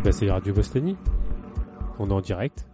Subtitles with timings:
[0.00, 0.96] Eh ben, c'est Radio Bostani.
[1.98, 2.66] On est en direct.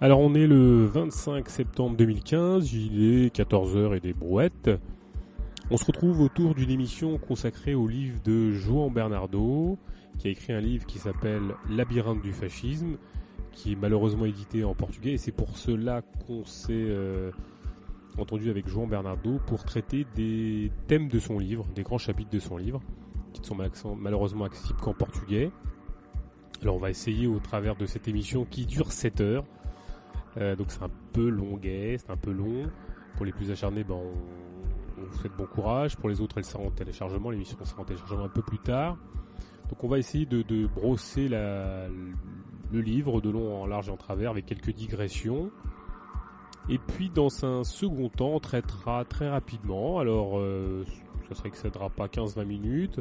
[0.00, 4.70] Alors on est le 25 septembre 2015, il est 14h et des brouettes.
[5.72, 9.76] On se retrouve autour d'une émission consacrée au livre de Joan Bernardo,
[10.18, 12.96] qui a écrit un livre qui s'appelle Labyrinthe du fascisme,
[13.50, 17.32] qui est malheureusement édité en portugais, et c'est pour cela qu'on s'est euh,
[18.18, 22.38] entendu avec Joan Bernardo pour traiter des thèmes de son livre, des grands chapitres de
[22.38, 22.80] son livre,
[23.32, 25.50] qui ne sont malheureusement accessibles qu'en portugais.
[26.62, 29.44] Alors on va essayer au travers de cette émission qui dure 7 heures,
[30.36, 32.70] euh, donc c'est un peu longuet, c'est un peu long.
[33.16, 35.96] Pour les plus acharnés, ben on, vous souhaite bon courage.
[35.96, 38.96] Pour les autres, elle sera en téléchargement, l'émission sera en téléchargement un peu plus tard.
[39.68, 44.30] Donc on va essayer de, brosser le livre de long en large et en travers
[44.30, 45.50] avec quelques digressions.
[46.68, 50.84] Et puis dans un second temps, on traitera très rapidement, alors euh,
[51.28, 53.00] que ça ne pas 15-20 minutes,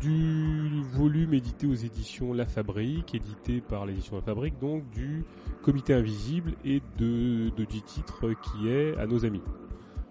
[0.00, 5.24] du volume édité aux éditions La Fabrique, édité par l'édition La Fabrique, donc du
[5.62, 9.42] Comité Invisible et de, de du titre qui est à nos amis.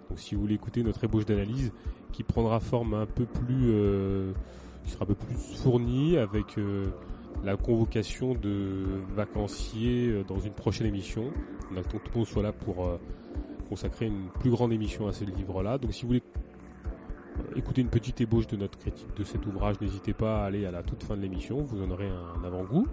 [0.09, 1.71] Donc si vous voulez écouter notre ébauche d'analyse
[2.11, 4.33] qui prendra forme un peu plus, euh,
[4.83, 6.87] qui sera un peu plus fournie avec euh,
[7.43, 11.31] la convocation de vacanciers euh, dans une prochaine émission.
[11.71, 12.97] On attend que tout le monde soit là pour euh,
[13.69, 15.77] consacrer une plus grande émission à ce livre-là.
[15.77, 16.23] Donc si vous voulez
[17.55, 20.71] écouter une petite ébauche de notre critique de cet ouvrage, n'hésitez pas à aller à
[20.71, 22.87] la toute fin de l'émission, vous en aurez un avant-goût.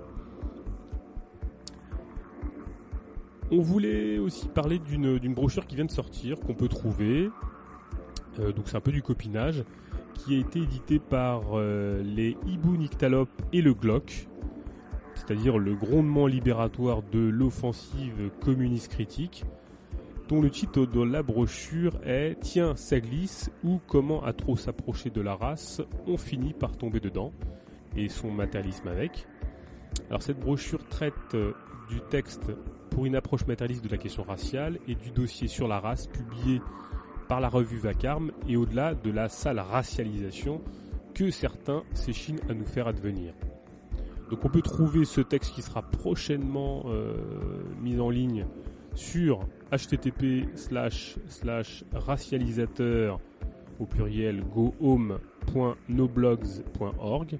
[3.51, 7.31] On voulait aussi parler d'une brochure qui vient de sortir, qu'on peut trouver.
[8.39, 9.65] donc c'est un peu du copinage
[10.15, 14.27] qui a été édité par les Ibu Nyctalope et le Glock
[15.17, 19.45] c'est-à-dire le grondement libératoire de l'offensive communiste critique,
[20.29, 25.11] dont le titre de la brochure est Tiens, ça glisse ou Comment à trop s'approcher
[25.11, 27.33] de la race, on finit par tomber dedans,
[27.97, 29.27] et son matérialisme avec.
[30.09, 31.53] Alors cette brochure traite euh,
[31.89, 32.51] du texte
[32.91, 36.61] pour une approche matérialiste de la question raciale et du dossier sur la race publié
[37.29, 40.61] par la revue Vacarme et au-delà de la sale racialisation
[41.15, 43.33] que certains s'échinent à nous faire advenir.
[44.31, 47.15] Donc on peut trouver ce texte qui sera prochainement euh,
[47.81, 48.47] mis en ligne
[48.95, 49.41] sur
[49.73, 50.47] http
[51.93, 53.19] racialisateur
[53.79, 57.39] au pluriel gohome.noblogs.org.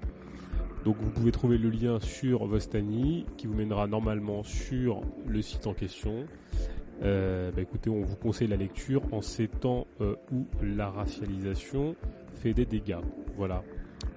[0.85, 5.67] Donc vous pouvez trouver le lien sur Vostani qui vous mènera normalement sur le site
[5.67, 6.25] en question.
[7.03, 11.95] Euh, bah écoutez, on vous conseille la lecture en ces temps euh, où la racialisation
[12.35, 13.01] fait des dégâts.
[13.35, 13.63] Voilà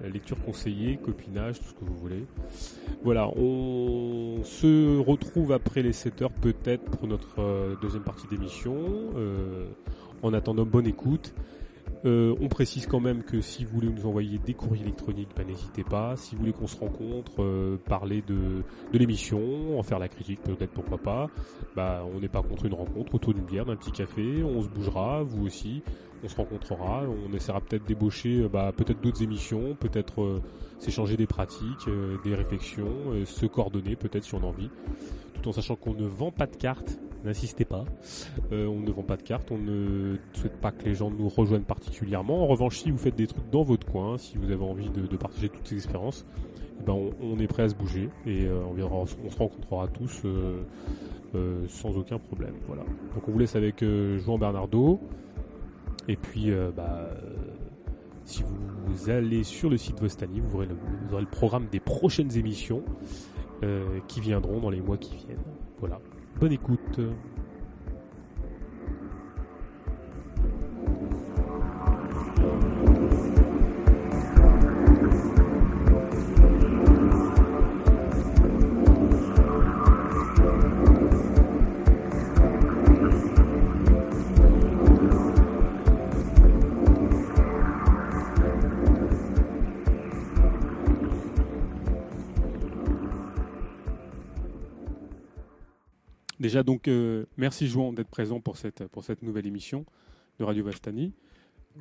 [0.07, 2.25] lecture conseillée, copinage, tout ce que vous voulez.
[3.03, 8.75] Voilà, on se retrouve après les 7 heures peut-être pour notre euh, deuxième partie d'émission.
[9.15, 9.65] Euh,
[10.21, 11.33] en attendant, bonne écoute.
[12.03, 15.43] Euh, on précise quand même que si vous voulez nous envoyer des courriers électroniques, bah,
[15.43, 16.15] n'hésitez pas.
[16.15, 20.71] Si vous voulez qu'on se rencontre, parler de, de l'émission, en faire la critique peut-être
[20.71, 21.27] pourquoi pas,
[21.75, 24.67] bah, on n'est pas contre une rencontre autour d'une bière, d'un petit café, on se
[24.67, 25.83] bougera, vous aussi
[26.23, 30.41] on se rencontrera, on essaiera peut-être d'ébaucher euh, bah, peut-être d'autres émissions, peut-être euh,
[30.79, 32.85] s'échanger des pratiques, euh, des réflexions,
[33.25, 34.69] se coordonner peut-être si on a envie,
[35.33, 37.85] tout en sachant qu'on ne vend pas de cartes, n'insistez pas,
[38.51, 41.63] on ne vend pas de cartes, on ne souhaite pas que les gens nous rejoignent
[41.63, 42.43] particulièrement.
[42.43, 45.17] En revanche, si vous faites des trucs dans votre coin, si vous avez envie de,
[45.17, 46.25] partager toutes ces expériences,
[46.79, 50.23] eh ben on, est prêt à se bouger et on, se rencontrera tous
[51.67, 52.55] sans aucun problème.
[52.65, 52.83] Voilà.
[53.13, 53.85] Donc on vous laisse avec
[54.25, 54.99] Jean Bernardo.
[56.07, 57.09] Et puis, euh, bah,
[58.25, 62.83] si vous allez sur le site Vostani, vous aurez le, programme des prochaines émissions
[63.63, 65.43] euh, qui viendront dans les mois qui viennent.
[65.79, 65.99] Voilà.
[66.39, 66.99] Bonne écoute.
[96.41, 99.85] Déjà, donc, euh, merci Jouan d'être présent pour cette, pour cette nouvelle émission
[100.39, 101.13] de Radio Vastani.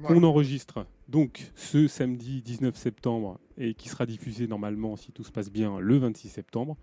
[0.05, 5.33] On enregistre donc ce samedi 19 septembre et qui sera diffusé normalement, si tout se
[5.33, 6.77] passe bien, le 26 septembre.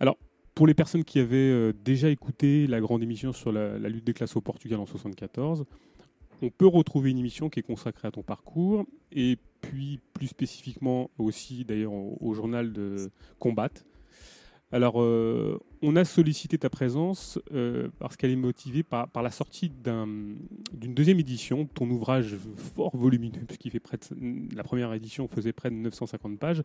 [0.00, 0.16] Alors,
[0.54, 4.14] pour les personnes qui avaient euh, déjà écouté la grande émission sur la, lutte des
[4.14, 5.66] classes au Portugal en 74,
[6.40, 11.10] on peut retrouver une émission qui est consacrée à ton parcours et puis plus spécifiquement
[11.18, 13.68] aussi d'ailleurs au, au journal de Combat
[14.72, 19.70] Alors, euh, on a sollicité ta présence euh, parce qu'elle est motivée par, la sortie
[19.70, 20.38] d'une
[20.94, 25.70] deuxième édition, ton ouvrage fort volumineux, puisqu'il fait près de, la première édition faisait près
[25.70, 26.62] de 950 pages,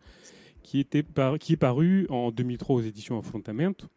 [0.63, 1.03] qui, était
[1.39, 3.87] qui est paru en 2003 aux éditions Affrontamento,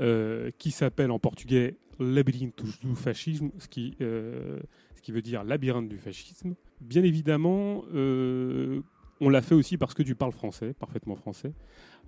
[0.00, 5.88] euh, qui s'appelle en portugais Labyrinthe du fascisme, ce qui, ce qui veut dire labyrinthe
[5.88, 6.56] du fascisme.
[6.80, 11.52] Bien évidemment, on l'a fait aussi parce que tu parles français, parfaitement français.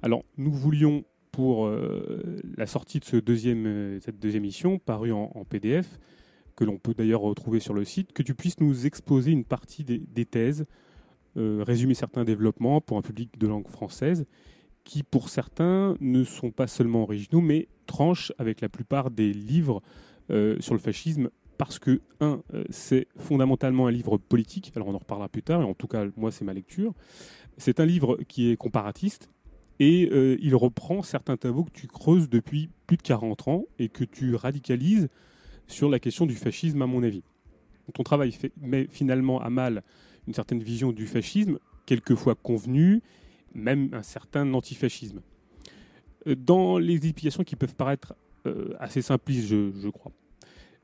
[0.02, 1.04] Alors, nous voulions,
[1.36, 5.98] pour euh, la sortie de euh, cette deuxième émission, parue en, PDF,
[6.56, 9.84] que l'on peut d'ailleurs retrouver sur le site, que tu puisses nous exposer une partie
[9.84, 10.64] des, thèses,
[11.36, 14.24] euh, résumer certains développements pour un public de langue française,
[14.84, 19.82] qui pour certains ne sont pas seulement originaux, mais tranchent avec la plupart des livres
[20.58, 21.28] sur le fascisme
[21.58, 22.40] parce que, un,
[22.70, 26.06] c'est fondamentalement un livre politique, alors on en reparlera plus tard, et en tout cas,
[26.16, 26.94] moi, c'est ma lecture.
[27.58, 29.30] C'est un livre qui est comparatiste,
[29.78, 33.88] et euh, il reprend certains tabous que tu creuses depuis plus de 40 ans et
[33.88, 35.08] que tu radicalises
[35.66, 37.22] sur la question du fascisme, à mon avis.
[37.92, 39.82] Ton travail met finalement à mal
[40.26, 43.02] une certaine vision du fascisme, quelquefois convenue,
[43.54, 45.20] même un certain antifascisme.
[46.26, 48.14] Euh, dans les explications qui peuvent paraître
[48.46, 50.12] euh, assez simplistes, je, crois.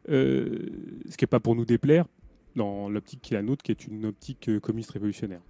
[0.06, 2.06] ce qui n'est pas pour nous déplaire
[2.54, 5.40] dans l'optique qui est la nôtre, qui est une optique communiste révolutionnaire.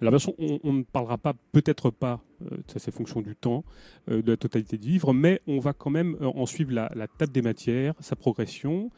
[0.00, 3.64] Alors bien sûr, on, ne parlera pas, peut-être pas, euh, ça c'est fonction du temps,
[4.10, 7.08] euh, de la totalité du livre, mais on va quand même euh, en suivre la,
[7.18, 8.90] table des matières, sa progression,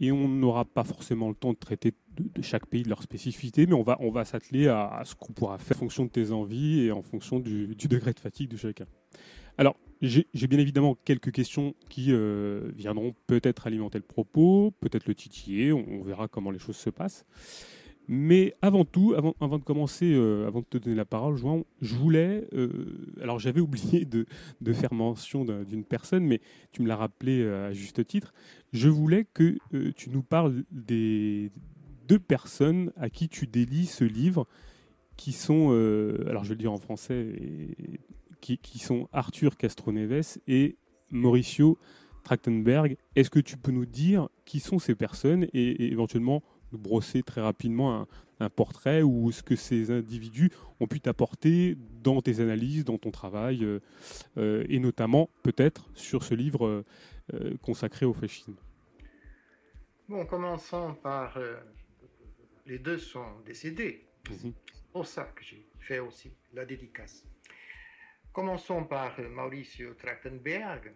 [0.00, 3.66] et on n'aura pas forcément le temps de traiter de, chaque pays de leur spécificité,
[3.66, 6.32] mais on va, on va s'atteler à, ce qu'on pourra faire en fonction de tes
[6.32, 8.86] envies et en fonction du, degré de fatigue de chacun.
[9.58, 12.14] Alors, j'ai bien évidemment quelques questions qui
[12.74, 17.26] viendront peut-être alimenter le propos, peut-être le titiller, on, verra comment les choses se passent.
[18.12, 21.94] Mais avant tout, avant, de commencer, euh, avant de te donner la parole, Joan, je
[21.94, 22.44] voulais.
[22.54, 22.68] Euh,
[23.22, 24.26] alors, j'avais oublié de,
[24.72, 26.40] faire mention d'une personne, mais
[26.72, 28.34] tu me l'as rappelé euh, à juste titre.
[28.72, 29.58] Je voulais que
[29.92, 31.52] tu nous parles des
[32.08, 34.48] deux personnes à qui tu délies ce livre,
[35.16, 35.70] qui sont,
[36.26, 37.28] alors je vais le dire en français,
[38.40, 40.76] qui, sont Arthur Castroneves et
[41.12, 41.78] Mauricio
[42.24, 42.96] Trachtenberg.
[43.14, 46.42] Est-ce que tu peux nous dire qui sont ces personnes et éventuellement
[46.72, 48.06] nous brosser très rapidement
[48.38, 50.50] un, portrait ou ce que ces individus
[50.80, 53.80] ont pu t'apporter dans tes analyses, dans ton travail, euh,
[54.38, 56.82] euh, et notamment peut-être sur ce livre
[57.34, 58.56] euh, consacré au fascisme.
[60.08, 61.38] Bon, commençons par...
[62.64, 64.08] les deux sont décédés.
[64.30, 64.54] Mhm.
[64.72, 67.26] C'est pour ça que j'ai fait aussi la dédicace.
[68.32, 70.94] Commençons par Mauricio Trachtenberg,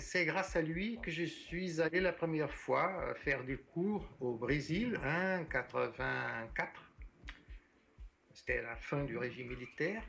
[0.00, 4.34] c'est grâce à lui que je suis allé la première fois faire des cours au
[4.34, 6.70] Brésil en hein, 84.
[8.32, 10.02] C'était la fin du régime militaire.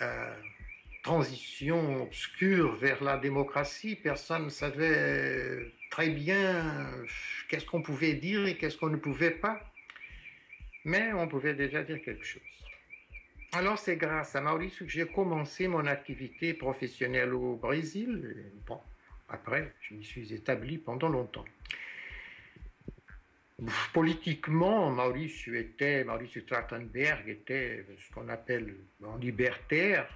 [0.00, 0.34] Euh,
[1.02, 3.96] transition obscure vers la démocratie.
[3.96, 6.90] Personne ne savait très bien
[7.48, 9.60] qu'est-ce qu'on pouvait dire et qu'est-ce qu'on ne pouvait pas.
[10.84, 12.55] Mais on pouvait déjà dire quelque chose.
[13.56, 18.52] Alors, c'est grâce à Maurice que j'ai commencé mon activité professionnelle au Brésil.
[19.30, 21.46] après, je m'y suis établi pendant longtemps.
[23.94, 30.06] Politiquement, Maurice était, Maurice Trachtenberg était ce qu'on appelle un libertaire.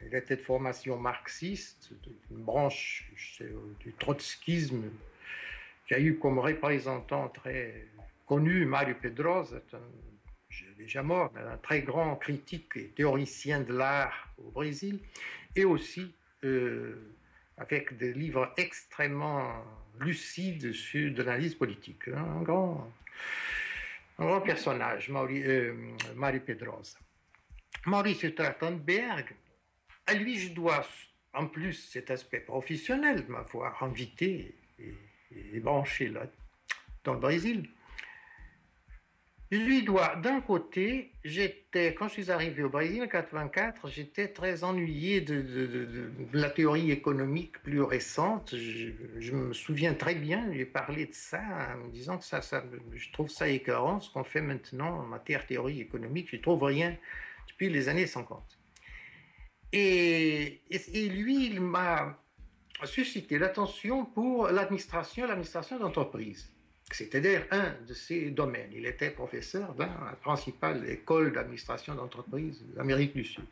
[0.00, 1.90] Il était de formation marxiste,
[2.30, 3.10] une branche
[3.80, 4.84] du trotskisme
[5.88, 7.88] qui a eu comme représentant très
[8.24, 9.60] connu Mario Pedrosa,
[10.76, 15.00] déjà mort, un très grand critique et théoricien de l'art au Brésil,
[15.54, 16.14] et aussi
[16.44, 17.14] euh,
[17.56, 19.64] avec des livres extrêmement
[20.00, 22.08] lucides sur de l'analyse politique.
[22.08, 22.92] Un grand,
[24.18, 25.74] un grand personnage, euh,
[26.14, 26.98] Marie Pedrosa.
[27.86, 29.34] Maurice Trachtenberg,
[30.06, 30.86] à lui je dois
[31.32, 34.94] en plus cet aspect professionnel de m'avoir invité et,
[35.30, 36.26] et branché là,
[37.04, 37.68] dans le Brésil.
[39.52, 44.26] Je lui dois, d'un côté, j'étais, quand je suis arrivé au Brésil en 84, j'étais
[44.26, 48.56] très ennuyé de, la théorie économique plus récente.
[48.56, 51.40] Je, me souviens très bien, j'ai parlé de ça
[51.74, 52.40] en me disant que ça,
[52.92, 56.28] je trouve ça écœurant, ce qu'on fait maintenant en matière de théorie économique.
[56.32, 56.96] Je trouve rien
[57.48, 58.42] depuis les années 50.
[59.72, 62.18] Et, et lui, il m'a
[62.84, 66.52] suscité l'attention pour l'administration, l'administration d'entreprise.
[67.12, 68.70] D'ailleurs un de ses domaines.
[68.72, 73.48] Il était professeur dans la principale école d'administration d'entreprise d'Amérique du Sud,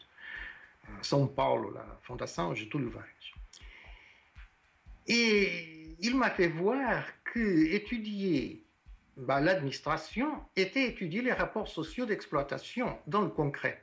[0.88, 3.10] à São Paulo, la Fondation Getúlio Vargas.
[5.06, 8.64] Et il m'a fait voir que étudier
[9.16, 13.82] bah, l'administration était étudier les rapports sociaux d'exploitation dans le concret.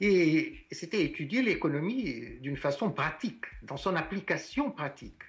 [0.00, 5.22] Et c'était étudier l'économie d'une façon pratique, dans son application pratique.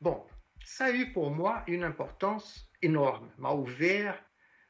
[0.00, 0.22] Bon,
[0.64, 4.20] ça a eu pour moi une importance énorme, m'a ouvert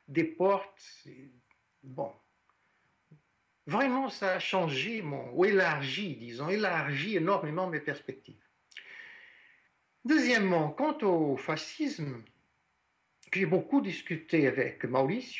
[0.08, 0.82] des portes.
[1.82, 2.12] Bon,
[3.66, 8.42] vraiment, ça a changé mon, ou élargi, disons, élargi énormément mes perspectives.
[10.04, 12.22] Deuxièmement, quant au fascisme,
[13.32, 15.34] j'ai beaucoup discuté avec Maurice.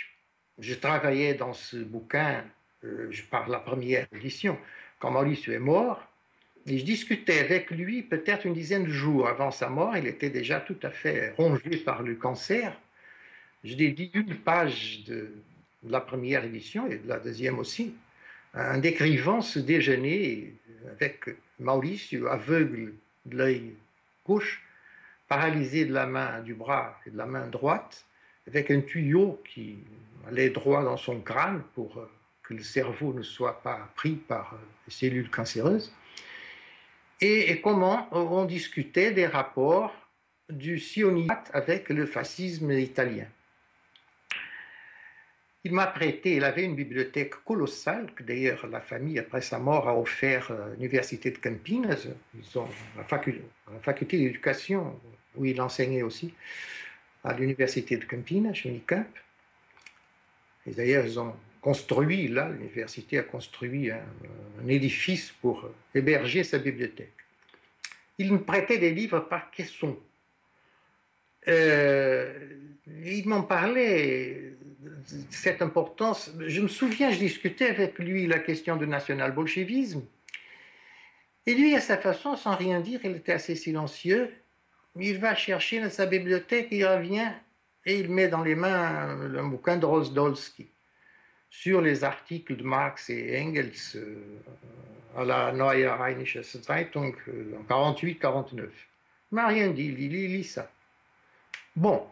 [0.58, 2.44] Je travaillais dans ce bouquin,
[2.82, 4.58] euh, je parle de la première édition,
[4.98, 6.02] quand Maurice est mort.
[6.66, 9.96] Je discutais avec lui peut-être une dizaine de jours avant sa mort.
[9.96, 12.78] Il était déjà tout à fait rongé par le cancer.
[13.64, 15.30] Je dit une page de,
[15.88, 17.94] la première édition et de la deuxième aussi,
[18.54, 20.54] en décrivant ce déjeuner
[20.90, 21.26] avec
[21.60, 22.94] Maurice aveugle
[23.26, 23.74] de l'œil
[24.26, 24.62] gauche,
[25.28, 28.06] paralysé de la main, du bras et de la main droite,
[28.46, 29.78] avec un tuyau qui
[30.28, 32.10] allait droit dans son crâne pour euh,
[32.42, 34.56] que le cerveau ne soit pas pris par euh,
[34.86, 35.92] les cellules cancéreuses
[37.20, 39.94] et, comment on discutait des rapports
[40.48, 43.26] du sionisme avec le fascisme italien?
[45.66, 49.88] Il m'a prêté, il avait une bibliothèque colossale, que d'ailleurs la famille, après sa mort,
[49.88, 52.68] a offert à l'université de Campinas, ils ont
[52.98, 55.00] la, faculté d'éducation,
[55.34, 56.34] où il enseignait aussi,
[57.24, 59.06] à l'université de Campinas, chez Unicamp.
[60.66, 67.16] Et d'ailleurs, ils ont construit, là, l'université a construit un, édifice pour héberger sa bibliothèque.
[68.18, 69.98] Il me prêtait des livres par caisson.
[71.48, 72.34] Euh,
[73.02, 74.52] il m'en parlait
[75.30, 76.32] cette importance.
[76.46, 80.02] Je me souviens, je discutais avec lui la question du national-bolchevisme.
[81.46, 84.30] Et lui, à sa façon, sans rien dire, il était assez silencieux.
[85.00, 87.32] Il va chercher dans sa bibliothèque, il revient
[87.86, 90.68] et il met dans les mains un bouquin de Rosdolski
[91.60, 94.40] sur les articles de Marx et Engels euh,
[95.16, 98.62] à la Neue Rheinische Zeitung euh, en 48-49.
[98.62, 98.68] Il
[99.30, 100.68] m'a rien dit, il lit ça.
[101.76, 102.02] Bon,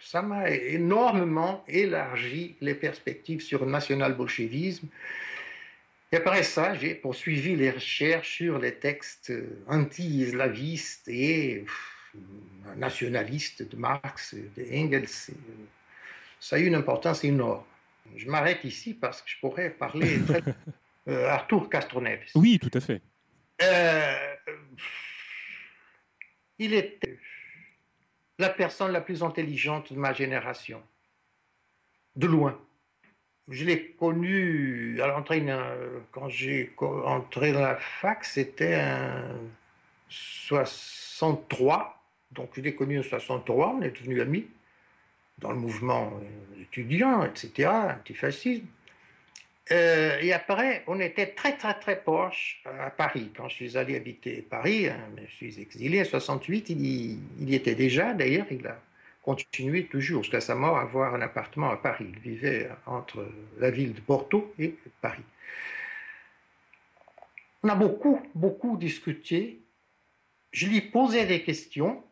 [0.00, 4.88] ça m'a énormément élargi les perspectives sur le national-bolchevisme.
[6.10, 9.32] Et après ça, j'ai poursuivi les recherches sur les textes
[9.68, 11.64] anti-islavistes et
[12.76, 15.30] nationalistes de Marx, de Engels.
[16.40, 17.62] Ça a eu une importance énorme.
[18.16, 20.42] Je m'arrête ici parce que je pourrais parler de
[21.08, 22.30] euh, Arthur Castroneves.
[22.34, 23.02] Oui, tout à fait.
[23.62, 24.34] Euh,
[26.58, 27.18] il était
[28.38, 30.82] la personne la plus intelligente de ma génération,
[32.16, 32.58] de loin.
[33.48, 35.44] Je l'ai connu à l'entrée,
[36.12, 39.38] quand j'ai entré dans la fac, c'était en
[40.10, 44.46] 63, donc je l'ai connu en 63, on est devenus amis
[45.40, 46.12] dans le mouvement
[46.60, 48.66] étudiant, etc., antifascisme.
[49.70, 53.30] Euh, et après, on était très, très, très proches à Paris.
[53.36, 57.54] Quand je suis allé habiter Paris, hein, je suis exilé en 68, il il y
[57.54, 58.80] était déjà, d'ailleurs, il a
[59.22, 62.06] continué toujours jusqu'à sa mort à avoir un appartement à Paris.
[62.08, 63.26] Il vivait entre
[63.58, 65.22] la ville de Porto et Paris.
[67.62, 69.60] On a beaucoup, beaucoup discuté.
[70.52, 72.02] Je lui posais des questions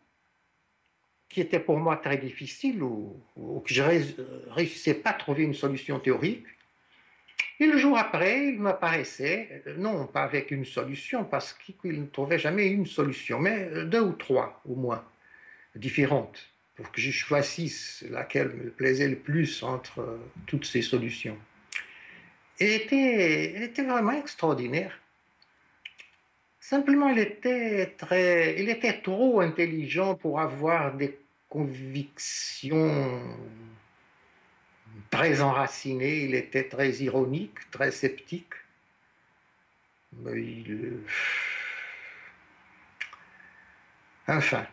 [1.29, 3.23] qui était pour moi très difficile ou,
[3.65, 6.47] que je ne réussissais pas à trouver une solution théorique.
[7.59, 12.07] Et le jour après, il m'apparaissait, euh, non pas avec une solution, parce qu'il ne
[12.07, 15.03] trouvait jamais une solution, mais euh, deux ou trois au moins,
[15.75, 21.39] différentes, pour que je choisisse laquelle me plaisait le plus entre euh, toutes ces solutions.
[22.61, 24.99] Et était, elle était vraiment extraordinaire.
[26.69, 31.17] Simplement, il était, très, il était trop intelligent pour avoir des
[31.49, 33.23] convictions
[35.09, 36.25] très enracinées.
[36.25, 38.53] Il était très ironique, très sceptique.
[40.15, 41.05] Mais il...
[44.27, 44.67] Enfin,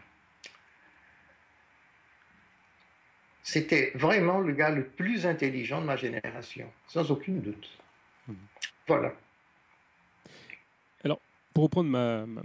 [3.43, 7.69] c'était vraiment le gars le plus intelligent de ma génération, sans aucune doute.
[8.27, 8.33] Mmh.
[8.87, 9.13] Voilà.
[11.53, 11.89] Pour reprendre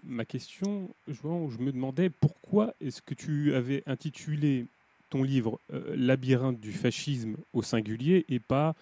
[0.02, 4.66] ma, question, je, je, me demandais pourquoi est-ce que tu avais intitulé
[5.08, 8.74] ton livre euh, Labyrinthe du fascisme au singulier et pas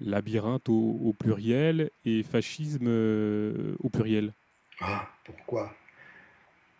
[0.00, 4.32] Labyrinthe au, pluriel et fascisme euh, au pluriel?
[4.80, 5.74] Ah, pourquoi?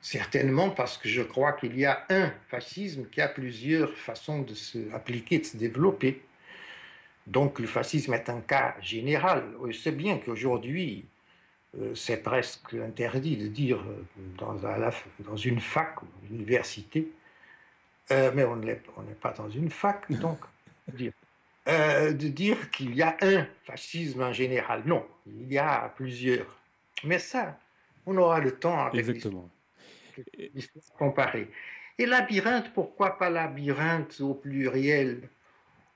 [0.01, 4.55] Certainement parce que je crois qu'il y a un fascisme qui a plusieurs façons de
[4.55, 6.23] se appliquer, de se développer.
[7.27, 9.45] Donc le fascisme est un cas général.
[9.73, 11.07] C'est bien qu'aujourd'hui,
[11.95, 14.05] c'est presque interdit de dire euh,
[14.39, 14.55] dans,
[15.21, 17.09] dans une fac ou une université,
[18.11, 18.77] euh, mais on n'est
[19.21, 20.39] pas dans une fac, donc
[20.89, 21.13] dire.
[21.69, 24.83] euh, de dire qu'il y a un fascisme en général.
[24.87, 26.59] Non, il y a plusieurs.
[27.05, 27.59] Mais ça,
[28.07, 29.51] on aura le temps avec Exactement.
[30.55, 31.51] l'histoire comparée.
[31.99, 35.29] Et labyrinthe, pourquoi pas labyrinthe au pluriel?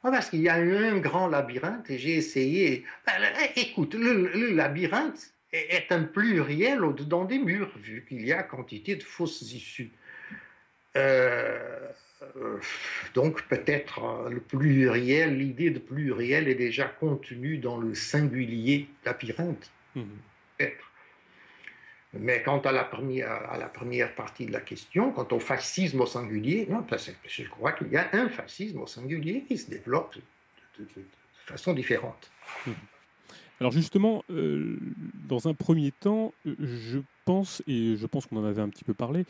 [0.03, 2.85] Ah, Parce qu'il y a un grand labyrinthe et j'ai essayé.
[3.07, 3.15] Ben,
[3.57, 9.03] écoute, le, labyrinthe est, un pluriel au-dedans des murs, vu qu'il y a quantité de
[9.03, 9.91] fausses issues.
[10.97, 11.89] Euh,
[12.37, 12.59] euh,
[13.15, 19.71] donc peut-être euh, le pluriel, l'idée de pluriel est déjà contenue dans le singulier labyrinthe.
[19.95, 20.03] Mmh.
[20.57, 20.85] Peut-être.
[22.15, 26.01] Mais quant à la, première, à la première partie de la question, quant au fascisme
[26.01, 26.85] au singulier, non,
[27.27, 30.17] je crois qu'il y a un fascisme au singulier qui se développe
[30.79, 30.87] de,
[31.45, 32.31] façon différente.
[32.67, 32.73] Mmh.
[33.61, 34.79] Alors justement, euh,
[35.29, 38.95] dans un premier temps, je pense, et je pense qu'on en avait un petit peu
[38.95, 39.25] parlé,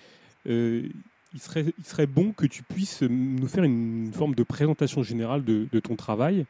[1.34, 5.44] il serait, il serait bon que tu puisses nous faire une forme de présentation générale
[5.44, 6.46] de, ton travail.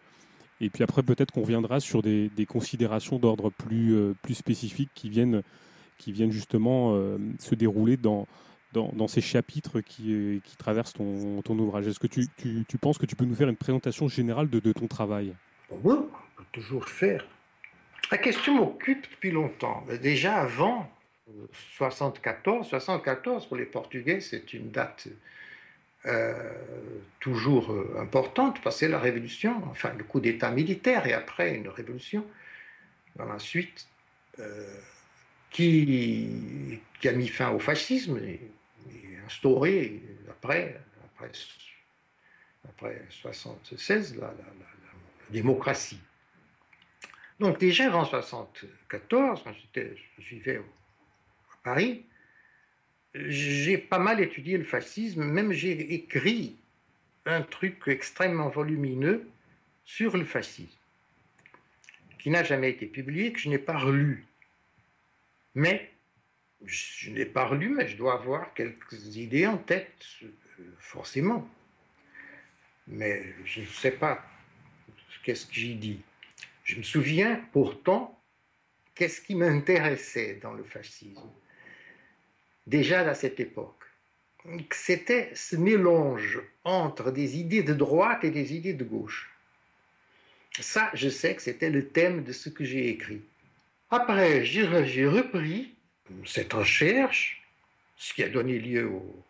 [0.61, 5.09] Et puis après, peut-être qu'on reviendra sur des, considérations d'ordre plus, euh, plus spécifiques qui
[5.09, 5.43] viennent,
[5.99, 8.27] qui viennent justement euh, se dérouler dans,
[8.73, 11.87] dans, ces chapitres qui, euh, qui traversent ton, ton ouvrage.
[11.87, 14.59] Est-ce que tu, tu, tu, penses que tu peux nous faire une présentation générale de,
[14.59, 15.33] de ton travail?
[15.71, 17.25] Oui, on peut toujours faire.
[18.11, 19.85] La question m'occupe depuis longtemps.
[20.01, 20.91] Déjà avant,
[21.77, 25.09] 74, 74 pour les Portugais, c'est une date
[26.07, 26.53] euh,
[27.21, 31.69] toujours euh, importante, parce que la révolution, enfin le coup d'État militaire et après une
[31.69, 32.25] révolution
[33.17, 33.87] dans la suite,
[34.39, 34.79] euh,
[35.51, 38.41] qui, a mis fin au fascisme et,
[39.27, 40.01] instauré
[40.31, 41.31] après, après,
[42.67, 46.01] après 76 la, la, la, la, démocratie.
[47.41, 49.83] Donc déjà avant 74, quand je
[50.19, 50.65] vivais au
[51.63, 52.05] Paris,
[53.15, 56.57] j'ai pas mal étudié le fascisme, même j'ai écrit
[57.27, 59.29] un truc extrêmement volumineux
[59.85, 60.79] sur le fascisme,
[62.19, 64.27] qui n'a jamais été publié, que je n'ai pas relu.
[65.55, 65.91] Mais,
[66.65, 70.07] je n'ai pas relu, mais je dois avoir quelques idées en tête,
[70.79, 71.49] forcément.
[72.87, 74.25] Mais je ne sais pas
[75.23, 76.01] qu'est-ce que j'y dis.
[76.69, 78.23] Je me souviens pourtant
[78.95, 81.31] qu'est-ce qui m'intéressait dans le fascisme
[82.67, 83.85] déjà à cette époque.
[84.71, 89.31] C'était ce mélange entre des idées de droite et des idées de gauche.
[90.61, 93.23] Ça, je sais que c'était le thème de ce que j'ai écrit.
[93.91, 95.75] Après, j'ai repris
[96.27, 97.43] cette recherche,
[97.97, 99.25] ce qui a donné lieu au,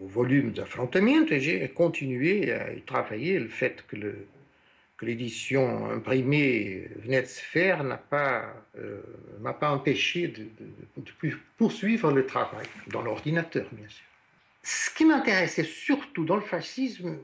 [0.00, 4.26] volume d'affrontement, et j'ai continué à travailler le fait que le,
[4.96, 9.02] que l'édition imprimée venait de se faire n'a pas, euh,
[9.40, 10.48] m'a pas empêché de,
[11.58, 14.04] poursuivre le travail, dans l'ordinateur bien sûr.
[14.62, 17.18] Ce qui m'intéressait surtout dans le fascisme,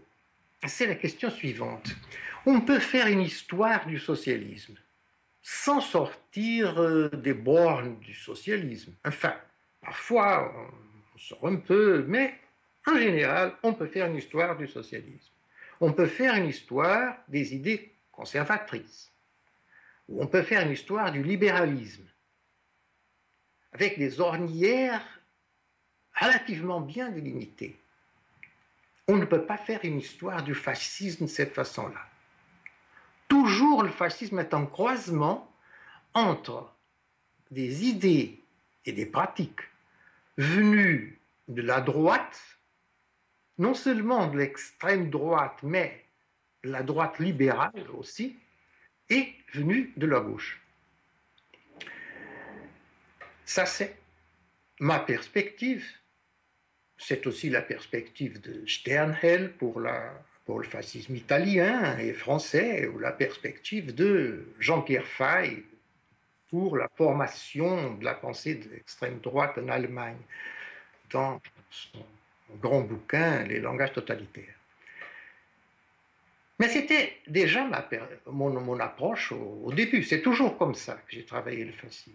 [0.67, 1.97] c'est la question suivante.
[2.47, 4.77] On peut faire une histoire du socialisme
[5.43, 8.93] sans sortir euh, des bornes du socialisme.
[9.05, 9.35] Enfin,
[9.81, 10.55] parfois
[11.15, 12.35] on sort un peu, mais
[12.87, 15.33] en général, on peut faire une histoire du socialisme
[15.83, 19.11] on peut faire une histoire des idées conservatrices,
[20.09, 22.07] ou on peut faire une histoire du libéralisme,
[23.73, 25.05] avec des ornières
[26.15, 27.77] relativement bien délimitées.
[29.09, 32.07] On ne peut pas faire une histoire du fascisme de cette façon-là.
[33.27, 35.53] Toujours le fascisme est un croisement
[36.15, 36.73] entre
[37.51, 38.41] des idées
[38.85, 39.63] et des pratiques
[40.37, 41.19] venues
[41.49, 42.41] de la droite
[43.59, 46.03] non seulement de l'extrême droite, mais
[46.65, 48.37] la droite libérale aussi,
[49.11, 50.61] est venue de la gauche.
[53.45, 53.97] Ça, c'est
[54.81, 55.87] ma perspective.
[56.97, 63.95] C'est aussi la perspective de Sternhell pour, le fascisme italien et français, ou la perspective
[63.95, 65.65] de Jean-Pierre Fay
[66.49, 70.21] pour la formation de la pensée de l'extrême droite en Allemagne
[71.11, 72.05] dans son
[72.61, 74.55] grand bouquin, Les langages totalitaires.
[76.59, 77.69] Mais c'était déjà
[78.27, 80.05] mon, approche au, début.
[80.05, 82.13] C'est toujours comme ça que j'ai travaillé le fascisme.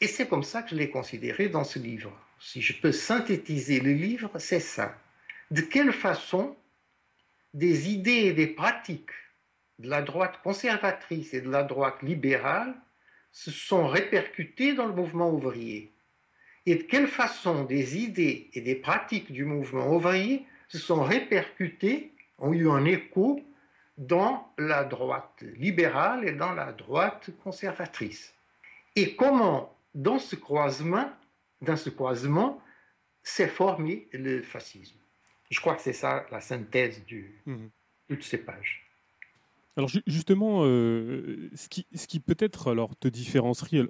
[0.00, 2.10] Et c'est comme ça que je l'ai considéré dans ce livre.
[2.40, 4.98] Si je peux synthétiser le livre, c'est ça.
[5.50, 6.56] De quelle façon
[7.52, 9.10] des idées et des pratiques
[9.78, 12.74] de la droite conservatrice et de la droite libérale
[13.30, 15.91] se sont répercutées dans le mouvement ouvrier?
[16.66, 22.12] Et de quelle façon des idées et des pratiques du mouvement ouvrier se sont répercutées,
[22.38, 23.40] ont eu un écho
[23.98, 28.34] dans la droite libérale et dans la droite conservatrice?
[28.96, 31.10] Et comment, dans ce croisement,
[31.60, 32.60] dans ce croisement,
[33.22, 34.98] s'est formé le fascisme?
[35.50, 37.66] Je crois que c'est ça la synthèse de mmh.
[38.08, 38.86] toutes ces pages.
[39.76, 43.82] Alors justement, euh, ce qui, ce qui peut-être alors te différencie,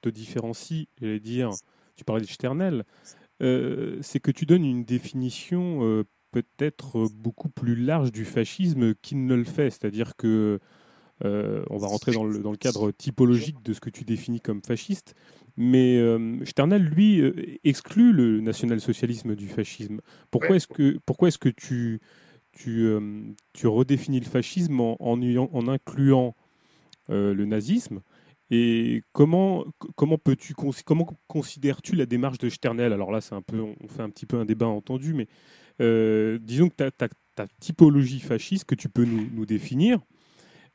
[0.00, 1.50] te différencie, j'allais dire,
[2.00, 2.84] tu parlais de Sternel,
[3.42, 9.26] euh, c'est que tu donnes une définition euh, peut-être beaucoup plus large du fascisme qu'il
[9.26, 9.70] ne le fait.
[9.70, 10.58] C'est-à-dire que
[11.22, 15.14] on va rentrer dans le, cadre typologique de ce que tu définis comme fasciste,
[15.58, 16.02] mais
[16.46, 17.20] Sternel, lui,
[17.62, 20.00] exclut le national-socialisme du fascisme.
[20.30, 22.00] Pourquoi est-ce que, pourquoi est-ce que tu
[22.68, 26.34] euh, redéfinis le fascisme en, incluant
[27.10, 28.00] euh, le nazisme.
[28.50, 29.64] Et comment,
[29.96, 32.92] comment peux-tu comment considères-tu la démarche de Sternel?
[32.92, 35.28] Alors là, c'est un peu, on fait un petit peu un débat entendu, mais
[35.80, 37.08] euh, disons que ta,
[37.60, 40.00] typologie fasciste que tu peux nous, définir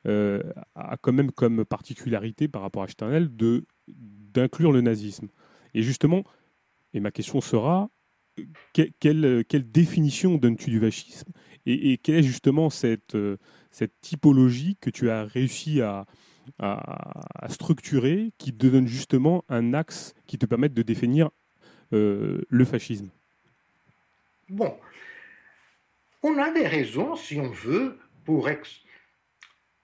[0.05, 5.27] a quand même comme particularité par rapport à Sternel de d'inclure le nazisme.
[5.73, 6.23] Et justement,
[6.93, 7.89] et ma question sera,
[8.73, 11.31] quelle, quelle définition donnes-tu du fascisme?
[11.65, 13.38] Et, quelle est justement cette, euh,
[13.71, 16.05] cette typologie que tu as réussi à,
[16.60, 21.29] à, structurer qui te donne justement un axe qui te permette de définir
[21.93, 23.10] euh, le fascisme
[24.49, 24.77] Bon,
[26.21, 28.49] on a des raisons, si on veut, pour,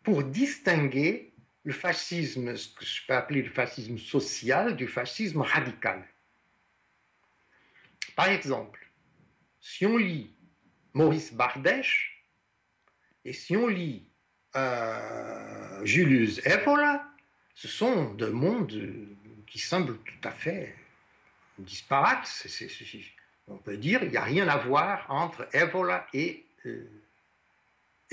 [0.03, 6.07] pour distinguer le fascisme, ce que je peux appeler le fascisme social, du fascisme radical.
[8.15, 8.91] Par exemple,
[9.59, 10.35] si on lit
[10.93, 12.25] Maurice Bardèche,
[13.23, 14.10] et si on lit
[14.55, 17.05] euh, Julius Evola,
[17.55, 18.73] ce sont deux mondes
[19.47, 20.75] qui semblent tout à fait
[21.57, 22.47] disparates.
[23.47, 26.87] on peut dire qu'il n'y a rien à voir entre Evola et, euh,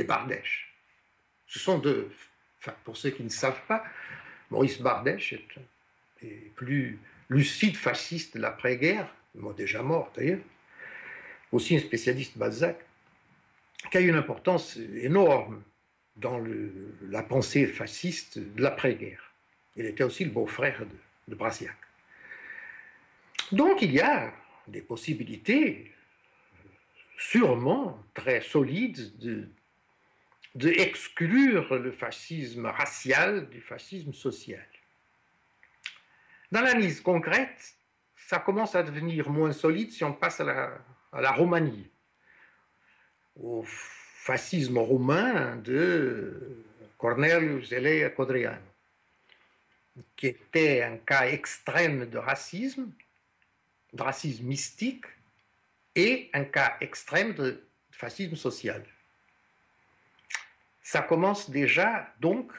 [0.07, 0.73] Bardèche.
[1.47, 2.11] Ce sont deux,
[2.85, 3.85] pour ceux qui ne savent pas,
[4.51, 5.49] Maurice Bardèche est,
[6.23, 6.99] est plus
[7.29, 9.13] lucide fasciste de l'après-guerre,
[9.57, 10.41] déjà mort d'ailleurs,
[11.53, 12.79] aussi un spécialiste Balzac,
[13.91, 15.63] qui a une importance énorme
[16.19, 16.43] dans
[17.09, 19.33] la pensée fasciste de l'après-guerre.
[19.77, 20.97] Il était aussi le beau-frère de,
[21.29, 21.77] de Brasiac.
[23.53, 24.33] Donc il y a
[24.67, 25.95] des possibilités
[27.17, 29.49] sûrement très solides de,
[30.55, 34.67] de le fascisme racial du fascisme social.
[36.51, 37.77] Dans l'analyse concrète,
[38.17, 40.79] ça commence à devenir moins solide si on passe à la,
[41.13, 41.91] à la Romanie,
[43.37, 43.65] au
[44.29, 46.63] fascisme romain de
[46.99, 48.61] Cornelius Elea Codriano,
[50.17, 52.91] qui était un cas extrême de racisme,
[53.95, 55.07] de racisme mystique,
[55.95, 58.85] et un cas extrême de fascisme social.
[60.83, 62.53] Ça commence déjà donc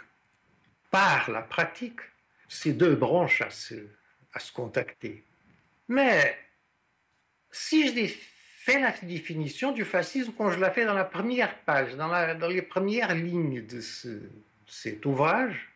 [0.90, 2.02] par la pratique,
[2.48, 3.76] ces deux branches à se,
[4.34, 5.24] à se contacter.
[5.88, 6.36] Mais
[7.52, 7.94] si je
[8.78, 13.16] la définition du fascisme comme je la fais dans la première page, dans, les premières
[13.16, 13.80] lignes de
[14.68, 15.70] cet ouvrage,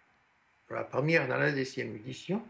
[0.70, 2.44] la première dans la deuxième édition,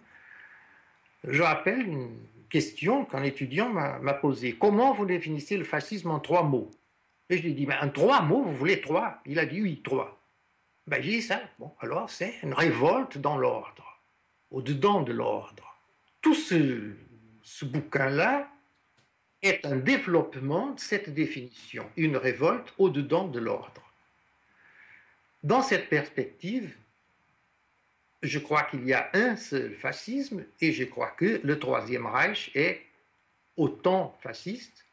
[1.23, 2.17] je rappelle une
[2.49, 4.55] question qu'un étudiant m'a posée.
[4.59, 6.69] Comment vous définissez le fascisme en trois mots?
[7.29, 9.21] Et je lui ai dit, mais en trois mots, vous voulez trois?
[9.25, 10.19] Il a dit oui, trois.
[10.85, 11.41] Ben, j'ai dit ça.
[11.59, 14.01] Bon, alors c'est une révolte dans l'ordre,
[14.51, 15.77] au-dedans de l'ordre.
[16.21, 18.52] Tout ce bouquin-là
[19.43, 23.83] est un développement de cette définition, une révolte au-dedans de l'ordre.
[25.43, 26.73] Dans cette perspective,
[28.23, 32.51] je crois qu'il y a un seul fascisme et je crois que le Troisième Reich
[32.55, 32.81] est
[33.57, 34.85] autant fasciste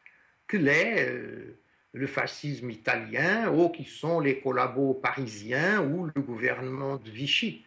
[0.49, 1.57] que l'est euh,
[1.93, 7.65] le fascisme italien ou qui sont les collabos parisiens ou le gouvernement de Vichy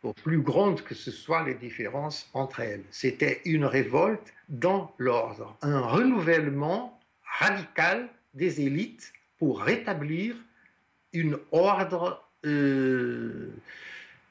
[0.00, 2.84] pour plus grandes que ce soit les différences entre elles.
[2.90, 7.00] C'était une révolte dans l'ordre, un renouvellement
[7.38, 10.36] radical des élites pour rétablir
[11.12, 13.50] une ordre euh,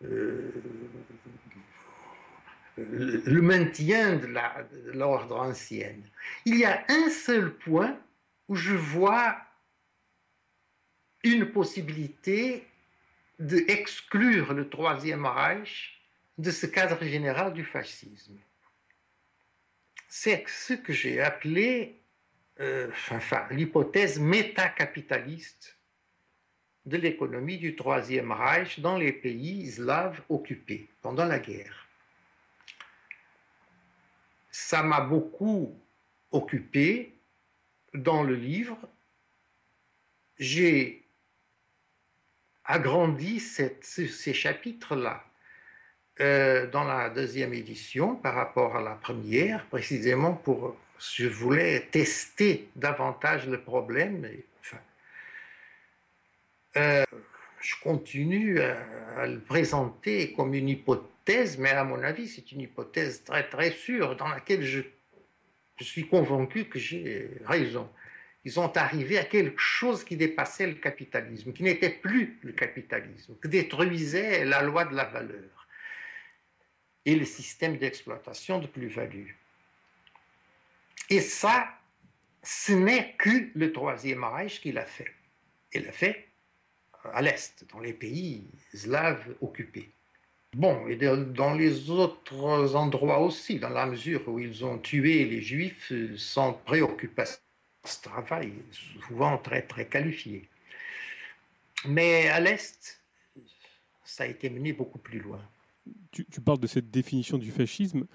[0.03, 0.51] euh,
[2.77, 4.27] le maintien de
[4.93, 6.03] l'ordre ancienne.
[6.45, 7.97] Il y a un seul point
[8.47, 9.37] où je vois
[11.23, 12.65] une possibilité
[13.39, 16.01] d'exclure le Troisième Reich
[16.37, 18.37] de ce cadre général du fascisme.
[20.07, 22.01] C'est ce que j'ai appelé
[22.59, 22.89] euh,
[23.51, 25.77] l'hypothèse métacapitaliste
[26.85, 31.85] de l'économie du Troisième Reich dans les pays slaves occupés pendant la guerre.
[34.49, 35.79] Ça m'a beaucoup
[36.31, 37.13] occupé
[37.93, 38.77] dans le livre.
[40.39, 41.06] J'ai
[42.67, 45.23] agrandi ces chapitres-là
[46.19, 52.69] euh, dans la deuxième édition par rapport à la première, précisément pour, je voulais tester
[52.75, 54.27] davantage le problème.
[54.59, 54.77] enfin,
[56.77, 57.05] euh,
[57.61, 63.23] je continue à, le présenter comme une hypothèse, mais à mon avis, c'est une hypothèse
[63.23, 64.81] très très sûre dans laquelle je,
[65.79, 67.87] je suis convaincu que j'ai raison.
[68.47, 73.35] Ils sont arrivés à quelque chose qui dépassait le capitalisme, qui n'était plus le capitalisme,
[73.41, 75.67] qui détruisait la loi de la valeur
[77.05, 79.31] et le système d'exploitation de plus-value.
[81.09, 81.67] Et ça,
[82.41, 85.13] ce n'est que le Troisième Reich qui l'a fait.
[85.73, 86.29] Il l'a fait
[87.03, 89.91] à l'Est, dans les pays slaves occupés.
[90.53, 95.41] Bon, et dans les autres endroits aussi, dans la mesure où ils ont tué les
[95.41, 97.41] Juifs sans préoccupation.
[97.87, 98.51] Ce travail,
[99.07, 100.49] souvent très, très qualifié.
[101.85, 103.01] Mais à l'Est,
[104.03, 105.39] ça a été mené beaucoup plus loin.
[106.11, 108.05] Tu, parles de cette définition du fascisme.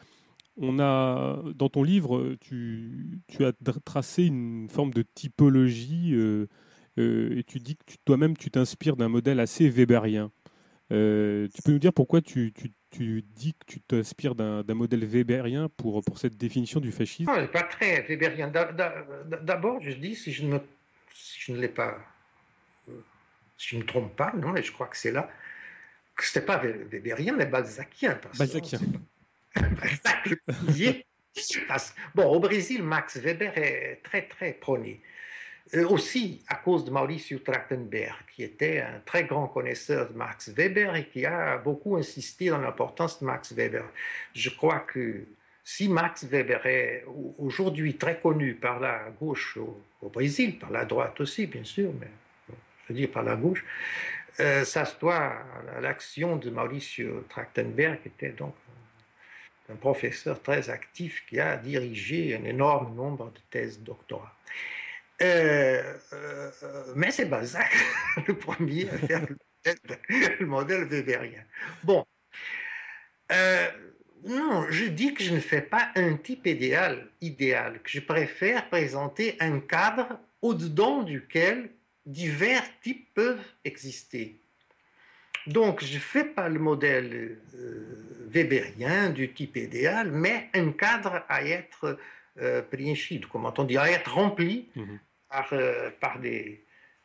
[0.59, 3.53] On a, dans ton livre, tu, as
[3.85, 6.49] tracé une forme de typologie euh,
[6.99, 10.31] euh, et tu dis que toi-même, tu t'inspires d'un modèle assez weberien.
[10.93, 15.05] Euh, tu peux nous dire pourquoi tu, tu, tu dis que tu t'inspires d'un modèle
[15.07, 17.33] weberien pour, pour cette définition du fascisme?
[17.33, 18.53] Non, pas très weberien.
[19.43, 20.59] D'abord, je dis, si je, ne,
[21.15, 21.99] si je ne l'ai pas,
[22.91, 22.93] euh,
[23.57, 25.31] si je ne me trompe pas, non, mais je crois que c'est là,
[26.15, 28.21] que ce n'était pas weberien, mais balzacien.
[28.39, 28.81] Balzacien.
[29.55, 30.29] Balzac,
[32.15, 35.01] bon, au Brésil, Max Weber est très, très prôné.
[35.75, 40.51] Euh, aussi à cause de Mauricio Trachtenberg, qui était un très grand connaisseur de Max
[40.51, 43.85] Weber et qui a beaucoup insisté dans l'importance de Max Weber.
[44.35, 45.25] Je crois que
[45.65, 47.05] si Max Weber est
[47.39, 52.09] aujourd'hui très connu par la gauche au, Brésil, par la droite aussi, bien sûr, mais
[52.49, 53.65] je veux dire par la gauche,
[54.41, 55.33] euh, ça se doit
[55.77, 58.55] à l'action de Mauricio Trachtenberg, qui était donc
[59.71, 64.37] un professeur très actif qui a dirigé un énorme nombre de thèses de doctorat.
[65.23, 66.51] Euh, euh,
[66.97, 67.73] mais c'est Balzac,
[68.27, 69.27] le premier à faire
[69.65, 71.45] le, modèle weberien.
[71.85, 72.05] Bon,
[73.31, 73.69] euh,
[74.25, 78.69] non, je dis que je ne fais pas un type idéal, idéal, que je préfère
[78.69, 81.71] présenter un cadre au-dedans duquel
[82.05, 84.41] divers types peuvent exister.
[85.47, 87.39] Donc, je ne fais pas le modèle
[88.29, 91.99] weberien du type idéal, mais un cadre à être
[92.41, 92.63] euh,
[93.31, 94.99] comment on dit, à être rempli mhm.
[95.33, 95.91] Par, euh,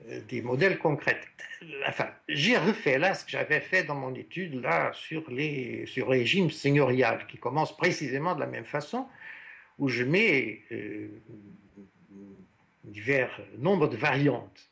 [0.06, 1.20] euh, des modèles concrets.
[1.88, 6.06] Enfin, j'ai refait là ce que j'avais fait dans mon étude là sur les sur
[6.06, 9.08] le régime seigneurial, qui commence précisément de la même façon,
[9.80, 11.10] où je mets euh,
[12.84, 14.70] divers nombres de variantes.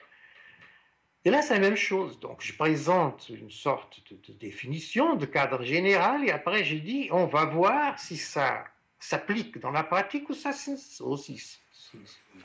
[1.23, 2.19] Et là, c'est la même chose.
[2.19, 7.25] Donc, je présente une sorte de, définition, de cadre général, et après, je dis, on
[7.25, 8.65] va voir si ça
[8.99, 10.51] s'applique dans la pratique ou ça
[10.99, 11.59] aussi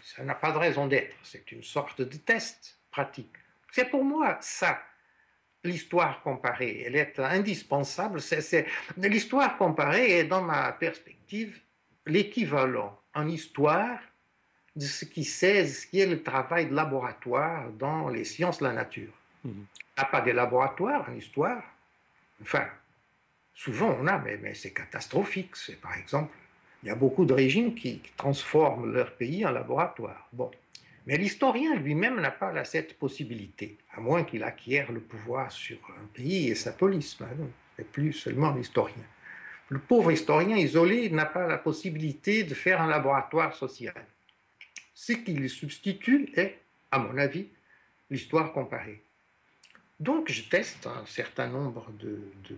[0.02, 1.14] ça n'a pas de raison d'être.
[1.22, 3.34] C'est une sorte de test pratique.
[3.72, 4.80] C'est pour moi ça
[5.64, 6.84] l'histoire comparée.
[6.86, 8.20] Elle est indispensable.
[8.20, 11.60] C'est, L'histoire comparée est, dans ma perspective,
[12.06, 13.98] l'équivalent en histoire
[14.76, 18.64] de ce qui sait, ce qui est le travail de laboratoire dans les sciences de
[18.64, 19.12] la nature.
[19.44, 19.50] Mmh.
[19.50, 21.62] Il n'y a pas de laboratoire en histoire.
[22.40, 22.66] Enfin,
[23.52, 25.56] souvent on a, mais, mais c'est catastrophique.
[25.56, 26.34] C'est par exemple
[26.82, 30.28] il y a beaucoup de régimes qui, transforment leur pays en laboratoire.
[30.32, 30.50] Bon.
[31.06, 36.06] Mais l'historien lui-même n'a pas cette possibilité, à moins qu'il acquiert le pouvoir sur un
[36.14, 37.18] pays et sa police.
[37.78, 39.04] Et plus seulement l'historien.
[39.68, 43.94] Le pauvre historien isolé n'a pas la possibilité de faire un laboratoire social.
[44.94, 46.58] Ce qui lui substitue est,
[46.90, 47.46] à mon avis,
[48.10, 49.02] l'histoire comparée.
[49.98, 52.56] Donc je teste un certain nombre de, de,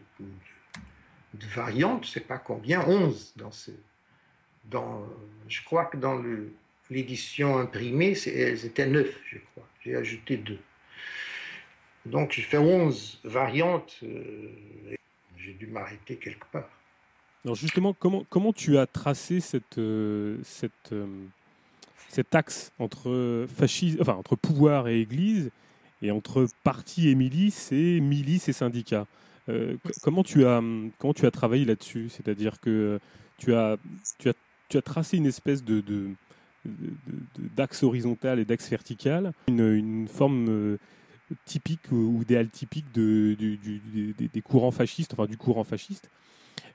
[1.35, 3.73] de variantes, je ne sais pas combien, 11 dans ce,
[4.65, 5.05] dans,
[5.49, 6.23] je crois que dans
[6.91, 9.67] l'édition imprimée, elles étaient neuf, je crois.
[9.85, 10.59] J'ai ajouté deux.
[12.07, 13.99] Donc j'ai fait onze variantes.
[14.03, 14.51] Euh,
[15.37, 16.69] j'ai dû m'arrêter quelque part.
[17.45, 19.41] Alors justement, comment, comment tu as tracé
[19.79, 21.07] euh, cette, euh,
[22.09, 25.51] cet axe entre, fascisme, enfin, entre pouvoir et Église
[26.01, 29.07] et entre parti et milice et milice et syndicat?
[30.03, 30.63] Comment, tu as,
[30.99, 32.09] comment tu as travaillé là-dessus?
[32.09, 33.01] C'est-à-dire que
[33.39, 33.77] tu as,
[34.19, 34.35] tu as
[34.73, 35.85] tu as tracé une espèce de,
[37.57, 40.79] d'axe horizontal et d'axe vertical, une, forme euh,
[41.45, 46.09] typique ou idéal typique de, des courants fascistes, enfin du courant fasciste.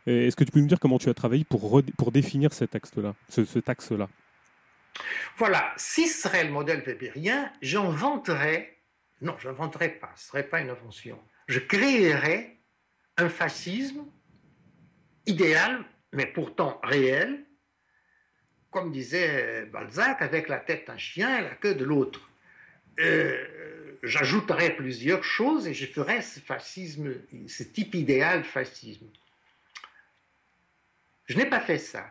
[0.06, 3.16] Est-ce que tu peux nous dire comment tu as travaillé pour, pour définir cet axe-là,
[3.30, 4.08] ce, axe-là?
[5.38, 8.78] Voilà, si ce serait le modèle weberien, j'inventerais,
[9.22, 12.58] non, je n'inventerais pas, ce ne serait pas une invention, je créerais
[13.18, 14.06] un fascisme
[15.26, 15.84] idéal,
[16.14, 17.47] mais pourtant réel,
[18.78, 22.30] comme disait Balzac, avec la tête d'un chien et la queue de l'autre.
[23.00, 23.44] euh,
[24.04, 27.12] j'ajouterai plusieurs choses et je ferai ce fascisme,
[27.48, 29.08] ce type idéal fascisme.
[31.26, 32.08] Je n'ai pas fait ça.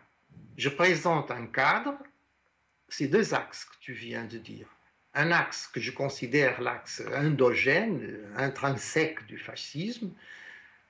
[0.57, 1.96] Je présente un cadre,
[2.88, 4.66] ces deux axes que tu viens de dire.
[5.14, 10.11] Un axe que je considère l'axe endogène, intrinsèque du fascisme,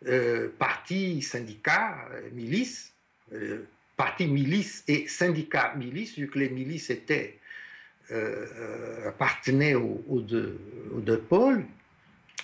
[0.07, 2.95] euh, parti, syndicat, milice,
[3.33, 7.39] euh, parti milice et syndicat milice, vu que les milices étaient,
[8.11, 11.67] euh, appartenaient aux, deux, pôles,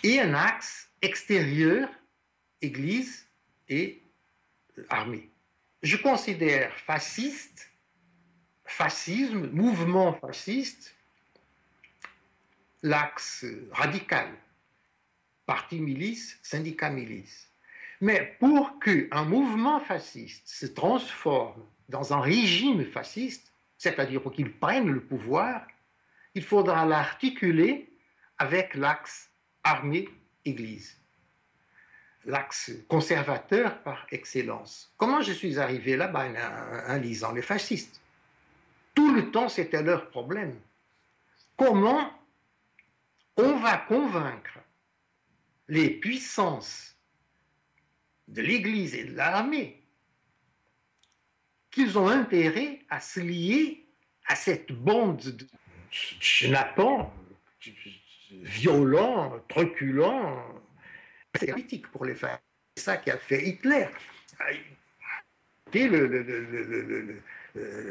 [0.03, 1.89] et un axe extérieur,
[2.61, 3.27] Église
[3.69, 4.01] et
[4.89, 5.29] armée.
[5.83, 7.71] Je considère fasciste,
[8.65, 10.95] fascisme, mouvement fasciste,
[12.83, 14.29] l'axe radical,
[15.45, 17.52] parti milice, syndicat milice.
[18.03, 24.91] Mais pour qu'un mouvement fasciste se transforme dans un régime fasciste, c'est-à-dire pour qu'il prenne
[24.91, 25.65] le pouvoir,
[26.35, 27.97] il faudra l'articuler
[28.39, 29.31] avec l'axe
[29.63, 31.01] armée-église,
[32.25, 34.93] l'axe conservateur par excellence.
[34.97, 38.01] Comment je suis arrivé là-bas en, en lisant les fascistes
[38.97, 40.59] Tout le temps, c'était leur problème.
[41.57, 42.13] Comment
[43.37, 44.59] on va convaincre
[45.69, 46.92] les puissances
[48.29, 49.83] de l'Église et de l'armée
[51.73, 53.87] qu'ils ont intérêt à se lier
[54.27, 55.47] à cette bande de
[55.91, 57.13] chenapans,
[58.31, 60.45] violents, truculents.
[61.35, 62.39] C'est politique pour les femmes.
[62.77, 63.87] C'est ça qui a fait Hitler.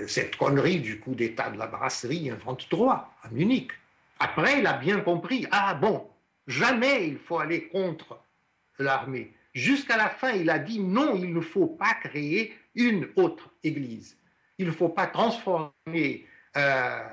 [0.08, 3.72] cette connerie du coup d'État de la brasserie en 23 à Munich.
[4.20, 6.08] Après, il a bien compris, ah bon,
[6.46, 8.20] jamais il faut aller contre
[8.78, 9.34] l'armée.
[9.54, 14.18] Jusqu'à la fin, il a dit non, il ne faut pas créer une autre Église.
[14.58, 17.04] Il ne faut pas transformer euh,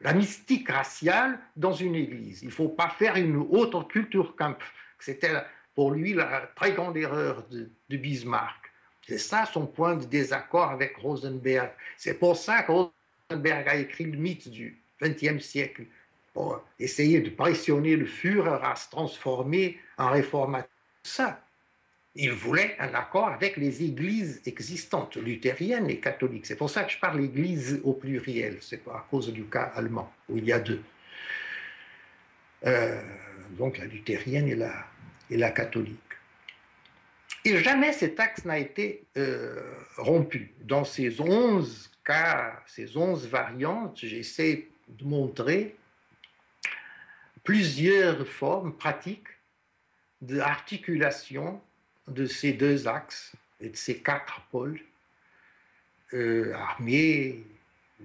[0.00, 2.42] la mystique raciale dans une Église.
[2.42, 4.56] Il ne faut pas faire une autre culture camp.
[4.98, 5.32] C'était
[5.74, 8.70] pour lui la très grande erreur de, Bismarck.
[9.06, 11.70] C'est ça son point de désaccord avec Rosenberg.
[11.96, 15.86] C'est pour ça que Rosenberg a écrit le mythe du XXe siècle,
[16.32, 20.70] pour essayer de pressionner le Führer à se transformer en réformateur.
[21.02, 21.42] Ça,
[22.14, 26.46] il voulait un accord avec les églises existantes, luthériennes et catholiques.
[26.46, 30.12] C'est pour ça que je parle église au pluriel, c'est à cause du cas allemand,
[30.28, 30.82] où il y a deux.
[32.66, 33.00] Euh,
[33.50, 34.86] donc la luthérienne et la,
[35.30, 35.98] et la catholique.
[37.44, 39.62] Et jamais cet axe n'a été euh,
[39.96, 40.52] rompu.
[40.62, 45.76] Dans ces onze cas, ces onze variantes, j'essaie de montrer
[47.44, 49.28] plusieurs formes pratiques
[50.20, 51.62] d'articulation
[52.10, 54.80] de ces deux axes et de ces quatre pôles,
[56.12, 57.44] euh, armée,
[58.00, 58.04] euh,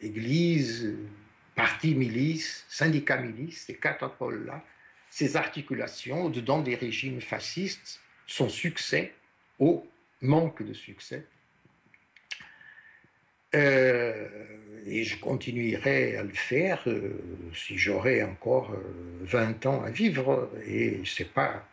[0.00, 0.94] église,
[1.54, 4.64] parti milice, syndicat milice, ces quatre pôles-là,
[5.10, 9.12] ces articulations dedans des régimes fascistes, son succès
[9.58, 9.86] au
[10.20, 11.26] manque de succès.
[13.54, 14.28] Euh,
[14.86, 16.84] et je continuerai à le faire
[17.54, 18.74] si j'aurais encore
[19.20, 20.50] 20 ans à vivre.
[20.66, 21.68] Et c'est pas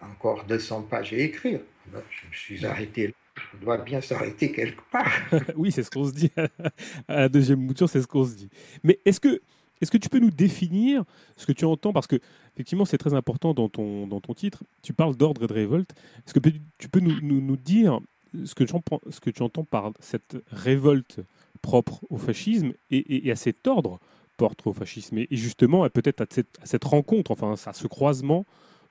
[0.00, 1.60] encore 200 pages à écrire.
[1.92, 3.14] Ben, je me suis arrêté
[3.52, 5.10] je dois bien s'arrêter quelque part.
[5.56, 6.30] oui, c'est ce qu'on se dit.
[7.08, 8.48] à la deuxième mouture, c'est ce qu'on se dit.
[8.82, 9.40] Mais est-ce que,
[9.80, 11.04] est que tu peux nous définir
[11.36, 11.92] ce que tu entends?
[11.92, 12.16] Parce que,
[12.54, 14.62] effectivement, c'est très important dans ton, dans ton titre.
[14.82, 15.92] Tu parles d'ordre et de révolte.
[16.26, 18.00] Est-ce que tu peux nous, nous, dire
[18.44, 18.74] ce que, tu,
[19.10, 21.20] ce que tu entends par cette révolte
[21.62, 24.00] propre au fascisme et, à cet ordre
[24.36, 25.18] propre au fascisme?
[25.18, 28.46] Et, justement, peut-être à cette, à cette rencontre, enfin, à ce croisement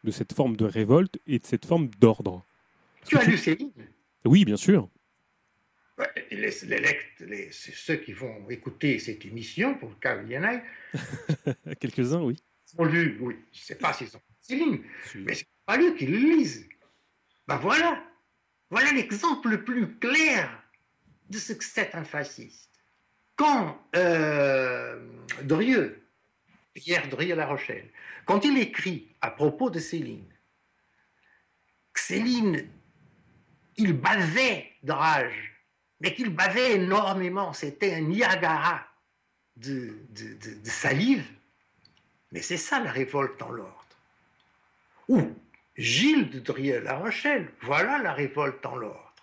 [0.07, 2.45] de cette forme de révolte et de cette forme d'ordre.
[3.05, 3.71] Tu as lu Céline
[4.23, 4.89] Oui, bien sûr.
[6.31, 6.51] Les,
[7.19, 11.75] les, ceux qui vont écouter cette émission, pour le cas où il y en a.
[11.75, 12.37] Quelques-uns, oui.
[12.77, 13.35] Ont lu, oui.
[13.51, 14.81] Je ne sais pas s'ils ont Céline,
[15.15, 16.69] mais c'est pas lui qui le lisent.
[17.47, 18.01] Ben voilà.
[18.69, 20.49] Voilà l'exemple le plus clair
[21.29, 22.71] de ce que c'est un fasciste.
[23.35, 25.05] Quand euh,
[25.43, 26.06] Drieux,
[26.77, 27.89] Pierre Drieux-La Rochelle,
[28.25, 30.31] quand il écrit à propos de Céline,
[31.95, 32.69] Céline,
[33.77, 35.55] il bavait de rage,
[35.99, 38.85] mais qu'il bavait énormément, c'était un Niagara
[39.55, 40.05] de,
[40.65, 41.25] salive,
[42.31, 43.97] mais c'est ça la révolte dans l'ordre.
[45.07, 45.35] Ou
[45.75, 49.15] Gilles de Drieux-La Rochelle, voilà la révolte dans l'ordre.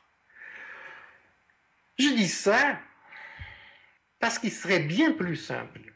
[2.01, 2.81] Je dis ça
[4.19, 5.94] parce qu'il serait bien plus simple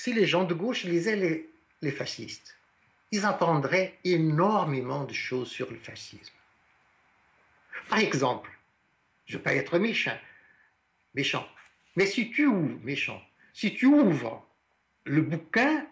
[0.00, 1.50] si les gens de gauche lisaient les
[1.82, 2.56] les fascistes.
[3.10, 6.34] Ils apprendraient énormément de choses sur le fascisme.
[7.88, 8.50] Par exemple,
[9.26, 10.18] je ne veux pas être méchant,
[11.14, 11.48] méchant,
[11.96, 13.20] mais si tu ouvres, méchant,
[13.52, 14.46] si tu ouvres
[15.04, 15.86] le bouquin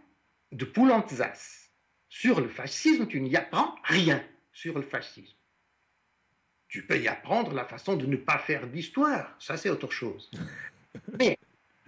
[0.52, 1.70] de Poulantzas
[2.08, 5.34] sur le fascisme, tu n'y apprends rien sur le fascisme.
[6.68, 10.30] Tu peux y apprendre la façon de ne pas faire d'histoire, ça c'est autre chose.
[11.18, 11.38] Mais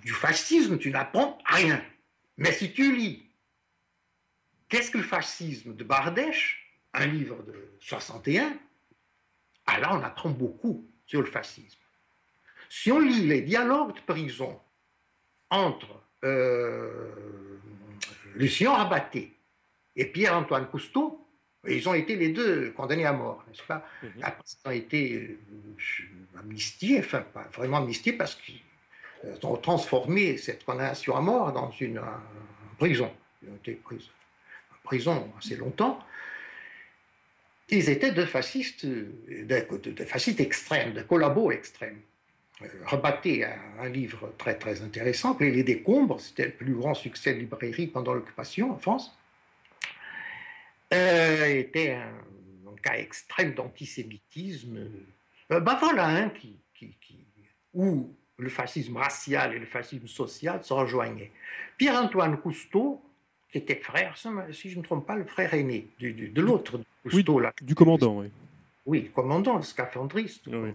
[0.01, 1.85] du fascisme, tu n'apprends rien.
[2.41, 3.30] Mais si tu lis
[4.68, 8.57] Qu'est-ce que le fascisme de Bardèche, un livre de 61,
[9.66, 11.78] alors on apprend beaucoup sur le fascisme.
[12.68, 14.61] Si on lit les dialogues de prison
[15.51, 15.88] entre
[16.22, 17.59] euh,
[18.36, 19.36] Lucien Rabaté
[19.97, 21.28] et Pierre-Antoine Cousteau,
[21.66, 23.84] ils ont été les deux condamnés à mort, n'est-ce pas?
[24.05, 24.11] Mhm.
[24.16, 28.61] ils ont été euh, amnistiés, enfin pas vraiment amnistiés parce qu'ils
[29.43, 32.01] ont transformé cette condamnation à mort dans une
[32.79, 33.11] prison.
[33.43, 34.11] Ils ont été pris
[34.73, 35.99] en prison assez longtemps.
[37.68, 42.01] Ils étaient deux fascistes, de, fascistes extrêmes, de collabos extrêmes.
[42.62, 47.33] Euh, Rebatté a un livre très très intéressant, Les décombres, c'était le plus grand succès
[47.33, 49.16] de librairie pendant l'occupation en France.
[50.93, 52.12] Euh, était un,
[52.83, 54.89] cas extrême d'antisémitisme.
[55.53, 56.97] Euh, ben voilà, hein, qui, qui,
[57.75, 61.30] où le fascisme racial et le fascisme social se rejoignaient.
[61.76, 63.03] Pierre-Antoine Cousteau,
[63.51, 64.16] qui était frère,
[64.53, 67.41] si je ne me trompe pas, le frère aîné de l'autre Cousteau.
[67.41, 67.53] là.
[67.61, 68.30] Du commandant, oui.
[68.86, 70.72] Oui, commandant, le scaphandriste, oui.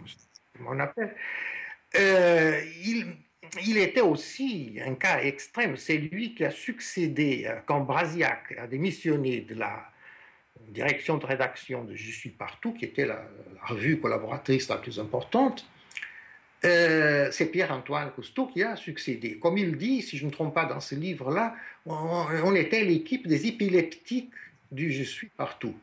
[0.66, 1.14] on appelle.
[1.96, 3.06] Euh, il,
[3.64, 5.76] il, était aussi un cas extrême.
[5.76, 9.90] C'est lui qui a succédé quand Brasiac a démissionné de la
[10.68, 13.22] direction de rédaction de Je suis partout, qui était la,
[13.64, 15.66] revue collaboratrice la plus importante,
[16.64, 19.38] euh, c'est Pierre-Antoine Cousteau qui a succédé.
[19.38, 21.54] Comme il dit, si je ne me trompe pas dans ce livre-là,
[21.84, 24.32] on, était l'équipe des épileptiques
[24.72, 25.78] du Je suis partout.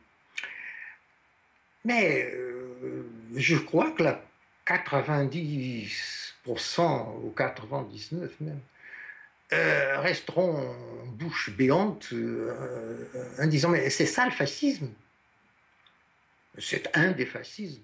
[1.84, 3.06] Mais euh,
[3.36, 4.20] je crois que la
[4.66, 8.58] 90% ou 99% même
[9.52, 10.74] euh, resteront
[11.06, 12.12] bouche béante
[13.38, 14.88] en disant mais c'est ça le fascisme?
[16.58, 17.82] C'est un des fascismes.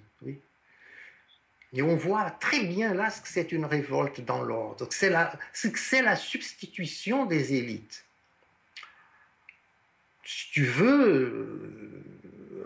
[1.73, 5.39] Et on voit très bien là ce que c'est une révolte dans l'ordre, c'est la,
[5.53, 8.05] c'est la substitution des élites.
[10.25, 12.05] Si tu veux,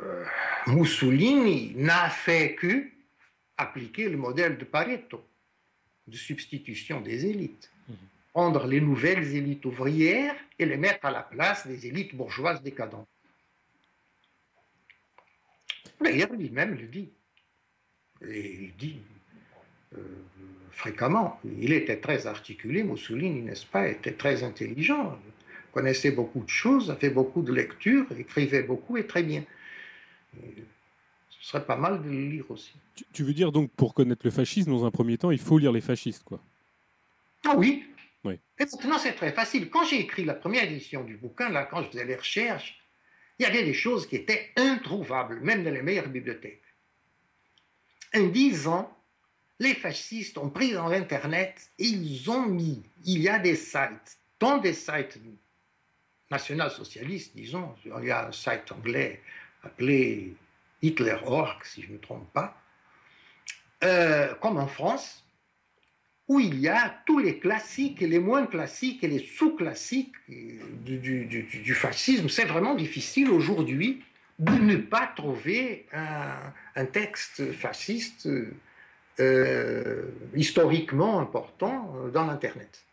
[0.00, 0.24] euh,
[0.66, 2.86] Mussolini n'a fait que
[3.56, 5.26] appliquer le modèle de Pareto,
[6.06, 7.70] de substitution des élites
[8.34, 13.08] prendre les nouvelles élites ouvrières et les mettre à la place des élites bourgeoises décadentes.
[16.00, 17.12] D'ailleurs, lui-même le dit.
[18.30, 18.98] Et il dit
[19.96, 20.00] euh,
[20.70, 21.40] fréquemment.
[21.58, 25.18] Il était très articulé, Mussolini, n'est-ce pas, était très intelligent,
[25.72, 29.44] connaissait beaucoup de choses, a fait beaucoup de lectures, écrivait beaucoup et très bien.
[30.34, 32.72] ce serait pas mal de le lire aussi.
[33.12, 35.72] tu veux dire donc, pour connaître le fascisme, dans un premier temps, il faut lire
[35.72, 36.40] les fascistes, quoi
[37.44, 37.84] Ah oui,
[38.32, 39.68] et maintenant, c'est très facile.
[39.68, 42.78] Quand j'ai écrit la première édition du bouquin, là, quand je faisais les recherches,
[43.38, 46.62] il y avait des choses qui étaient introuvables, même dans les meilleures bibliothèques.
[48.14, 48.96] En dix ans,
[49.58, 54.18] les fascistes ont pris dans l'Internet et ils ont mis, il y a des sites,
[54.38, 55.18] dans des sites
[56.30, 59.20] national-socialistes, disons, il y a un site anglais
[59.62, 60.34] appelé
[60.82, 62.60] Hitler.org, si je ne me trompe pas,
[63.82, 65.24] euh, comme en France,
[66.28, 71.74] où il y a tous les classiques et les moins classiques et les sous-classiques du,
[71.74, 72.28] fascisme.
[72.28, 74.02] C'est vraiment difficile aujourd'hui
[74.38, 78.28] de ne pas trouver un, texte fasciste
[79.20, 80.02] euh,
[80.34, 82.84] historiquement important dans l'Internet.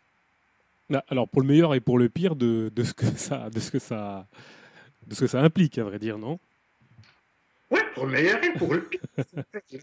[1.08, 3.78] Alors pour le meilleur et pour le pire de, ce, que ça, de, ce, que
[3.78, 4.26] ça,
[5.06, 6.38] de ce que ça implique, à vrai dire, non?
[7.70, 9.00] Oui, pour le meilleur et pour le pire.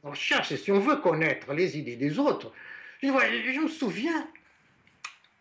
[0.04, 2.52] on cherche, et si on veut connaître les idées des autres,
[3.02, 3.08] je,
[3.60, 4.28] me souviens,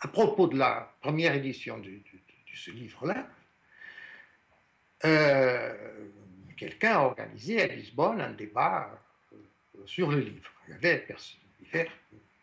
[0.00, 1.90] à propos de la première édition de,
[2.54, 3.28] ce livre-là,
[5.04, 5.74] euh,
[6.56, 8.90] quelqu'un a organisé à Lisbonne un débat
[9.32, 9.36] euh,
[9.86, 10.50] sur le livre.
[10.66, 11.06] Il y avait,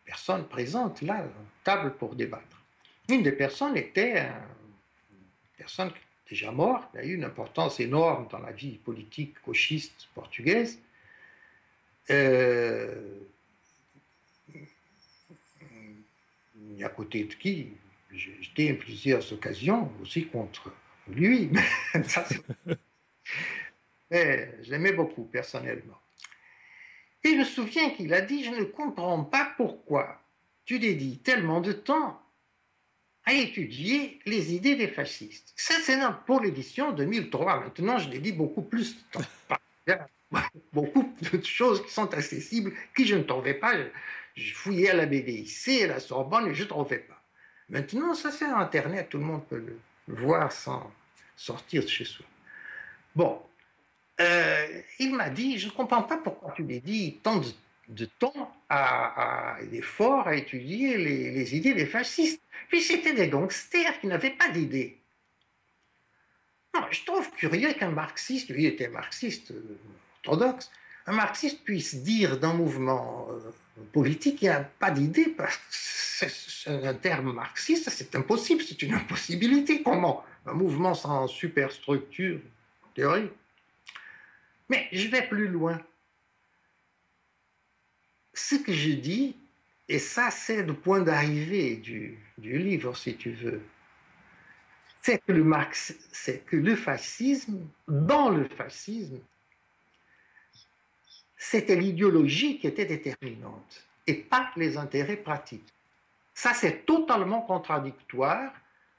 [0.05, 1.25] personne présente là,
[1.63, 2.61] table pour débattre.
[3.09, 5.91] Une des personnes était une personne
[6.29, 10.79] déjà morte, qui a eu une importance énorme dans la vie politique gauchiste portugaise.
[12.09, 13.19] Euh,
[16.83, 17.69] à côté de qui
[18.11, 20.71] j'étais en plusieurs occasions aussi contre
[21.07, 21.49] lui.
[24.11, 25.99] Mais je l'aimais beaucoup personnellement.
[27.23, 30.21] Et je me souviens qu'il a dit, je ne comprends pas pourquoi
[30.65, 32.21] tu dédies tellement de temps
[33.25, 35.51] à étudier les idées des fascistes.
[35.55, 37.61] Ça, c'est pour l'édition 2003.
[37.61, 39.21] Maintenant, je dédie beaucoup plus de temps.
[40.71, 43.73] beaucoup de choses qui sont accessibles, qui je ne trouvais pas
[44.35, 47.21] je fouillais à la BDIC, à la Sorbonne, et je ne trouvais pas.
[47.69, 50.91] Maintenant, ça c'est Internet, tout le monde peut le voir sans
[51.35, 52.25] sortir de chez soi.
[53.15, 53.41] Bon,
[54.19, 57.41] euh, il m'a dit, je ne comprends pas pourquoi tu lui dit tant
[57.87, 62.41] de, temps à, et d'efforts à étudier les, les, idées des fascistes.
[62.69, 64.97] Puis c'était des gangsters qui n'avaient pas d'idées.
[66.91, 69.77] je trouve curieux qu'un marxiste, lui était marxiste euh,
[70.25, 70.71] orthodoxe,
[71.07, 73.51] un marxiste puisse dire d'un mouvement euh,
[73.91, 75.59] politique qu'il n'y a pas d'idée, parce
[76.17, 79.81] c'est un terme marxiste, c'est impossible, c'est une impossibilité.
[79.83, 82.39] Comment Un mouvement sans superstructure
[82.93, 83.31] théorique?
[84.69, 85.79] Mais je vais plus loin.
[88.33, 89.35] Ce que je dis,
[89.87, 93.61] et ça c'est le point d'arrivée du, livre, si tu veux,
[95.01, 95.33] c'est que,
[96.11, 99.19] c'est que le fascisme, dans le fascisme,
[101.49, 105.73] c'était l'idéologie qui était déterminante et pas les intérêts pratiques.
[106.33, 108.51] Ça, c'est totalement contradictoire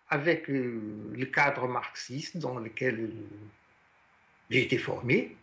[0.09, 3.11] avec le cadre marxiste dans lequel
[4.49, 5.37] j'ai été formé,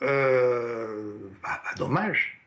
[0.00, 2.40] euh, bah, bah, dommage.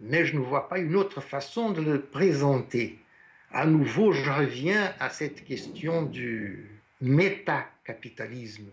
[0.00, 2.98] Mais je ne vois pas une autre façon de le présenter.
[3.52, 6.70] À nouveau, je reviens à cette question du
[7.00, 8.68] métacapitalisme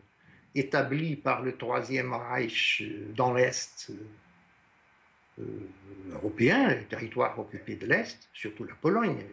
[0.56, 2.84] établi par le Troisième Reich
[3.16, 3.91] dans l'Est
[5.39, 5.43] euh,
[6.12, 9.24] européen, les territoires occupés de l'Est, surtout la Pologne,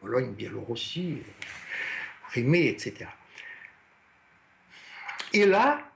[0.00, 1.18] Pologne, Biélorussie,
[2.28, 3.06] Crimée, etc.
[5.32, 5.90] Et là,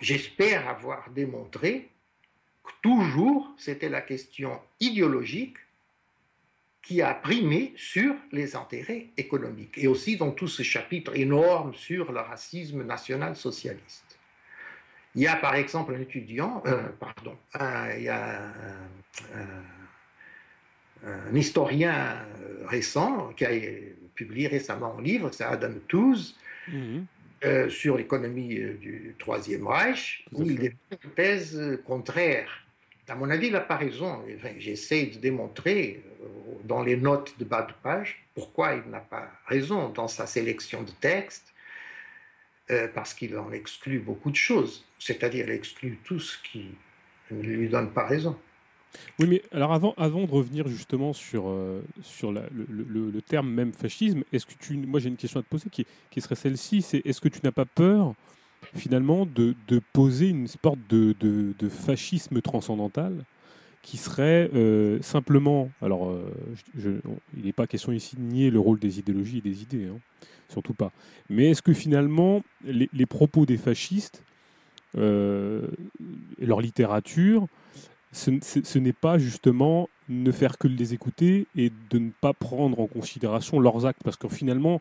[0.00, 1.88] j'espère avoir démontré
[2.62, 5.56] que toujours c'était la question idéologique
[6.82, 12.10] qui a primé sur les intérêts économiques, et aussi dans tout ce chapitre énorme sur
[12.10, 14.09] le racisme national-socialiste.
[15.14, 17.36] Il y a par exemple un étudiant, euh, pardon,
[17.96, 18.52] il y a
[21.04, 22.16] un, historien
[22.66, 23.50] récent qui a
[24.14, 26.36] publié récemment un livre, c'est Adam Tooze,
[26.68, 27.06] mhm.
[27.42, 32.50] Euh, sur l'économie euh, du Troisième Reich, où il défend une thèse contraire.
[33.08, 34.22] À mon avis, il n'a pas raison.
[34.58, 36.02] J'essaie de démontrer
[36.64, 40.82] dans les notes de bas de page pourquoi il n'a pas raison dans sa sélection
[40.82, 41.54] de textes,
[42.94, 46.66] parce qu'il en exclut beaucoup de choses, c'est-à-dire exclut tout ce qui
[47.30, 48.36] ne lui donne pas raison.
[49.18, 54.46] Oui, mais alors avant, de revenir justement sur, euh, sur le, terme même fascisme, est-ce
[54.46, 57.20] que tu, moi j'ai une question à te poser qui, qui serait celle-ci, c'est est-ce
[57.20, 58.14] que tu n'as pas peur
[58.74, 63.24] finalement de, de poser une sorte de, de, fascisme transcendantal
[63.82, 66.30] qui serait euh, simplement, alors euh,
[67.36, 69.98] il n'est pas question ici de nier le rôle des idéologies et des idées, hein,
[70.50, 70.92] surtout pas,
[71.28, 74.22] mais est-ce que finalement les, propos des fascistes
[74.96, 77.46] et leur littérature
[78.12, 82.86] ce, n'est pas justement ne faire que les écouter et de ne pas prendre en
[82.86, 84.80] considération leurs actes, parce que finalement,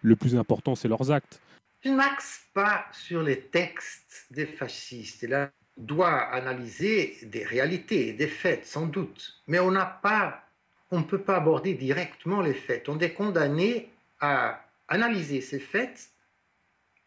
[0.00, 1.40] le plus important, c'est leurs actes.
[1.84, 5.22] Je n'axe pas sur les textes des fascistes.
[5.24, 9.42] Là, on doit analyser des réalités, des faits, sans doute.
[9.46, 10.44] Mais on n'a pas,
[10.90, 12.88] on ne peut pas aborder directement les faits.
[12.88, 13.90] On est condamné
[14.20, 16.10] à analyser ces faits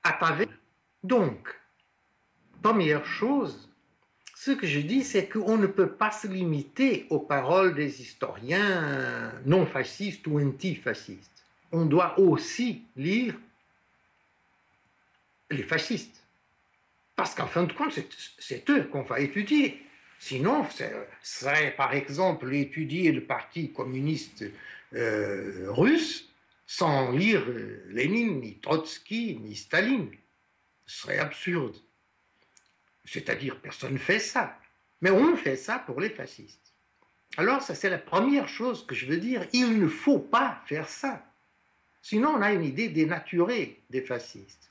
[0.03, 0.47] à travers.
[1.03, 1.47] Donc,
[2.61, 3.69] première chose,
[4.35, 9.31] ce que je dis, c'est qu'on ne peut pas se limiter aux paroles des historiens
[9.45, 11.45] non fascistes ou antifascistes.
[11.71, 13.35] On doit aussi lire
[15.49, 16.21] les fascistes.
[17.15, 17.97] Parce qu'en fin de compte,
[18.37, 19.81] c'est eux qu'on va étudier.
[20.19, 20.83] Sinon, ce
[21.21, 24.43] serait par exemple étudier le Parti communiste
[24.93, 26.29] euh, russe
[26.65, 27.43] sans lire
[27.89, 30.09] Lénine, ni Trotsky, ni Staline.
[30.85, 31.75] Ce serait absurde.
[33.05, 34.59] C'est-à-dire, personne ne fait ça.
[35.01, 36.73] Mais on fait ça pour les fascistes.
[37.37, 39.45] Alors, ça, c'est la première chose que je veux dire.
[39.53, 41.23] Il ne faut pas faire ça.
[42.01, 44.69] Sinon, on a une idée dénaturée des fascistes.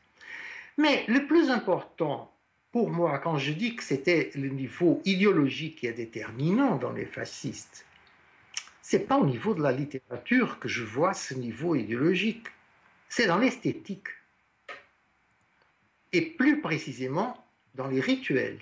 [0.79, 2.33] Mais le plus important
[2.73, 7.07] pour moi, quand je dis que c'était le niveau idéologique qui est déterminant dans les
[7.07, 7.87] fascistes,
[8.87, 12.49] c'est pas au niveau de la littérature que je vois ce niveau idéologique.
[13.09, 14.09] C'est dans l'esthétique.
[16.13, 18.59] Et plus précisément dans les rituels.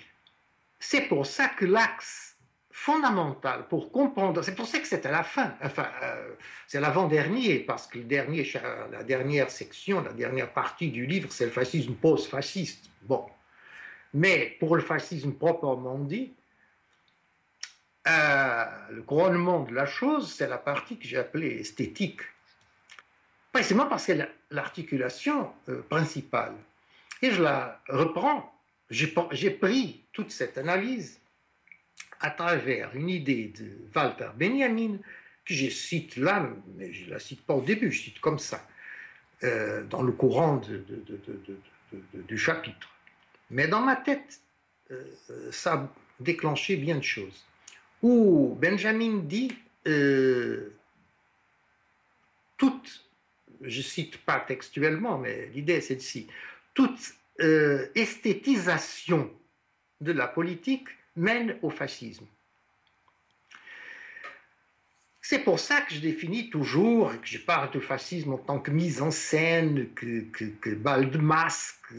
[0.79, 2.37] C'est pour ça que l'axe
[2.71, 6.35] fondamental pour comprendre, c'est pour ça que c'est à la fin, enfin, euh,
[6.67, 8.49] c'est l'avant-dernier, parce que le dernier,
[8.91, 12.89] la dernière section, la dernière partie du livre, c'est le fascisme post-fasciste.
[13.01, 13.25] Bon.
[14.13, 16.33] Mais pour le fascisme proprement dit,
[18.05, 22.21] euh, le couronnement de la chose, c'est la partie que j'ai appelée esthétique.
[23.51, 26.53] Précisément parce que c'est l'articulation euh, principale.
[27.21, 28.49] Et je la reprends
[28.89, 31.19] j'ai pris toute cette analyse
[32.19, 34.97] à travers une idée de Walter Benjamin
[35.45, 38.37] que je cite là, mais je ne la cite pas au début, je cite comme
[38.37, 38.67] ça,
[39.43, 40.61] euh, dans le courant
[42.13, 42.89] du chapitre.
[43.49, 44.41] Mais dans ma tête,
[45.51, 47.43] ça a déclenché bien de choses.
[48.03, 49.51] Où Benjamin dit,
[49.87, 50.71] euh,
[52.57, 53.09] toute,
[53.61, 56.27] je cite pas textuellement, mais l'idée c'est celle-ci,
[56.75, 57.15] toute
[57.95, 59.31] esthétisation
[59.99, 62.27] de la politique mène au fascisme.
[65.25, 68.69] C'est pour ça que je définis toujours, que je parle de fascisme en tant que
[68.71, 71.93] mise en scène, que, que, que balle de masque.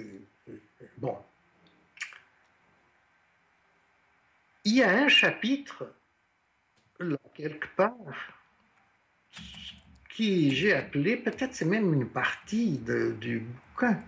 [0.99, 1.17] Bon.
[4.65, 5.95] Il y a un chapitre,
[6.99, 7.95] là, quelque part,
[10.11, 12.79] qui j'ai appelé, peut-être c'est même une partie
[13.21, 14.01] du bouquin.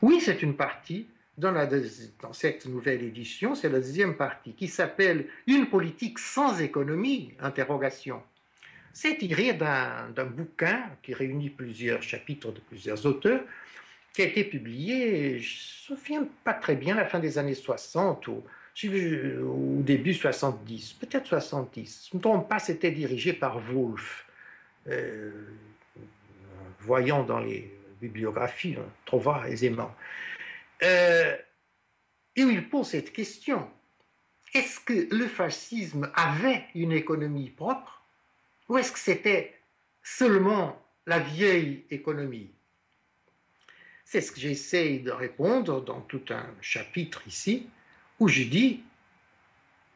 [0.00, 1.08] Oui, c'est une partie.
[1.36, 6.60] Dans, la, dans cette nouvelle édition, c'est la deuxième partie qui s'appelle Une politique sans
[6.60, 8.22] économie interrogation
[8.94, 13.42] c'est tiré d'un bouquin qui réunit plusieurs chapitres de plusieurs auteurs,
[14.12, 17.36] qui a été publié, je ne me souviens pas très bien, à la fin des
[17.36, 18.44] années 60 ou
[18.82, 22.08] au début 70, peut-être 70.
[22.10, 24.26] Je ne me trompe pas, c'était dirigé par Wolff.
[24.88, 25.30] Euh,
[26.80, 29.94] voyant dans les bibliographies, on trouvera aisément.
[30.82, 31.36] Euh,
[32.36, 33.68] et où il pose cette question.
[34.52, 38.02] Est-ce que le fascisme avait une économie propre
[38.68, 39.54] ou est-ce que c'était
[40.02, 42.50] seulement la vieille économie?
[44.04, 47.68] C'est ce que j'essaye de répondre dans tout un chapitre ici,
[48.24, 48.82] où je dis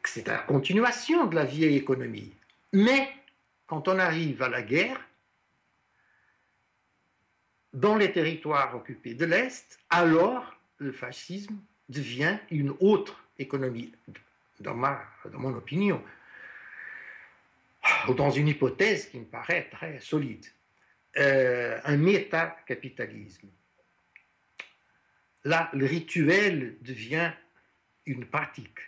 [0.03, 2.31] que c'est la continuation de la vieille économie.
[2.71, 3.09] Mais
[3.65, 5.01] quand on arrive à la guerre,
[7.73, 11.57] dans les territoires occupés de l'Est, alors le fascisme
[11.89, 13.91] devient une autre économie,
[14.59, 16.03] dans, ma, dans mon opinion
[18.07, 20.45] ou dans une hypothèse qui me paraît très solide,
[21.17, 23.47] euh, un métacapitalisme.
[25.45, 27.31] Là, le rituel devient
[28.05, 28.79] une pratique.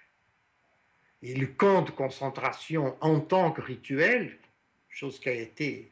[1.24, 4.38] Et le camp de concentration en tant que rituel,
[4.90, 5.92] chose qui a été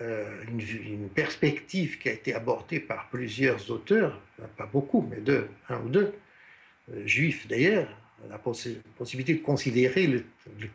[0.00, 4.18] euh, une, perspective qui a été abordée par plusieurs auteurs,
[4.56, 6.14] pas beaucoup, mais deux, un ou deux,
[6.92, 7.88] euh, juifs d'ailleurs,
[8.28, 10.24] la possibilité de considérer le,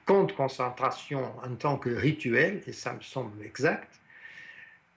[0.06, 4.00] camp de concentration en tant que rituel, et ça me semble exact,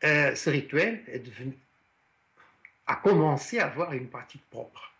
[0.05, 1.53] euh, ce rituel est devenu,
[2.86, 4.93] a commencé à avoir une pratique propre.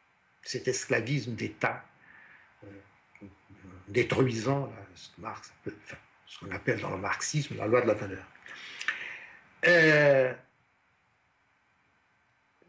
[0.43, 1.85] Cet esclavisme d'État,
[2.65, 3.27] euh,
[3.89, 8.25] détruisant ce qu'on appelle dans le marxisme la loi de la valeur.
[9.67, 10.33] Euh,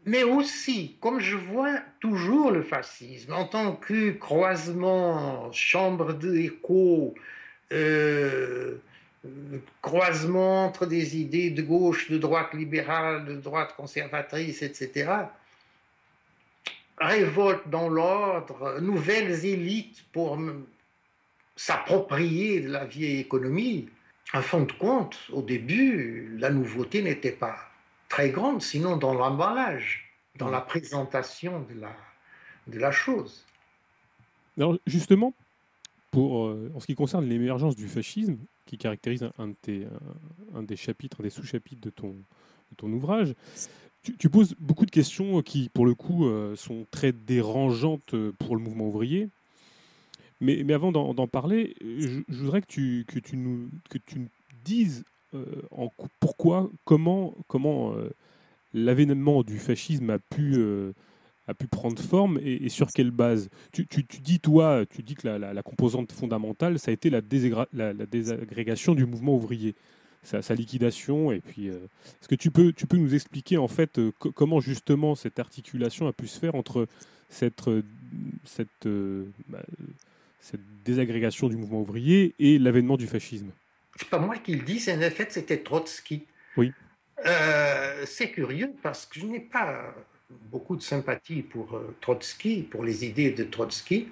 [0.06, 7.14] mais aussi, comme je vois toujours le fascisme en tant que croisement, chambre d'écho,
[7.72, 8.76] euh,
[9.82, 15.10] croisement entre des idées de gauche, de droite libérale, de droite conservatrice, etc.,
[17.00, 20.38] révolte dans l'ordre, nouvelles élites pour
[21.56, 23.88] s'approprier de la vieille économie.
[24.32, 27.56] En fin de compte, au début, la nouveauté n'était pas
[28.08, 31.96] très grande, sinon dans l'emballage, dans la présentation de la,
[32.66, 33.44] de la chose.
[34.56, 35.34] Alors justement,
[36.10, 39.50] pour, euh, en ce qui concerne l'émergence du fascisme, qui caractérise un,
[40.54, 43.34] un, des chapitres, un des sous-chapitres de ton, de ton ouvrage,
[44.02, 48.62] tu, poses beaucoup de questions qui, pour le coup, euh, sont très dérangeantes pour le
[48.62, 49.28] mouvement ouvrier.
[50.40, 54.28] Mais, mais avant d'en parler, je, voudrais que tu, que tu, nous, que tu
[54.64, 58.10] dises euh, en, pourquoi, comment, comment euh,
[58.72, 60.92] l'avènement du fascisme a pu, euh,
[61.46, 63.50] a pu prendre forme et, sur quelle base?
[63.72, 67.20] Tu, tu, dis, toi, tu dis que la, composante fondamentale, ça a été la,
[67.72, 69.74] la, désagrégation du mouvement ouvrier,
[70.22, 71.32] sa, sa liquidation.
[71.32, 74.00] Et puis, est-ce que tu peux, tu peux nous expliquer en fait
[74.34, 76.86] comment justement cette articulation a pu se faire entre
[77.28, 77.62] cette,
[78.44, 78.88] cette,
[79.48, 79.62] bah,
[80.40, 83.50] cette désagrégation du mouvement ouvrier et l'avènement du fascisme?
[83.96, 86.26] C'est pas moi qui le dis, c'est en fait c'était Trotsky.
[86.56, 86.72] Oui.
[87.26, 89.94] Euh, c'est curieux parce que je n'ai pas
[90.50, 94.08] beaucoup de sympathie pour euh, Trotsky, pour les idées de Trotsky,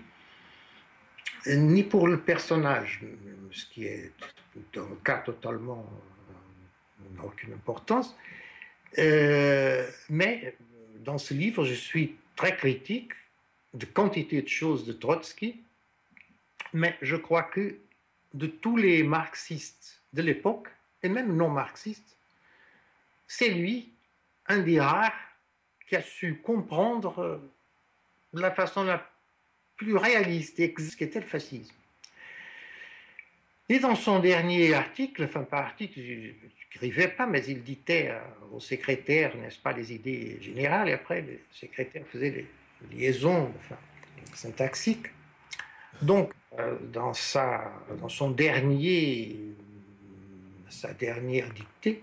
[1.46, 3.02] ni pour le personnage,
[3.50, 4.12] ce qui est
[4.76, 5.86] un cas totalement
[7.00, 8.16] euh, n'a aucune importance.
[8.96, 10.56] mais
[11.00, 13.12] dans ce livre, je suis très critique
[13.74, 15.60] de quantité de choses de Trotsky,
[16.72, 17.78] mais je crois que
[18.34, 20.68] de tous les marxistes de l'époque,
[21.02, 22.16] et même non marxistes,
[23.26, 23.90] c'est lui,
[24.46, 25.12] un des rares,
[25.86, 27.38] qui a su comprendre euh,
[28.34, 29.10] la façon la
[29.76, 31.74] plus réaliste ce qu'était le fascisme.
[33.68, 36.32] Et dans son dernier article, enfin pas article, je
[36.82, 38.12] n'écrivais pas, mais il ditait
[38.50, 42.46] au secrétaire, n'est-ce pas, les idées générales, et après le secrétaire faisait
[42.90, 43.76] les liaisons enfin,
[44.34, 45.08] syntaxiques.
[46.00, 49.36] Donc, euh, dans, sa, dans son dernier,
[50.70, 52.02] sa dernière dictée,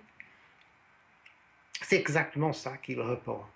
[1.82, 3.48] c'est exactement ça qu'il reprend.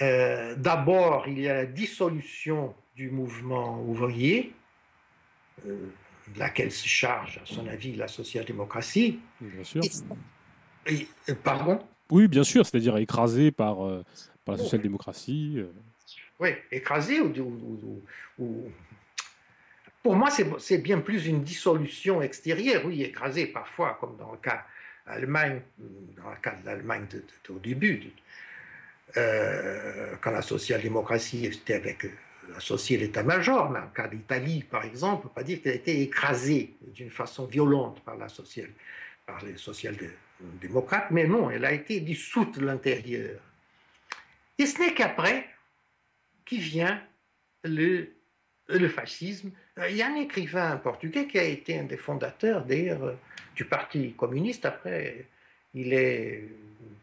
[0.00, 4.52] Euh, d'abord, il y a la dissolution du mouvement ouvrier,
[5.66, 5.88] euh,
[6.28, 9.20] de laquelle se charge, à son avis, la social-démocratie.
[9.40, 9.82] Bien sûr.
[11.42, 11.80] pardon?
[12.10, 13.76] Oui, bien sûr, c'est-à-dire écrasé par,
[14.44, 15.64] par la social-démocratie.
[16.40, 17.32] Oui, écrasé ou,
[18.38, 18.70] ou,
[20.02, 24.64] pour moi, c'est bien plus une dissolution extérieure, oui, écrasée parfois, comme dans le cas
[25.06, 27.06] d'Allemagne, dans le cas de l'Allemagne
[27.48, 28.10] au début,
[29.16, 32.06] euh, quand la social-démocratie était avec
[32.56, 35.76] associée l'état-major, mais en cas d'Italie, par exemple, on ne peut pas dire qu'elle a
[35.76, 38.68] été écrasée d'une façon violente par, la social,
[39.26, 43.40] par les social-démocrates, mais non, elle a été dissoute de l'intérieur.
[44.58, 45.46] Et ce n'est qu'après
[46.44, 47.00] qui vient
[47.64, 48.08] le,
[48.68, 49.50] le fascisme
[49.88, 53.14] il y a un écrivain portugais qui a été un des fondateurs d'ailleurs
[53.56, 54.66] du Parti communiste.
[54.66, 55.26] Après,
[55.74, 56.46] il est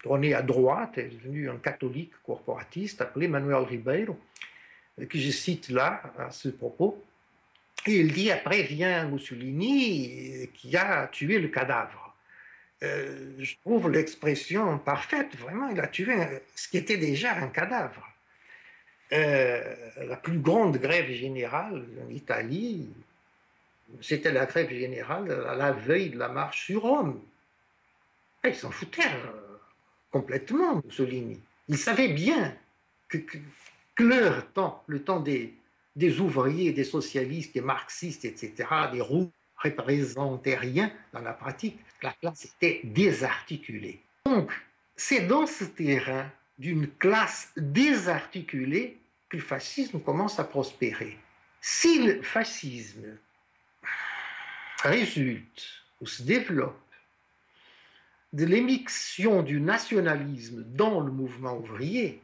[0.04, 4.20] tourné à droite, est devenu un catholique corporatiste appelé Manuel Ribeiro,
[5.08, 7.04] que je cite là à ce propos.
[7.86, 12.14] Et il dit après vient Mussolini qui a tué le cadavre.
[12.82, 16.16] je trouve l'expression parfaite, vraiment, il a tué
[16.56, 18.10] ce qui était déjà un cadavre.
[19.12, 19.76] Euh,
[20.06, 22.90] la plus grande grève générale en Italie,
[24.02, 27.20] c'était la grève générale à la veille de la marche sur Rome.
[28.44, 29.58] ils s'en foutaient euh,
[30.12, 31.42] complètement, Mussolini.
[31.70, 32.56] Ils savaient bien
[33.08, 33.18] que,
[34.04, 35.54] leur temps, le temps des,
[36.20, 41.80] ouvriers, des socialistes, des marxistes, etc., des roues représentait rien dans la pratique.
[42.02, 44.02] La classe était désarticulée.
[44.26, 44.52] Donc,
[44.96, 48.98] c'est dans ce terrain d'une classe désarticulée
[49.30, 51.18] que le fascisme commence à prospérer.
[51.62, 53.18] Si le fascisme
[54.82, 55.64] résulte
[56.02, 56.80] ou se développe
[58.34, 62.22] de l'émission du nationalisme dans le mouvement ouvrier,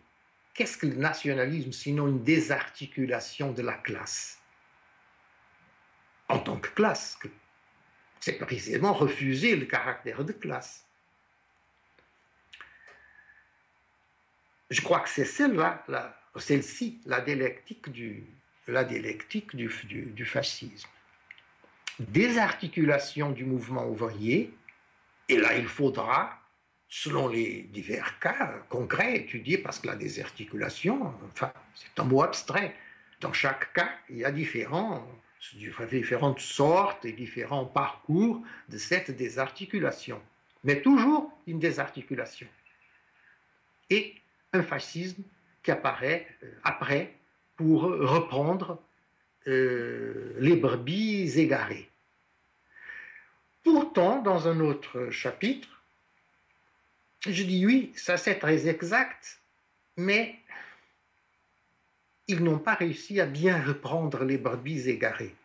[0.56, 4.39] qu'est-ce que le nationalisme sinon une désarticulation de la classe?
[6.28, 7.20] En tant que classe,
[8.20, 10.84] c'est précisément refuser le caractère de classe.
[14.72, 15.84] Je crois que c'est celle-là
[16.39, 18.26] celle-ci la dialectique du,
[18.66, 20.89] du, fascisme.
[21.99, 24.51] Désarticulation du mouvement ouvrier,
[25.30, 26.41] et là il faudra,
[26.96, 32.74] selon les divers cas concrets étudiés, parce que la désarticulation, enfin, c'est un mot abstrait.
[33.20, 35.06] Dans chaque cas, il y a différents,
[35.91, 40.22] différentes sortes et différents parcours de cette désarticulation,
[40.64, 42.48] mais toujours une désarticulation.
[43.89, 44.16] Et
[44.54, 45.24] un fascisme
[45.64, 47.14] qui apparaît euh, après
[47.58, 48.82] pour reprendre
[49.48, 51.89] euh, les brebis égarées.
[53.64, 55.75] Pourtant, dans un autre chapitre,
[57.32, 59.40] je dis oui, ça c'est très exact,
[59.98, 60.36] mais
[62.28, 65.36] ils n'ont pas réussi à bien reprendre les brebis égarées.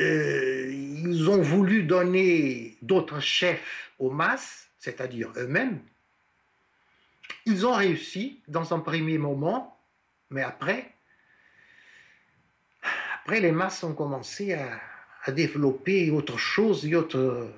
[0.00, 5.80] Euh, ils ont voulu donner d'autres chefs aux masses, c'est-à-dire eux-mêmes,
[7.46, 9.78] ils ont réussi dans un premier moment,
[10.30, 10.92] mais après,
[13.14, 14.80] après les masses ont commencé à,
[15.28, 17.48] développer autre chose et autre,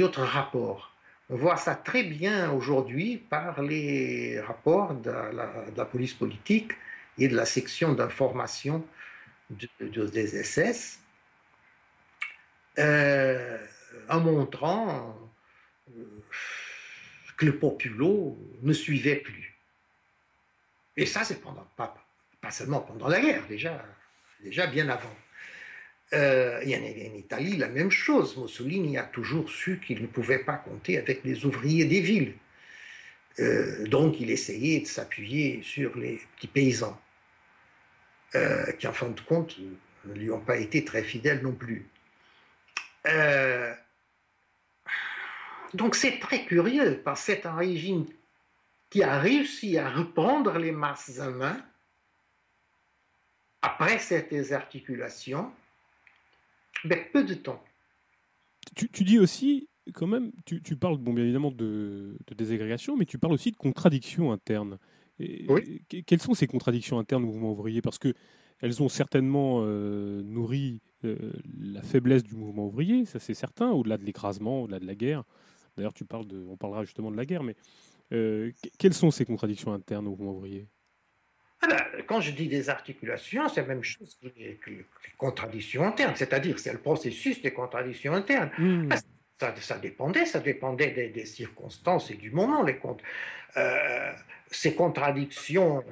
[0.00, 0.91] autre rapport.
[1.32, 6.72] On voit ça très bien aujourd'hui par les rapports de la, police politique
[7.16, 8.86] et de la section d'information
[9.48, 11.00] des SS,
[12.78, 13.58] euh,
[14.10, 15.18] en montrant
[15.96, 16.22] euh,
[17.38, 19.58] le populo ne suivait plus.
[20.98, 21.94] Et ça, c'est pendant, pas,
[22.42, 23.82] pas seulement pendant la guerre, déjà,
[24.42, 25.16] déjà bien avant.
[26.14, 28.36] Euh, y en, en Italie, la même chose.
[28.36, 32.34] Mussolini a toujours su qu'il ne pouvait pas compter avec les ouvriers des villes.
[33.38, 37.00] Euh, donc il essayait de s'appuyer sur les petits paysans,
[38.34, 39.56] euh, qui en fin de compte
[40.04, 41.86] ne lui ont pas été très fidèles non plus.
[45.72, 48.04] Donc c'est très curieux, parce que c'est un régime
[48.90, 51.64] qui a réussi à reprendre les masses en main
[53.62, 55.50] après cette désarticulation,
[57.12, 57.62] peu de temps.
[58.74, 63.34] Tu, dis aussi, quand même, tu, parles bon, bien évidemment de, désagrégation, mais tu parles
[63.34, 64.78] aussi de contradictions internes.
[65.18, 67.82] quelles sont ces contradictions internes au mouvement ouvrier?
[67.82, 68.14] Parce que
[68.60, 74.04] elles ont certainement euh, nourri la faiblesse du mouvement ouvrier, ça c'est certain, au-delà de
[74.04, 75.24] l'écrasement, au-delà de la guerre.
[75.76, 77.56] D'ailleurs, tu parles de, on parlera justement de la guerre, mais
[78.78, 80.68] quelles sont ces contradictions internes au mouvement ouvrier?
[81.62, 84.58] Ah ben, quand je dis des articulations, c'est la même chose que les,
[85.16, 88.50] contradictions internes, c'est-à-dire c'est le processus des contradictions internes.
[88.58, 88.88] Hmm.
[89.38, 92.62] Ça, dépendait, ça dépendait des, circonstances et du moment.
[92.62, 92.78] Les
[93.56, 94.12] euh,
[94.50, 95.84] ces contradictions,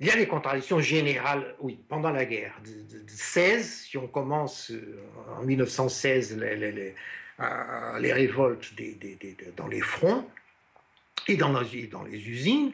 [0.00, 2.54] il y a des contradictions générales, oui, pendant la guerre.
[2.64, 5.00] De, 16, si on commence euh,
[5.38, 6.94] en 1916 les, les,
[7.40, 8.72] euh, les révoltes
[9.56, 10.28] dans les fronts
[11.26, 12.72] et dans, dans les usines,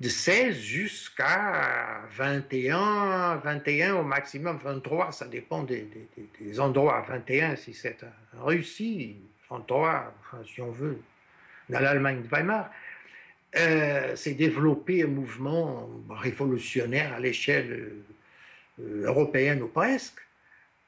[0.00, 5.88] de 16 jusqu'à 21, 21 au maximum 23, ça dépend des,
[6.58, 7.04] endroits.
[7.08, 7.98] 21 si c'est
[8.38, 9.16] en Russie,
[9.50, 10.14] 23
[10.52, 10.98] si on veut,
[11.68, 12.70] dans l'Allemagne de Weimar.
[13.56, 17.92] Euh, c'est développé un mouvement révolutionnaire à l'échelle
[18.80, 20.18] euh, européenne ou presque.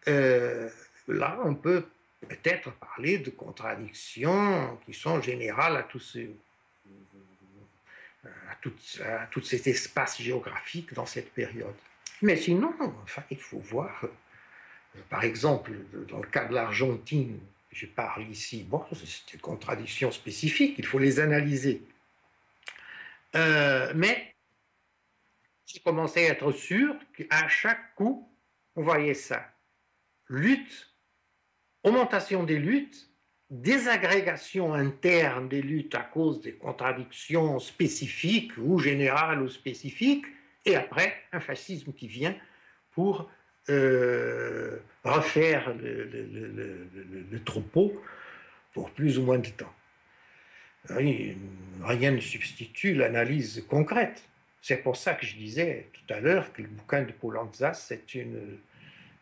[0.09, 0.69] Euh,
[1.07, 1.85] là, on peut
[2.29, 6.31] peut-être parler de contradictions qui sont générales à tous ces
[9.05, 11.75] à tout, cet espace géographique dans cette période.
[12.23, 14.09] Mais sinon, enfin, il faut voir, euh,
[15.11, 15.73] par exemple,
[16.09, 17.39] dans le cas de l'Argentine,
[17.71, 21.83] je parle ici, bon, c'est des contradictions spécifiques, il faut les analyser.
[23.35, 24.35] Euh, mais
[25.67, 28.27] j'ai commencé à être sûr qu'à chaque coup,
[28.77, 29.53] on voyait ça.
[30.29, 30.95] Lutte,
[31.83, 33.11] augmentation des luttes,
[33.51, 40.27] désagrégation interne des luttes à cause des contradictions spécifiques ou générales ou spécifiques,
[40.65, 42.35] et après un fascisme qui vient
[42.93, 43.31] pour
[43.69, 48.03] euh, refaire le, troupeau
[48.73, 49.73] pour plus ou moins de temps.
[50.89, 54.23] Rien ne substitue l'analyse concrète.
[54.61, 58.15] C'est pour ça que je disais tout à l'heure que le bouquin de Poulantzas c'est
[58.15, 58.59] une,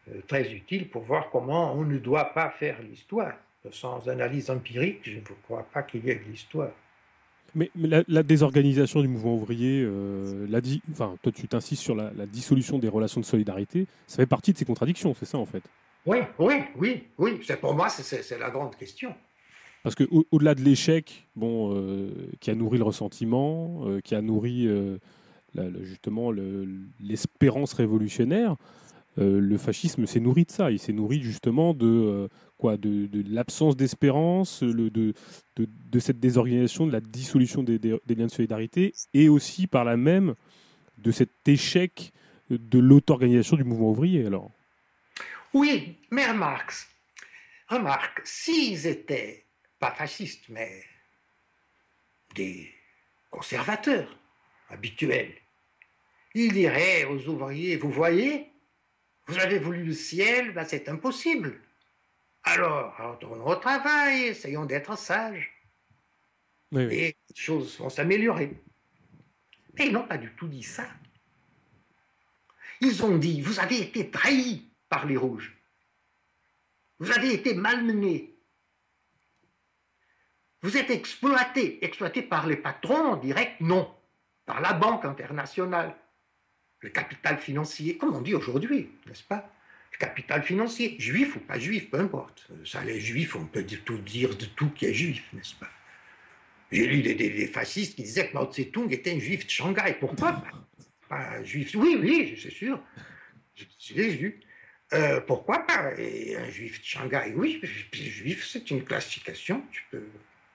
[0.09, 3.35] euh, très utile pour voir comment on ne doit pas faire l'histoire
[3.71, 6.71] sans analyse empirique, je ne crois pas qu'il y ait de l'histoire.
[7.55, 10.59] Mais, la, désorganisation du mouvement ouvrier, euh, la
[10.91, 14.59] enfin, toi tu t'insistes sur la, dissolution des relations de solidarité, ça fait partie de
[14.59, 15.63] ces contradictions, c'est ça en fait?
[16.05, 17.41] Oui, oui, oui, oui.
[17.45, 19.15] C'est pour moi, c'est la grande question.
[19.85, 22.11] Parce que au-delà de l'échec, bon, euh,
[22.41, 24.69] qui a nourri le ressentiment, euh, qui a nourri
[25.83, 26.33] justement
[27.01, 28.57] l'espérance révolutionnaire,
[29.17, 30.71] le fascisme s'est nourri de ça.
[30.71, 32.29] Il s'est nourri justement de
[32.73, 35.15] de, l'absence d'espérance, de,
[35.99, 40.35] cette désorganisation, de la dissolution des, liens de solidarité, et aussi par la même
[40.99, 42.13] de cet échec
[42.51, 44.27] de l'auto-organisation du mouvement ouvrier.
[44.27, 44.51] Alors.
[45.53, 46.73] Oui, mais remarque,
[47.69, 49.45] remarque, s'ils étaient
[49.79, 50.83] pas fascistes, mais
[52.35, 52.73] des
[53.31, 54.19] conservateurs
[54.69, 55.35] habituels,
[56.35, 58.51] ils diraient aux ouvriers, vous voyez,
[59.27, 61.61] vous avez voulu le ciel, ben c'est impossible.
[62.43, 65.51] Alors, retournons au travail, essayons d'être sages.
[66.73, 68.61] Et les choses vont s'améliorer.
[69.79, 70.87] Mais ils n'ont pas du tout dit ça.
[72.81, 75.57] Ils ont dit, vous avez été trahis par les rouges.
[76.99, 78.37] Vous avez été malmenés.
[80.63, 81.85] Vous êtes exploité.
[81.85, 83.95] Exploité par les patrons en direct Non.
[84.45, 85.97] Par la Banque internationale.
[86.85, 89.51] Le capital financier, comme on dit aujourd'hui, n'est-ce pas?
[89.99, 92.47] Capital financier, juif ou pas juif, peu importe.
[92.67, 95.71] Ça, les juifs, on peut tout dire de tout qui est juif, n'est-ce pas?
[96.71, 99.97] J'ai lu des, fascistes qui disaient que Mao Tse-tung était un juif de Shanghai.
[99.99, 100.45] Pourquoi
[101.09, 102.79] pas, un juif Oui, oui, c'est sûr.
[103.55, 104.41] Je, l'ai vu.
[104.93, 105.93] Euh, pourquoi pas?
[105.97, 107.63] Un juif de Shanghai Oui,
[107.95, 109.65] juif, c'est une classification.
[109.73, 110.07] Tu peux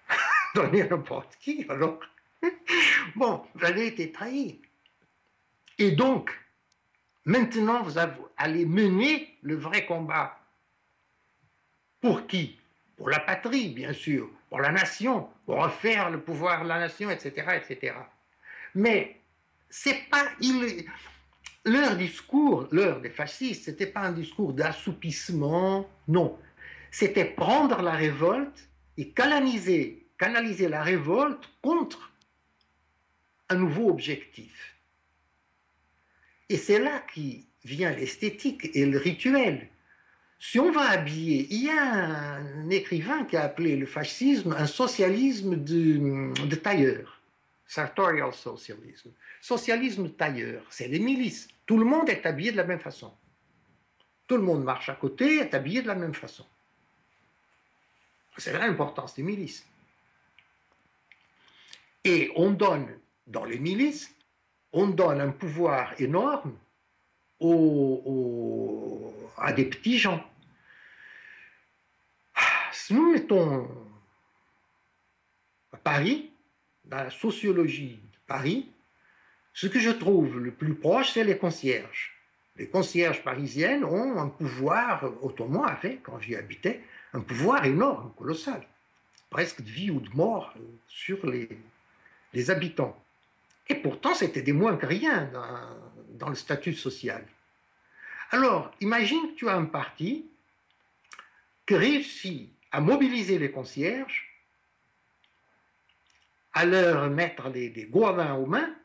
[0.53, 1.65] donner n'importe qui.
[1.69, 1.99] Alors,
[3.15, 4.61] bon, vous avez été trahi.
[5.79, 6.31] Et donc,
[7.29, 7.99] Maintenant, vous
[8.37, 10.39] allez mener le vrai combat.
[12.01, 12.57] Pour qui?
[12.97, 17.11] Pour la patrie, bien sûr, pour la nation, pour refaire le pouvoir de la nation,
[17.11, 17.93] etc., etc.
[18.73, 19.21] Mais
[19.69, 20.25] c'est pas
[21.65, 26.35] leur discours, l'heure des fascistes, c'était pas un discours d'assoupissement, non.
[26.89, 32.11] C'était prendre la révolte et canaliser, canaliser la révolte contre
[33.49, 34.78] un nouveau objectif.
[36.49, 39.69] Et c'est là qui vient l'esthétique et le rituel.
[40.39, 44.65] Si on va habiller, il y a un écrivain qui a appelé le fascisme un
[44.65, 47.21] socialisme de, tailleur,
[47.67, 49.11] sartorial socialisme.
[49.41, 51.49] Socialisme tailleur, c'est les milices.
[51.65, 53.13] Tout le monde est habillé de la même façon.
[54.27, 56.45] Tout le monde marche à côté, est habillé de la même façon.
[58.37, 59.65] C'est l'importance des milices.
[62.05, 62.87] Et on donne
[63.27, 64.15] dans les milices
[64.73, 66.55] on donne un pouvoir énorme
[69.37, 70.23] à des petits gens.
[72.71, 73.67] si nous mettons
[75.71, 76.31] à Paris,
[76.85, 78.71] dans la sociologie de Paris,
[79.53, 82.15] ce que je trouve le plus proche, c'est les concierges.
[82.55, 86.81] Les concierges parisiennes ont un pouvoir, autrement avec, quand j'y habitais,
[87.13, 88.67] un pouvoir énorme, colossal,
[89.29, 90.53] presque de vie ou de mort
[90.87, 92.97] sur les habitants.
[93.69, 95.45] Et pourtant, c'était des moins que rien dans,
[96.17, 97.25] dans le statut social.
[98.31, 100.29] Alors, imagine que tu as un parti
[101.65, 104.27] qui réussit à mobiliser les concierges,
[106.53, 108.75] à leur mettre des, des goavins aux mains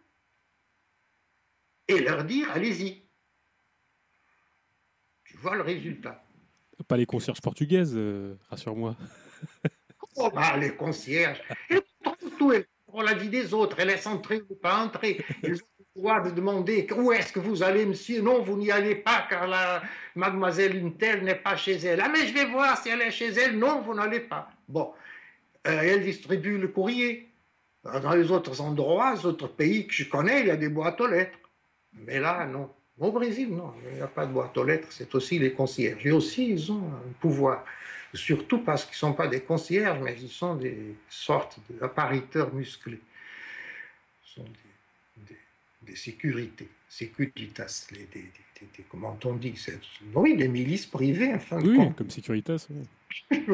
[1.88, 3.02] et leur dire allez-y.
[5.24, 6.22] Tu vois le résultat.
[6.88, 8.96] Pas les concierges portugaises, euh, rassure-moi.
[10.16, 11.42] oh, bah, les concierges.
[11.70, 11.80] Et
[12.38, 12.52] tout,
[12.94, 15.20] pour la vie des autres, elles laissent entrer ou pas entrer.
[15.42, 15.66] Ils ont
[15.96, 18.22] le droit de demander où est-ce que vous allez, monsieur?
[18.22, 19.82] Non, vous n'y allez pas, car la
[20.14, 22.00] mademoiselle une telle n'est pas chez elle.
[22.00, 23.58] Ah, mais je vais voir si elle est chez elle.
[23.58, 24.48] Non, vous n'allez pas.
[24.68, 24.92] Bon,
[25.66, 27.30] euh, elle distribue le courrier.
[27.82, 31.00] Dans les autres endroits, les autres pays que je connais, il y a des boîtes
[31.00, 31.38] aux lettres.
[31.94, 32.70] Mais là, non.
[33.00, 36.06] Au Brésil, non, il n'y a pas de boîte aux lettres, c'est aussi les concierges.
[36.06, 37.64] Et aussi, ils ont un pouvoir.
[38.14, 43.00] Surtout parce qu'ils ne sont pas des concierges, mais ils sont des sortes d'appariteurs musclés.
[44.26, 45.38] Ils sont des, des,
[45.82, 49.54] des sécurités, sécuritas, les, des, des, comment on dit
[50.14, 51.96] Oui, des milices privées, en fin de oui, compte.
[51.96, 52.68] comme Securitas.
[52.70, 52.84] Oui.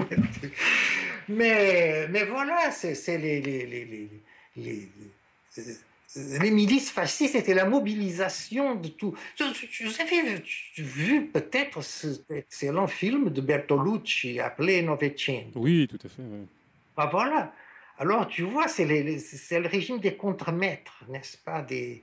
[1.29, 4.11] mais, mais voilà, c'est les, les, les,
[4.57, 4.89] les
[6.17, 9.15] les milices fascistes étaient la mobilisation de tout.
[9.39, 10.43] Vous avez
[10.77, 16.23] vu peut-être cet excellent film de Bertolucci appelé Novecento Oui, tout à fait.
[16.23, 16.47] Oui.
[16.97, 17.53] Ah, voilà.
[17.99, 22.03] Alors, tu vois, c'est le régime des contremaîtres, n'est-ce pas des,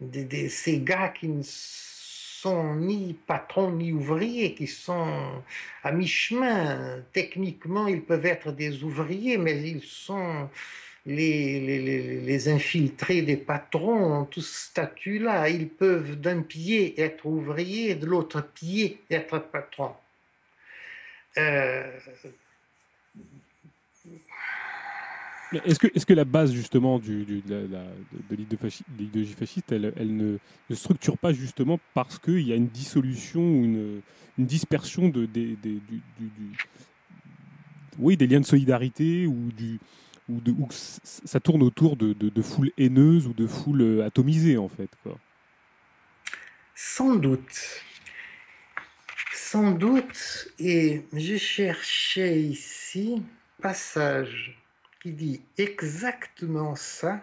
[0.00, 5.42] des, des, Ces gars qui ne sont ni patrons ni ouvriers, qui sont
[5.82, 7.02] à mi-chemin.
[7.12, 10.48] Techniquement, ils peuvent être des ouvriers, mais ils sont
[11.08, 15.48] les, les, les, infiltrés des patrons ont tout ce statut-là.
[15.48, 19.92] Ils peuvent d'un pied être ouvriers, de l'autre pied être patron.
[21.38, 21.90] Euh...
[25.64, 27.66] Est-ce que, est que la base justement du, de,
[28.98, 30.36] l'idéologie fasciste, elle, elle ne,
[30.68, 34.02] ne, structure pas justement parce qu'il y a une dissolution ou une,
[34.36, 35.82] une dispersion de, du,
[37.98, 39.78] oui, des liens de solidarité ou du,
[40.28, 44.90] où ça tourne autour de, de, de, foules haineuses ou de foules atomisées, en fait.
[46.74, 47.82] Sans doute.
[49.32, 50.48] Sans doute.
[50.58, 54.58] Et je cherchais ici un passage
[55.02, 57.22] qui dit exactement ça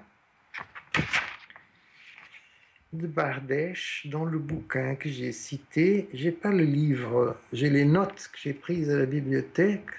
[2.93, 6.07] de Bardèche dans le bouquin que j'ai cité.
[6.13, 9.89] J'ai pas le livre, j'ai les notes que j'ai prises à la bibliothèque.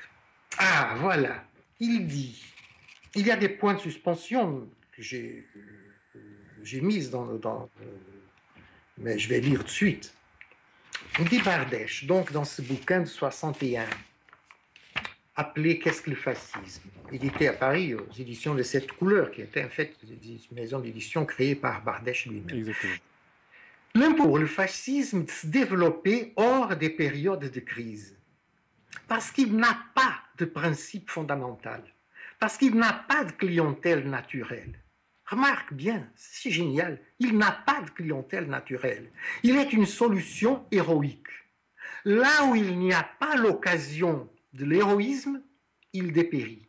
[0.59, 1.45] Ah, voilà.
[1.79, 2.43] Il dit
[3.17, 5.47] il y a des points de suspension que j'ai
[6.15, 7.85] euh, mis dans, dans euh,
[8.99, 10.15] mais je vais lire tout de suite.
[11.31, 13.87] dit Bardèche, donc dans ce bouquin de 61,
[15.35, 16.89] appelé Qu'est-ce que le fascisme?
[17.13, 21.25] Édité à Paris aux éditions de Cette Couleur, qui était en fait une maison d'édition
[21.25, 22.75] créée par Bardèche lui-même.
[23.95, 28.17] Même pour le fascisme se développer hors des périodes de crise,
[29.09, 31.83] parce qu'il n'a pas de principe fondamental
[32.39, 34.83] parce qu'il n'a pas de clientèle naturelle.
[35.27, 39.11] Remarque bien, c'est génial, il n'a pas de clientèle naturelle.
[39.43, 41.27] Il est une solution héroïque.
[42.05, 45.43] Là où il n'y a pas l'occasion de l'héroïsme,
[45.93, 46.69] il dépérit.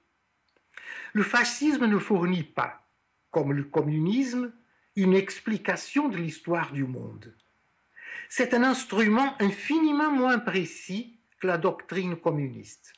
[1.14, 2.88] Le fascisme ne fournit pas,
[3.30, 4.52] comme le communisme,
[4.96, 7.36] une explication de l'histoire du monde.
[8.30, 12.94] C'est un instrument infiniment moins précis que la doctrine communiste.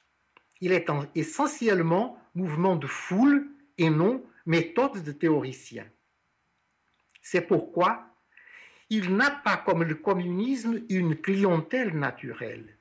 [0.61, 5.86] Il est essentiellement mouvement de foule et non méthode de théoricien.
[7.21, 8.05] C'est pourquoi
[8.89, 12.77] il n'a pas, comme le communisme, une clientèle naturelle.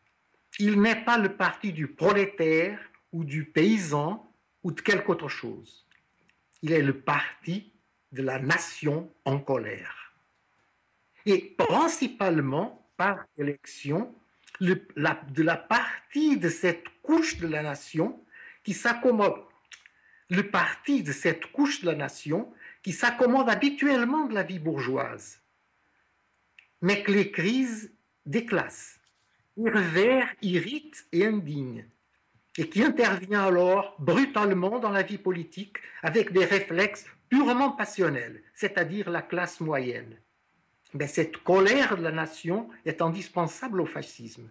[0.59, 2.81] Il n'est pas le parti du prolétaire
[3.13, 4.27] ou du paysan
[4.63, 5.87] ou de quelque autre chose.
[6.63, 7.73] Il est le parti
[8.13, 10.15] de la nation en colère.
[11.27, 14.15] Et principalement par élection
[14.61, 18.19] de la partie de cette couche de la nation
[18.69, 19.41] qui s'accommode,
[20.29, 22.53] le parti de cette couche de la nation
[22.83, 25.41] qui s'accommode habituellement de la vie bourgeoise,
[26.83, 27.91] mais que les crises
[28.27, 29.01] déclassent,
[29.57, 31.87] irrevèrent, irritent et indignent,
[32.59, 39.09] et qui intervient alors brutalement dans la vie politique avec des réflexes purement passionnels, c'est-à-dire
[39.09, 40.15] la classe moyenne.
[40.93, 44.51] Mais cette colère de la nation est indispensable au fascisme.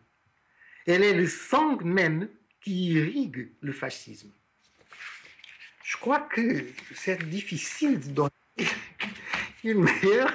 [0.88, 2.30] Elle est le sang même
[2.62, 4.32] qui irrigue le fascisme.
[5.84, 8.32] Je crois que c'est difficile de donner
[9.64, 10.34] une meilleure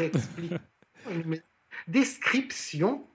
[1.86, 3.06] description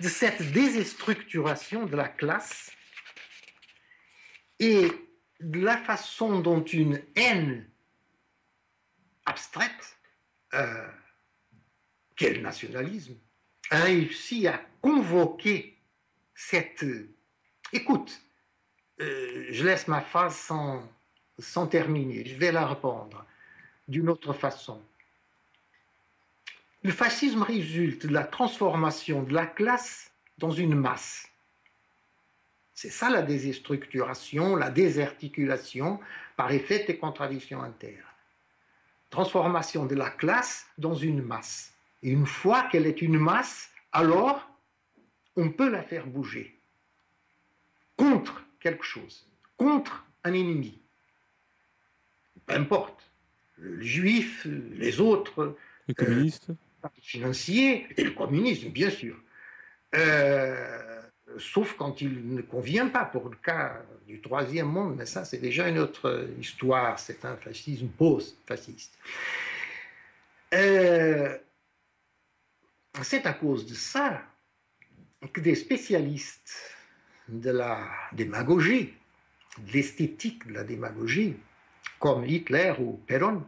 [0.00, 2.70] de cette déstructuration de la classe
[4.58, 4.88] et
[5.40, 7.68] de la façon dont une haine
[9.26, 9.98] abstraite,
[10.54, 10.88] euh,
[12.16, 13.16] quel nationalisme,
[13.70, 15.78] a réussi à convoquer
[16.34, 16.84] cette...
[17.72, 18.20] Écoute,
[19.00, 20.36] euh, je laisse ma phrase
[21.38, 23.24] sans, terminer, je vais la répondre
[23.88, 24.80] d'une autre façon.
[26.82, 31.28] Le fascisme résulte de la transformation de la classe dans une masse.
[32.74, 36.00] C'est ça la déstructuration, la désarticulation
[36.36, 38.02] par effet des contradictions internes.
[39.10, 41.72] Transformation de la classe dans une masse.
[42.02, 44.48] Et une fois qu'elle est une masse, alors
[45.36, 46.58] on peut la faire bouger
[47.96, 49.26] contre quelque chose,
[49.58, 50.80] contre un ennemi.
[52.46, 53.00] Peu importe,
[53.58, 55.56] le juif, les autres.
[55.86, 56.50] Les communistes
[57.00, 59.16] financier et le communisme, bien sûr.
[59.94, 61.02] Euh,
[61.38, 65.38] sauf quand il ne convient pas, pour le cas du troisième monde, mais ça c'est
[65.38, 68.98] déjà une autre histoire, c'est un fascisme post-fasciste.
[70.52, 71.38] Euh,
[73.02, 74.22] c'est à cause de ça
[75.32, 76.73] que des spécialistes
[77.28, 78.94] de la démagogie,
[79.58, 81.36] de l'esthétique de la démagogie,
[81.98, 83.46] comme Hitler ou Perón,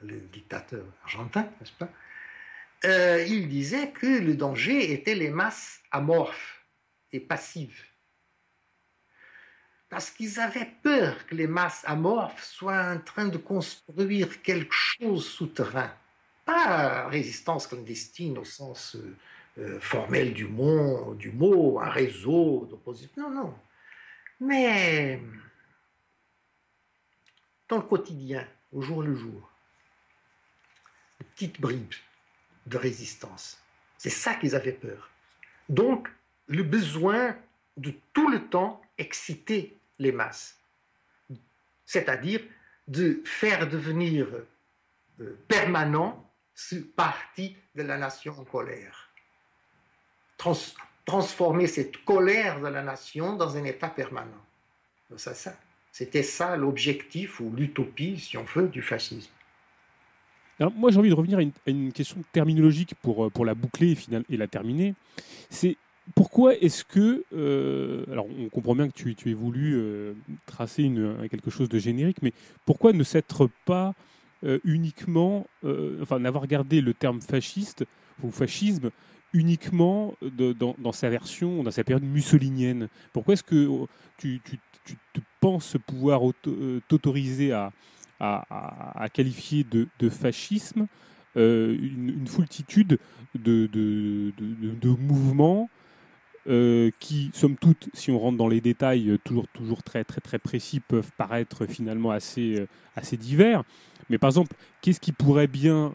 [0.00, 1.88] le dictateur argentin, n'est-ce pas?
[2.84, 6.64] Euh, Il disait que le danger était les masses amorphes
[7.12, 7.82] et passives.
[9.88, 15.26] Parce qu'ils avaient peur que les masses amorphes soient en train de construire quelque chose
[15.26, 15.90] souterrain.
[16.44, 19.16] Pas résistance clandestine au sens euh,
[19.58, 23.10] euh, formel du mot, du mot, un réseau d'opposition.
[23.16, 23.58] Non, non.
[24.40, 25.20] Mais
[27.68, 29.50] dans le quotidien, au jour le jour,
[31.18, 31.94] petites bribes
[32.66, 33.60] de résistance.
[33.96, 35.10] C'est ça qu'ils avaient peur.
[35.68, 36.08] Donc,
[36.46, 37.36] le besoin
[37.76, 40.58] de tout le temps exciter les masses,
[41.84, 42.40] c'est-à-dire
[42.86, 44.28] de faire devenir
[45.20, 49.07] euh, permanent ce parti de la nation en colère.
[51.04, 54.44] Transformer cette colère de la nation dans un état permanent.
[55.16, 55.54] Ça, ça.
[55.92, 59.32] C'était ça l'objectif ou l'utopie, si on veut, du fascisme
[60.74, 64.34] moi, j'ai envie de revenir à une, question terminologique pour, euh, pour la boucler et,
[64.34, 64.94] et la terminer.
[65.50, 65.76] C'est
[66.14, 70.14] pourquoi est-ce que, euh, alors on comprend bien que tu, tu aies voulu euh,
[70.46, 70.90] tracer
[71.30, 72.32] quelque chose de générique, mais
[72.64, 73.94] pourquoi ne s'être pas
[74.64, 75.48] uniquement,
[76.00, 77.84] enfin n'avoir gardé le terme fasciste
[78.22, 78.90] ou fascisme
[79.32, 86.20] uniquement dans, sa version, dans sa période mussolinienne Pourquoi est-ce que tu, tu, penses pouvoir
[86.88, 87.72] t'autoriser à,
[89.12, 90.86] qualifier de, fascisme
[91.36, 92.98] euh, une, foultitude
[93.34, 94.32] de,
[94.98, 95.70] mouvements
[96.48, 100.38] euh, qui, somme toute, si on rentre dans les détails, toujours, toujours très, très, très
[100.38, 103.62] précis, peuvent paraître finalement assez, euh, assez divers.
[104.08, 105.92] Mais par exemple, qu'est-ce qui pourrait bien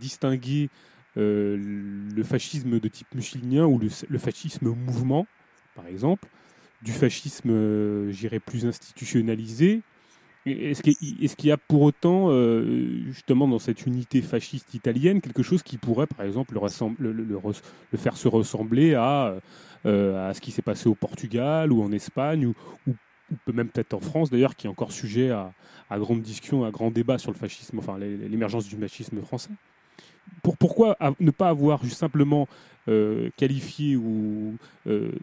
[0.00, 0.70] distinguer
[1.16, 5.26] le fascisme de type mussolinien ou le, fascisme mouvement,
[5.74, 6.28] par exemple,
[6.82, 9.82] du fascisme, j'irais, plus institutionnalisé,
[10.46, 15.62] est-ce qu'il y a pour autant, euh, justement, dans cette unité fasciste italienne, quelque chose
[15.62, 19.34] qui pourrait, par exemple, le, faire se ressembler à,
[19.84, 22.54] euh, ce qui s'est passé au Portugal ou en Espagne, ou,
[22.86, 22.94] ou,
[23.52, 25.52] même peut-être en France, d'ailleurs, qui est encore sujet à,
[25.90, 29.50] à, grande discussion, à grand débat sur le fascisme, enfin l'émergence du fascisme français?
[30.42, 32.48] Pour, Pourquoi ne pas avoir simplement
[32.88, 34.56] euh, qualifié ou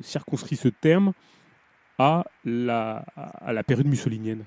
[0.01, 1.13] circonscrit ce terme
[1.97, 4.45] à la, à la période mussolinienne?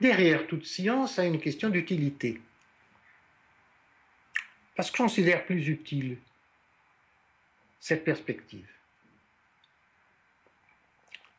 [0.00, 2.40] Derrière toute science a une question d'utilité.
[4.74, 6.18] Parce que je considère plus utile
[7.78, 8.73] cette perspective.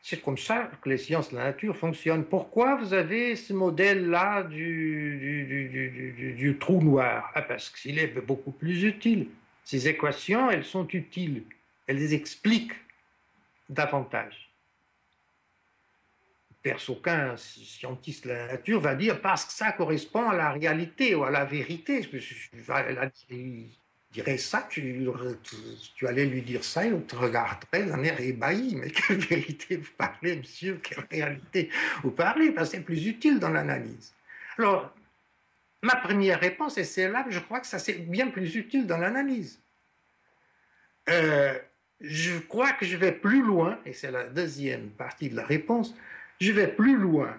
[0.07, 2.26] C'est comme ça que les sciences de la nature fonctionnent.
[2.26, 5.77] Pourquoi vous avez ce modèle-là du,
[6.60, 9.30] trou noir ah, Parce qu'il est beaucoup plus utile.
[9.64, 11.41] Ces équations, elles sont utiles.
[11.88, 12.76] Elles les expliquent
[13.68, 14.45] davantage
[16.90, 21.23] aucun scientiste de la nature va dire parce que ça correspond à la réalité ou
[21.23, 22.02] à la vérité.
[24.16, 25.06] Il dirait ça, tu,
[25.96, 28.76] tu, allais lui dire ça, il te regarderait d'un air ébahi.
[28.76, 31.70] Mais quelle vérité vous parlez, monsieur Quelle réalité
[32.02, 34.14] vous parlez Parce que c'est plus utile dans l'analyse.
[34.58, 34.96] Alors,
[35.82, 39.60] ma première réponse, c'est celle-là, je crois que ça c'est bien plus utile dans l'analyse.
[41.10, 41.60] Euh,
[42.00, 45.94] je crois que je vais plus loin, et c'est la deuxième partie de la réponse,
[46.40, 47.38] je vais plus loin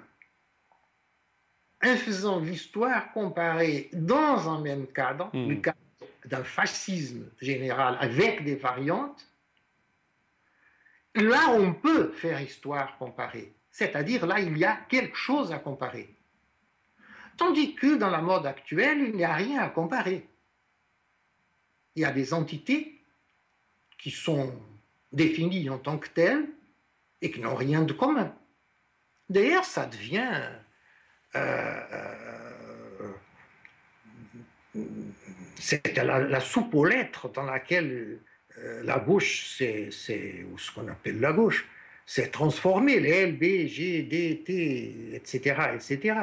[1.82, 5.48] en faisant l'histoire comparée dans un même cadre, hmm.
[5.48, 5.78] le cadre
[6.26, 9.26] d'un fascisme général avec des variantes,
[11.14, 13.52] là on peut faire histoire comparée.
[13.70, 16.16] C'est-à-dire là il y a quelque chose à comparer.
[17.36, 20.26] Tandis que dans la mode actuelle, il n'y a rien à comparer.
[21.94, 23.02] Il y a des entités
[23.98, 24.54] qui sont
[25.12, 26.48] définies en tant que telles
[27.20, 28.34] et qui n'ont rien de commun.
[29.28, 30.42] D'ailleurs, ça devient
[31.34, 32.65] euh, euh,
[35.58, 38.18] c'est la, soupe aux lettres dans laquelle
[38.58, 41.66] euh, la gauche, c'est ce qu'on appelle la gauche,
[42.04, 46.14] s'est transformée, les L, B, G, D, T, etc., etc.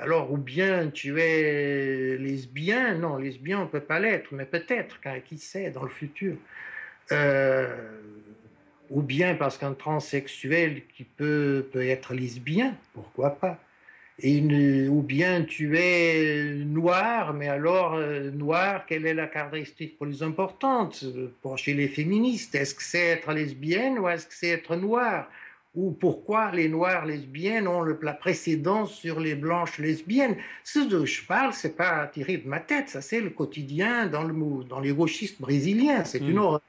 [0.00, 5.00] alors, ou bien tu es lesbien, non, lesbien on ne peut pas l'être, mais peut-être,
[5.24, 6.36] qui sait, dans le futur
[8.92, 13.58] ou bien parce qu'un transsexuel qui peut, peut être lesbien, pourquoi pas
[14.22, 20.22] et ou bien tu es noir, mais alors euh, noir, quelle est la caractéristique plus
[20.22, 21.04] importante
[21.40, 22.54] pour chez les féministes?
[22.54, 25.28] Est-ce que c'est être lesbienne ou est-ce que c'est être noir
[25.74, 30.36] Ou pourquoi les noirs lesbiennes ont le, la précédence sur les blanches lesbiennes?
[30.62, 34.22] Ce dont je parle, c'est pas tiré de ma tête, ça c'est le quotidien dans,
[34.22, 36.38] le, dans les gauchistes brésiliens, c'est une hmm.
[36.38, 36.60] horreur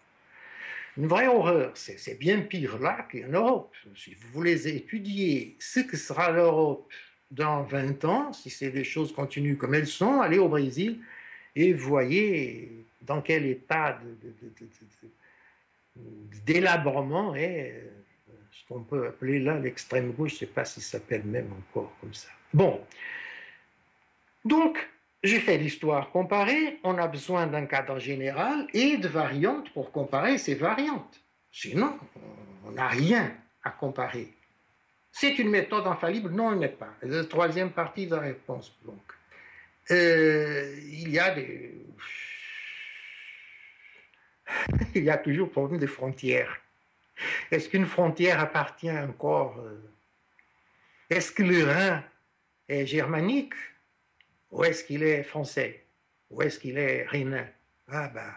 [0.95, 1.71] une vraie horreur.
[1.73, 3.73] C'est bien pire là qu'en Europe.
[3.95, 6.88] Si vous voulez étudier ce que sera l'Europe
[7.34, 10.99] dans 20 ans, si les choses continuent comme elles sont, allez au Brésil
[11.55, 13.99] et voyez dans quel état
[16.45, 20.81] délabrement est euh, ce qu'on peut appeler là l'extrême gauche, je ne sais pas si
[20.81, 22.30] ça s'appelle même encore comme ça.
[22.53, 22.81] Bon.
[24.45, 24.77] Donc,
[25.23, 30.38] j'ai fait l'histoire comparée, on a besoin d'un cadre général et de variantes pour comparer
[30.38, 31.22] ces variantes.
[31.51, 31.97] Sinon,
[32.65, 33.31] on n'a rien
[33.64, 34.34] à comparer.
[35.15, 36.95] C'est une méthode infallible Non, elle n'est pas.
[37.03, 38.99] La troisième partie de la réponse, donc.
[39.91, 41.19] Euh, il y
[45.10, 46.60] a toujours problème des frontières.
[47.52, 49.60] Est-ce qu'une frontière appartient encore...
[49.60, 49.77] Euh,
[51.11, 52.03] est-ce que le Rhin
[52.68, 53.53] est germanique
[54.49, 55.84] où est-ce qu'il est français
[56.31, 57.45] Où est-ce qu'il est rhénan
[57.88, 58.34] Ah ben,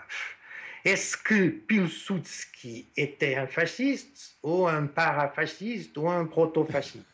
[0.86, 7.04] est-ce que Pilsudski était un fasciste ou un parafasciste ou un proto-fasciste?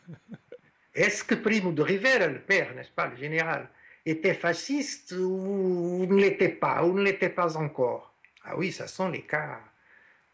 [0.93, 3.67] Est-ce que Primo de Rivera, le père, n'est-ce pas, le général,
[4.05, 8.13] était fasciste ou ne l'était pas, ou ne l'était pas encore?
[8.43, 9.59] Ah oui, ça sont les cas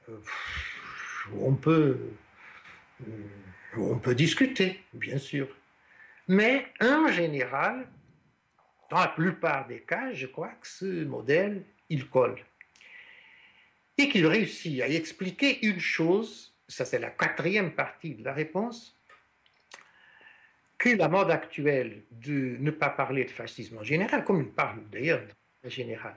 [0.10, 0.20] où euh,
[1.40, 1.98] on peut,
[3.07, 3.11] euh,
[3.78, 5.48] où on peut discuter, bien sûr.
[6.28, 7.88] Mais en général,
[8.90, 12.36] dans la plupart des cas, je crois que ce modèle, il colle.
[13.99, 18.97] Et qu'il réussit à expliquer une chose, ça c'est la quatrième partie de la réponse,
[20.77, 24.80] que la mode actuelle de ne pas parler de fascisme en général, comme il parle
[24.89, 25.21] d'ailleurs
[25.65, 26.15] en général,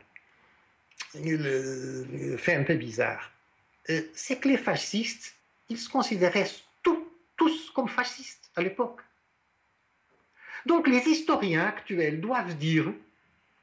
[1.17, 3.33] le, fait un peu bizarre,
[3.91, 5.35] euh, c'est que les fascistes,
[5.69, 6.49] ils se considéraient
[7.37, 9.01] tous comme fascistes à l'époque.
[10.67, 12.93] Donc les historiens actuels doivent dire,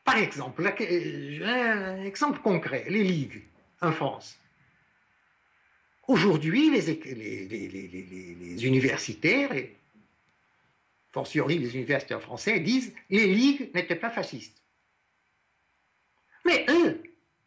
[0.04, 3.44] par exemple, un exemple concret, les ligues
[3.82, 4.38] en France.
[6.08, 6.82] Aujourd'hui, les,
[7.52, 9.78] les, universitaires, et
[11.12, 14.64] fortiori les universitaires français, disent les ligues n'étaient pas fascistes.
[16.46, 17.04] Mais eux,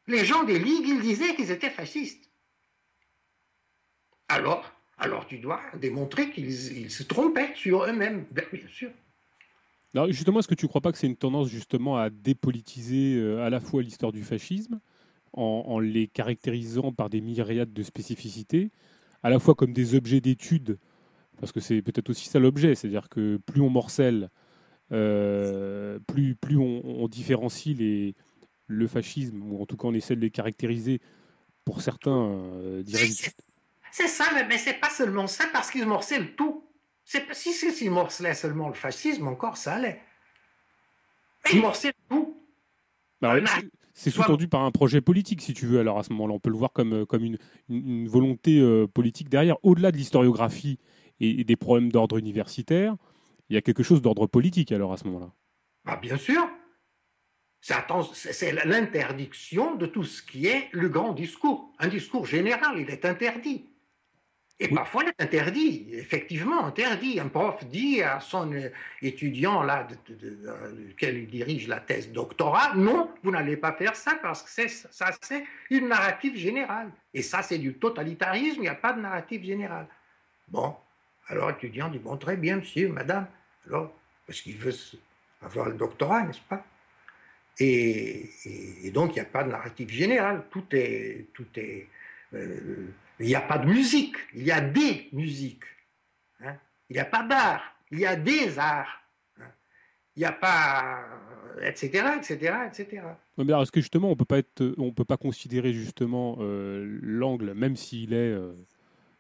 [0.07, 2.31] les gens des ligues, ils disaient qu'ils étaient fascistes.
[4.29, 8.91] Alors, alors tu dois démontrer qu'ils se trompaient sur eux-mêmes, bien sûr.
[9.95, 13.17] Alors justement, est-ce que tu ne crois pas que c'est une tendance justement à dépolitiser
[13.17, 14.81] euh, à la fois l'histoire du fascisme,
[15.33, 18.71] en, les caractérisant par des myriades de spécificités,
[19.23, 20.79] à la fois comme des objets d'étude,
[21.41, 24.31] parce que c'est peut-être aussi ça l'objet, c'est-à-dire que plus on morcelle,
[24.93, 28.15] euh, plus, plus on, différencie les,
[28.67, 31.01] le fascisme, ou en tout cas on essaie de les caractériser
[31.65, 32.29] pour certains.
[32.29, 32.83] Euh,
[33.91, 36.65] c'est ça, mais c'est pas seulement ça, parce qu'ils morcellent tout.
[37.05, 40.01] Si, si, si morcelait seulement le fascisme, encore ça allait.
[41.53, 42.41] Il morcelait tout.
[43.21, 43.35] Bah
[43.95, 45.81] c'est sous-tendu par un projet politique, si tu veux.
[45.81, 47.39] Alors à ce moment-là, on peut le voir comme, euh, comme une,
[47.69, 49.57] une, volonté euh, politique derrière.
[49.63, 50.79] Au-delà de l'historiographie
[51.21, 52.97] et, des problèmes d'ordre universitaire,
[53.49, 55.33] il y a quelque chose d'ordre politique alors à ce moment-là.
[55.85, 56.49] Bah, bien sûr.
[57.63, 61.73] C'est l'interdiction de tout ce qui est le grand discours.
[61.79, 63.67] Un discours général, il est interdit.
[64.63, 67.19] Et parfois, il est interdit, effectivement interdit.
[67.19, 68.49] Un prof dit à son
[69.03, 74.15] étudiant, là, de, duquel il dirige la thèse doctorat, non, vous n'allez pas faire ça
[74.23, 76.93] parce que ça, c'est une narrative générale.
[77.13, 79.89] Et ça, c'est du totalitarisme, il n'y a pas de narrative générale.
[80.47, 80.77] Bon,
[81.27, 83.27] alors l'étudiant dit, bon, très bien, monsieur, madame.
[83.67, 83.93] Alors,
[84.29, 84.75] parce qu'il veut
[85.43, 86.65] avoir le doctorat, n'est-ce pas?
[87.59, 88.31] Et,
[88.95, 90.45] donc, il n'y a pas de narrative générale.
[90.53, 91.27] Tout est...
[91.35, 91.89] Tout est
[92.35, 92.87] euh,
[93.23, 95.65] il n'y a pas de musique, il y a des musiques.
[96.41, 96.57] Hein.
[96.91, 99.01] Il n'y a pas d'art, il y a des arts.
[99.41, 99.51] Hein.
[100.17, 101.05] Il n'y a pas,
[101.63, 103.03] etc., etc., etc.
[103.39, 108.33] est-ce que justement, on être, on peut pas considérer justement euh, l'angle, même s'il est
[108.33, 108.53] euh,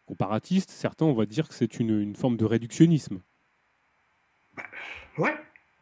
[0.07, 3.21] comparatiste, certains, on va dire que c'est une, forme de réductionnisme.
[4.57, 4.65] Bah,
[5.19, 5.35] ouais,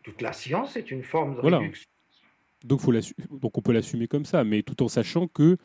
[0.02, 1.88] toute la science est une forme de réduction.
[2.64, 2.92] Donc, faut
[3.30, 5.56] donc on peut l'assumer comme ça, mais tout en sachant que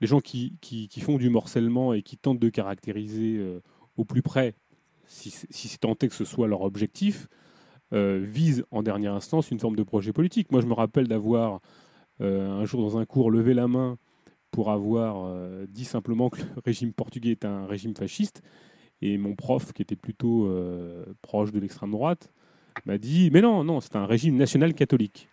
[0.00, 0.52] les gens qui,
[1.00, 3.60] font du morcellement et qui tentent de caractériser euh,
[3.96, 4.54] au plus près,
[5.06, 7.28] si, si c'est tenté que ce soit leur objectif,
[7.92, 10.52] euh, visent en dernière instance une forme de projet politique.
[10.52, 11.60] Moi, je me rappelle d'avoir
[12.20, 13.98] euh, un jour dans un cours levé la main
[14.50, 15.30] pour avoir
[15.68, 18.42] dit simplement que le régime portugais est un régime fasciste.
[19.02, 20.50] Et mon prof, qui était plutôt
[21.20, 22.32] proche de l'extrême droite,
[22.86, 25.28] m'a dit Mais non, non, c'est un régime national catholique.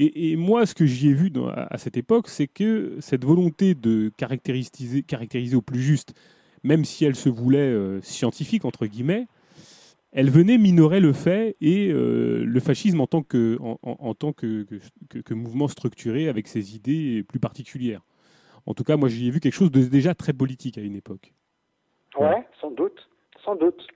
[0.00, 4.12] Et, moi, ce que j'y ai vu à, cette époque, c'est que cette volonté de
[4.16, 6.14] caractériser, caractériser au plus juste,
[6.62, 9.26] même si elle se voulait euh, scientifique, entre guillemets,
[10.12, 14.66] elle venait minorer le fait et euh, le fascisme en tant, que, en, tant que,
[15.08, 18.02] que, mouvement structuré avec ses idées plus particulières.
[18.66, 20.94] En tout cas, moi, j'y ai vu quelque chose de déjà très politique à une
[20.94, 21.34] époque.
[22.18, 23.08] Ouais, sans doute,
[23.44, 23.86] sans doute.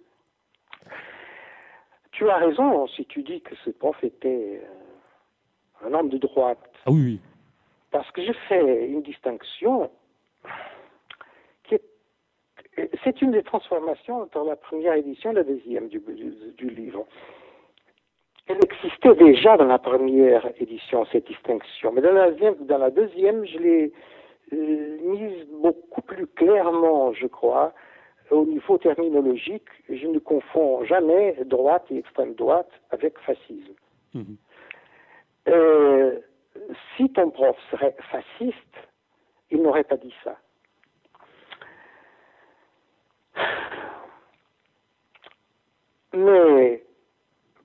[2.10, 4.81] Tu as raison si tu dis que ce prof était euh,
[5.84, 6.58] un homme de droite.
[6.86, 7.20] Ah oui,
[7.90, 9.90] Parce que je fais une distinction
[11.64, 11.82] qui est.
[13.04, 16.00] C'est une des transformations entre la première édition et la deuxième du,
[16.56, 17.06] du, livre.
[18.48, 21.92] Elle existait déjà dans la première édition, cette distinction.
[21.92, 23.92] Mais dans la deuxième, dans la deuxième je l'ai
[24.52, 27.72] euh, mise beaucoup plus clairement, je crois,
[28.30, 29.68] au niveau terminologique.
[29.88, 33.74] Je ne confonds jamais droite et extrême droite avec fascisme.
[34.14, 34.36] Mhm.
[35.48, 36.18] Euh,
[36.96, 38.56] si ton prof serait fasciste,
[39.50, 40.36] il n'aurait pas dit ça.
[46.14, 46.82] Mais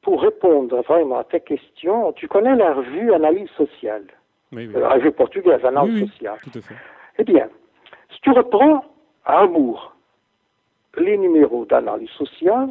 [0.02, 4.06] pour répondre vraiment à ta question, tu connais la revue Analyse sociale,
[4.52, 6.38] la revue portugaise Analyse sociale.
[7.20, 7.49] Eh bien,
[8.12, 8.86] si tu reprends
[9.26, 9.95] à Amour
[10.98, 12.70] les numéros d'analyse sociale,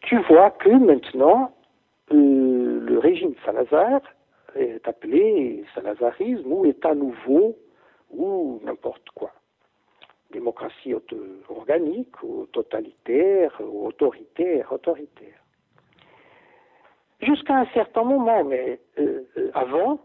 [0.00, 1.52] tu vois que maintenant,
[2.12, 4.00] euh, le régime Salazar
[4.56, 7.56] est appelé salazarisme ou État nouveau
[8.10, 9.32] ou n'importe quoi.
[10.30, 10.94] Démocratie
[11.48, 15.40] organique ou totalitaire ou autoritaire, autoritaire.
[17.20, 20.00] Jusqu'à un certain moment, mais euh, euh, avant,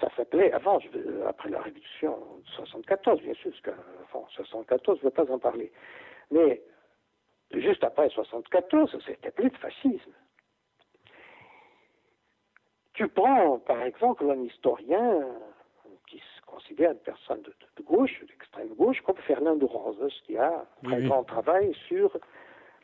[0.00, 0.78] ça s'appelait, avant,
[1.28, 5.38] après la réduction de 74, bien sûr, parce qu'avant 74, je ne veux pas en
[5.38, 5.70] parler,
[6.30, 6.62] mais
[7.52, 10.12] juste après 74, c'était plus de fascisme.
[13.00, 15.24] Tu prends, par exemple, un historien
[16.06, 20.86] qui se considère une personne de, gauche, d'extrême gauche, comme Fernando Rosas, qui a un
[20.86, 22.14] très grand travail sur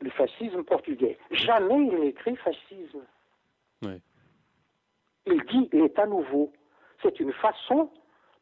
[0.01, 1.19] le fascisme portugais.
[1.33, 3.03] Jamais il n'écrit fascisme.
[3.83, 6.51] Il dit l'État nouveau.
[7.03, 7.91] C'est une façon,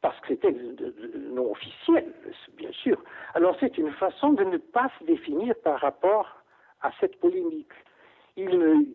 [0.01, 2.15] parce que c'était non officiel,
[2.57, 3.03] bien sûr,
[3.35, 6.37] alors c'est une façon de ne pas se définir par rapport
[6.83, 7.73] à cette polémique.
[8.37, 8.95] Il,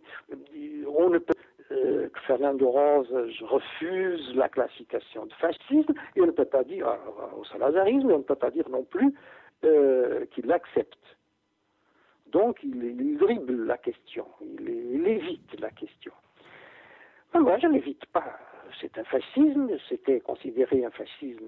[0.88, 1.34] on ne peut
[1.72, 7.38] euh, Fernando Rose refuse la classification de fascisme, et on ne peut pas dire euh,
[7.38, 9.14] au salazarisme, et on ne peut pas dire non plus
[9.66, 10.98] euh, qu'il l'accepte.
[12.32, 16.14] Donc il, dribble la question, il, évite la question.
[17.34, 18.40] moi, je n'évite pas.
[18.82, 21.44] C'est un fascisme, c'était considéré un fascisme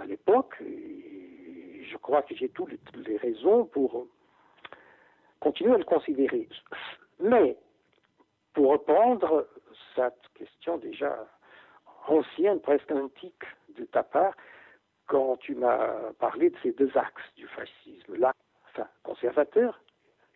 [0.00, 2.70] à l'époque, je crois que j'ai toutes
[3.06, 4.06] les raisons pour
[5.40, 6.48] continuer à le considérer.
[7.18, 7.56] Mais
[8.54, 9.46] pour reprendre
[9.94, 11.16] cette question déjà
[12.06, 13.44] ancienne, presque antique
[13.76, 14.34] de ta part,
[15.06, 18.38] quand tu m'as parlé de ces deux axes du fascisme, l'axe
[18.72, 19.80] enfin, conservateur,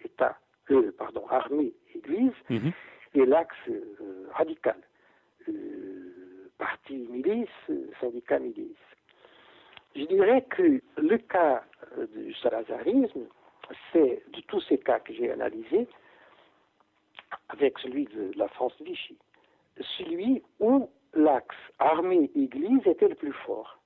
[0.04, 0.36] État,
[0.70, 2.72] euh, pardon, armée, Église, mhm.
[3.14, 4.76] et l'axe euh, radical,
[5.48, 7.48] euh, parti milice,
[8.00, 8.76] syndicat milice.
[9.94, 11.62] Je dirais que le cas
[12.12, 13.28] du salazarisme,
[13.92, 15.86] c'est de tous ces cas que j'ai analysés,
[17.48, 19.16] avec celui de la France Vichy,
[19.98, 23.78] celui où l'axe armée-église était le plus fort.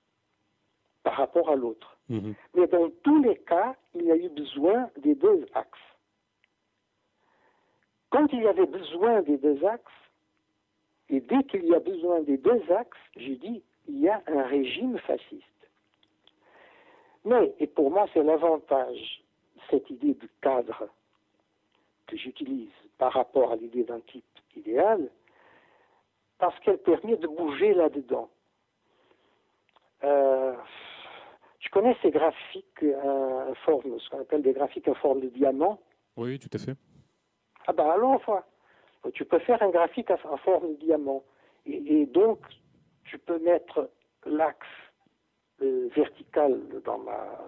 [1.02, 1.96] Parce rapport à l'autre.
[2.08, 2.34] Mhm.
[2.54, 5.78] Mais dans tous les cas, il y a eu besoin des deux axes.
[8.10, 9.92] Quand il y avait besoin des deux axes,
[11.10, 14.42] et dès qu'il y a besoin des deux axes, je dis, il y a un
[14.42, 15.44] régime fasciste.
[17.24, 19.22] Mais, et pour moi, c'est l'avantage,
[19.70, 20.88] cette idée de cadre
[22.08, 24.24] que j'utilise par rapport à l'idée d'un type
[24.56, 25.08] idéal,
[26.38, 28.28] parce qu'elle permet de bouger là-dedans.
[30.02, 30.54] Euh,
[31.60, 35.80] tu connais ces graphiques en forme, ce qu'on appelle des graphiques en forme de diamant?
[36.16, 36.76] Oui, tout à fait.
[37.66, 38.44] Ah ben alors, voilà.
[39.12, 41.22] tu peux faire un graphique en forme de diamant.
[41.66, 42.40] Et, et donc,
[43.04, 43.90] tu peux mettre
[44.24, 44.66] l'axe
[45.62, 47.38] euh, vertical dans ma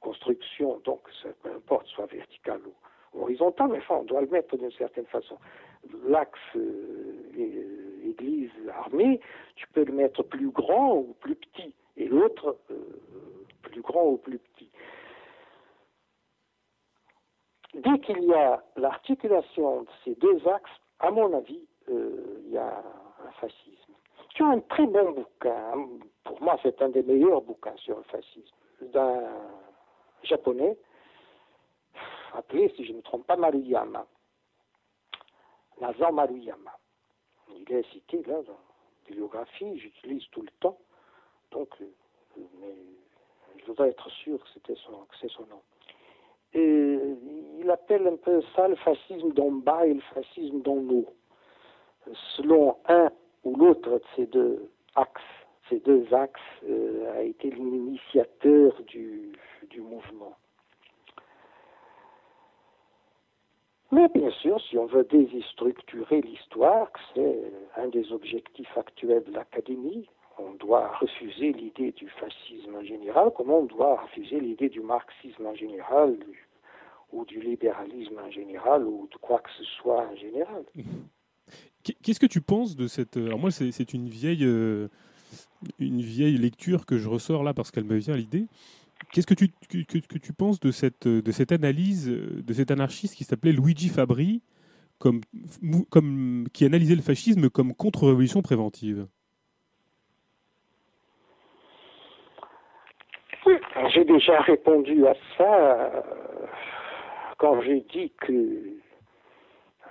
[0.00, 1.08] construction, donc
[1.42, 2.74] peu importe, soit vertical ou
[3.14, 5.36] horizontal, mais enfin, on doit le mettre d'une certaine façon.
[6.06, 9.20] L'axe euh, église armée,
[9.56, 12.74] tu peux le mettre plus grand ou plus petit, et l'autre euh,
[13.62, 14.70] plus grand ou plus petit.
[17.74, 20.70] Dès qu'il y a l'articulation de ces deux axes,
[21.00, 21.60] à mon avis,
[21.90, 22.82] euh, il y a
[23.26, 23.92] un fascisme.
[24.34, 25.88] Tu as un très bon bouquin,
[26.24, 28.54] pour moi c'est un des meilleurs bouquins sur le fascisme,
[28.92, 29.22] d'un
[30.22, 30.76] japonais,
[32.36, 34.06] appelé, si je ne me trompe pas, Maruyama.
[35.80, 36.76] Nazan Maruyama.
[37.56, 40.78] Il est cité là dans la bibliographie, j'utilise tout le temps,
[41.50, 41.86] donc, euh,
[42.60, 42.74] mais
[43.58, 45.62] je voudrais être sûr que c'était son, c'est son nom.
[46.54, 46.98] Et
[47.58, 51.14] il appelle un peu ça le fascisme d'en bas et le fascisme d'en haut.
[52.36, 53.10] Selon un
[53.44, 55.20] ou l'autre de ces deux axes,
[55.68, 60.36] ces deux axes euh, a été l'initiateur du mouvement.
[63.90, 67.38] Mais bien sûr, si on veut déstructurer l'histoire, c'est
[67.76, 70.06] un des objectifs actuels de l'Académie,
[70.38, 75.46] on doit refuser l'idée du fascisme en général, comme on doit refuser l'idée du marxisme
[75.46, 76.16] en général,
[77.12, 80.64] ou du libéralisme en général, ou de quoi que ce soit en général.
[82.02, 83.16] Qu'est-ce que tu penses de cette...
[83.16, 84.88] Alors moi, c'est une vieille, euh,
[85.78, 88.46] une vieille lecture que je ressors là parce qu'elle me vient à l'idée.
[89.12, 93.24] Qu'est-ce que tu, que, tu penses de cette, de cette analyse de cet anarchiste qui
[93.24, 94.42] s'appelait Luigi Fabri,
[94.98, 95.20] comme,
[95.90, 99.06] comme, qui analysait le fascisme comme contre-révolution préventive?
[103.94, 106.00] J'ai déjà répondu à ça euh,
[107.38, 108.32] quand j'ai dit que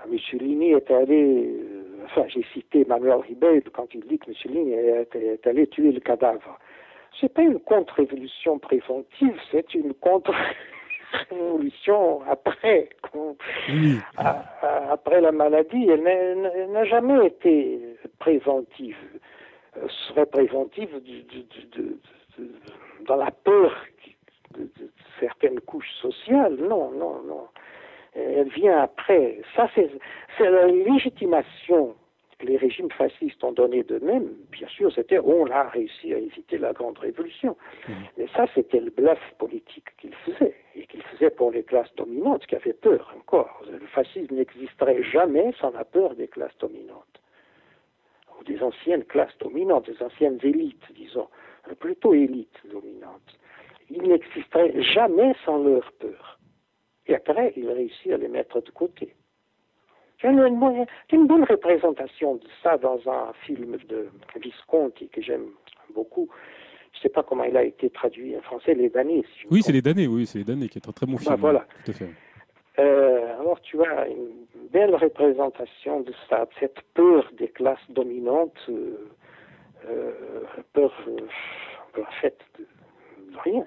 [0.10, 5.48] Mussolini est allé, euh, enfin j'ai cité Manuel Ribeiro quand il dit que Mussolini est,
[5.48, 6.60] allé tuer le cadavre.
[7.20, 12.90] C'est pas une contre-révolution préventive, c'est une contre-révolution après,
[14.18, 15.90] après la maladie.
[15.90, 17.80] Elle n'a jamais été
[18.20, 18.98] préventive.
[19.76, 21.02] Elle serait préventive
[23.06, 23.76] dans la peur
[24.52, 24.70] de
[25.20, 26.54] certaines couches sociales.
[26.56, 27.48] Non, non, non
[28.18, 29.40] elle vient après.
[29.56, 29.90] Ça, c'est
[30.40, 31.96] la légitimation
[32.42, 34.30] les régimes fascistes ont donnée d'eux-mêmes.
[34.52, 37.58] Bien sûr, c'était on a réussi à éviter la grande révolution.
[37.88, 37.94] Mmh.
[38.18, 42.46] Mais ça, c'était le bluff politique qu'ils faisaient, et qu'ils faisaient pour les classes dominantes,
[42.46, 43.64] qui avaient peur encore.
[43.70, 47.22] Le fascisme n'existerait jamais sans la peur des classes dominantes,
[48.40, 51.28] ou des anciennes classes dominantes, des anciennes élites, disons,
[51.80, 53.38] plutôt élites dominantes.
[53.90, 56.40] Il n'existerait jamais sans leur peur.
[57.08, 59.16] Et après, il réussit à les mettre de côté.
[60.22, 60.40] C'est une,
[61.12, 64.10] une, bonne représentation de ça dans un film de
[64.42, 65.48] Visconti que j'aime
[65.94, 66.28] beaucoup.
[66.94, 69.24] Je ne sais pas comment il a été traduit en français, Les damnés.
[69.52, 71.36] oui, c'est Les damnés, oui, c'est Les damnés qui est un très bon bah, film.
[71.36, 71.66] voilà.
[71.86, 72.10] Tout à fait.
[72.80, 78.58] Euh, alors tu as une belle représentation de ça, de cette peur des classes dominantes,
[78.70, 79.10] euh,
[79.88, 80.12] euh,
[80.74, 80.94] peur,
[81.98, 82.66] en fait de
[83.44, 83.66] rien.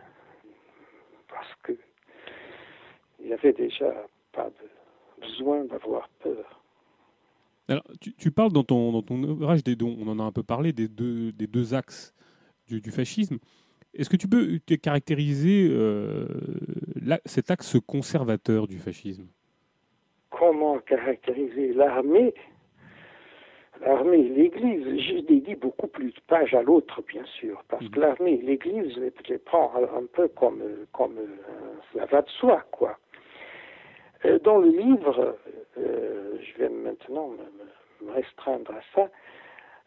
[1.28, 1.72] Parce que
[3.20, 3.92] il n'y avait déjà
[4.32, 4.48] pas
[5.20, 6.60] besoin d'avoir peur.
[7.68, 10.42] Alors, tu, parles dans ton, dans ton ouvrage des dons, on en a un peu
[10.42, 12.12] parlé, des deux, des deux axes
[12.66, 13.38] du, fascisme.
[13.94, 16.26] Est-ce que tu peux caractériser euh,
[17.24, 19.26] cet axe conservateur du fascisme?
[20.30, 22.34] Comment caractériser l'armée?
[23.80, 27.96] L'armée et l'Église, je dédie beaucoup plus de pages à l'autre, bien sûr, parce que
[27.96, 28.04] mhm.
[28.04, 31.18] l'armée et l'Église, je les prends un peu comme, comme
[31.94, 32.98] ça va de soi, quoi.
[34.24, 35.36] Euh, dans le livre,
[35.78, 39.08] euh, je vais maintenant me, restreindre à ça,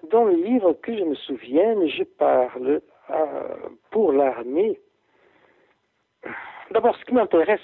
[0.10, 4.80] dans le livre que je me souvienne, je parle euh, pour l'armée.
[6.72, 7.60] D'abord, ce qui m'intéresse,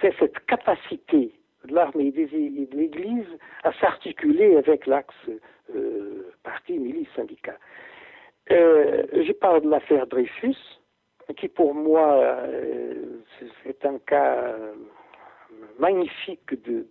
[0.00, 1.32] c'est cette capacité
[1.64, 3.26] de l'armée et de l'Église
[3.64, 5.14] à s'articuler avec l'axe
[6.42, 7.56] parti, milice, syndicat.
[8.48, 10.56] je parle de l'affaire Dreyfus,
[11.36, 12.38] qui pour moi,
[13.64, 14.54] c'est un cas
[15.78, 16.86] magnifique de,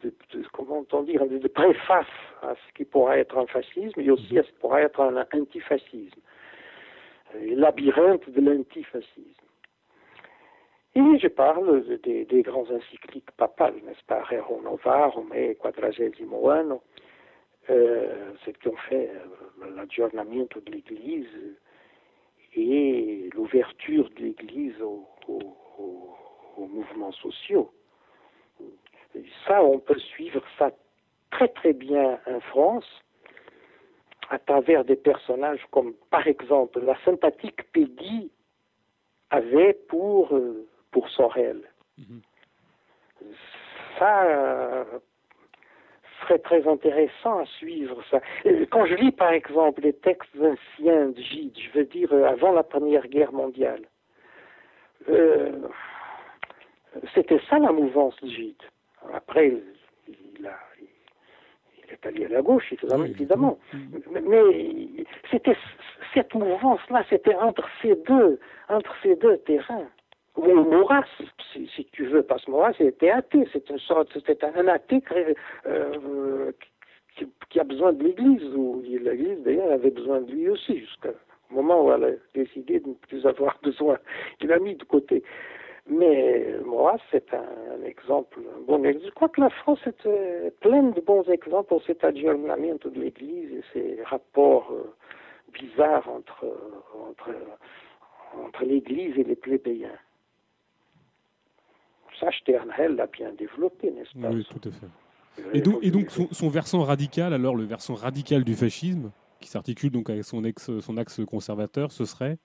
[0.54, 2.06] comment de, préface
[2.42, 5.18] à ce qui pourrait être un fascisme et aussi à ce qui pourrait être un
[5.18, 6.22] antifascisme.
[7.34, 9.46] Le labyrinthe de l'antifascisme.
[10.96, 16.82] Et je parle des, grands encycliques papales, n'est-ce pas, Rerum Novarum et Quadragesimo Anno,
[17.70, 19.86] euh, qui ont fait euh,
[20.62, 21.58] de l'Église
[22.56, 25.06] et l'ouverture de l'Église aux
[26.58, 27.70] mouvements sociaux
[29.48, 30.72] ça, on peut suivre ça
[31.32, 32.86] très très bien en France
[34.30, 38.32] à travers des personnages comme par exemple la sympathique Peggy
[39.30, 41.62] avait pour, euh, pour Sorel.
[41.98, 42.22] Mhm.
[44.00, 44.84] Ça euh,
[46.22, 48.20] serait très intéressant à suivre ça.
[48.46, 52.52] Euh, quand je lis par exemple les textes anciens de Gide, je veux dire avant
[52.52, 53.84] la Première Guerre mondiale,
[57.14, 58.64] c'était ça la mouvance de Gide.
[59.14, 59.54] Après,
[60.08, 60.48] il,
[61.92, 63.58] est allé à la gauche, évidemment.
[64.12, 65.58] Mais, c'était
[66.14, 69.88] cette mouvance-là, c'était entre ces deux, entre ces deux terrains.
[70.38, 71.06] Ou Maurras,
[71.54, 75.02] si, tu veux, parce que Maurras était athée, c'est une sorte, c'était un athée
[75.66, 76.52] euh,
[77.50, 81.14] qui, a besoin de l'Église, ou l'Église d'ailleurs avait besoin de lui aussi, jusqu'au
[81.50, 83.98] moment où elle a décidé de ne plus avoir besoin.
[84.42, 85.24] Il l'a mis de côté.
[85.88, 91.24] Mais moi, c'est un, exemple, bon Je crois que la France est pleine de bons
[91.30, 94.96] exemples pour cet aggiornamento de l'Église et ces rapports euh,
[95.54, 96.46] bizarres entre,
[97.08, 97.30] entre,
[98.44, 100.00] entre l'Église et les plébéiens.
[102.20, 104.30] Ça, Sternhell l'a bien développé, n'est-ce pas?
[104.30, 104.88] Oui, tout à fait.
[105.54, 109.50] Et donc, et donc son, son, versant radical, alors le versant radical du fascisme, qui
[109.50, 112.38] s'articule donc avec son, ex, son axe conservateur, ce serait?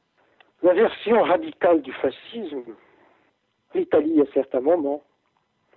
[0.62, 2.62] La version radicale du fascisme,
[3.75, 5.03] l'Italie à certains moments.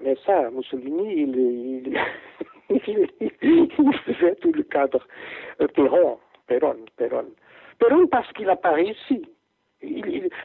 [0.02, 2.00] Mais ça, Mussolini, il,
[4.06, 5.06] faisait tout le cadre.
[5.62, 7.28] Euh, Perron, Perron, Perron.
[7.80, 9.24] Perron parce qu'il n'a pas réussi.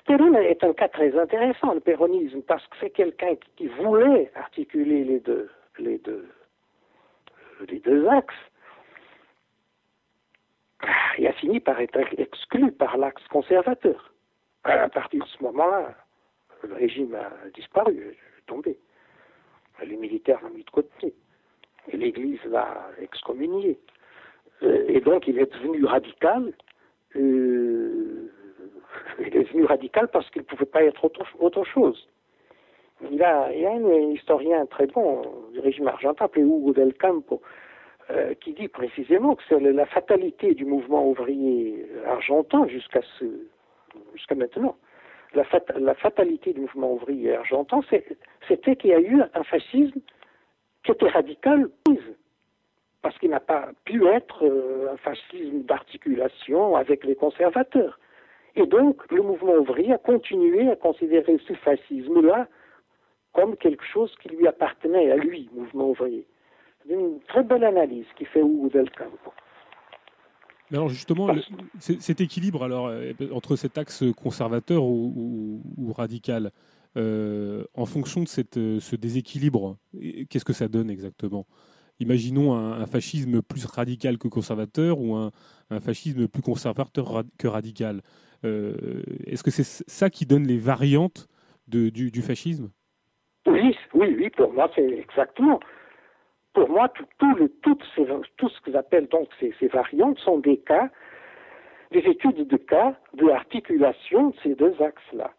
[0.07, 5.05] Perron est un cas très intéressant, le péronisme, parce que c'est quelqu'un qui, voulait articuler
[5.05, 5.49] les deux,
[5.79, 6.29] les deux,
[7.69, 8.35] les deux axes.
[11.19, 14.13] Il a fini par être exclu par l'axe conservateur.
[14.65, 15.95] À partir de ce moment-là,
[16.63, 18.17] le régime a disparu,
[18.47, 18.79] tombé.
[19.85, 21.15] Les militaires l'ont mis de côté.
[21.93, 23.79] L'Église l'a excommunié.
[24.63, 26.53] Euh, et donc il est devenu radical.
[27.17, 28.31] Euh,
[29.21, 32.09] il est devenu radical parce qu'il ne pouvait pas être autre, chose.
[33.11, 35.23] Il, y a, un historien très bon
[35.53, 37.41] du régime argentin, appelé Hugo del Campo,
[38.11, 43.01] euh, qui dit précisément que c'est la fatalité du mouvement ouvrier argentin jusqu'à
[44.35, 44.77] maintenant
[45.35, 47.81] la, fatalité du mouvement ouvrier argentin,
[48.49, 50.01] c'était qu'il y a eu un fascisme
[50.85, 51.69] qui était radical,
[53.03, 57.99] parce qu'il n'a pas pu être euh, un fascisme d'articulation avec les conservateurs.
[58.57, 62.49] Et donc, le mouvement ouvrier a continué à considérer ce fascisme-là
[63.33, 66.27] comme quelque chose qui lui appartenait à lui, mouvement ouvrier.
[66.87, 69.33] C'est une très belle analyse qui fait Hugo del Campo
[70.73, 71.29] alors justement,
[71.79, 75.63] cet équilibre alors euh, entre cet axe conservateur ou,
[75.97, 76.51] radical,
[76.97, 79.79] euh, en fonction de cette, euh, ce déséquilibre,
[80.29, 81.47] qu'est-ce que ça donne exactement?
[82.01, 85.33] Imaginons un, fascisme plus radical que conservateur ou un,
[85.81, 88.03] fascisme plus conservateur que radical.
[88.45, 91.27] Est-ce que c'est ça qui donne les variantes
[91.67, 92.71] de, du, fascisme?
[93.47, 95.59] Oui, oui, oui, pour moi c'est exactement
[96.59, 100.89] pour moi, tout, ce que j'appelle donc ces, variantes sont des cas,
[101.93, 105.31] des études de cas de articulation de ces deux axes-là.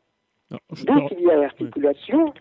[0.50, 2.34] Dès qu'il y a articulation,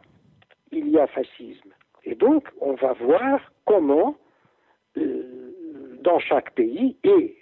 [0.71, 1.71] il y a fascisme.
[2.05, 4.15] Et donc, on va voir comment,
[4.97, 5.53] euh,
[6.01, 7.37] dans chaque pays, et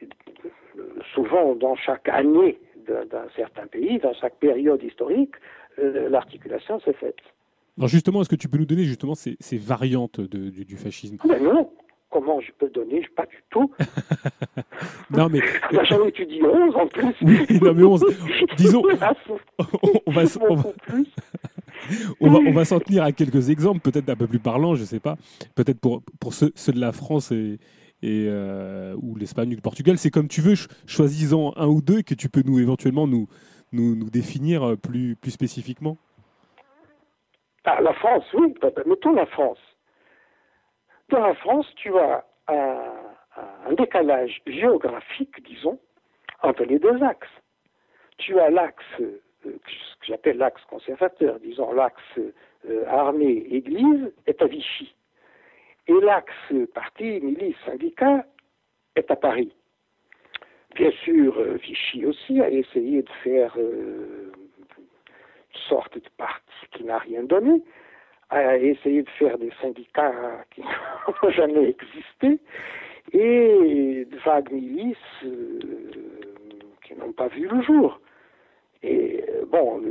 [0.78, 5.34] euh, souvent dans chaque année d'un certain pays, dans chaque période historique,
[5.78, 7.20] euh, l'articulation s'est faite.
[7.78, 11.16] Alors justement, est-ce que tu peux nous donner justement ces, variantes du, fascisme?
[11.20, 11.70] Ah ben non
[12.08, 13.06] Comment je peux donner?
[13.14, 13.70] Pas du tout.
[15.10, 15.40] non mais...
[15.84, 17.14] J'en étudie 11 en plus.
[17.20, 18.04] Oui, non mais 11.
[18.56, 18.82] Disons...
[22.20, 24.82] on, va, on, va, s'en tenir à quelques exemples, peut-être un peu plus parlants, je
[24.82, 25.16] ne sais pas.
[25.54, 27.58] Peut-être pour, pour ceux, de la France et,
[28.02, 29.98] et euh, ou l'Espagne ou le Portugal.
[29.98, 30.54] C'est comme tu veux,
[30.86, 33.28] choisis-en un ou deux que tu peux nous éventuellement nous,
[33.72, 35.98] nous, nous définir plus, plus spécifiquement.
[37.68, 38.54] Ah, la France, oui,
[38.86, 39.58] mettons la France.
[41.08, 45.80] Dans la France, tu as un, décalage géographique, disons,
[46.42, 47.28] entre les deux axes.
[48.18, 54.46] tu as l'axe, euh, ce que j'appelle l'axe conservateur, disons l'axe euh, armée-église, est à
[54.46, 54.94] Vichy.
[55.88, 58.24] Et l'axe parti, milice, syndicat
[58.94, 59.52] est à Paris.
[60.76, 63.56] Bien sûr, euh, Vichy aussi a essayé de faire
[65.68, 66.42] sorte de parti
[66.72, 67.62] qui n'a rien donné,
[68.30, 70.12] a essayé de faire des syndicats
[70.54, 72.38] qui n'ont jamais existé,
[73.12, 74.96] et de vagues milices
[76.84, 78.00] qui n'ont pas vu le jour.
[78.82, 79.82] Et euh, bon,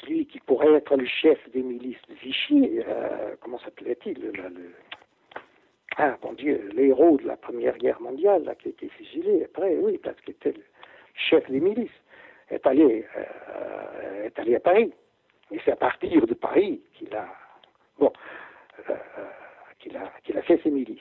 [0.00, 4.32] celui qui pourrait être le chef des milices de Vichy, euh, comment s'appelait-il
[5.96, 9.76] Ah, bon Dieu, l'héros de la Première Guerre mondiale, là, qui a été fusillé après,
[9.76, 10.62] oui, parce qu'il était le
[11.14, 11.88] chef des milices,
[12.50, 14.92] est allé, euh, est allé à Paris.
[15.50, 17.28] Et c'est à partir de Paris qu'il a,
[17.98, 18.12] bon,
[19.78, 21.00] qu'il a, qu'il a fait ses milices.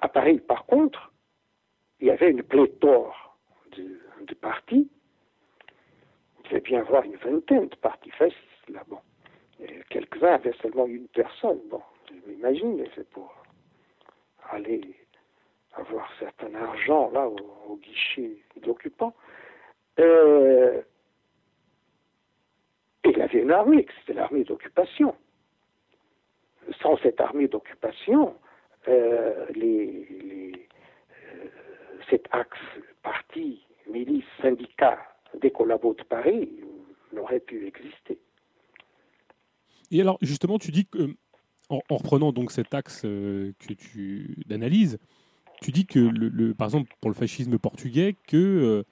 [0.00, 1.12] à Paris, par contre,
[2.00, 3.36] il y avait une pléthore
[3.76, 4.90] de, partis.
[6.38, 8.82] Il devait bien avoir une vingtaine de partis fascistes là.
[8.88, 8.98] Bon.
[9.90, 11.60] Quelques-uns avaient seulement une personne.
[11.70, 13.32] Bon, je m'imagine, mais c'est pour
[14.50, 14.96] aller
[15.74, 19.14] avoir certain argent là au, guichet d'occupants.
[19.98, 20.82] Euh,
[23.04, 25.14] et il avait une armée, c'était l'armée d'occupation.
[26.80, 28.34] Sans cette armée d'occupation,
[28.88, 30.52] euh, euh,
[32.08, 32.58] cet axe
[33.02, 33.60] parti
[33.90, 34.98] milices, syndicats
[35.40, 36.48] des collabos de Paris
[37.12, 38.18] n'auraient pu exister.
[39.90, 41.14] Et alors, justement, tu dis que,
[41.68, 44.98] en, reprenant donc cet axe euh, que tu d'analyse,
[45.60, 48.84] tu dis que, par exemple, pour le fascisme portugais, que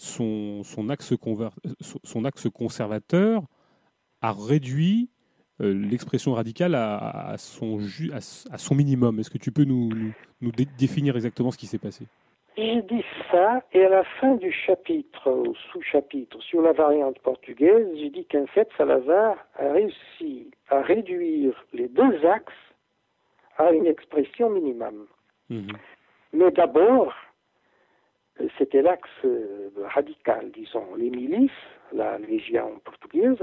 [0.00, 1.14] son, son, axe
[1.80, 3.42] son, axe conservateur
[4.22, 5.10] a réduit
[5.60, 7.78] euh, l'expression radicale à, son,
[8.12, 9.18] à, son minimum.
[9.18, 9.90] Est-ce que tu peux nous,
[10.40, 12.06] nous définir exactement ce qui s'est passé?
[12.56, 17.86] J'ai dit ça, et à la fin du chapitre, au sous-chapitre sur la variante portugaise,
[17.96, 22.52] j'ai dit qu'en fait, Salazar a réussi à réduire les deux axes
[23.56, 25.06] à une expression minimum.
[25.50, 25.72] Mhm.
[26.32, 27.14] Mais d'abord,
[28.58, 31.50] c'était l'axe euh, radical, disons, les milices,
[31.92, 33.42] la Légion portugaise,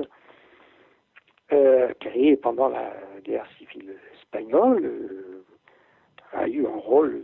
[1.51, 2.93] euh, créée pendant la
[3.23, 5.45] guerre civile espagnole, euh,
[6.33, 7.23] a eu un rôle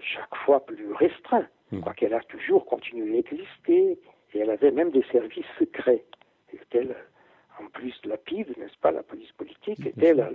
[0.00, 1.82] chaque fois plus restreint, mmh.
[1.96, 3.98] qu'elle a toujours continué à exister,
[4.32, 6.04] et elle avait même des services secrets.
[6.72, 6.94] Elle,
[7.60, 10.30] en plus de la PIV, n'est-ce pas, la police politique, était la,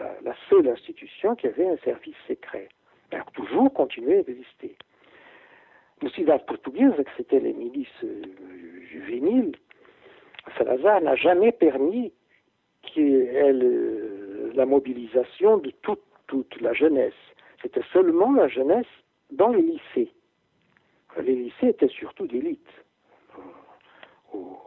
[0.49, 2.67] seule institution qui avait un service secret.
[3.11, 4.75] Elle a toujours continué à exister.
[6.01, 8.21] La portugaise, c'était les milices euh,
[8.89, 9.55] juvéniles,
[10.57, 12.13] Salazar n'a jamais permis
[12.97, 16.01] euh, la mobilisation de toute,
[16.61, 17.13] la jeunesse.
[17.61, 18.85] C'était seulement la jeunesse
[19.31, 20.11] dans les lycées.
[21.21, 22.67] Les lycées étaient surtout d'élite
[24.33, 24.57] au,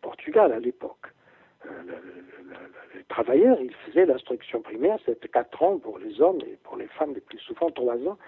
[0.00, 1.06] Portugal à l'époque.
[1.66, 1.70] Euh,
[2.94, 6.86] les travailleurs, ils faisaient l'instruction primaire, c'était 4 ans pour les hommes et pour les
[6.88, 8.18] femmes, les plus souvent 3 ans.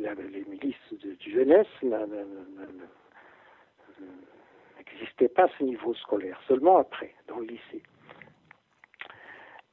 [0.00, 1.66] Les milices de, jeunesse
[4.78, 7.82] n'existaient pas à ce niveau scolaire, seulement après, dans le lycée.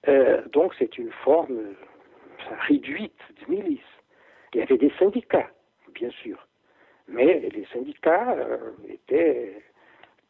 [0.08, 1.76] Euh, donc c'est une forme
[2.68, 3.80] réduite de milice.
[4.54, 5.50] Il y avait des syndicats,
[5.94, 6.48] bien sûr,
[7.08, 9.62] mais les syndicats euh, étaient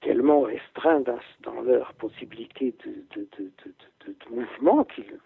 [0.02, 1.03] tellement restreints
[1.41, 3.26] dans, leur possibilité de,
[4.30, 5.18] mouvement qu'ils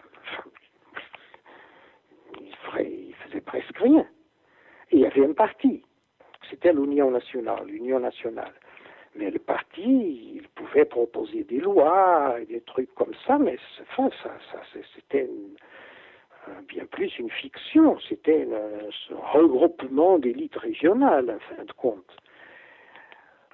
[2.79, 4.05] ils faisaient presque rien.
[4.91, 5.83] Il y avait un parti,
[6.49, 8.53] c'était l'Union nationale, l'Union nationale.
[9.15, 13.57] Mais le parti, il pouvait proposer des lois des trucs comme ça, mais
[13.97, 14.09] enfin,
[14.95, 15.29] c'était
[16.67, 22.15] bien plus une fiction, c'était un regroupement d'élites régionales, en fin de compte.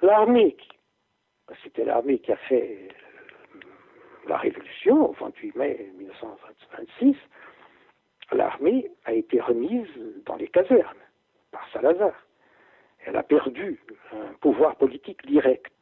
[0.02, 0.56] L'armée,
[1.62, 2.88] c'était l'armée qui a fait
[4.28, 7.16] la révolution au 28 mai 1926,
[8.32, 9.88] l'armée a été remise
[10.26, 11.03] dans les casernes
[11.54, 12.14] par Salazar.
[13.06, 13.78] Elle a perdu
[14.12, 15.72] un pouvoir politique direct.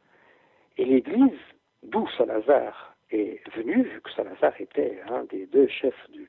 [0.77, 1.39] Et l'Église,
[1.81, 6.27] d'où Salazar est venu, vu que Salazar était un des deux chefs de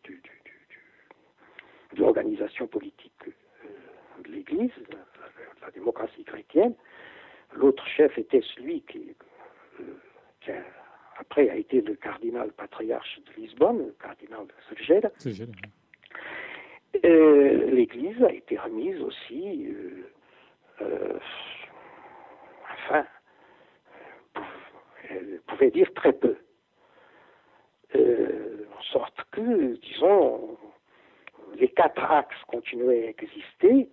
[2.01, 4.73] l'organisation politique euh, de l'Église,
[5.62, 6.75] la, démocratie chrétienne.
[7.55, 9.15] L'autre chef était celui qui,
[10.49, 10.61] euh,
[11.19, 15.11] après a été le cardinal patriarche de Lisbonne, le cardinal Segeda.
[17.05, 19.69] Euh, L'Église a été remise aussi,
[22.73, 23.05] enfin,
[25.11, 26.37] elle pouvait dire très peu.
[27.95, 30.57] en sorte que, disons,
[31.59, 33.89] les quatre axes continuaient à exister,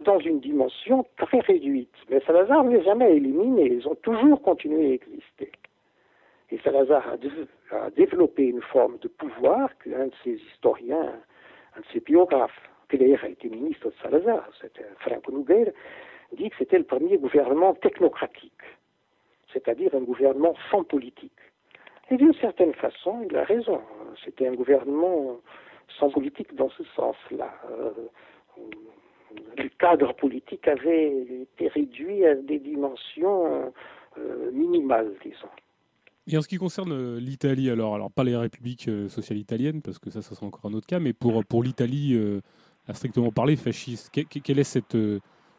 [0.00, 1.94] dans une dimension très réduite.
[2.08, 5.52] Mais Salazar ne les a jamais éliminés, ils ont toujours continué à exister.
[6.50, 7.16] Et Salazar a,
[7.96, 11.12] développé une forme de pouvoir qu'un de ses historiens,
[11.76, 15.70] un de ses biographes, qui d'ailleurs a été ministre de Salazar, c'était Franco Nogueira,
[16.32, 18.62] dit que c'était le premier gouvernement technocratique,
[19.52, 21.32] c'est-à-dire un gouvernement sans politique.
[22.10, 23.80] Et d'une certaine façon, il a raison.
[24.24, 25.38] C'était un gouvernement
[25.98, 27.52] sans politique dans ce sens-là.
[27.70, 27.90] Euh,
[29.56, 31.08] le cadre politique avait
[31.42, 33.72] été réduit à des dimensions
[34.18, 35.48] euh, minimales, disons.
[36.26, 39.82] Et en ce qui concerne euh, l'Italie, alors, alors pas les républiques euh, sociales italiennes,
[39.82, 42.40] parce que ça, ça sera encore un autre cas, mais pour, pour l'Italie,
[42.86, 44.96] à strictement parler, fasciste, quel, est cette,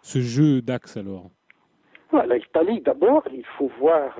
[0.01, 1.29] ce jeu d'axe alors?
[2.27, 4.17] L'Italie, d'abord, il faut voir,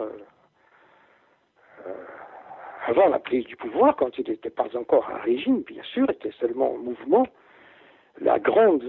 [2.86, 6.32] avant la prise du pouvoir, quand il n'était pas encore un régime, bien sûr, était
[6.40, 7.28] seulement un mouvement,
[8.20, 8.84] la grande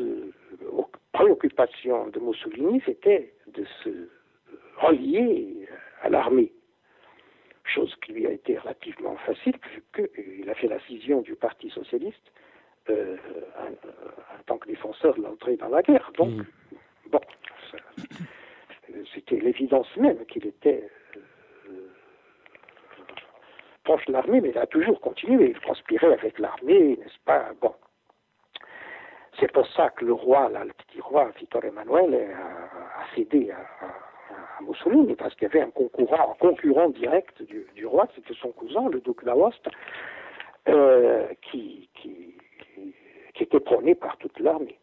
[1.12, 4.09] préoccupation de Mussolini, c'était de se
[4.79, 5.69] relier
[6.03, 6.53] à l'armée.
[7.74, 12.32] Chose qui lui a été relativement facile, puisqu'il a fait la scission du Parti socialiste
[12.90, 13.16] euh,
[13.59, 16.11] en, tant que défenseur de l'entrée dans la guerre.
[16.19, 16.44] Donc, mmh.
[17.11, 17.20] bon,
[19.15, 20.89] c'était l'évidence même qu'il était
[21.70, 21.89] euh,
[23.85, 25.51] proche de l'armée, mais il a toujours continué.
[25.51, 27.53] Il conspirait avec l'armée, n'est-ce pas?
[27.61, 27.74] Bon.
[29.40, 33.65] C'est pour ça que le roi, là, le petit roi, Vittorio Emanuele, a, cédé à,
[34.62, 39.24] Mussolini, parce qu'il y avait un concurrent, direct du, roi, c'était son cousin, le duc
[39.24, 39.68] d'Aoste,
[40.68, 41.89] euh, qui,
[43.40, 44.78] était prôné par toute l'armée.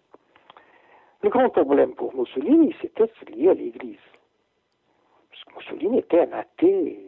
[1.23, 3.97] Le grand problème pour Mussolini, c'était lié à l'Église.
[5.55, 6.99] Mussolini était un athée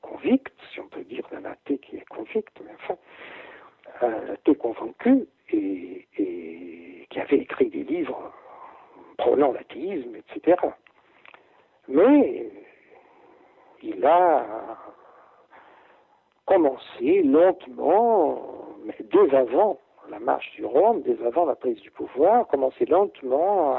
[0.00, 2.96] convict, si on peut dire un athée qui est convict, mais enfin,
[4.00, 6.06] un athée convaincu, et,
[7.10, 8.32] qui avait écrit des livres
[9.16, 10.56] prônant l'athéisme, etc.
[11.88, 12.50] Mais
[13.82, 14.44] il a
[16.46, 18.42] commencé lentement,
[18.84, 19.78] mais dès avant
[20.10, 23.76] la marche du Rhum, dès avant la prise du pouvoir, commencé lentement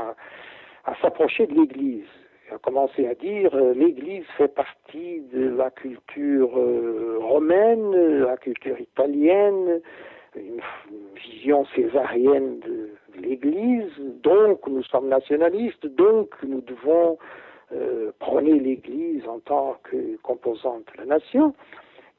[0.85, 2.07] à, s'approcher de l'Église.
[2.47, 8.37] Il a commencé à dire euh, l'Église fait partie de la culture euh, romaine, la
[8.37, 9.81] culture italienne,
[10.35, 10.61] une
[11.15, 12.89] vision césarienne de,
[13.21, 13.91] l'Église,
[14.23, 17.17] donc nous sommes nationalistes, donc nous devons
[17.71, 21.53] euh, prôner l'Église en tant que composante de la nation.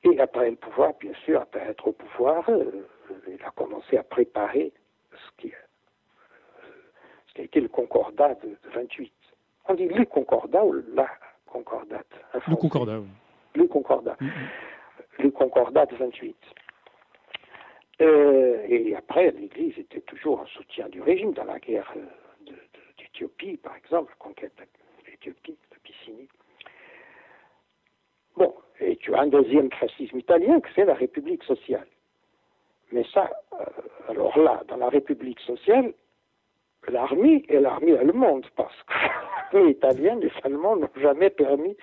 [0.04, 2.86] Et après le pouvoir, bien sûr, après être au pouvoir, euh,
[3.28, 4.72] il a commencé à préparer
[5.12, 5.52] ce qui,
[7.26, 9.12] ce qui a été le concordat de, 28.
[9.68, 11.08] On dit le concordat ou la
[11.46, 12.06] concordate
[12.48, 13.08] Le concordat, oui.
[13.54, 14.16] Le concordat.
[14.20, 15.22] Mm-hmm.
[15.22, 16.36] Le concordat de 28.
[18.00, 22.52] Euh, et après, l'Église était toujours en soutien du régime dans la guerre euh,
[22.98, 24.52] d'Éthiopie, par exemple, la conquête
[28.36, 31.86] Bon, et tu as un deuxième fascisme italien, que c'est la République sociale.
[32.92, 33.64] Mais ça, euh,
[34.08, 35.92] alors là, dans la République sociale,
[36.88, 38.94] l'armée est l'armée allemande, parce que
[39.52, 41.76] l'armée italienne, les Allemands n'ont jamais permis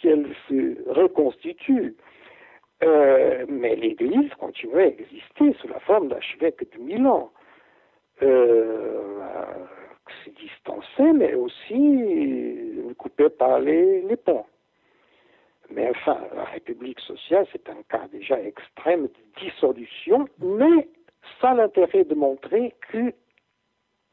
[0.00, 1.96] qu'elle se reconstitue.
[2.82, 7.32] Euh, mais l'Église continuait à exister sous la forme d'archevêque de Milan,
[8.22, 9.16] euh,
[10.24, 14.46] se distançait, mais aussi ne coupait pas les, ponts.
[15.70, 20.88] Mais enfin, la République sociale, c'est un cas déjà extrême de dissolution, mais
[21.40, 23.12] ça l'intérêt de montrer que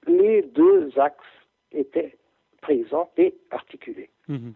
[0.08, 1.24] les deux axes
[1.72, 2.18] étaient
[2.62, 4.10] présents et articulés.
[4.28, 4.54] Mhm.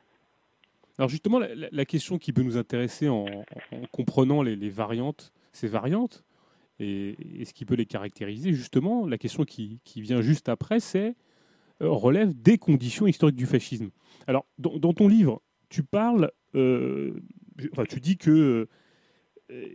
[0.97, 3.25] Alors justement, la, question qui peut nous intéresser en,
[3.91, 6.23] comprenant les, variantes, ces variantes,
[6.79, 7.15] et,
[7.45, 11.13] ce qui peut les caractériser, justement, la question qui, vient juste après, c'est
[11.79, 13.89] relève des conditions historiques du fascisme.
[14.27, 17.13] Alors, dans, ton livre, tu parles, euh,
[17.71, 18.67] enfin, tu dis que
[19.49, 19.65] euh,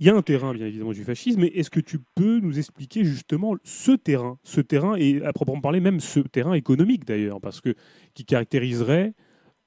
[0.00, 2.58] il y a un terrain, bien évidemment, du fascisme, mais est-ce que tu peux nous
[2.58, 7.40] expliquer justement ce terrain, ce terrain, et à proprement parler, même ce terrain économique d'ailleurs,
[7.40, 7.74] parce que
[8.14, 9.14] qui caractériserait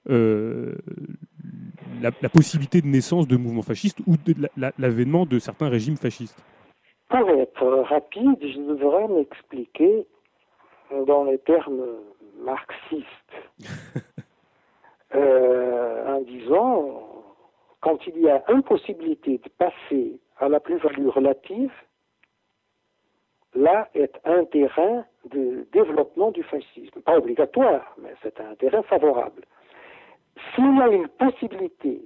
[0.10, 0.76] euh,
[2.02, 6.42] la, possibilité de naissance de mouvements fascistes ou de l'avènement de certains régimes fascistes?
[7.10, 10.08] Pour être rapide, je devrais m'expliquer
[11.06, 11.86] dans les termes
[12.40, 13.06] marxistes.
[15.16, 17.24] euh, en disant,
[17.82, 21.72] quand il y a impossibilité de passer à la plus-value relative,
[23.56, 27.02] là est un terrain de développement du fascisme.
[27.02, 29.44] Pas obligatoire, mais c'est un terrain favorable.
[30.56, 32.02] S'il y a une possibilité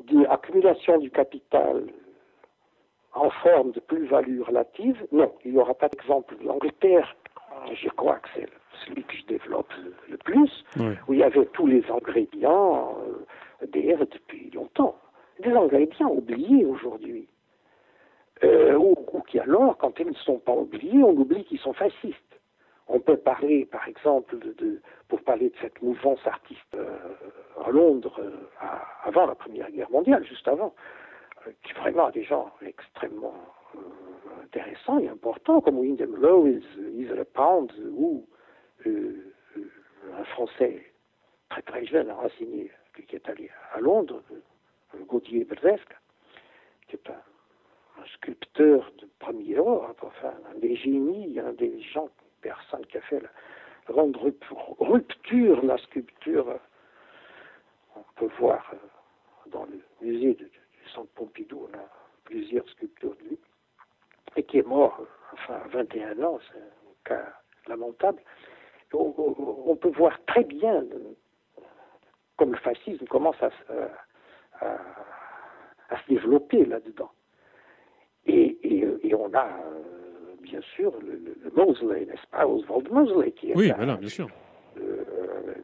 [0.00, 1.86] d'accumulation du capital
[3.14, 6.36] en forme de plus-value relative, non, il n'y aura pas d'exemple.
[6.42, 7.16] L'Angleterre
[7.74, 8.48] je crois que c'est
[8.84, 9.72] celui que je développe
[10.08, 10.64] le plus,
[11.06, 12.96] où il y avait tous les ingrédients
[13.62, 14.96] euh, d'air depuis longtemps.
[15.40, 17.28] Des ingrédients oubliés aujourd'hui.
[18.44, 18.94] Euh, ou,
[19.26, 22.16] qui alors, quand ils ne sont pas oubliés, on oublie qu'ils sont fascistes.
[22.86, 26.96] On peut parler, par exemple, de, pour parler de cette mouvance artiste euh,
[27.64, 28.20] à Londres
[29.04, 30.74] avant la Première Guerre mondiale, juste avant,
[31.64, 33.34] qui vraiment des gens extrêmement
[34.42, 36.62] intéressants et importants, comme Wyndham Lowes,
[36.96, 38.26] Isla Pound ou
[38.86, 39.34] euh,
[40.18, 40.92] un Français
[41.50, 42.70] très très jeune, enraciné,
[43.06, 44.22] qui est allé à Londres,
[44.94, 45.96] euh, Gauthier Berzesque,
[46.88, 47.22] qui est un,
[48.14, 52.08] sculpteur de premier ordre, enfin un des génies, un des gens,
[52.40, 53.28] personne qui a fait la
[53.86, 54.16] grande
[54.78, 56.60] rupture la sculpture.
[57.96, 60.48] On peut voir euh, dans le musée du
[60.94, 61.84] Centre Pompidou, on a
[62.24, 63.38] plusieurs sculptures de lui,
[64.36, 65.00] et qui est mort,
[65.32, 67.32] enfin, à 21 ans, c'est un cas
[67.68, 68.22] lamentable
[68.94, 70.84] on, peut voir très bien
[72.36, 73.50] comme le fascisme commence à,
[74.60, 77.10] se développer là-dedans.
[78.26, 83.56] Et, on a, euh, bien sûr, le, Mosley, n'est-ce pas, Oswald Mosley, qui est.
[83.56, 84.28] Oui, voilà, bien sûr.
[84.78, 85.54] Euh,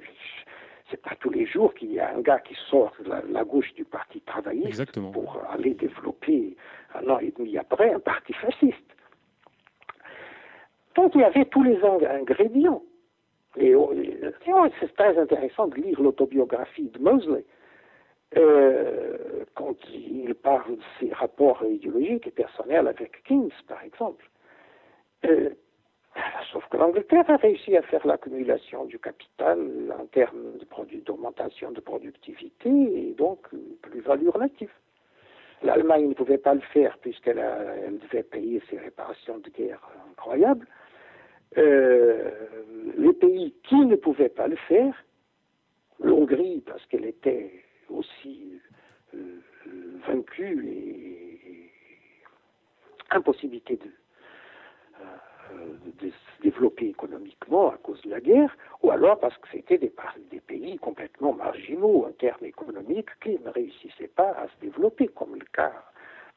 [0.90, 3.72] c'est pas tous les jours qu'il y a un gars qui sort de la, gauche
[3.74, 6.56] du Parti travailliste pour aller développer
[6.94, 8.96] un an et demi après un parti fasciste.
[10.94, 12.82] Donc il y avait tous les ingrédients.
[13.56, 13.92] Et oh,
[14.80, 17.44] c'est très intéressant de lire l'autobiographie de Mosley
[18.36, 24.28] euh, quand il parle de ses rapports idéologiques et personnels avec Keynes, par exemple.
[25.24, 25.50] Euh,
[26.52, 29.58] sauf que l'Angleterre a réussi à faire l'accumulation du capital
[29.98, 30.58] en termes
[31.04, 33.48] d'augmentation de, productivité et donc
[33.82, 34.70] plus-value relative.
[35.62, 37.42] L'Allemagne ne pouvait pas le faire puisqu'elle
[38.02, 39.80] devait payer ses réparations de guerre
[40.10, 40.66] incroyables.
[41.56, 42.30] Euh,
[42.98, 44.94] les pays qui ne pouvaient pas le faire,
[46.00, 47.50] l'Hongrie, parce qu'elle était
[47.88, 48.60] aussi
[49.14, 49.40] euh,
[50.06, 51.70] vaincue et,
[53.10, 53.88] impossibilité euh,
[56.00, 59.92] de, se développer économiquement à cause de la guerre, ou alors parce que c'était des,
[60.46, 65.46] pays complètement marginaux en termes économiques qui ne réussissaient pas à se développer, comme le
[65.52, 65.72] cas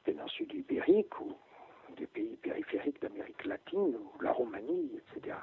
[0.05, 1.33] péninsule ibérique ou
[1.97, 5.35] des pays périphériques d'Amérique latine, ou la Roumanie, etc.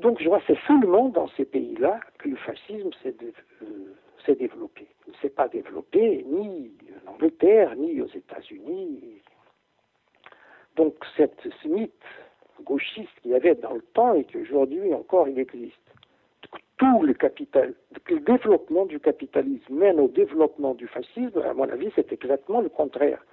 [0.00, 3.14] Donc je vois c'est seulement dans ces pays-là que le fascisme s'est
[3.62, 4.88] euh, développé.
[5.06, 6.72] Il ne s'est pas développé ni
[7.06, 9.22] en Angleterre, ni aux États-Unis.
[10.76, 11.92] Donc cette, ce mythe
[12.64, 15.76] gauchiste qu'il y avait dans le temps et qu'aujourd'hui encore il existe.
[16.78, 17.74] Tout le capital,
[18.08, 22.68] le développement du capitalisme mène au développement du fascisme, à mon avis, c'est exactement le
[22.68, 23.24] contraire.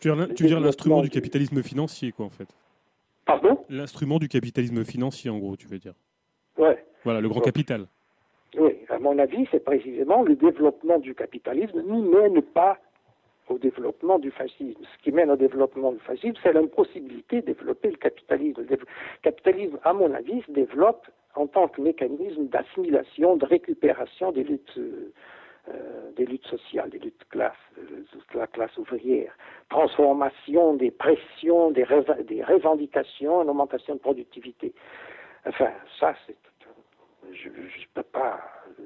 [0.00, 2.48] Tu veux, dire l'instrument du capitalisme financier, quoi, en fait
[3.24, 3.58] Pardon?
[3.68, 5.94] L'instrument du capitalisme financier, en gros, tu veux dire
[6.58, 6.84] Ouais.
[7.02, 7.86] Voilà, le grand capital.
[8.56, 12.78] Oui, à mon avis, c'est précisément le développement du capitalisme ne mène pas
[13.48, 14.82] au développement du fascisme.
[14.82, 18.66] Ce qui mène au développement du fascisme, c'est l'impossibilité de développer le capitalisme.
[18.68, 18.78] Le
[19.22, 24.78] capitalisme, à mon avis, se développe en tant que mécanisme d'assimilation, de récupération des luttes
[24.78, 25.12] euh,
[25.68, 29.36] euh, des luttes sociales, des luttes de classe, de la classe ouvrière,
[29.68, 31.84] transformation des pressions, des,
[32.24, 34.72] des revendications, une augmentation de productivité.
[35.44, 36.36] Enfin, ça, c'est,
[37.32, 37.54] je ne
[37.94, 38.40] peux pas
[38.78, 38.84] euh,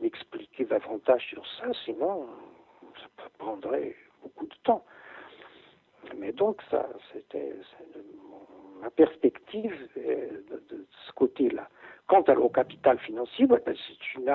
[0.00, 2.26] m'expliquer davantage sur ça, sinon
[3.16, 4.84] ça prendrait beaucoup de temps.
[6.18, 7.54] Mais donc, ça, c'était
[8.80, 10.28] ma perspective euh,
[10.70, 11.68] de, ce côté-là.
[12.06, 13.60] Quant au capital financier, ben,
[14.16, 14.30] une,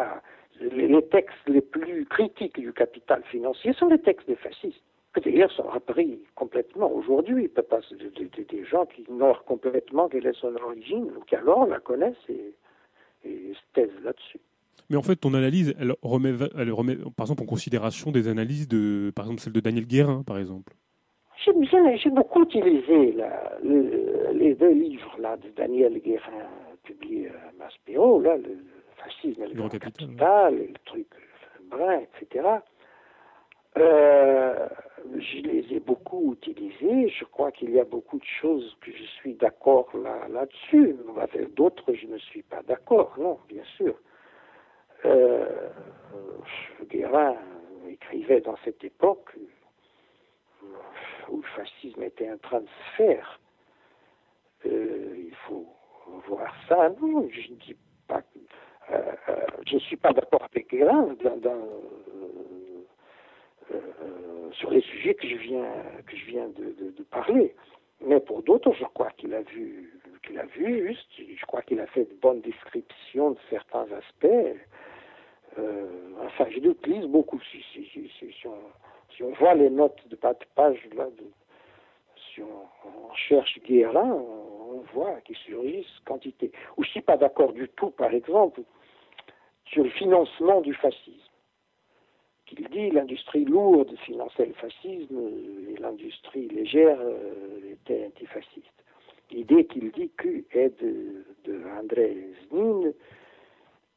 [0.60, 4.84] les textes les plus critiques du capital financier sont les textes des fascistes,
[5.14, 7.48] que d'ailleurs sont repris complètement aujourd'hui.
[7.48, 12.30] pas des gens qui ignorent complètement quelle est son origine, ou qui alors la connaissent
[12.30, 12.54] et,
[13.24, 14.40] se taisent là-dessus.
[14.92, 18.68] Mais en fait, ton analyse, elle remet, elle remet, par exemple, en considération des analyses
[18.68, 20.74] de, par exemple, celle de Daniel Guérin, par exemple.
[21.46, 23.16] J'ai beaucoup utilisé
[23.64, 26.46] les deux livres là, de Daniel Guérin
[26.84, 28.58] publiés à Maspero, là, le,
[28.98, 31.08] fascisme le grand capital, le truc
[31.70, 32.50] brun, etc.
[33.78, 34.68] Euh,
[35.16, 37.08] je les ai beaucoup utilisés.
[37.18, 40.98] Je crois qu'il y a beaucoup de choses que je suis d'accord là, là-dessus.
[41.18, 43.96] Avec d'autres, je ne suis pas d'accord, non, bien sûr.
[45.06, 45.70] Euh,
[46.90, 47.36] Guérin
[47.88, 49.34] écrivait dans cette époque
[51.30, 53.40] où le fascisme était en train de se faire.
[54.66, 55.66] Euh, il faut
[56.28, 56.86] voir ça.
[56.86, 56.90] Euh,
[59.30, 61.16] euh, je ne suis pas d'accord avec Guérin
[64.52, 67.56] sur les sujets que je viens, de, parler.
[68.02, 71.80] Mais pour d'autres, je crois qu'il a vu, tu l'as vu, juste, je crois qu'il
[71.80, 74.58] a fait de bonnes descriptions de certains aspects.
[75.60, 75.88] Euh,
[76.24, 77.40] enfin, je l'utilise beaucoup.
[77.52, 78.56] Si, si, si, si, on,
[79.16, 81.08] si, on, voit les notes de bas de page, là,
[82.34, 86.52] si on, cherche Guérin, on, voit qu'il surgissent quantité.
[86.76, 88.62] Ou je suis pas d'accord du tout, par exemple,
[89.66, 91.30] sur le financement du fascisme.
[92.46, 95.20] Qu'il dit l'industrie lourde finançait le fascisme
[95.70, 98.84] et l'industrie légère euh, était antifasciste.
[99.30, 102.92] L'idée qu'il dit Q est de, de André Znin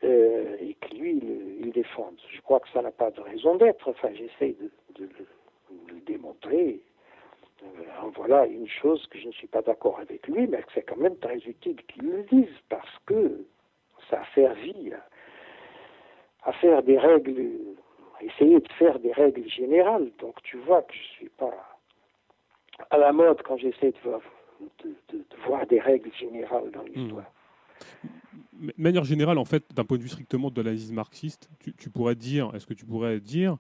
[0.05, 2.13] euh, et que lui, il, il, défend.
[2.31, 3.89] Je crois que ça n'a pas de raison d'être.
[3.89, 4.55] Enfin, j'essaie
[4.97, 5.09] de,
[5.89, 6.81] le démontrer.
[7.63, 7.67] Euh,
[8.15, 11.17] voilà une chose que je ne suis pas d'accord avec lui, mais c'est quand même
[11.17, 13.47] très utile qu'il le dise parce que
[14.11, 17.53] ça a servi à, à faire des règles,
[18.21, 20.11] essayer de faire des règles générales.
[20.19, 21.55] Donc tu vois que je ne suis pas
[22.91, 27.25] à la mode quand j'essaie de, voir des règles générales dans l'histoire.
[28.35, 31.75] Mmh de manière générale, en fait, d'un point de vue strictement de l'analyse marxiste, tu,
[31.75, 33.59] tu, pourrais dire, est-ce que tu pourrais dire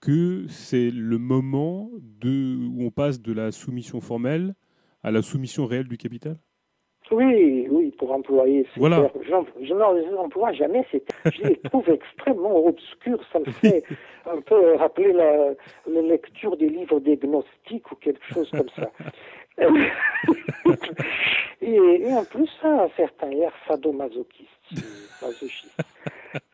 [0.00, 1.90] que c'est le moment
[2.20, 4.54] de, où on passe de la soumission formelle
[5.02, 6.38] à la soumission réelle du capital?
[7.10, 9.10] Oui, oui, pour employer voilà.
[9.20, 10.86] Je, je n'en emploie jamais,
[11.24, 13.82] je les trouve extrêmement obscurs, ça me fait
[14.26, 15.54] un peu rappeler la,
[15.88, 18.92] la lecture des livres des gnostiques ou quelque chose comme ça.
[21.62, 24.48] et, et, en plus, ça a un certain air sadomasochiste.
[25.22, 25.84] masochiste.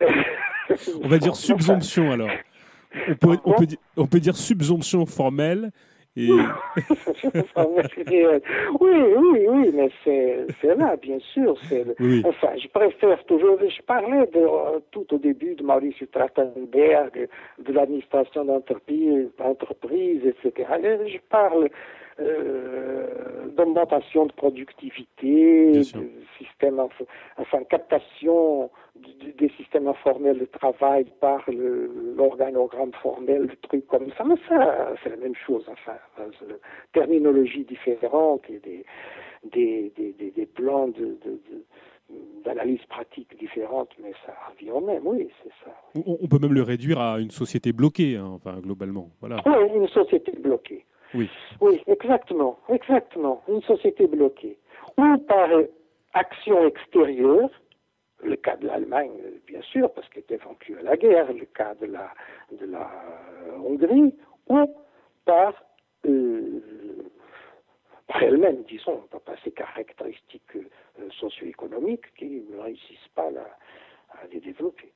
[1.03, 2.31] on va dire subsomption alors.
[3.09, 3.67] On peut, on, peut,
[3.97, 5.71] on peut, dire subsomption formelle.
[6.17, 6.31] Et...
[6.31, 6.41] oui,
[8.81, 11.59] oui, oui, mais c'est là, bien sûr.
[12.01, 12.23] Oui.
[12.25, 13.59] Enfin, je préfère toujours.
[13.61, 17.29] Je parlais de, euh, tout au début de Maurice Trachtenberg,
[17.59, 20.71] de l'administration d'entreprise, etc.
[21.07, 21.69] Je parle
[22.19, 25.83] euh, d'augmentation de productivité, de
[26.39, 26.81] système,
[27.37, 31.45] enfin, captation de, des systèmes informels de travail par
[32.17, 34.25] l'organogramme formel, le truc comme ça.
[34.25, 35.97] Mais ça, c'est la même chose, enfin,
[36.93, 38.85] terminologie différente et des,
[39.53, 41.41] des, des, des plans de, de,
[42.45, 45.75] d'analyse pratique différentes, mais ça revient au même, oui, c'est ça.
[45.95, 49.11] On, on, peut même le réduire à une société bloquée, hein, enfin, globalement.
[49.21, 49.43] Voilà.
[49.45, 50.86] Oui, une société bloquée.
[51.61, 51.83] Oui.
[51.87, 53.43] Exactement, exactement.
[53.49, 54.59] Une société bloquée.
[54.99, 55.49] Ou par
[56.15, 57.51] action extérieure,
[58.23, 59.13] le cas de l'Allemagne,
[59.47, 62.11] bien sûr, parce qu'elle était vaincue à la guerre, le cas de la,
[62.53, 62.91] de la
[63.45, 64.15] euh, Hongrie,
[64.49, 64.75] ou
[65.25, 65.53] par,
[66.07, 66.61] euh,
[68.07, 74.93] par elle-même, disons, par ses caractéristiques euh, socio-économiques qui ne réussissent pas à les développer.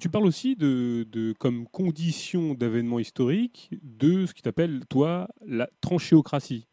[0.00, 5.68] Tu parles aussi de, de comme condition d'avènement historique de ce qui t'appelle, toi, la
[5.80, 6.66] tranchéocratie.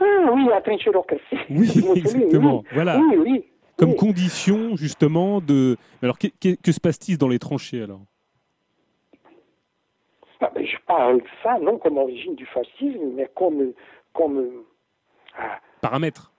[0.00, 1.22] Ah oui, la tranchéocratie.
[1.50, 2.60] Oui, exactement.
[2.60, 2.98] Oui, voilà.
[2.98, 3.44] Oui, oui.
[3.76, 3.96] Comme oui.
[3.96, 5.76] condition, justement, de.
[6.02, 8.00] Alors, que, que, que se passe-t-il dans les tranchées, alors?
[10.40, 13.72] Ah, ben, Je parle de ça, non comme origine du fascisme, mais comme.
[14.12, 14.64] comme
[15.38, 16.32] ah, Paramètre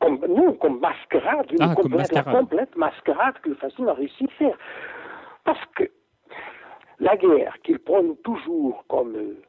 [0.00, 2.26] comme, non, comme mascarade, ah, comme mascarade.
[2.26, 4.58] la complète mascarade que le fascisme a réussi à faire.
[5.44, 5.84] Parce que
[7.00, 9.42] la guerre qu'il prône toujours comme euh,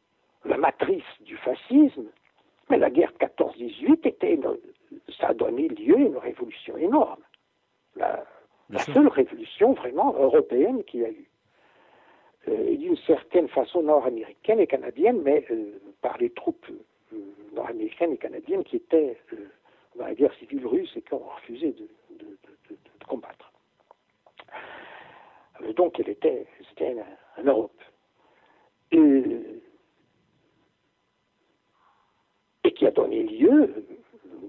[0.46, 2.06] la matrice du fascisme,
[2.70, 4.40] mais la guerre de 14-18 était
[5.20, 7.22] ça a donné lieu à une révolution énorme.
[7.96, 8.26] La,
[8.70, 11.30] la seule révolution vraiment européenne qu'il y a eu.
[12.48, 16.68] Euh, et d'une certaine façon nord-américaine et canadienne, mais euh, par les troupes
[17.14, 17.18] euh,
[17.54, 19.18] nord-américaines et canadiennes qui étaient
[19.96, 21.88] dans la guerre civile russe et qui ont refusé de,
[22.20, 22.26] de,
[22.70, 23.52] de, de combattre.
[25.76, 26.96] Donc elle était, c'était
[27.38, 27.82] en Europe.
[28.92, 29.62] Et,
[32.76, 33.74] qui a donné lieu,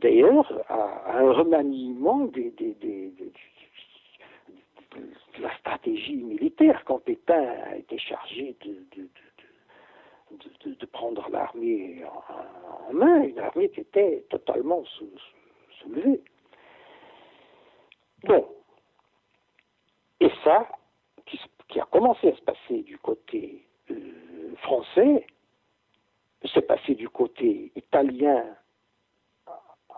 [0.00, 2.52] d'ailleurs, à, un remaniement des,
[5.38, 9.08] de la stratégie militaire quand Pétain a été chargé de,
[10.86, 12.02] prendre l'armée
[12.88, 14.82] en, main, une armée qui était totalement
[15.80, 16.20] soulevée.
[18.24, 18.46] Bon.
[20.20, 20.66] Et ça,
[21.68, 25.26] qui, a commencé à se passer du côté euh, français,
[26.52, 28.44] s'est passé du côté italien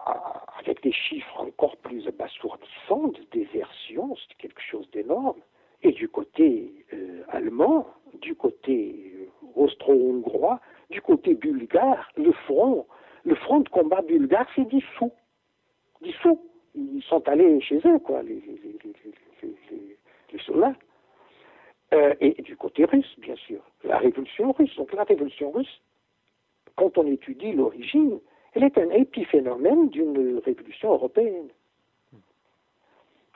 [0.06, 5.40] à, avec des chiffres encore plus abasourdissants de désertion, c'est quelque chose d'énorme,
[5.82, 7.86] et du côté euh, allemand,
[8.20, 12.86] du côté euh, austro-hongrois, du côté bulgare, le front,
[13.24, 15.12] le front de combat bulgare s'est dissous.
[16.00, 16.40] Dissous.
[16.74, 18.40] Ils sont allés chez eux, quoi, les
[20.46, 20.74] soldats.
[21.94, 24.74] Euh, et du côté russe, bien sûr, la révolution russe.
[24.76, 25.80] Donc la révolution russe,
[26.76, 28.20] quand on étudie l'origine,
[28.52, 31.48] elle est un épiphénomène d'une révolution européenne.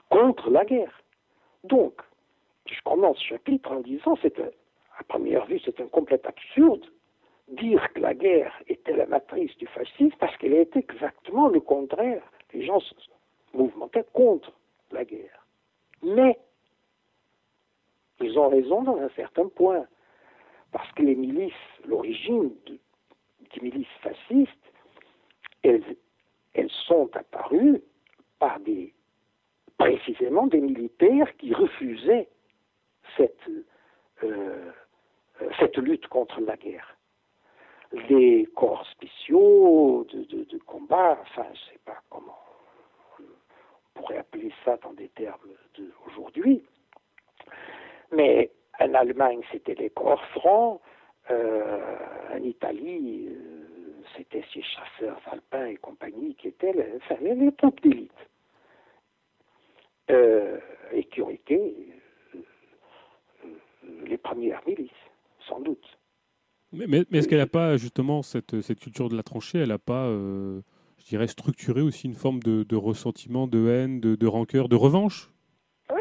[0.09, 1.01] contre la guerre.
[1.63, 1.99] Donc,
[2.67, 6.85] je commence ce chapitre en disant, c'est à première vue, c'est un complet absurde
[7.49, 12.23] dire que la guerre était la matrice du fascisme parce qu'elle était exactement le contraire.
[12.53, 12.93] Les gens se
[13.53, 14.51] mouvementaient contre
[14.91, 15.45] la guerre.
[16.03, 16.37] Mais
[18.23, 19.85] ils ont raison dans un certain point.
[20.71, 21.53] Parce que les milices,
[21.85, 24.51] l'origine des milices fascistes,
[25.61, 25.83] elles,
[26.87, 27.81] sont apparues
[28.39, 28.93] par des,
[29.77, 32.27] précisément des militaires qui refusaient
[33.15, 33.49] cette,
[34.23, 34.71] euh,
[35.59, 36.97] cette lutte contre la guerre.
[38.09, 42.37] Les corps spéciaux de, de combat, enfin, je ne sais pas comment
[43.19, 45.39] on pourrait appeler ça dans des termes
[45.77, 46.63] d'aujourd'hui,
[48.13, 50.81] mais en Allemagne, c'était les corps francs.
[51.31, 51.97] Euh,
[52.33, 57.81] en Italie, euh, c'était ces chasseurs alpins et compagnie qui étaient les, enfin, les troupes
[57.81, 58.11] d'élite.
[60.11, 60.59] Euh,
[60.91, 61.93] et qui ont été
[64.05, 64.91] les premières milices,
[65.47, 65.97] sans doute.
[66.73, 69.77] Mais, mais, est-ce qu'elle n'a pas justement cette, cette, culture de la tranchée Elle n'a
[69.77, 74.67] pas, je dirais, structuré aussi une forme de, de ressentiment, de haine, de, de rancœur,
[74.67, 75.31] de revanche?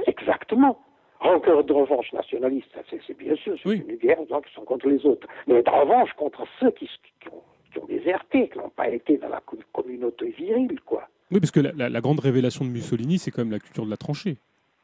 [0.07, 0.79] Exactement
[1.23, 5.27] rancœur de revanche nationaliste, c'est bien sûr, c'est une guerre qui sont contre les autres,
[5.47, 6.89] mais de revanche contre ceux qui,
[7.31, 9.43] ont, déserté, qui n'ont pas été dans la
[9.73, 11.09] communauté virile, quoi.
[11.31, 13.97] Oui, parce que la, grande révélation de Mussolini, c'est quand même la culture de la
[13.97, 14.37] tranchée.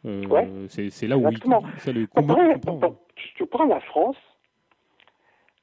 [0.06, 1.38] Euh, c'est là où il,
[1.78, 2.60] ça le Après,
[3.34, 4.16] tu prends la France,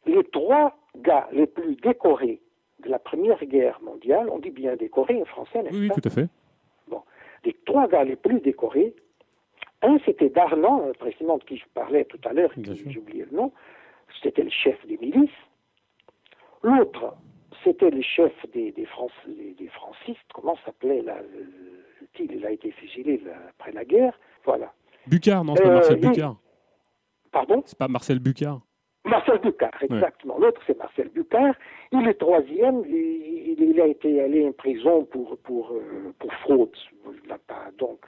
[0.05, 2.41] les trois gars les plus décorés
[2.83, 6.01] de la Première Guerre mondiale, on dit bien décorés en français, n'est-ce oui, pas Oui,
[6.01, 6.27] tout à fait.
[6.87, 7.01] Bon,
[7.45, 8.93] les trois gars les plus décorés,
[9.85, 13.51] un, c'était Darlan, précisément de qui je parlais tout à l'heure, j'ai oublié le nom,
[14.21, 15.29] c'était le chef des milices.
[16.63, 17.15] L'autre,
[17.63, 18.87] c'était le chef des, des,
[19.57, 21.17] des, francistes, comment s'appelait là,
[22.19, 24.73] il a été fusillé après la guerre, voilà.
[25.07, 26.35] Bucard, non, c'est pas Marcel euh, Bucard.
[27.31, 27.63] Pardon?
[27.65, 28.61] C'est pas Marcel Bucard.
[29.03, 30.39] Marcel Bucard, exactement.
[30.39, 31.53] L'autre, c'est Marcel Bucard.
[31.91, 36.75] Il est troisième, il, a été allé en prison pour, pour, euh, pour fraude.
[37.23, 37.99] Il n'a pas, donc,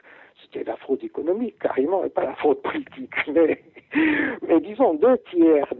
[0.42, 3.14] c'était la fraude économique carrément et pas la fraude politique.
[3.28, 3.64] Mais,
[4.46, 5.74] mais disons, deux tiers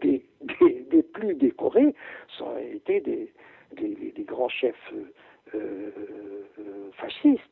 [0.00, 0.24] des,
[0.90, 1.94] des, plus décorés
[2.38, 3.30] sont été des,
[3.76, 4.74] des, grands chefs
[5.54, 5.90] euh,
[6.58, 7.42] euh, fascistes.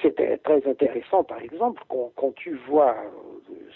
[0.00, 2.96] C'était très intéressant, par exemple, quand, tu vois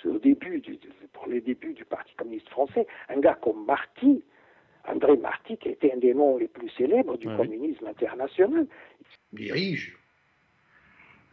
[0.05, 0.79] euh, au début du,
[1.13, 4.23] pour les débuts du Parti communiste français, un gars comme Marty,
[4.87, 8.67] André Marty, qui était un des noms les plus célèbres du communisme international.
[9.33, 9.97] Dirige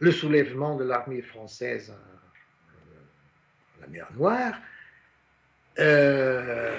[0.00, 1.92] le soulèvement de l'armée française
[3.78, 4.54] à la mer Noire,
[5.78, 6.76] euh,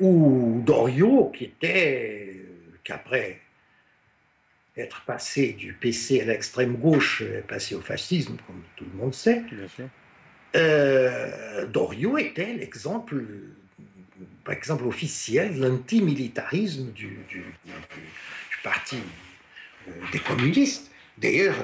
[0.00, 2.36] ou Doriot, qui était,
[2.84, 3.40] qu'après
[4.76, 9.14] être passé du PC à l'extrême gauche, est passé au fascisme, comme tout le monde
[9.14, 9.42] sait.
[10.56, 13.24] Euh, Doriot était l'exemple,
[14.44, 17.44] par exemple, officiel de l'antimilitarisme du, du,
[18.62, 19.27] parti euh,
[20.12, 20.90] des communistes.
[21.16, 21.56] D'ailleurs,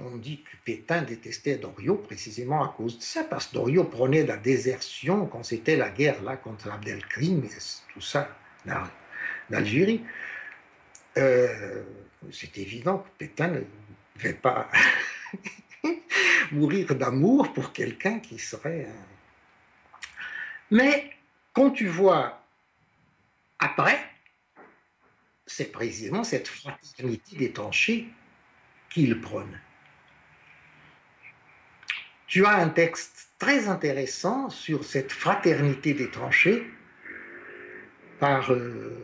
[0.00, 4.24] on dit que Pétain détestait Doriot précisément à cause de ça, parce que Doriot prenait
[4.24, 8.28] la désertion quand c'était la guerre là contre Abdelkrim et tout ça
[9.50, 10.04] d'Algérie.
[11.18, 11.82] Euh,
[12.30, 13.60] c'est évident que Pétain ne
[14.16, 14.70] devait pas
[16.52, 18.86] mourir d'amour pour quelqu'un qui serait.
[20.70, 21.10] Mais
[21.52, 22.42] quand tu vois
[23.58, 24.11] après,
[25.46, 28.08] c'est précisément cette fraternité des tranchées
[28.90, 29.58] qu'il prône.
[32.26, 36.66] Tu as un texte très intéressant sur cette fraternité des tranchées
[38.18, 38.96] par, euh,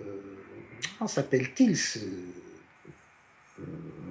[0.97, 3.63] comment s'appelle-t-il ce euh,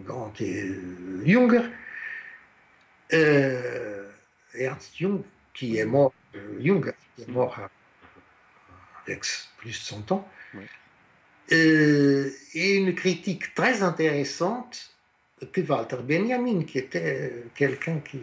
[0.05, 1.63] grand euh, Jung,
[4.53, 5.23] Ernst Jung,
[5.53, 6.13] qui est mort,
[6.59, 7.57] Jung, qui est mort
[9.05, 9.23] avec
[9.57, 10.29] plus de 100 ans,
[11.51, 14.91] euh, et une critique très intéressante
[15.51, 18.19] que Walter Benjamin, qui était quelqu'un qui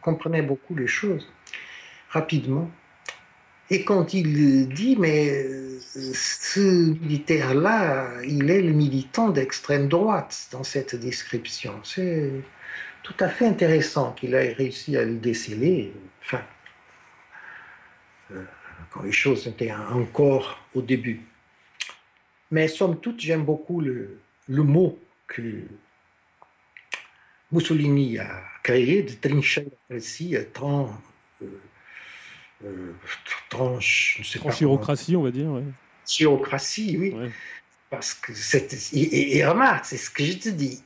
[0.00, 1.26] comprenait beaucoup les choses
[2.10, 2.70] rapidement.
[3.68, 5.44] Et quand il dit, mais
[5.80, 11.74] ce militaire-là, il est le militant d'extrême droite dans cette description.
[11.82, 12.30] C'est
[13.02, 15.92] tout à fait intéressant qu'il ait réussi à le déceler.
[16.22, 16.42] Enfin,
[18.32, 18.44] euh,
[18.90, 21.22] quand les choses étaient encore au début.
[22.50, 25.62] Mais somme toute, j'aime beaucoup le, le, mot que
[27.50, 30.96] Mussolini a créé de trinchera précis, tran,
[31.42, 31.60] euh,
[32.64, 32.92] euh,
[33.50, 35.50] tranche, on va dire.
[35.50, 35.64] Ouais.
[36.06, 37.14] Chirocratie, oui.
[37.90, 40.82] Parce que c'est, et, et remarque, c'est ce que je te dis.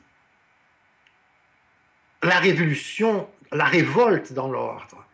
[2.23, 5.05] La révolution, la révolte dans l'ordre,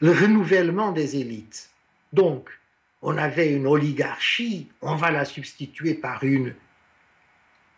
[0.00, 1.70] le renouvellement des élites.
[2.12, 2.48] Donc,
[3.02, 6.54] on avait une oligarchie, on va la substituer par une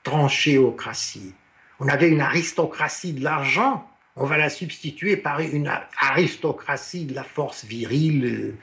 [0.03, 1.35] tranchéocratie.
[1.81, 7.25] On avait une aristocratie de l'argent, on va la substituer par une aristocratie de la
[7.25, 8.55] force virile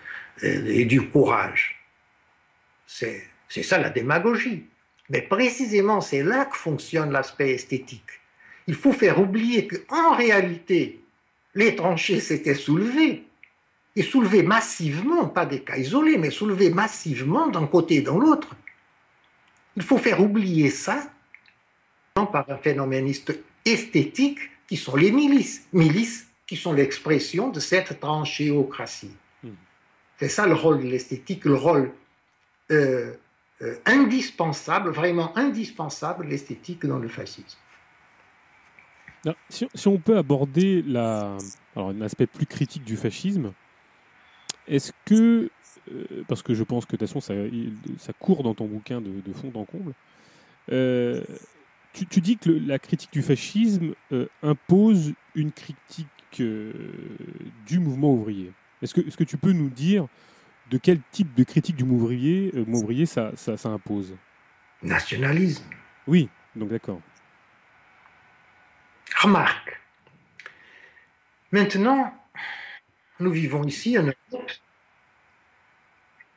[0.43, 1.77] euh, et du courage.
[2.85, 4.65] C'est ça la démagogie.
[5.09, 8.21] Mais précisément, c'est là que fonctionne l'aspect esthétique.
[8.67, 11.03] Il faut faire oublier qu'en réalité,
[11.55, 13.23] les tranchées s'étaient soulevées,
[13.95, 18.55] et soulevées massivement, pas des cas isolés, mais soulevées massivement d'un côté et dans l'autre.
[19.75, 21.11] Il faut faire oublier ça
[22.13, 23.33] par un phénoméniste
[23.65, 29.15] esthétique qui sont les milices, milices qui sont l'expression de cette tranchéocratie.
[29.43, 29.51] Hmm.
[30.17, 31.91] C'est ça le rôle de l'esthétique, le rôle
[32.71, 33.13] euh,
[33.61, 37.57] euh, indispensable, vraiment indispensable, l'esthétique dans le fascisme.
[39.49, 41.37] si, on peut aborder la,
[41.75, 43.53] alors, un aspect plus critique du fascisme,
[44.67, 45.49] est-ce que,
[45.91, 47.33] euh, parce que je pense que de toute façon ça,
[47.97, 49.93] ça court dans ton bouquin de, fond en comble,
[51.93, 56.07] tu, dis que la critique du fascisme euh, impose une critique
[56.39, 56.71] euh,
[57.65, 58.53] du mouvement ouvrier.
[58.81, 60.07] Est-ce que, est que tu peux nous dire
[60.69, 64.15] de quel type de critique du mouvement ouvrier, euh, ouvrier ça, ça, ça, impose?
[64.81, 65.63] Nationalisme.
[66.07, 67.01] Oui, donc d'accord.
[69.21, 69.79] Remarque.
[71.51, 72.13] Maintenant,
[73.21, 74.51] nous vivons ici Europe.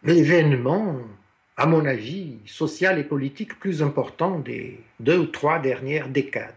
[0.03, 1.01] L'événement
[1.57, 6.53] à mon avis, social et politique plus important des deux ou trois dernières décades.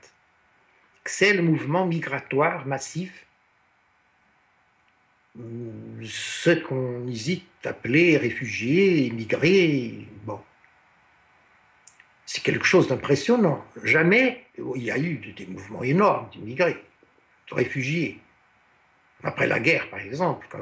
[1.05, 3.25] C'est le mouvement migratoire massif,
[5.35, 10.07] ce qu'on hésite d'appeler réfugiés, immigrés.
[10.25, 10.41] Bon.
[12.25, 13.63] C'est quelque chose d'impressionnant.
[13.83, 14.45] Jamais
[14.75, 16.83] il y a eu des mouvements énormes d'immigrés,
[17.49, 18.19] de réfugiés.
[19.23, 20.59] Après la guerre, par exemple, quand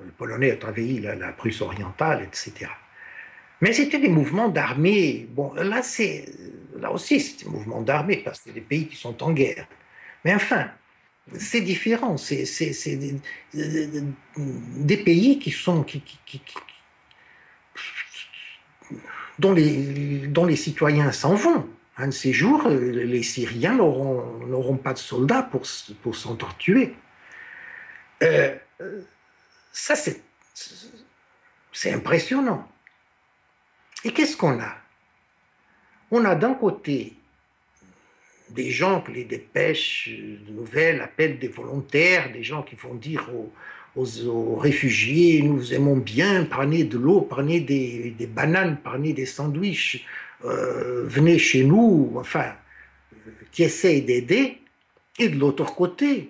[0.00, 2.70] les Polonais ont envahi la Prusse orientale, etc.
[3.60, 5.26] Mais c'était des mouvements d'armée.
[5.30, 6.26] Bon, là, c'est,
[6.78, 9.66] là aussi, c'est des mouvements d'armée parce que c'est des pays qui sont en guerre.
[10.24, 10.68] Mais enfin,
[11.38, 12.16] c'est différent.
[12.16, 12.44] C'est,
[13.52, 15.86] des, pays qui sont.
[19.38, 21.66] Dont, les, dont les citoyens s'en vont.
[21.96, 25.62] Un de ces jours, les Syriens n'auront, pas de soldats pour,
[26.02, 26.94] pour s'entretuer.
[28.24, 28.56] Euh,
[29.72, 30.22] ça, c'est,
[31.92, 32.68] impressionnant.
[34.04, 34.76] Et qu'est-ce qu'on a?
[36.10, 37.14] On a d'un côté
[38.50, 43.28] des gens que les dépêches de nouvelles appellent des volontaires, des gens qui vont dire
[43.96, 50.04] aux, réfugiés, nous aimons bien, prenez de l'eau, prenez des, bananes, prenez des sandwichs,
[50.44, 52.54] euh, venez chez nous, enfin,
[53.52, 54.58] qui essayent d'aider,
[55.18, 56.28] et de l'autre côté,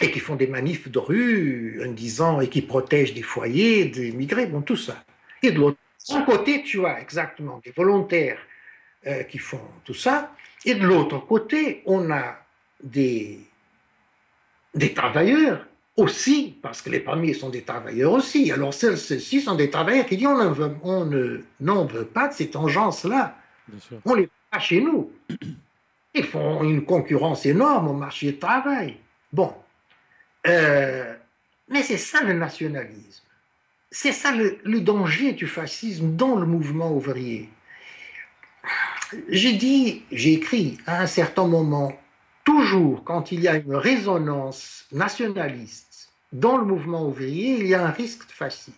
[0.00, 4.12] et qui font des manifs de rue en disant, et qui protègent des foyers, des
[4.12, 5.04] migrés, bon, tout ça.
[5.42, 5.78] Et de l'autre
[6.24, 8.38] côté, tu as exactement des volontaires
[9.06, 10.32] euh, qui font tout ça,
[10.64, 12.36] et de l'autre côté, on a
[12.82, 13.40] des,
[14.74, 15.66] des travailleurs
[15.96, 18.52] aussi, parce que les premiers sont des travailleurs aussi.
[18.52, 22.28] Alors ceux-ci sont des travailleurs qui disent on ne veut, on ne, n'en veut pas
[22.28, 23.36] de cette engeance-là.
[24.04, 25.10] On les pas chez nous.
[26.14, 28.96] Ils font une concurrence énorme au marché du travail.
[29.32, 29.52] Bon.
[30.46, 31.14] Euh,
[31.68, 33.24] mais c'est ça le nationalisme.
[33.90, 37.48] C'est ça le, danger du fascisme dans le mouvement ouvrier.
[39.28, 41.98] J'ai dit, j'ai écrit à un certain moment,
[42.44, 47.86] toujours quand il y a une résonance nationaliste dans le mouvement ouvrier, il y a
[47.86, 48.74] un risque de fascisme.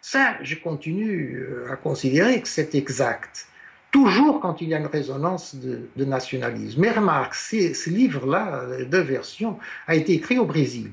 [0.00, 3.46] Ça, je continue euh, à considérer que c'est exact.
[3.90, 6.80] Toujours quand il y a une résonance de, nationalisme.
[6.80, 10.90] Mais remarque, ce livre-là, deux versions, a été écrit au Brésil.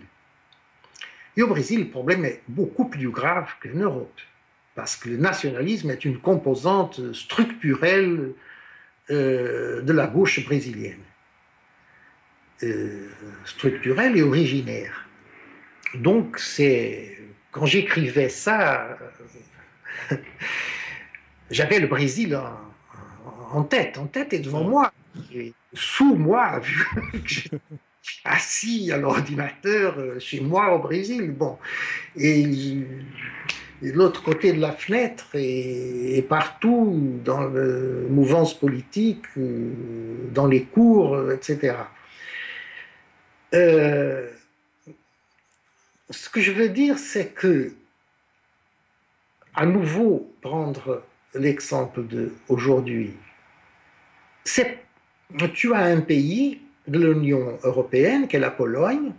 [1.38, 4.20] Et au Brésil, le problème est beaucoup plus grave qu'en Europe,
[4.76, 8.32] parce que le nationalisme est une composante structurelle
[9.12, 11.04] euh, de la gauche brésilienne,
[12.64, 13.10] euh,
[13.44, 15.06] structurelle et originaire.
[15.96, 17.20] Donc, c'est
[17.52, 18.98] quand j'écrivais ça,
[21.52, 22.58] j'avais le Brésil en,
[23.64, 24.92] tête, en tête et devant moi,
[25.34, 26.86] et sous moi, vu
[27.24, 27.58] que
[28.24, 31.32] assis à l'ordinateur euh, chez moi au Brésil.
[31.32, 31.58] Bon.
[32.16, 32.46] Et,
[33.82, 37.50] de l'autre côté de la fenêtre et, partout dans la
[38.10, 39.74] mouvance politique, euh,
[40.34, 41.76] dans les cours, euh, etc.
[43.52, 44.30] ce
[46.32, 47.74] que je veux dire, c'est que,
[49.54, 51.04] à nouveau, prendre
[51.34, 53.14] l'exemple d'aujourd'hui.
[54.46, 59.12] Tu as un pays de l'Union européenne, qui est la Pologne,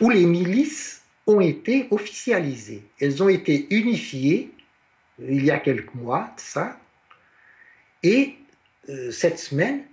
[0.00, 2.84] où les milices ont été officialisées.
[3.00, 4.50] Elles ont été unifiées
[5.18, 6.80] il y a quelques mois, ça.
[8.02, 8.36] Et
[8.88, 9.84] euh, cette semaine,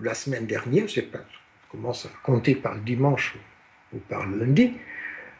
[0.00, 3.36] la semaine dernière, je ne sais pas, je commence à compter par le dimanche
[3.92, 4.74] ou par le lundi,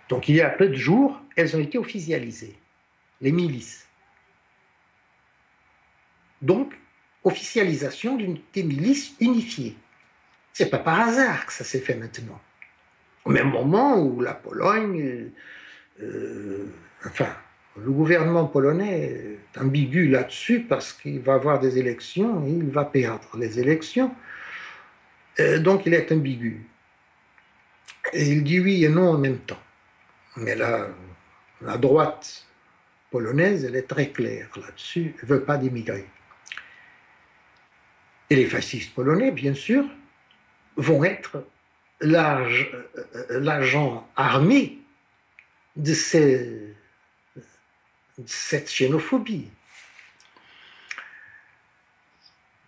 [0.08, 2.56] donc il y a peu de jours, elles ont été officialisées,
[3.20, 3.86] les milices.
[6.40, 6.72] Donc,
[7.24, 9.76] officialisation d'une des milices unifiées.
[10.52, 12.40] C'est pas par hasard que ça s'est fait maintenant.
[13.24, 15.30] Au même moment où la Pologne,
[16.00, 16.66] euh,
[17.04, 17.28] enfin,
[17.76, 22.84] le gouvernement polonais est ambigu là-dessus parce qu'il va avoir des élections et il va
[22.84, 24.14] perdre les élections.
[25.40, 26.66] Euh, donc il est ambigu.
[28.12, 29.62] Et il dit oui et non en même temps.
[30.36, 30.88] Mais là,
[31.60, 32.46] la droite
[33.10, 36.06] polonaise, elle est très claire là-dessus, elle ne veut pas d'immigrer.
[38.30, 39.84] Et les fascistes polonais, bien sûr,
[40.76, 41.44] vont être
[42.00, 44.78] l'agent armé
[45.76, 45.94] de,
[48.26, 49.50] cette xénophobie.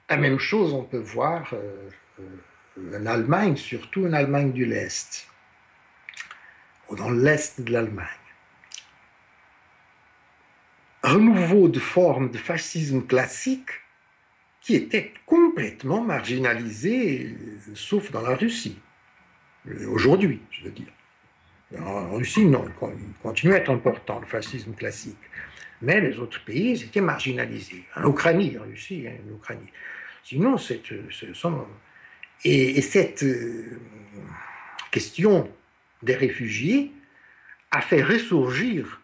[0.08, 5.28] La même chose, on peut voir euh, euh, en Allemagne, surtout en Allemagne du l'Est,
[6.88, 8.06] ou dans l'Est de l'Allemagne.
[11.02, 13.70] Renouveau de forme de fascisme classique
[14.60, 17.34] qui était complètement marginalisé,
[17.74, 18.78] sauf dans la Russie.
[19.88, 20.92] Aujourd'hui, je veux dire.
[21.78, 25.16] En Russie, non, il continue à être important, le fascisme classique.
[25.82, 27.84] Mais les autres pays, ils étaient marginalisés.
[27.96, 29.60] En Ukraine, en Russie, hein, en Ukraine.
[30.22, 30.82] Sinon, c'est,
[32.44, 33.80] et, et, cette euh,
[34.90, 35.50] question
[36.02, 36.92] des réfugiés
[37.70, 39.00] a fait ressurgir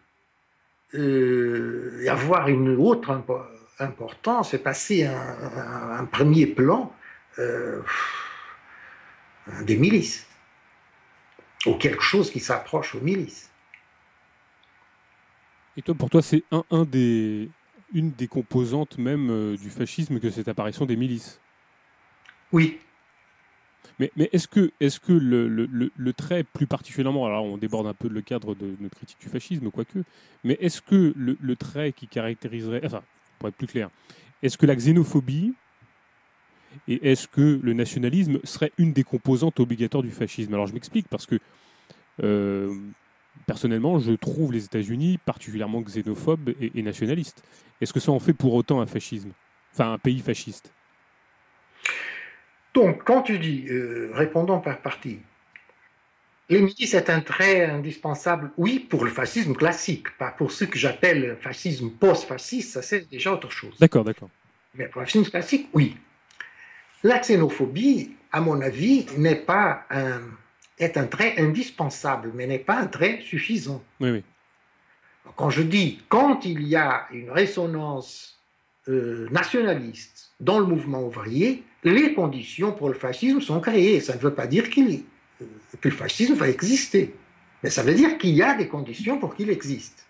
[0.93, 3.09] euh, et avoir une autre
[3.79, 6.93] importance, c'est passé un, un, premier plan
[7.39, 7.81] euh,
[9.61, 10.27] des milices
[11.65, 13.51] ou quelque chose qui s'approche aux milices.
[15.75, 17.49] Et toi, pour toi, c'est un, un des,
[17.93, 21.39] une des composantes même euh, du fascisme que cette apparition des milices?
[22.51, 22.79] Oui.
[23.99, 27.87] Mais, mais est-ce que, est que le, le, le, trait plus particulièrement, alors on déborde
[27.87, 29.99] un peu le cadre de notre critique du fascisme, quoique,
[30.43, 33.01] mais est-ce que le, trait qui caractériserait, enfin,
[33.39, 33.89] pour être plus clair,
[34.41, 35.53] est-ce que la xénophobie
[36.87, 40.53] et est-ce que le nationalisme serait une des composantes obligatoires du fascisme?
[40.53, 41.39] Alors je m'explique parce que
[42.23, 42.73] euh,
[43.45, 47.43] personnellement, je trouve les États-Unis particulièrement xénophobes et, nationalistes.
[47.81, 49.31] Est-ce que ça en fait pour autant un fascisme?
[49.73, 50.71] Enfin, un pays fasciste?
[52.73, 55.19] Donc, quand tu dis, euh, répondons par partie,
[56.49, 60.77] les milices est un trait indispensable, oui, pour le fascisme classique, pas pour ce que
[60.77, 63.77] j'appelle fascisme post-fasciste, ça c'est déjà autre chose.
[63.79, 64.29] D'accord, d'accord.
[64.75, 65.97] Mais pour le fascisme classique, oui.
[67.03, 70.21] La xénophobie, à mon avis, n'est pas un,
[70.79, 73.83] est un trait indispensable, mais n'est pas un trait suffisant.
[73.99, 74.23] Oui, oui.
[75.35, 78.39] Quand je dis, quand il y a une résonance
[78.87, 83.99] euh, nationaliste dans le mouvement ouvrier, les conditions pour le fascisme sont créées.
[83.99, 85.03] Ça ne veut pas dire qu'il,
[85.81, 87.15] que le fascisme va exister,
[87.63, 90.05] mais ça veut dire qu'il y a des conditions pour qu'il existe.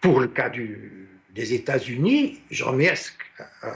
[0.00, 3.12] Pour le cas du, des États-Unis, je remercie,
[3.64, 3.70] euh,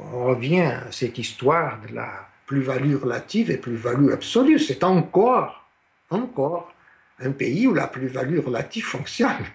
[0.00, 4.58] on revient à cette histoire de la plus-value relative et plus-value absolue.
[4.58, 5.68] C'est encore,
[6.10, 6.74] encore
[7.18, 9.46] un pays où la plus-value relative fonctionne.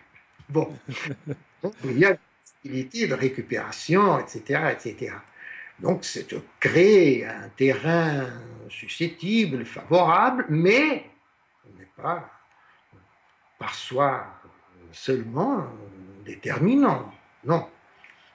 [0.49, 0.75] Bon,
[1.63, 5.13] Donc, il y a une possibilité de récupération, etc., etc.
[5.79, 8.25] Donc, c'est de créer un terrain
[8.69, 11.05] susceptible, favorable, mais
[11.65, 12.29] on n'est pas
[13.59, 14.25] par soi
[14.91, 15.67] seulement
[16.25, 17.11] déterminant.
[17.45, 17.67] Non,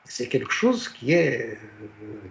[0.05, 1.87] c'est quelque chose qui est euh,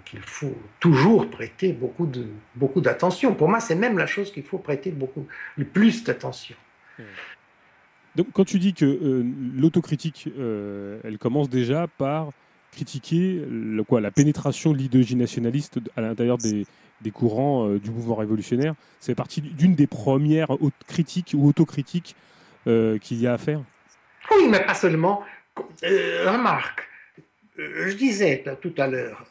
[0.05, 3.33] qu'il faut toujours prêter beaucoup de beaucoup d'attention.
[3.35, 5.27] Pour moi, c'est même la chose qu'il faut prêter beaucoup
[5.57, 6.55] le plus d'attention.
[8.15, 9.23] Donc, quand tu dis que euh,
[9.55, 12.31] l'autocritique, euh, elle commence déjà par
[12.71, 16.65] critiquer la pénétration de l'idéologie nationaliste à l'intérieur des,
[17.11, 20.49] courants du mouvement révolutionnaire, c'est partie d'une des premières
[20.87, 22.15] critiques ou autocritiques
[22.65, 23.61] qu'il y a à faire.
[24.31, 25.23] Oui, mais pas seulement.
[25.83, 26.87] remarque,
[27.59, 29.25] euh, je disais tout à l'heure,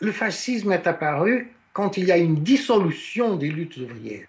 [0.00, 4.28] le fascisme est apparu quand il y a une dissolution des luttes ouvrières,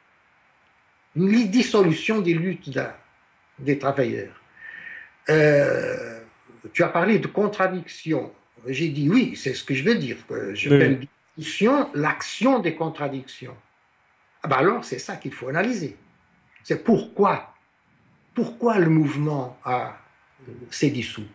[1.15, 2.69] une dissolution des luttes
[3.59, 4.41] des travailleurs.
[5.29, 6.19] Euh,
[6.73, 8.31] tu as parlé de contradiction.
[8.67, 10.17] J'ai dit oui, c'est ce que je veux dire.
[10.53, 11.09] Je oui.
[11.37, 13.55] discussion l'action des contradictions.
[14.43, 15.97] Ah ben alors, c'est ça qu'il faut analyser.
[16.63, 17.53] C'est pourquoi,
[18.33, 19.97] pourquoi le mouvement a
[20.69, 21.27] s'est dissous.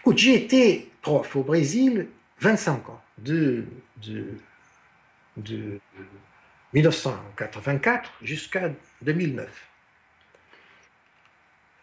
[0.00, 2.08] Écoute, j'ai été prof au Brésil
[2.40, 3.64] 25 ans, de,
[4.02, 4.38] de,
[5.36, 5.80] de
[6.72, 8.70] 1984 jusqu'à
[9.02, 9.68] 2009.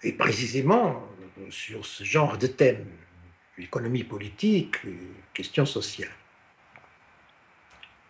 [0.04, 1.08] Et précisément
[1.50, 2.86] sur ce genre de thème,
[3.58, 4.78] l'économie politique,
[5.34, 6.12] questions sociales.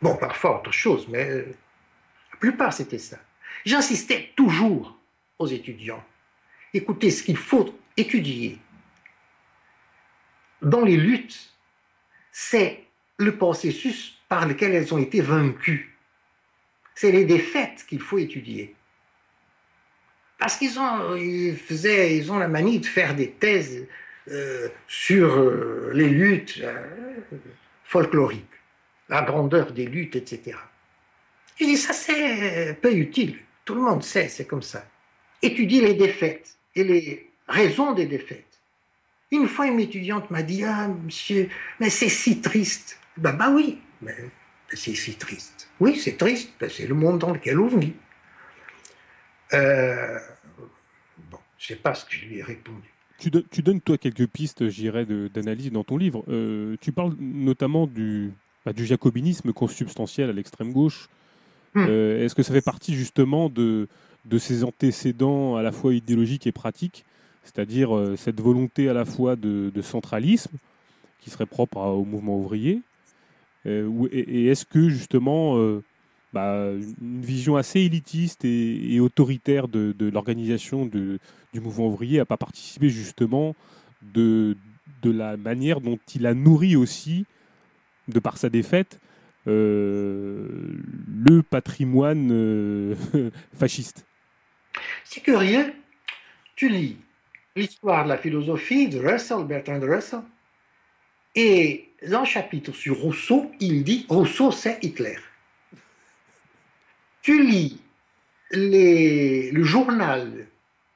[0.02, 1.46] Bon, parfois autre chose, mais
[2.32, 3.18] la plupart c'était ça.
[3.66, 4.98] J'insistais toujours
[5.40, 6.04] aux étudiants.
[6.74, 8.60] Écoutez, ce qu'il faut étudier
[10.62, 11.54] dans les luttes,
[12.32, 12.84] c'est
[13.18, 15.98] le processus par lequel elles ont été vaincues.
[16.96, 18.76] C'est les défaites qu'il faut étudier.
[20.38, 21.18] Parce qu'ils ont,
[21.56, 23.88] faisaient, ils ont la manie de faire des thèses euh,
[24.88, 26.82] sur euh, les luttes euh,
[27.84, 28.46] folkloriques,
[29.10, 30.58] la grandeur des luttes, etc.
[31.60, 33.38] Je dis, ça c'est peu utile.
[33.66, 34.86] Tout le monde sait, c'est comme ça.
[35.42, 38.60] Étudier les défaites et les raisons des défaites.
[39.32, 43.00] Une fois, une étudiante m'a dit Ah, monsieur, mais c'est si triste.
[43.18, 43.82] Ben, bah oui,
[44.70, 45.70] c'est si triste.
[45.80, 47.94] Oui, c'est triste, ben, c'est le monde dans lequel on vit.
[49.54, 50.20] Euh,
[51.30, 52.93] bon, je ne sais pas ce que je lui ai répondu.
[53.24, 56.26] Tu, tu donnes, toi, quelques pistes, j'irais, d'analyse dans ton livre.
[56.28, 58.34] Euh, tu parles notamment du,
[58.66, 61.08] bah, du jacobinisme consubstantiel à l'extrême gauche.
[61.74, 61.86] Hmm.
[61.88, 63.88] Euh, est-ce que ça fait partie justement de,
[64.26, 67.06] de ces antécédents à la fois idéologiques et pratiques,
[67.46, 70.58] c'est-à-dire cette volonté à la fois de, centralisme,
[71.22, 72.82] qui serait propre au mouvement ouvrier,
[73.66, 75.58] et, est-ce que justement
[76.34, 81.20] bah, une vision assez élitiste et, autoritaire de, l'organisation du
[81.56, 83.56] mouvement ouvrier n'a pas participé justement
[84.02, 84.58] de,
[85.04, 87.26] de la manière dont il a nourri aussi,
[88.08, 89.00] de par sa défaite,
[89.48, 90.48] euh,
[91.08, 92.96] le patrimoine euh,
[93.54, 94.06] fasciste.
[95.04, 95.74] C'est curieux.
[96.56, 96.98] Tu lis
[97.56, 100.22] l'histoire de la philosophie de Russell, Bertrand Russell,
[101.36, 105.18] et dans le chapitre sur Rousseau, il dit Rousseau, c'est Hitler
[107.24, 107.80] tu lis
[108.52, 110.46] le journal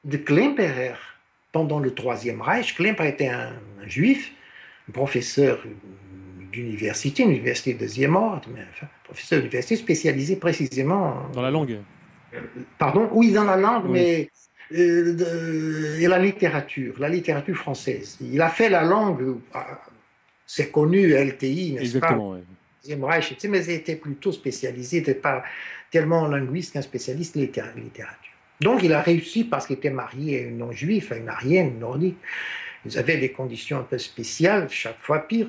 [0.04, 0.94] de Klemperer
[1.52, 2.76] pendant le Troisième Reich.
[2.76, 3.54] Klemperer était un,
[3.88, 4.32] juif,
[4.88, 5.64] un professeur
[6.52, 11.80] d'université, une université de deuxième ordre, mais enfin, professeur d'université spécialisé précisément dans la langue.
[12.78, 14.30] Pardon, oui, dans la langue, mais
[14.74, 18.18] euh, et la littérature, la littérature française.
[18.22, 19.80] Il a fait la langue, ah,
[20.46, 22.40] c'est connu, LTI, n'est-ce Exactement, pas
[22.84, 25.44] Deuxième Reich, mais il était plutôt spécialisé, pas
[25.92, 28.34] tellement linguiste qu'un spécialiste de littérature.
[28.62, 32.18] Donc il a réussi parce qu'il était marié à une non-juif, à une arienne nordique.
[32.86, 35.48] Ils avaient des conditions un peu spéciales, chaque fois pire,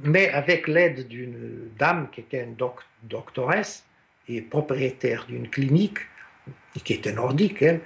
[0.00, 2.56] mais avec l'aide d'une dame qui était une
[3.02, 3.84] doctoresse
[4.28, 5.98] et propriétaire d'une clinique,
[6.84, 7.80] qui était nordique, elle,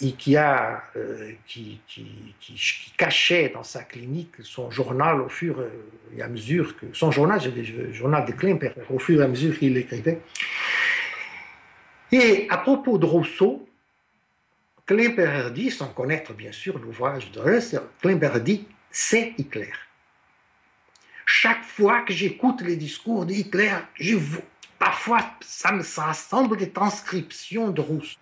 [0.00, 1.80] et qui, a, euh, qui,
[2.96, 5.64] cachait dans sa clinique son journal au fur
[6.16, 9.58] et à mesure que son journal, le journal de Klemper, au fur et à mesure
[9.58, 10.20] qu'il l'écrivait.
[12.12, 13.68] Et à propos de Rousseau,
[14.86, 19.72] Klemperer dit, sans connaître bien sûr l'ouvrage de Russell, Klemperer dit c'est Hitler.
[21.26, 24.16] Chaque fois que j'écoute les discours d'Hitler, je
[24.78, 28.18] parfois ça me ressemble des transcriptions de Rousseau.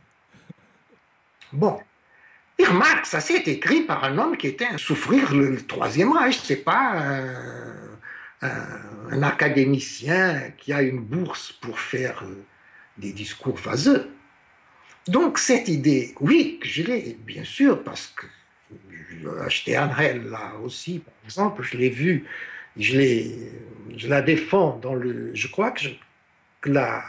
[1.53, 1.81] Bon,
[2.59, 6.41] et remarque, ça s'est écrit par un homme qui était à souffrir le, Troisième Reich.
[6.43, 6.95] C'est pas
[8.43, 8.49] un,
[9.11, 12.45] un, académicien qui a une bourse pour faire euh,
[12.99, 14.11] des discours vaseux.
[15.09, 18.27] Donc cette idée, oui, je l'ai, bien sûr, parce que
[19.45, 22.25] acheté Anrel là aussi, par exemple, je l'ai vu,
[22.77, 23.25] je,
[23.97, 25.35] je la défends dans le...
[25.35, 25.89] Je crois que,
[26.65, 27.05] la,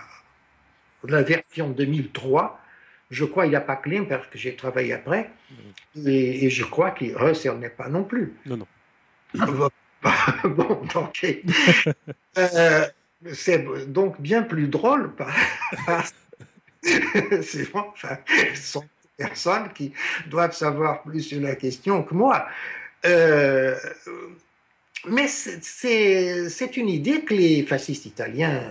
[1.04, 2.60] la version 2003,
[3.10, 3.76] je crois qu'il n'y a pas
[4.08, 5.32] parce que j'ai travaillé après,
[6.06, 8.34] et, je crois Russell n'est pas non plus.
[8.46, 8.68] Non, non.
[10.44, 11.26] bon, donc,
[12.38, 12.86] euh,
[13.34, 15.12] c'est donc bien plus drôle.
[16.84, 18.18] c'est bon, enfin,
[18.56, 19.94] ce sont des personnes qui
[20.28, 22.48] doivent savoir plus sur la question que moi.
[23.06, 23.76] Euh,
[25.08, 28.62] mais c'est une idée que les fascistes italiens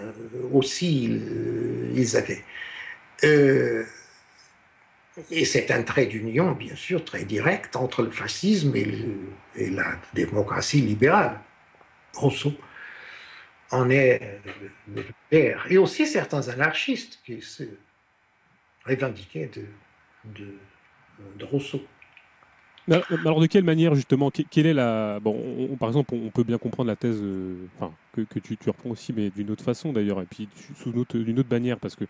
[0.52, 2.44] aussi euh, ils avaient.
[3.24, 3.84] Euh,
[5.30, 8.86] et c'est un trait d'union, bien sûr, très direct entre le fascisme et,
[9.56, 11.40] et la démocratie libérale.
[12.14, 12.52] Rousseau
[13.70, 14.40] en est
[14.94, 15.66] le père.
[15.70, 17.64] Et aussi certains anarchistes qui se
[18.84, 20.44] revendiquaient de,
[21.38, 21.82] de, Rousseau.
[22.88, 26.88] alors de quelle manière justement Quelle est la bon, Par exemple, on peut bien comprendre
[26.88, 27.66] la thèse, euh,
[28.12, 31.50] que, tu, tu, reprends aussi, mais d'une autre façon d'ailleurs, et puis sous d'une autre,
[31.50, 32.04] manière parce que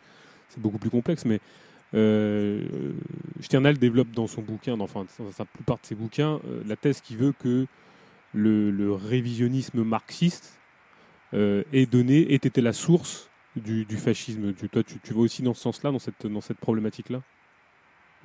[0.49, 1.25] c'est beaucoup plus complexe.
[1.25, 1.41] Mais
[3.41, 7.17] Sternal développe dans son bouquin, enfin dans sa plupart de ses bouquins, la thèse qui
[7.17, 7.67] veut que
[8.37, 10.59] le, révisionnisme marxiste
[11.73, 14.55] ait donné, ait été la source du, fascisme.
[14.55, 17.23] Tu, toi, tu, tu, vas aussi dans ce sens-là, dans cette, dans cette problématique-là?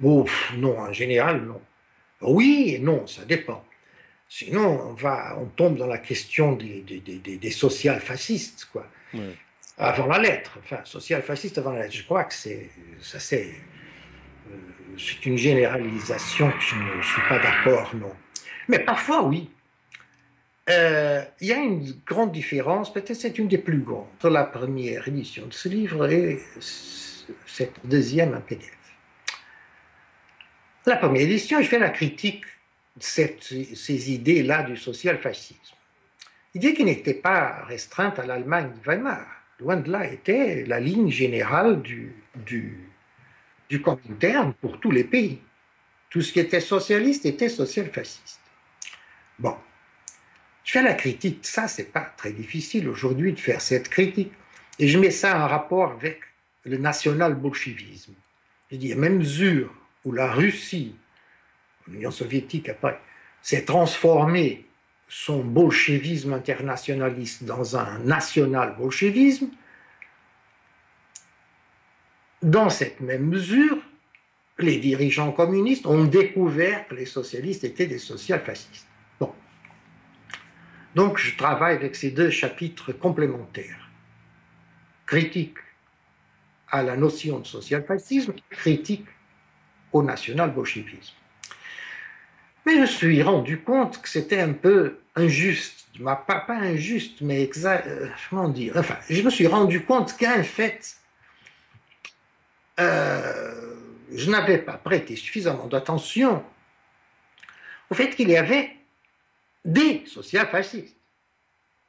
[0.02, 0.26] Non,
[0.78, 1.62] en général, non.
[2.22, 3.64] Oui et non, ça dépend.
[4.28, 8.88] Sinon, on, va, on tombe dans la question des, des, des, des social-fascistes, quoi.
[9.78, 11.96] Avant la lettre, enfin, social-fasciste avant la lettre.
[11.96, 12.70] Je crois que c'est,
[13.02, 13.52] ça c'est,
[14.50, 14.56] euh,
[14.98, 18.14] c'est une généralisation que je ne suis pas d'accord, non.
[18.68, 19.50] Mais parfois, oui.
[20.70, 24.44] Euh, il y a une grande différence, peut-être c'est une des plus grandes, entre la
[24.44, 26.40] première édition de ce livre et
[27.48, 28.78] cette deuxième en PDF.
[30.86, 32.44] La première édition, je fais la critique
[32.96, 35.76] de ces idées-là du social-fascisme.
[36.54, 39.26] Idée qui n'était pas restreinte à l'Allemagne de Weimar.
[39.60, 42.90] Loin de là était la ligne générale du, du,
[43.70, 45.40] du Comintern pour tous les pays.
[46.10, 48.42] Tout ce qui était socialiste était social-fasciste.
[49.40, 49.56] Bon,
[50.72, 51.40] fais la critique.
[51.46, 54.32] Ça, c'est pas très difficile aujourd'hui de faire cette critique.
[54.80, 56.22] Et je mets ça en rapport avec
[56.64, 58.14] le national-bolchevisme.
[58.72, 59.74] Je dis, à mesure
[60.06, 60.96] où la Russie,
[61.90, 62.98] l'Union soviétique après,
[63.42, 64.66] s'est transformée
[65.10, 69.50] son bolchevisme internationaliste dans un national-bolchevisme,
[72.42, 73.78] dans cette même mesure,
[74.58, 78.88] les dirigeants communistes ont découvert que les socialistes étaient des social-fascistes.
[80.96, 83.90] Donc je travaille avec ces deux chapitres complémentaires.
[85.06, 85.58] Critique
[86.70, 89.06] à la notion de social-fascisme, critique
[89.92, 91.14] au national-bolchevisme.
[92.66, 97.44] Mais je me suis rendu compte que c'était un peu injuste, pas, pas injuste, mais
[97.44, 100.96] exact, euh, comment dire, enfin, je me suis rendu compte qu'en fait,
[102.80, 103.76] euh,
[104.14, 106.44] je n'avais pas prêté suffisamment d'attention
[107.90, 108.72] au fait qu'il y avait
[109.64, 110.98] des social-fascistes,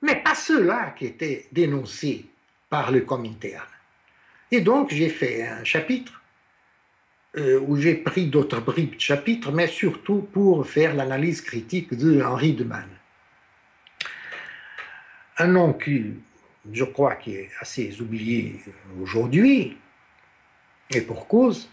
[0.02, 2.26] mais pas ceux-là qui étaient dénoncés
[2.68, 3.66] par le Comintern.
[4.50, 6.22] Et donc j'ai fait un chapitre
[7.36, 12.20] euh, où j'ai pris d'autres bribes de chapitres, mais surtout pour faire l'analyse critique de
[12.20, 12.88] Henri de Man.
[15.38, 16.12] Un nom qui,
[16.70, 18.60] je crois, qui est assez oublié
[19.00, 19.78] aujourd'hui,
[20.90, 21.70] et pour cause,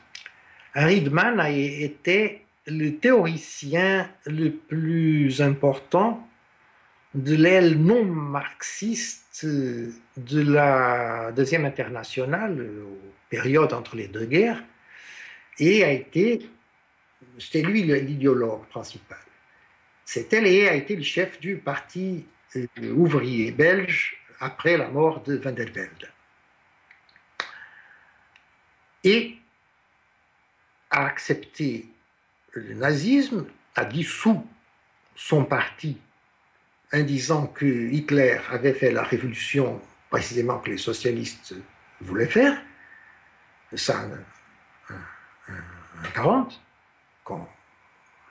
[0.73, 6.27] Henri de Man a été le théoricien le plus important
[7.13, 12.67] de l'aile non marxiste de la Deuxième Internationale,
[13.29, 14.63] période entre les deux guerres,
[15.57, 16.49] et a été,
[17.37, 19.17] c'était lui l'idéologue principal.
[20.05, 22.25] C'était et a été le chef du parti
[22.55, 26.09] euh, ouvrier belge après la mort de Van der Velde.
[29.03, 29.37] Et
[30.89, 31.87] a accepté
[32.53, 33.45] le nazisme
[33.75, 34.45] a dissous
[35.15, 35.97] son parti
[36.91, 41.53] en disant que Hitler avait fait la révolution précisément que les socialistes
[42.01, 42.59] voulaient faire,
[43.75, 44.07] ça en,
[46.01, 46.61] 1940,
[47.23, 47.47] quand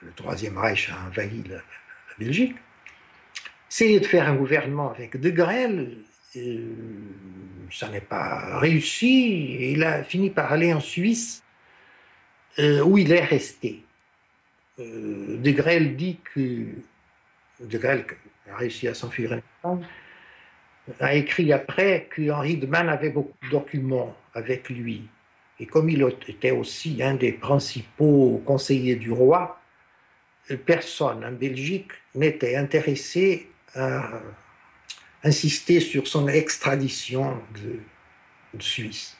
[0.01, 1.61] le Troisième Reich a envahi la,
[2.17, 2.57] Belgique,
[3.69, 5.99] c'est de faire un gouvernement avec De Grelle,
[7.71, 11.43] ça n'est pas réussi, il a fini par aller en Suisse,
[12.57, 13.85] euh, où il est resté.
[14.79, 16.65] Euh, de Grelle dit que
[17.59, 18.05] De Grelle
[18.51, 19.39] a réussi à s'enfuir
[20.99, 25.07] a écrit après que Henri de Man avait beaucoup de documents avec lui.
[25.59, 29.59] Et comme il était aussi un des principaux conseillers du roi,
[30.65, 34.09] personne en Belgique n'était intéressé à
[35.23, 37.79] insister sur son extradition de,
[38.59, 39.15] Suisse.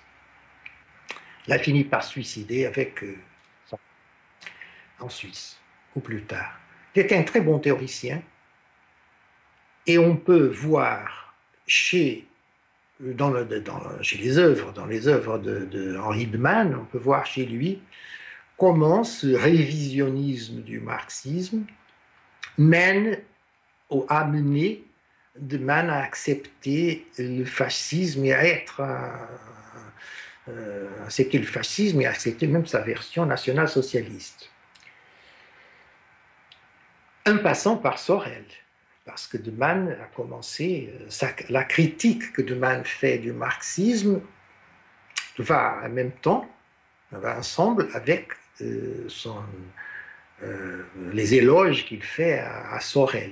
[1.45, 3.15] Il a fini par suicider avec euh,
[4.99, 5.57] en Suisse,
[5.95, 6.59] ou plus tard.
[6.95, 8.21] Il était un très bon théoricien,
[9.85, 11.35] et on peut voir
[11.65, 12.27] chez,
[12.99, 17.81] les œuvres, dans les œuvres de, Henri de on peut voir chez lui
[18.57, 21.63] comment ce révisionnisme du marxisme
[22.57, 23.19] mène
[23.89, 24.84] ou a mené
[25.39, 28.81] de Man à accepter le fascisme et à être
[30.49, 34.48] euh, accepter le fascisme et à accepter même sa version nationale-socialiste
[37.25, 38.45] en passant par Sorel.
[39.05, 44.21] Parce que De Man a commencé, euh, la critique que De Man fait du marxisme
[45.37, 46.47] va en même temps,
[47.11, 48.29] va ensemble avec
[48.61, 49.07] euh,
[50.43, 53.31] euh, les éloges qu'il fait à, Sorel.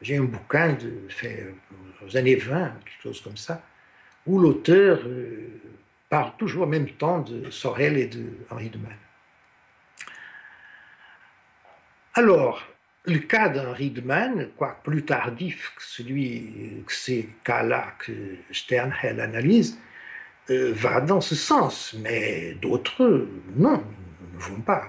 [0.00, 1.54] J'ai un bouquin de, fait
[2.06, 3.62] aux années 20, quelque chose comme ça,
[4.26, 5.00] où l'auteur
[6.08, 8.96] parle toujours en même temps de Sorel et de Henri de Man.
[12.14, 12.62] Alors,
[13.08, 18.12] le cas d'Henri de Man, quoi plus tardif que celui que ces cas-là que
[18.52, 19.78] Sternhell analyse,
[20.50, 23.82] euh, va dans ce sens, mais d'autres, non,
[24.34, 24.84] ne vont pas.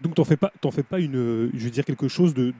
[0.00, 2.52] Donc t'en fais pas, t'en fais pas une, je veux quelque chose de,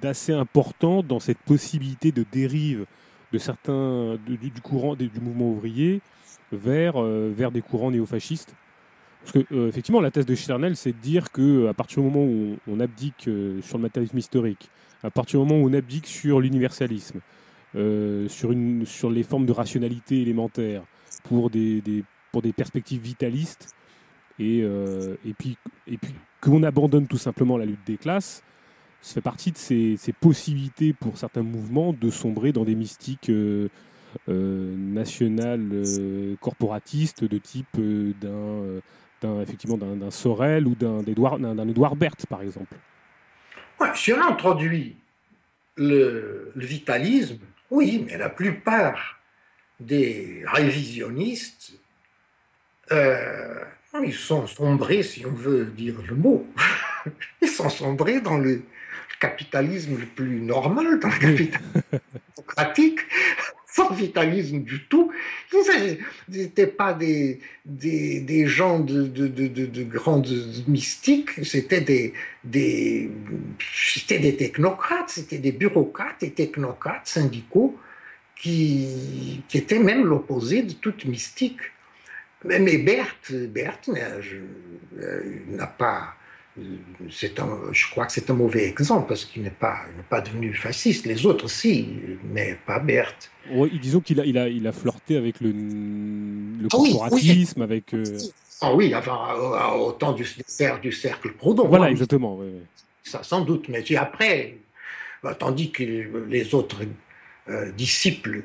[0.00, 2.86] d'assez important dans cette possibilité de dérive
[3.32, 6.00] de certains du, courant du mouvement ouvrier
[6.50, 8.54] vers euh, vers des courants néofascistes?
[9.20, 12.08] Parce que euh, effectivement, la thèse de Sternel, c'est de dire que à partir du
[12.08, 14.70] moment où on, abdique euh, sur le matérialisme historique,
[15.02, 17.20] à partir du moment où on abdique sur l'universalisme,
[17.74, 20.82] sur une sur les formes de rationalité élémentaire
[21.24, 21.82] pour des,
[22.56, 23.68] perspectives vitalistes,
[24.40, 24.64] et,
[25.38, 25.56] puis
[26.40, 28.42] qu'on abandonne tout simplement la lutte des classes,
[29.00, 33.68] ça fait partie de ces, possibilités pour certains mouvements de sombrer dans des mystiques euh,
[34.28, 37.78] euh, nationales euh, corporatistes de type
[38.20, 38.80] d'un
[39.42, 42.74] effectivement d'un Sorel ou d'un Edouard, Edouard Berthe, par exemple.
[43.80, 44.96] Ouais, si on introduit
[45.76, 47.38] le, le, vitalisme,
[47.70, 49.20] oui, mais la plupart
[49.78, 51.78] des révisionnistes
[54.04, 56.46] ils sont sombrés, si on veut dire le mot.
[57.42, 58.62] Ils sont sombrés dans le
[59.20, 61.58] capitalisme le plus normal, dans le capitalisme
[62.36, 63.00] démocratique,
[63.70, 65.12] sans vitalisme du tout.
[66.28, 70.28] N'étaient pas des, des, gens de, de, de, de grandes
[70.66, 72.12] mystiques, c'était des,
[72.44, 73.10] des,
[74.08, 77.76] des technocrates, c'était des bureaucrates et technocrates syndicaux
[78.36, 81.60] qui, qui étaient même l'opposé de toute mystique.
[82.44, 86.14] Mais Berthe, Berthe euh, n'a pas.
[87.38, 89.78] Un, je crois que c'est un mauvais exemple parce qu'il n'est pas,
[90.10, 91.06] pas devenu fasciste.
[91.06, 91.88] Les autres, si,
[92.32, 93.30] mais pas Berthe.
[93.50, 97.94] Oui, disons qu'il a, il a, il a flirté avec le, le ah corporatisme, avec.
[97.94, 98.18] Euh,
[98.60, 99.18] ah oui, enfin,
[99.76, 100.26] au, temps du,
[100.82, 101.68] du cercle Proudhon.
[101.68, 102.40] Voilà, exactement.
[103.04, 103.68] Ça, sans doute.
[103.68, 104.58] Mais après,
[105.22, 105.84] bah, tandis que
[106.28, 106.82] les autres
[107.48, 108.42] euh, disciples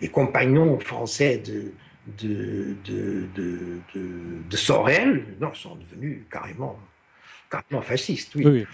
[0.00, 1.72] et compagnons français de
[2.06, 3.80] de, de, de,
[4.48, 6.78] de, Sorel, non, sont devenus carrément,
[7.50, 8.34] carrément fascistes.
[8.34, 8.66] Oui, oui,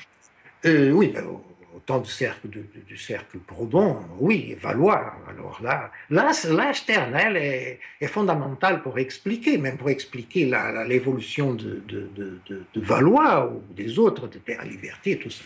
[0.66, 5.14] euh, oui ben, au temps du cercle, du cercle Proudhon, oui, Valois.
[5.28, 10.50] Alors là, là, là Sternel est, est, fondamental pour expliquer, même pour expliquer
[10.86, 15.44] l'évolution de, de, Valois ou des autres, de Père Liberté, tout ça.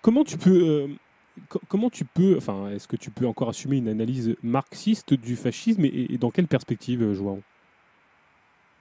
[0.00, 0.68] comment tu peux.
[0.68, 0.88] Euh,
[1.68, 5.84] comment tu peux, enfin, est-ce que tu peux encore assumer une analyse marxiste du fascisme
[5.84, 7.42] et, dans quelle perspective, euh, João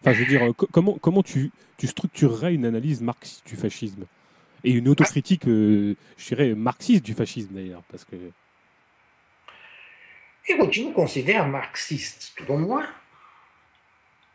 [0.02, 4.06] Enfin, je veux dire, comment, comment tu, tu structurerais une analyse marxiste du fascisme?
[4.64, 8.16] Et une autocritique, euh, je dirais, marxiste du fascisme d'ailleurs, parce que.
[10.48, 12.86] Écoute, je me considère marxiste, tout moi.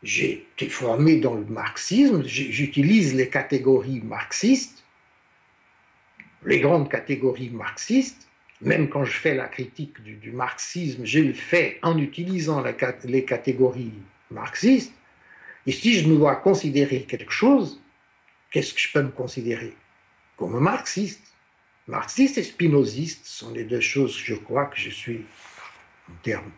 [0.03, 4.83] J'ai été formé dans le marxisme, j'utilise les catégories marxistes
[6.45, 8.27] les grandes catégories marxistes,
[8.61, 12.63] même quand je fais la critique du, marxisme, je le fais en utilisant
[13.03, 13.93] les catégories
[14.31, 14.93] marxistes.
[15.65, 17.81] Et si je me dois considérer quelque chose,
[18.51, 19.75] qu'est-ce que je peux me considérer?
[20.37, 21.21] Comme marxiste.
[21.87, 25.25] Marxiste et spinoziste sont les deux choses que je crois que je suis
[26.09, 26.51] en termes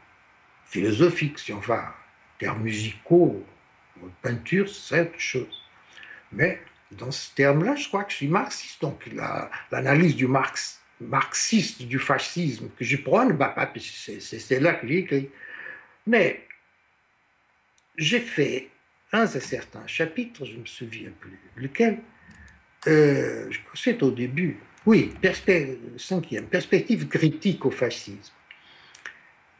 [0.66, 3.43] philosophiques, si on va en termes musicaux,
[4.22, 5.64] peinture, c'est autre chose.
[6.32, 6.61] Mais
[6.92, 8.82] dans ce terme-là, je crois que je suis marxiste.
[8.82, 9.08] Donc
[9.72, 15.30] l'analyse du Marx, marxiste du fascisme que je prends, bah, c'est là que j'ai écrit.
[16.06, 16.45] Mais
[17.98, 18.69] j'ai fait
[19.11, 22.00] un certain chapitre, je ne me souviens plus lequel,
[22.88, 25.14] euh, c'est au début, oui,
[25.98, 28.34] cinquième, perspective critique au fascisme.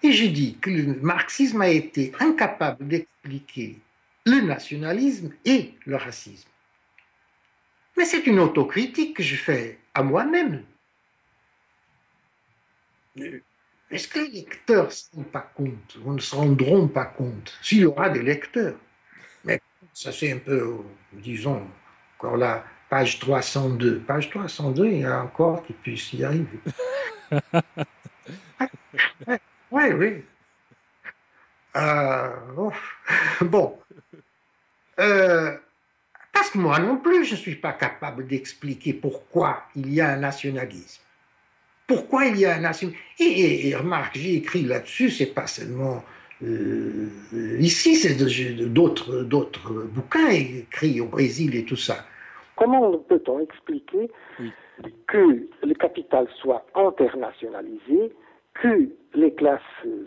[0.04, 3.80] Et j'ai dit que le marxisme a été incapable d'expliquer
[4.26, 6.50] le nationalisme et le racisme.
[7.98, 10.64] Mais c'est une autocritique que je fais à moi-même.
[13.90, 17.58] Est-ce que les lecteurs ne se rendent pas compte ou ne se rendront pas compte
[17.62, 18.78] S'il y aura des lecteurs.
[19.96, 20.80] Ça c'est un peu,
[21.14, 21.66] disons,
[22.18, 24.00] encore là, page 302.
[24.00, 26.60] Page 302, il y a encore qui puisse y arriver.
[29.72, 30.26] oui, oui.
[31.78, 32.30] Euh,
[33.40, 33.80] bon.
[35.00, 35.58] Euh,
[36.34, 40.10] parce que moi non plus, je ne suis pas capable d'expliquer pourquoi il y a
[40.10, 41.04] un nationalisme.
[41.88, 43.02] Pourquoi il y a un nationalisme?
[43.20, 46.04] Et, remarque, j'ai écrit là-dessus, c'est pas seulement
[46.44, 47.08] euh,
[47.60, 48.16] ici, c'est
[48.68, 52.06] d'autres, d'autres bouquins écrits au Brésil et tout ça.
[52.56, 54.10] Comment peut-on expliquer
[55.08, 58.14] que le capital soit internationalisé,
[58.54, 59.62] que les classes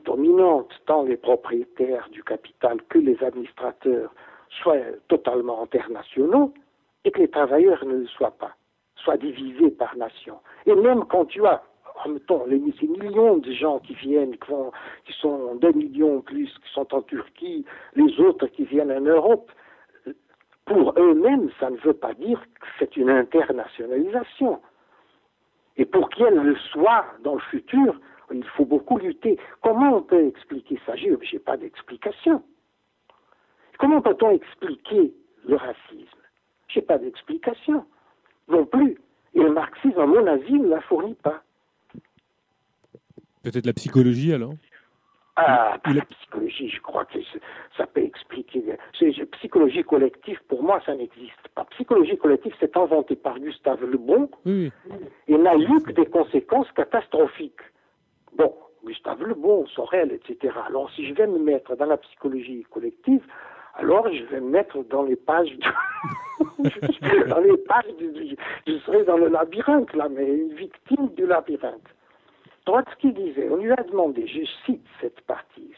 [0.04, 4.14] dominantes, tant les propriétaires du capital que les administrateurs,
[4.62, 4.76] soient
[5.08, 6.52] totalement internationaux
[7.04, 8.54] et que les travailleurs ne le soient pas,
[8.96, 10.38] soient divisés par nation?
[10.66, 11.62] Et même quand tu as,
[12.06, 14.52] mettons, les millions de gens qui viennent, qui,
[15.06, 19.50] qui sont 2 millions plus, qui sont en Turquie, les autres qui viennent en Europe,
[20.68, 24.60] pour eux-mêmes, ça ne veut pas dire que c'est une internationalisation.
[25.78, 27.98] Et pour qu'elle le soit dans le futur,
[28.32, 29.38] il faut beaucoup lutter.
[29.62, 30.94] Comment on peut expliquer ça?
[30.96, 32.42] Je n'ai pas d'explication.
[33.78, 35.14] Comment peut-on expliquer
[35.46, 36.18] le racisme?
[36.68, 37.86] Je n'ai pas d'explication
[38.48, 38.98] non plus.
[39.34, 41.42] Et le marxisme, à mon avis, ne la fournit pas.
[43.50, 44.54] Peut-être la psychologie alors
[45.40, 47.20] ah, la psychologie, je crois que
[47.76, 48.64] ça peut expliquer.
[49.32, 51.64] Psychologie collective, pour moi, ça n'existe pas.
[51.66, 54.72] Psychologie collective, c'est inventé par Gustave Le Bon et
[55.28, 57.62] n'a eu que des conséquences catastrophiques.
[58.36, 58.52] Bon,
[58.84, 60.54] Gustave Le Bon, Sorel, etc.
[60.66, 63.22] Alors, si je vais me mettre dans la psychologie collective,
[63.78, 65.56] alors je vais me mettre dans les pages
[67.28, 67.84] dans les pages
[68.66, 71.88] je serai dans le labyrinthe là mais une victime du labyrinthe
[72.68, 75.72] Trotsky disait, on lui a demandé, je cite cette partie,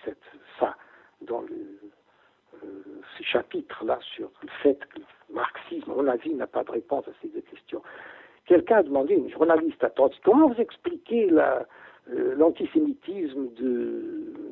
[0.59, 0.75] ça,
[1.23, 2.67] dans euh,
[3.17, 7.13] ces chapitres-là sur le fait que le marxisme, mon avis, n'a pas de réponse à
[7.23, 7.81] ces deux questions.
[8.47, 11.61] Quelqu'un a demandé, une journaliste à Trotsky, comment vous expliquez euh,
[12.09, 13.51] l'antisémitisme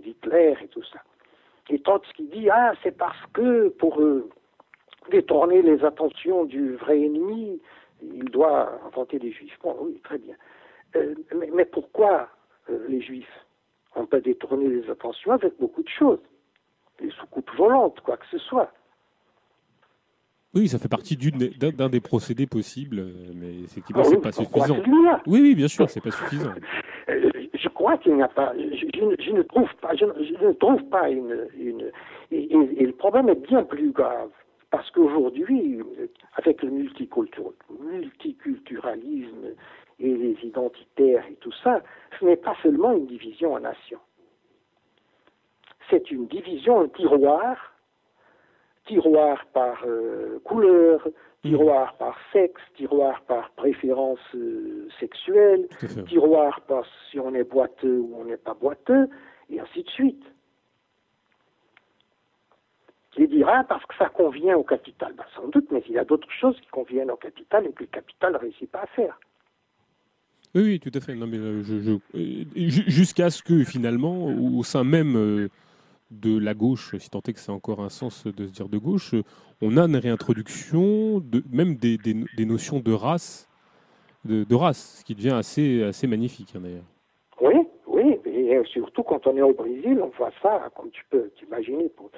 [0.05, 1.01] d'Hitler et tout ça?
[1.71, 4.31] Et Trotsky dit, ah, c'est parce que pour euh,
[5.11, 7.61] détourner les attentions du vrai ennemi,
[8.01, 9.59] il doit inventer des juifs.
[9.61, 10.37] Bon, oui, très bien.
[10.99, 11.15] Euh,
[11.55, 12.29] mais, pourquoi
[12.71, 13.47] euh, les Juifs
[13.95, 16.21] On peut détourner les attentions avec beaucoup de choses?
[17.01, 18.73] Des soucoupes volantes, quoi que ce soit.
[20.55, 23.05] Oui, ça fait partie d'un des procédés possibles,
[23.35, 24.79] mais effectivement, ah, c'est pas suffisant.
[25.27, 26.53] Oui, oui, bien sûr, c'est pas suffisant.
[27.09, 28.53] Euh, je crois qu'il n'y a pas.
[28.55, 29.97] Je, ne trouve pas.
[29.97, 31.49] Je, ne trouve pas une.
[31.59, 31.91] une
[32.31, 34.29] et, le problème est bien plus grave.
[34.71, 35.81] Parce qu'aujourd'hui,
[36.35, 39.55] avec le multiculturalisme
[40.01, 41.83] et les identitaires et tout ça,
[42.19, 44.01] ce n'est pas seulement une division en nations.
[45.91, 47.75] C'est une division, un tiroir,
[48.87, 51.07] tiroir par euh, couleur,
[51.43, 55.69] tiroir par sexe, tiroir par préférence euh, sexuelle,
[56.09, 59.09] tiroir par si on est boiteux ou on n'est pas boiteux,
[59.51, 60.25] et ainsi de suite.
[63.17, 65.13] Il dira parce que ça convient au capital.
[65.15, 67.83] Ben, sans doute, mais il y a d'autres choses qui conviennent au capital et que
[67.83, 69.19] le capital ne réussit pas à faire.
[70.55, 71.15] Oui, tout à fait.
[71.15, 71.99] Non, mais euh, je,
[72.55, 75.49] jusqu'à ce que finalement, au sein même euh,
[76.11, 78.79] de la gauche, si tant est que c'est encore un sens de se dire de
[78.79, 79.15] gauche,
[79.61, 81.99] on a une réintroduction de même des,
[82.45, 83.49] notions de race,
[84.25, 86.85] de, race, ce qui devient assez, assez magnifique hein, d'ailleurs.
[87.41, 87.55] Oui,
[87.87, 91.89] oui, et surtout quand on est au Brésil, on voit ça, comme tu peux t'imaginer,
[91.91, 92.11] pour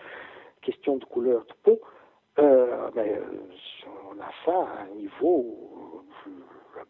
[0.63, 1.81] question de couleur de peau,
[2.39, 6.05] euh, on a ça à un niveau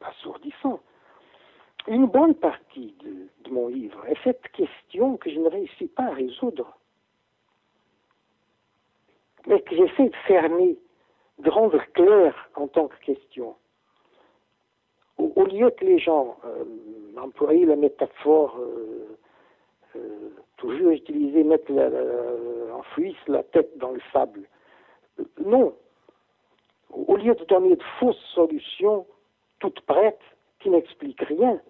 [0.01, 0.81] assourdissant
[1.87, 6.11] une bonne partie de, mon livre est cette question que je ne réussis pas à
[6.11, 6.79] résoudre,
[9.47, 10.79] mais que j'essaie de fermer,
[11.39, 13.57] de rendre clair en tant que question.
[15.19, 16.65] Au, lieu que les gens euh,
[17.19, 19.19] emploient la métaphore euh,
[19.97, 24.43] euh, toujours utilisée, mettre en fuisse la tête dans le sable,
[25.45, 25.75] non.
[26.91, 29.07] Au lieu de donner de fausses solutions
[29.59, 30.19] toutes prêtes
[30.61, 31.61] qui n'expliquent rien,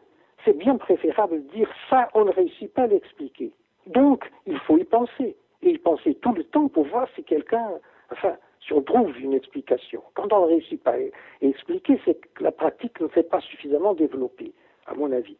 [0.44, 3.52] c'est bien préférable de dire ça, on ne réussit pas à l'expliquer.
[3.86, 5.36] Donc, il faut y penser.
[5.62, 7.68] Et y penser tout le temps pour voir si quelqu'un,
[8.10, 10.02] enfin, si on trouve une explication.
[10.14, 13.92] Quand on ne réussit pas à expliquer, c'est que la pratique ne s'est pas suffisamment
[13.92, 14.52] développée,
[14.86, 15.36] à mon avis.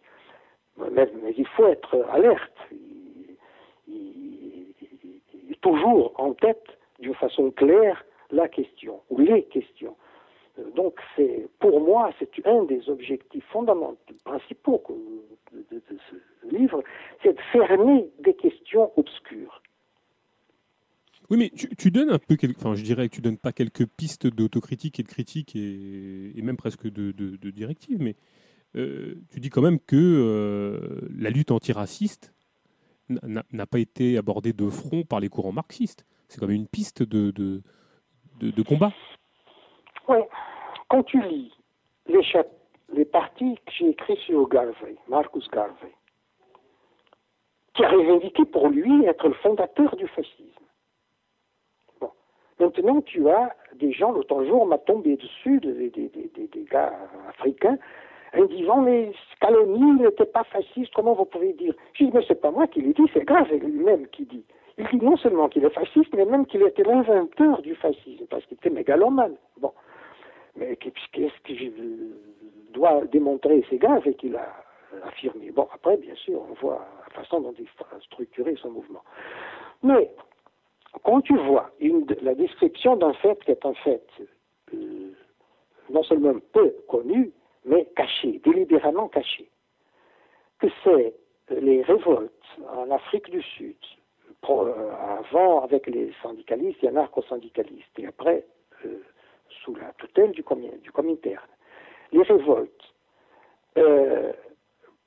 [0.92, 2.52] Mais, il faut être alerte.
[5.60, 6.64] toujours en tête,
[7.00, 9.96] d'une façon claire, la question, ou les questions.
[10.74, 14.82] Donc, c'est, pour moi, c'est un des objectifs fondamentaux, principaux
[15.52, 16.82] de, ce livre,
[17.22, 19.62] c'est de fermer des questions obscures.
[21.30, 24.26] Oui, mais tu, donnes un peu, enfin, je dirais que tu donnes pas quelques pistes
[24.26, 28.16] d'autocritique et de critique et, même presque de, directive, mais
[28.76, 32.34] euh, tu dis quand même que euh, la lutte antiraciste
[33.08, 36.04] n'a pas été abordée de front par les courants marxistes.
[36.28, 37.62] C'est quand même une piste de
[38.66, 38.92] combat.
[40.10, 40.18] Oui,
[40.88, 41.52] quand tu lis
[42.08, 42.20] les,
[42.92, 45.92] les parties que j'ai écrites sur Garvey, Marcus Garvey,
[47.74, 50.64] qui a revendiqué pour lui être le fondateur du fascisme.
[52.00, 52.10] Bon.
[52.58, 56.92] Maintenant, tu as des gens, l'autre jour, m'a tombé dessus, des, des, des, des, gars
[57.28, 57.78] africains,
[58.36, 61.74] en disant mais Scaloni n'était pas fasciste, comment vous pouvez dire?
[61.94, 64.44] Je dis mais c'est pas moi qui l'ai dit, c'est Grave lui-même qui dit.
[64.76, 68.44] Il dit non seulement qu'il est fasciste, mais même qu'il était l'inventeur du fascisme, parce
[68.46, 69.36] qu'il était mégalomane.
[69.60, 69.72] Bon.
[70.56, 71.70] Mais qu'est-ce que je
[72.72, 74.64] dois démontrer C'est Grave qu'il a
[75.04, 75.50] affirmé.
[75.50, 79.02] Bon, après, bien sûr, on voit la façon dont il a structuré son mouvement.
[79.82, 80.10] Mais
[81.04, 81.70] quand tu vois
[82.22, 84.02] la description d'un fait qui est un fait
[84.74, 85.12] euh,
[85.88, 87.32] non seulement peu connu,
[87.64, 89.48] mais caché, délibérément caché,
[90.58, 91.14] que c'est
[91.50, 92.32] les révoltes
[92.68, 93.76] en Afrique du Sud,
[94.48, 98.44] euh, avant avec les syndicalistes et anarcho-syndicalistes, et après
[98.84, 99.02] euh,
[99.64, 100.42] sous la tutelle du,
[100.82, 101.46] du Comintern.
[102.12, 102.94] Les révoltes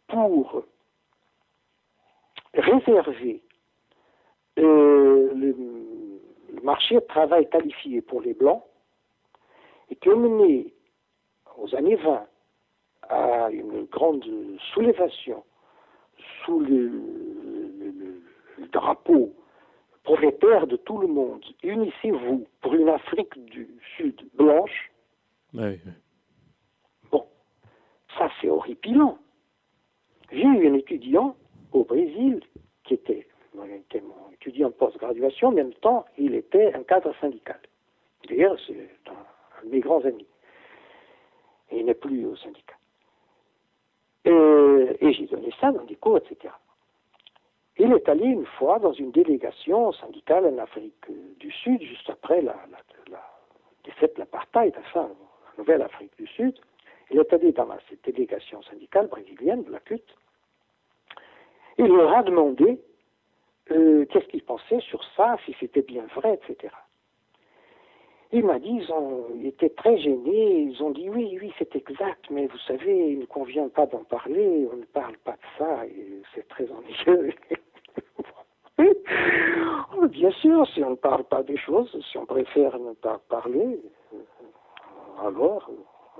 [0.07, 0.63] pour
[2.53, 3.41] réserver
[4.57, 5.33] le,
[6.63, 8.63] marché de travail qualifié pour les Blancs
[9.89, 10.73] et qui ont mené
[11.57, 12.25] aux années 20
[13.09, 14.25] à une grande
[14.73, 15.43] soulèvation
[16.45, 16.91] sous le,
[18.71, 19.33] drapeau
[20.03, 21.43] prolétaire de tout le monde.
[21.63, 24.91] Unissez-vous pour une Afrique du Sud blanche.
[27.11, 27.25] Bon,
[28.17, 29.17] ça c'est horripilant.
[30.31, 31.35] J'ai eu un étudiant
[31.71, 32.41] au Brésil
[32.83, 33.27] qui était,
[33.75, 37.59] était mon étudiant post-graduation, en même temps, il était un cadre syndical.
[38.27, 40.27] D'ailleurs, c'est un, de mes grands amis.
[41.71, 42.75] Et il n'est plus au syndicat.
[44.25, 46.53] Et, j'ai donné ça dans des cours, etc.
[47.77, 51.05] Il est allé une fois dans une délégation syndicale en Afrique
[51.39, 52.55] du Sud, juste après la,
[53.83, 56.55] défaite de l'apartheid, enfin, la nouvelle Afrique du Sud.
[57.09, 60.01] Il est allé dans cette délégation syndicale brésilienne, de la CUT.
[61.77, 62.79] Il leur a demandé
[63.71, 66.73] euh, qu'est-ce qu'ils pensaient sur ça, si c'était bien vrai, etc.
[68.31, 72.25] Il m'a dit, ils, ont, étaient très gênés, ils ont dit oui, oui, c'est exact,
[72.31, 75.83] mais vous savez, il ne convient pas d'en parler, on ne parle pas de ça,
[76.33, 77.33] c'est très ennuyeux.
[80.09, 83.79] Bien sûr, si on ne parle pas des choses, si on préfère ne pas parler,
[84.13, 85.69] euh, alors,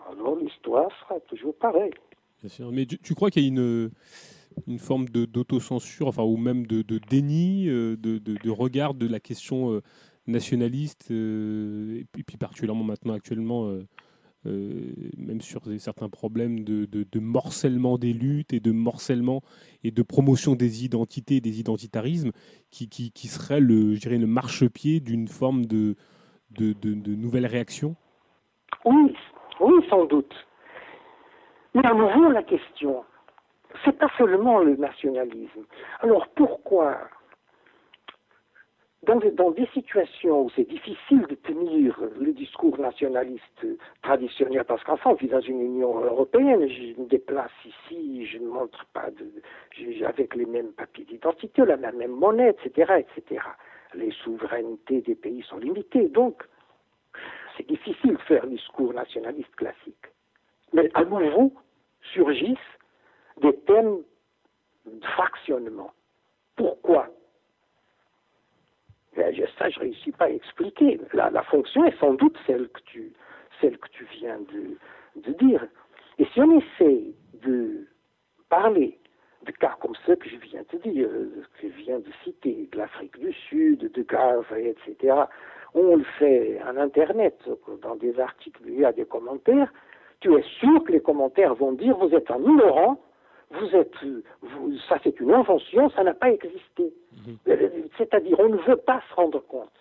[0.09, 1.93] alors l'histoire sera toujours pareille.
[2.40, 3.92] Bien sûr, mais tu, crois qu'il y a une,
[4.67, 9.82] une forme d'autocensure, enfin, ou même de, déni, euh, de, regard de la question euh,
[10.27, 13.69] nationaliste, et, puis, particulièrement maintenant, actuellement,
[14.45, 19.41] même sur certains problèmes de, morcellement des luttes et de morcellement
[19.83, 22.31] et de promotion des identités des identitarismes,
[22.72, 25.95] qui, serait le, le marchepied d'une forme de,
[26.51, 27.95] de, de, nouvelle réaction?
[28.85, 29.15] Oui,
[29.59, 30.33] oui, sans doute.
[31.73, 33.03] Mais à nouveau, la question,
[33.83, 35.63] c'est pas seulement le nationalisme.
[36.01, 36.97] Alors pourquoi
[39.03, 43.65] dans des, situations où c'est difficile de tenir le discours nationaliste
[44.01, 48.48] traditionnel, parce qu'enfin, on vit dans une Union européenne, je me déplace ici, je ne
[48.48, 53.41] montre pas de, avec les mêmes papiers d'identité, la même monnaie, etc., etc.
[53.93, 56.43] Les souverainetés des pays sont limitées, donc
[57.57, 60.07] c'est difficile de faire un discours nationaliste classique.
[60.72, 61.51] Mais à nouveau
[62.14, 62.57] surgissent
[63.41, 63.99] des thèmes
[64.85, 65.91] de fractionnement.
[66.56, 67.09] Pourquoi?
[69.16, 71.00] Ça, je ne réussis pas à expliquer.
[71.14, 73.14] La, fonction est sans doute celle que tu,
[73.61, 74.40] celle que tu viens
[75.16, 75.66] de, dire.
[76.17, 77.88] Et si on essaie de
[78.50, 78.98] parler
[79.45, 81.09] de cas comme ceux que je viens de dire,
[81.59, 85.14] que je viens de citer, de l'Afrique du Sud, de Garvey, etc.,
[85.75, 87.38] on le fait en Internet,
[87.82, 89.72] dans des articles, il y a des commentaires,
[90.19, 93.00] tu es sûr que les commentaires vont dire vous êtes un ignorant,
[93.59, 93.93] vous êtes,
[94.88, 96.93] ça c'est une invention, ça n'a pas existé.
[97.25, 97.38] Mhm.
[97.48, 99.72] Euh, c'est-à-dire, on ne veut pas se rendre compte.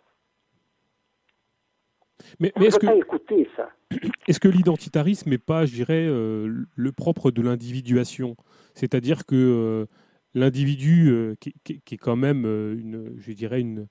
[2.39, 3.71] Mais, est-ce que, écouter ça.
[4.29, 8.37] Est-ce que l'identitarisme n'est pas, je dirais, euh, le propre de l'individuation?
[8.75, 9.87] C'est-à-dire que euh,
[10.35, 13.89] l'individu, qui, est quand même, une, je dirais, une,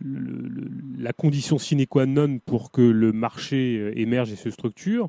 [0.00, 5.08] la condition sine qua non pour que le marché émerge et se structure,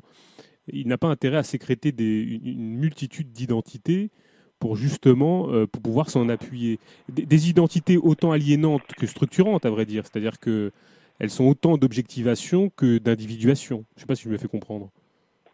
[0.68, 4.10] il n'a pas intérêt à sécréter une, multitude d'identités
[4.58, 6.78] pour justement euh, pour pouvoir s'en appuyer.
[7.08, 10.04] Des, identités autant aliénantes que structurantes, à vrai dire.
[10.04, 10.70] C'est-à-dire que
[11.18, 13.84] elles sont autant d'objectivation que d'individuation.
[13.94, 14.90] Je ne sais pas si je me fais comprendre.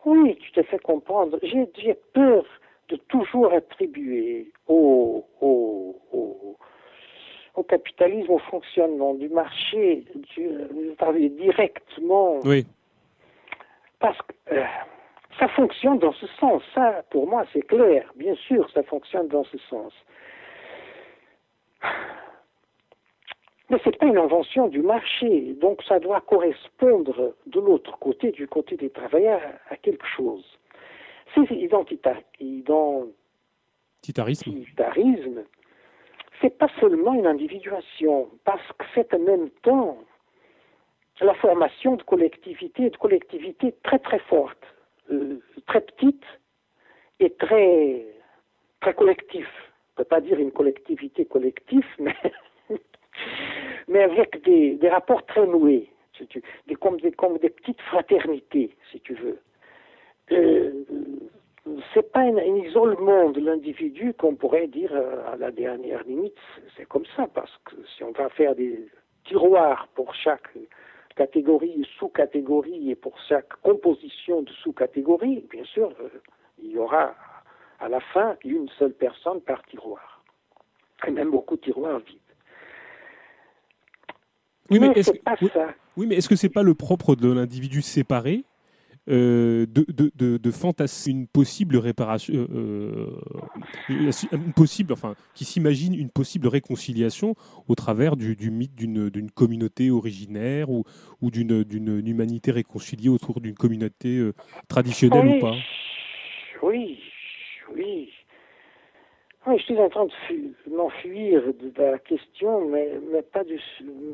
[0.05, 1.39] Oui, tu te fais comprendre.
[1.43, 2.45] J'ai peur
[2.89, 5.97] de toujours attribuer au, au,
[7.55, 10.05] au, capitalisme, au fonctionnement du marché,
[10.37, 12.39] du, directement.
[12.45, 12.65] Oui.
[13.99, 14.55] Parce que.
[14.55, 14.65] Euh,
[15.39, 16.63] ça fonctionne dans ce sens.
[16.75, 18.11] Ça, pour moi, c'est clair.
[18.17, 19.93] Bien sûr, ça fonctionne dans ce sens.
[23.69, 28.31] Mais ce n'est pas une invention du marché, donc ça doit correspondre de l'autre côté,
[28.31, 30.45] du côté des travailleurs, à quelque chose.
[31.35, 33.11] Ces identitarismes,
[34.09, 35.43] identitarisme,
[36.41, 39.99] c'est pas seulement une individuation, parce que c'est en même temps
[41.21, 44.76] la formation de collectivités, de collectivités très très fortes,
[45.11, 46.25] euh, très petites
[47.21, 48.07] et très
[48.81, 49.49] très collectives.
[49.97, 52.15] On ne peut pas dire une collectivité collective, mais,
[53.89, 55.89] mais avec des, rapports très noués,
[56.67, 59.39] des, comme, des, comme des petites fraternités, si tu veux.
[60.33, 60.85] Euh,
[61.95, 66.39] c'est pas un, isolement de l'individu qu'on pourrait dire euh, à la dernière limite.
[66.77, 68.87] C'est comme ça, parce que si on va faire des
[69.25, 70.49] tiroirs pour chaque
[71.17, 76.09] catégorie, sous-catégorie et pour chaque composition de sous-catégorie, bien sûr, euh,
[76.63, 77.15] il y aura
[77.81, 80.23] à la fin une seule personne par tiroir.
[81.07, 82.19] Et même beaucoup de tiroirs vides.
[84.71, 85.19] Oui, mais, est-ce que,
[85.97, 88.45] oui, mais est-ce que c'est pas le propre de l'individu séparé
[89.09, 93.11] euh, de, de, de, fantasmer une possible réparation, euh,
[93.89, 97.37] euh, une possible, enfin, qui s'imagine une possible réconciliation
[97.69, 100.83] au travers du, du mythe d'une communauté originaire ou,
[101.23, 104.29] ou d'une humanité réconciliée autour d'une communauté
[104.67, 105.55] traditionnelle ou pas?
[106.65, 106.99] Oui,
[107.77, 108.11] oui.
[109.47, 113.61] Oui, je suis en train de m'enfuir de la question, mais, mais pas, du,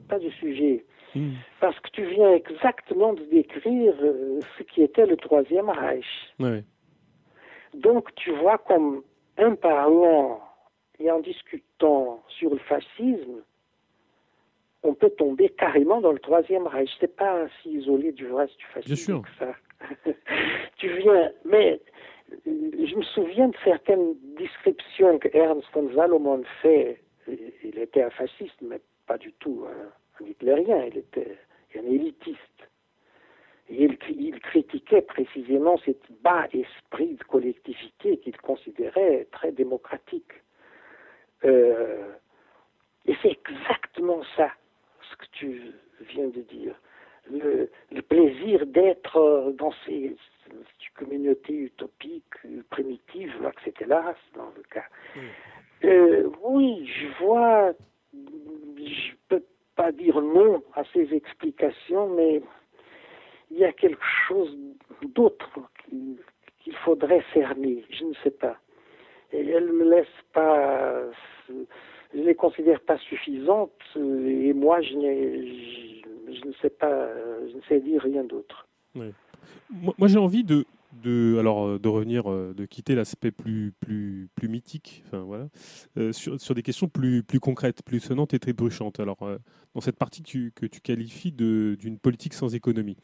[0.08, 0.84] pas du sujet.
[1.14, 1.32] Hmm.
[1.60, 6.34] Parce que tu viens exactement de décrire euh, ce qui était le Troisième Reich.
[7.74, 9.02] Donc tu vois comme
[9.38, 10.40] un parlant
[10.98, 13.42] et en discutant sur le fascisme,
[14.82, 16.90] on peut tomber carrément dans le Troisième Reich.
[17.00, 19.54] C'est pas si isolé du reste du fascisme que ça.
[20.76, 21.80] tu viens, mais
[22.46, 27.00] je me souviens de certaines descriptions que Ernst von Salomon fait.
[27.28, 29.64] Il était un fasciste, mais pas du tout.
[29.68, 31.38] Hein un hitlérien, il était
[31.76, 32.38] un élitiste.
[33.68, 40.32] Et il, critiquait précisément cet bas esprit de collectivité qu'il considérait très démocratique.
[41.44, 42.12] Euh,
[43.06, 44.50] et c'est exactement ça,
[45.10, 46.74] ce que tu viens de dire.
[47.30, 47.70] Le,
[48.02, 50.16] plaisir d'être dans ces,
[50.94, 52.24] communautés utopiques,
[52.70, 54.84] primitives, là, c'était là, dans le cas.
[55.84, 57.72] Euh, oui, je vois,
[58.14, 59.42] je peux
[59.74, 62.42] pas dire non à ces explications, mais
[63.50, 64.56] il y a quelque chose
[65.02, 65.50] d'autre
[65.84, 68.58] qu'il faudrait cerner, je ne sais pas.
[69.32, 71.02] Et elles ne me laissent pas,
[71.48, 77.08] je ne les considère pas suffisantes, et moi je, je ne sais pas,
[77.48, 78.66] je ne sais dire rien d'autre.
[79.70, 80.66] Moi, j'ai envie de,
[81.38, 85.48] alors, euh, de revenir, euh, de quitter l'aspect plus, plus, plus mythique, enfin, voilà,
[85.98, 89.00] euh, sur, des questions plus, plus concrètes, plus sonnantes et très bruchantes.
[89.00, 89.18] Alors,
[89.74, 92.96] dans cette partie que tu, qualifies d'une politique sans économie.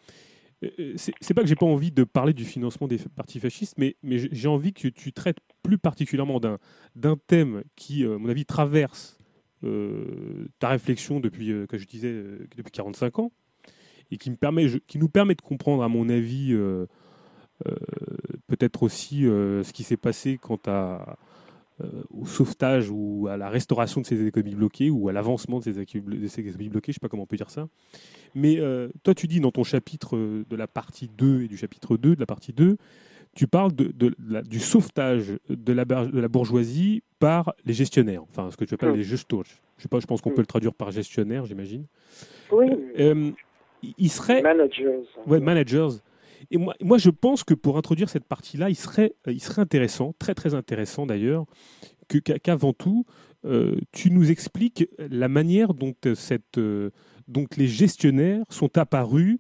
[0.97, 4.19] C'est pas que j'ai pas envie de parler du financement des partis fascistes, mais, mais
[4.19, 9.19] j'ai envie que tu traites plus particulièrement d'un thème qui, à mon avis, traverse
[9.63, 12.13] ta réflexion depuis, que je disais,
[12.57, 13.33] depuis 45 ans,
[14.11, 16.55] et qui, me permet, qui nous permet de comprendre, à mon avis,
[17.67, 17.75] euh,
[18.47, 21.17] peut-être aussi euh, ce qui s'est passé quant à,
[21.83, 25.65] euh, au sauvetage ou à la restauration de ces économies bloquées ou à l'avancement de
[25.65, 27.69] ces, économies bloquées, je ne sais pas comment on peut dire ça.
[28.35, 28.61] Mais
[29.03, 32.21] toi, tu dis dans ton chapitre de la partie 2 et du chapitre 2 de
[32.21, 32.77] la partie 2,
[33.35, 33.93] tu parles de,
[34.43, 38.93] du sauvetage de la, de la, bourgeoisie par les gestionnaires, enfin ce que tu appelles
[38.93, 39.45] les gestors.
[39.77, 41.87] Je sais pas, je pense qu'on peut le traduire par gestionnaire, j'imagine.
[42.51, 42.67] Oui.
[43.83, 45.03] Il serait managers.
[45.27, 45.89] Ouais, managers.
[46.51, 49.63] Et moi, moi, je pense que pour introduire cette partie-là, il serait, euh, il serait
[49.63, 51.45] intéressant, très très intéressant d'ailleurs,
[52.43, 53.05] qu'avant tout,
[53.45, 56.59] euh, tu nous expliques la manière dont, euh, cette,
[57.29, 59.39] dont les gestionnaires sont apparus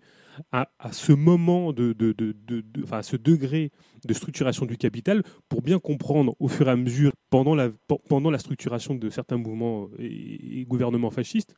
[0.53, 3.73] à, ce moment de, de, de, de, enfin, à ce degré
[4.05, 7.71] de structuration du capital pour bien comprendre au fur et à mesure pendant la,
[8.09, 11.57] pendant la structuration de certains mouvements et gouvernements fascistes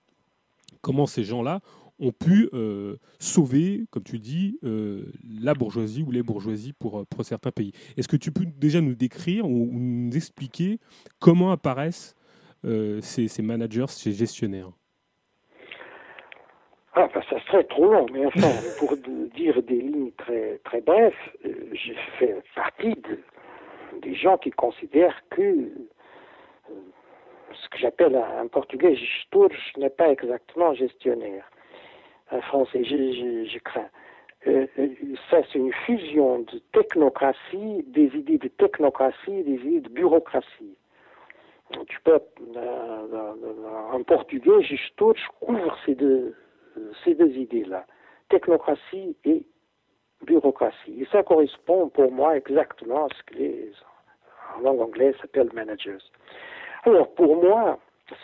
[0.81, 1.61] comment ces gens-là
[2.01, 5.05] ont pu euh, sauver, comme tu dis, euh,
[5.43, 7.73] la bourgeoisie ou les bourgeoisies pour, pour certains pays.
[7.97, 10.79] Est-ce que tu peux déjà nous décrire ou, nous expliquer
[11.21, 12.17] comment apparaissent
[12.65, 14.71] euh, ces, managers, ces gestionnaires?
[16.95, 18.97] Ah, ben, ça serait trop long, mais enfin, pour
[19.37, 21.13] dire des lignes très, très brèves,
[21.45, 22.97] je fais partie
[24.03, 25.71] des gens qui considèrent que
[27.53, 31.45] ce que j'appelle en portugais gestor n'est pas exactement gestionnaire
[32.43, 33.89] français, je, crains.
[34.47, 34.89] Euh, euh,
[35.31, 40.77] ça, c'est une fusion de technocratie, des idées de technocratie, des idées de bureaucratie.
[42.05, 42.19] Peux,
[43.93, 46.35] en portugais, gestor couvre ces deux,
[47.05, 47.87] ces deux idées-là,
[48.29, 49.45] technocratie et
[50.25, 51.03] bureaucratie.
[51.03, 53.73] Et ça correspond pour moi exactement à ce que les,
[54.57, 55.99] en langue anglaise, s'appellent managers.
[56.85, 57.79] Alors, pour moi,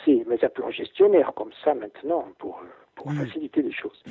[0.05, 2.63] c'est, mais appelons gestionnaires comme ça maintenant, pour,
[2.97, 4.03] pour faciliter les choses.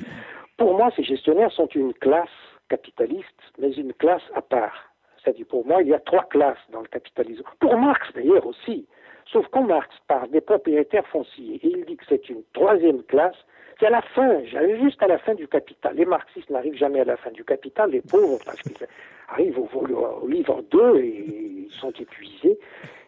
[0.56, 2.30] Pour moi, ces gestionnaires sont une classe
[2.70, 4.94] capitaliste, mais une classe à part.
[5.22, 7.42] C'est-à-dire, pour moi, il y a trois classes dans le capitalisme.
[7.60, 8.86] Pour Marx, d'ailleurs, aussi.
[9.30, 13.36] Sauf qu'on Marx parle des propriétaires fonciers, et il dit que c'est une troisième classe,
[13.78, 15.96] c'est à la fin, j'arrive juste à la fin du capital.
[15.96, 18.86] Les marxistes n'arrivent jamais à la fin du capital, les pauvres, parce qu'ils
[19.28, 22.58] arrivent au, au, livre 2 et ils sont épuisés,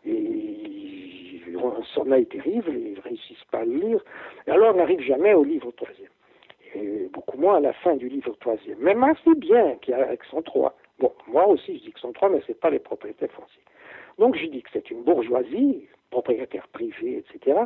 [0.04, 1.07] et
[1.56, 4.04] un sommeil terrible, ils ne réussissent pas à le lire,
[4.46, 6.10] et alors on n'arrive jamais au livre troisième.
[6.74, 8.78] Et beaucoup moins à la fin du livre troisième.
[8.78, 10.76] Marx dit bien qu'il y a avec son 3.
[10.98, 13.62] Bon, moi aussi je dis que son 3, mais ce n'est pas les propriétaires fonciers.
[14.18, 17.60] Donc je dis que c'est une bourgeoisie, propriétaire privé, etc.,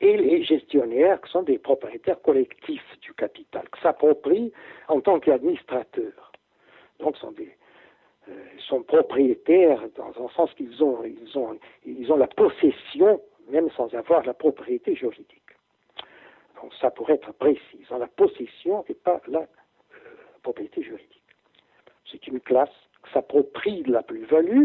[0.00, 4.52] et les gestionnaires qui sont des propriétaires collectifs du capital, qui s'approprient
[4.88, 6.32] en tant qu'administrateurs.
[6.98, 7.54] Donc sont des
[8.68, 13.92] sont propriétaires dans un sens qu'ils ont ils ont ils ont la possession même sans
[13.94, 15.42] avoir la propriété juridique.
[16.60, 19.44] Donc ça pourrait être précis, ils ont la possession et pas la euh,
[20.42, 21.22] propriété juridique.
[22.10, 22.72] C'est une classe
[23.04, 24.64] qui s'approprie de la plus-value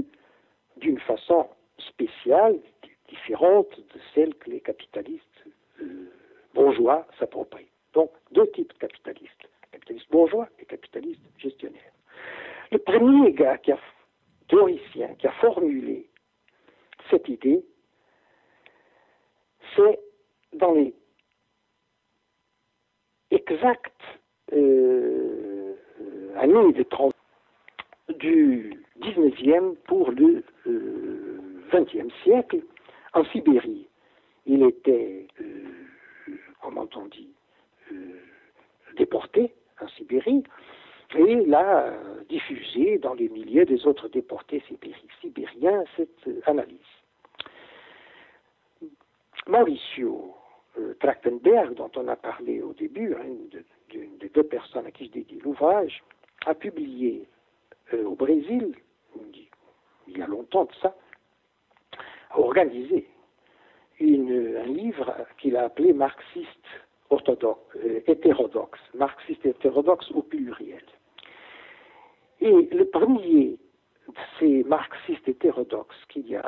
[0.77, 1.47] d'une façon
[1.77, 2.59] spéciale,
[3.09, 5.23] différente de celle que les capitalistes
[5.81, 6.09] euh,
[6.53, 7.69] bourgeois s'approprient.
[7.93, 11.91] Donc, deux types de capitalistes, capitalistes bourgeois et capitalistes gestionnaires.
[12.71, 13.79] Le premier gars qui a,
[14.47, 16.09] théoricien, qui a formulé
[17.09, 17.63] cette idée,
[19.75, 19.99] c'est
[20.53, 20.93] dans les
[23.31, 24.01] exactes
[24.53, 25.75] euh,
[26.35, 27.13] années de 30
[28.17, 31.39] du 19e pour le euh,
[32.23, 32.61] siècle,
[33.13, 33.87] en Sibérie.
[34.45, 35.65] Il était, euh,
[36.61, 37.29] comment on dit,
[37.91, 38.19] euh,
[38.97, 40.43] déporté en Sibérie
[41.15, 41.93] et il a
[42.29, 44.63] diffusé dans les milliers des autres déportés
[45.21, 46.77] sibériens cette analyse.
[49.47, 50.35] Mauricio
[50.77, 53.25] euh, Trachtenberg, dont on a parlé au début, hein,
[53.93, 56.03] une, des deux personnes à qui je dédie l'ouvrage,
[56.45, 57.27] a publié
[57.91, 58.75] au Brésil,
[60.07, 60.95] il y a longtemps de ça,
[62.29, 63.07] a organisé
[64.01, 66.47] un livre qu'il a appelé marxiste
[67.09, 70.83] orthodoxe, euh, hétérodoxe, marxiste hétérodoxe au pluriel.
[72.41, 73.57] Et le premier
[74.07, 76.43] de ces marxistes hétérodoxes qu'il y a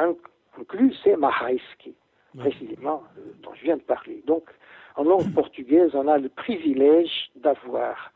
[0.58, 1.96] inclus, c'est Mahaïski,
[2.38, 4.24] précisément, euh, dont je viens de parler.
[4.26, 4.50] Donc,
[4.96, 8.12] en langue portugaise, on a le privilège d'avoir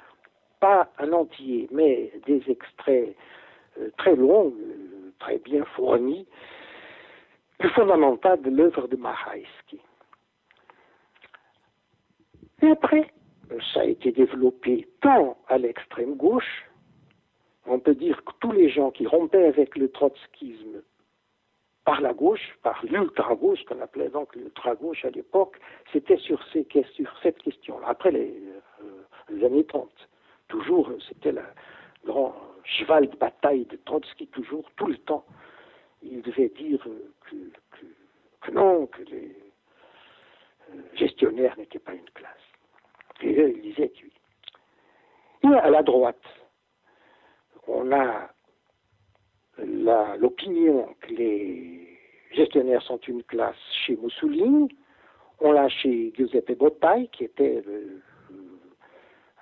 [0.60, 3.16] pas un entier, mais des extraits
[3.80, 4.54] euh, très longs,
[5.20, 6.26] très bien fournis,
[7.60, 9.80] le fondamental de l'œuvre de Mahaïski.
[12.62, 13.12] Et après,
[13.74, 16.66] ça a été développé tant à l'extrême gauche,
[17.66, 20.82] on peut dire que tous les gens qui rompaient avec le trotskisme
[21.84, 25.60] par la gauche, par l'ultra-gauche, qu'on appelait donc l'ultra-gauche à l'époque,
[25.94, 27.88] c'était sur, cette question-là.
[27.88, 28.42] Après les,
[29.32, 29.90] euh, années 30,
[30.48, 31.44] toujours, c'était le
[32.06, 35.26] grand cheval de bataille de Trotsky, toujours, tout le temps
[36.06, 36.86] il devait dire
[38.42, 39.36] que, non, que les
[40.70, 42.32] euh, gestionnaires n'étaient pas une classe.
[43.22, 44.12] Et eux, ils disaient oui.
[45.44, 46.22] Et à la droite,
[47.68, 48.30] on a
[50.18, 52.00] l'opinion que les
[52.32, 54.76] gestionnaires sont une classe chez Mussolini,
[55.40, 57.64] on l'a chez Giuseppe Bottai, qui était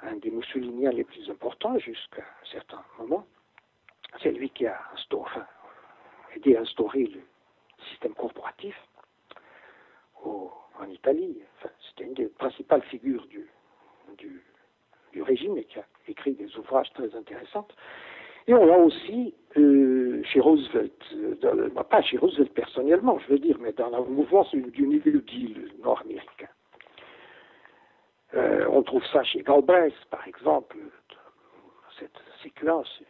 [0.01, 3.25] un des mussoliniens les plus importants jusqu'à un certain moment.
[4.21, 5.41] C'est lui qui a instauré,
[6.35, 7.21] aider à instaurer le
[7.89, 8.75] système corporatif
[10.23, 11.39] en Italie.
[11.89, 13.49] C'était une des principales figures du,
[15.21, 17.67] régime et qui a écrit des ouvrages très intéressants.
[18.47, 23.39] Et on l'a aussi euh, chez Roosevelt, euh, bah, pas chez Roosevelt personnellement, je veux
[23.39, 26.49] dire, mais dans le mouvement du New Deal nord-américain.
[28.33, 30.77] Euh, on trouve ça chez Galbraith, par exemple,
[31.99, 33.01] cette séquence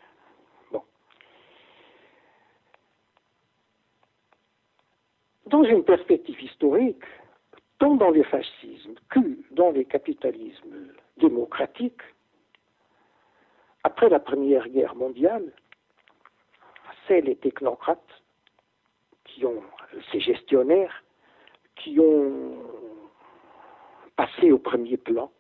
[5.53, 7.03] dans une perspective historique,
[7.77, 9.19] tant dans les fascismes que
[9.51, 12.01] dans les capitalismes démocratiques,
[13.83, 15.51] après la Première Guerre mondiale,
[17.07, 18.21] c'est les technocrates
[19.25, 19.63] qui ont,
[20.11, 21.03] ces gestionnaires,
[21.75, 22.57] qui ont
[24.15, 25.31] passé au premier plan,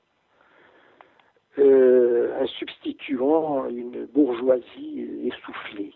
[1.59, 5.93] euh, en substituant une bourgeoisie essoufflée.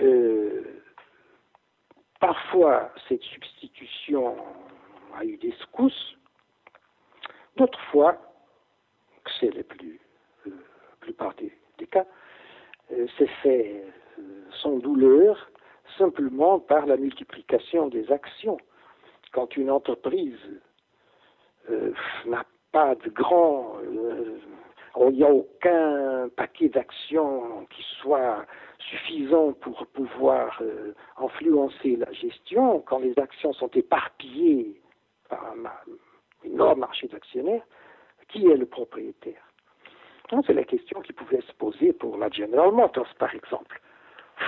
[0.00, 0.76] Euh,
[2.20, 4.36] Parfois, cette substitution
[5.14, 6.16] a eu des secousses.
[7.56, 8.16] D'autres fois,
[9.38, 10.00] c'est les plus
[11.06, 12.06] plupart des, cas,
[12.90, 13.84] s'est fait
[14.62, 15.50] sans douleur
[15.98, 18.58] simplement par la multiplication des actions.
[19.32, 20.38] Quand une entreprise
[22.26, 23.76] n'a pas de grand
[25.04, 28.44] il n'y a aucun paquet d'actions qui soit
[28.78, 32.80] suffisant pour pouvoir euh, influencer la gestion.
[32.80, 34.80] Quand les actions sont éparpillées
[35.28, 37.64] par un énorme marché d'actionnaires,
[38.28, 39.45] qui est le propriétaire?
[40.46, 43.80] C'est la question qui pouvait se poser pour la General Motors, par exemple.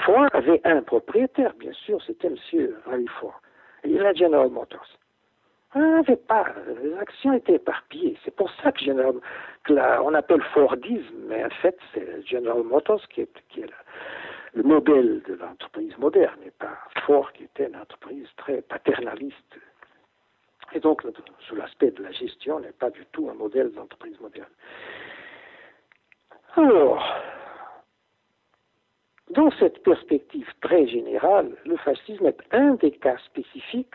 [0.05, 2.37] Ford avait un propriétaire, bien sûr, c'était M.
[2.87, 3.41] Ray Ford.
[3.85, 4.87] Et la General Motors.
[5.75, 6.47] On pas,
[6.83, 8.17] les actions étaient éparpillées.
[8.25, 9.15] C'est pour ça que, General,
[9.69, 13.29] on appelle Fordisme, mais en fait, c'est General Motors qui est,
[14.55, 19.59] le modèle de l'entreprise moderne, et pas Ford qui était une entreprise très paternaliste.
[20.73, 21.03] Et donc,
[21.41, 24.51] sous l'aspect de la gestion, n'est pas du tout un modèle d'entreprise moderne.
[26.59, 27.01] Alors,
[29.31, 33.95] dans cette perspective très générale, le fascisme est un des cas spécifiques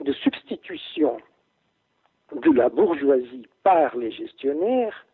[0.00, 1.18] de substitution
[2.32, 5.04] de la bourgeoisie par les gestionnaires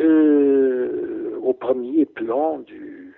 [0.00, 3.14] euh, au premier plan du,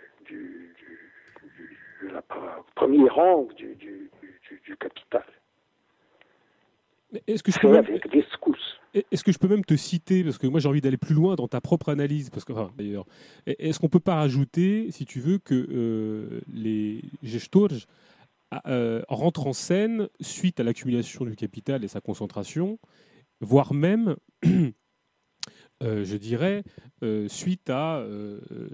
[2.74, 4.10] premier rang du,
[4.80, 5.22] capital.
[7.26, 7.84] Est-ce que je peux même...
[8.92, 11.36] Est-ce que je peux même te citer, parce que moi j'ai envie d'aller plus loin
[11.36, 13.06] dans ta propre analyse, parce que d'ailleurs,
[13.46, 17.86] est-ce qu'on peut pas rajouter, si tu veux, que euh, les gestorges
[18.66, 22.80] euh, rentre en scène suite à l'accumulation du capital et sa concentration,
[23.40, 26.64] voire même, euh, je dirais,
[27.04, 28.04] euh, suite à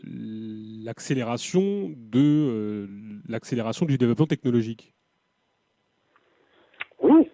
[0.02, 2.88] l'accélération de
[3.28, 4.94] l'accélération du développement technologique?
[7.02, 7.28] Oui.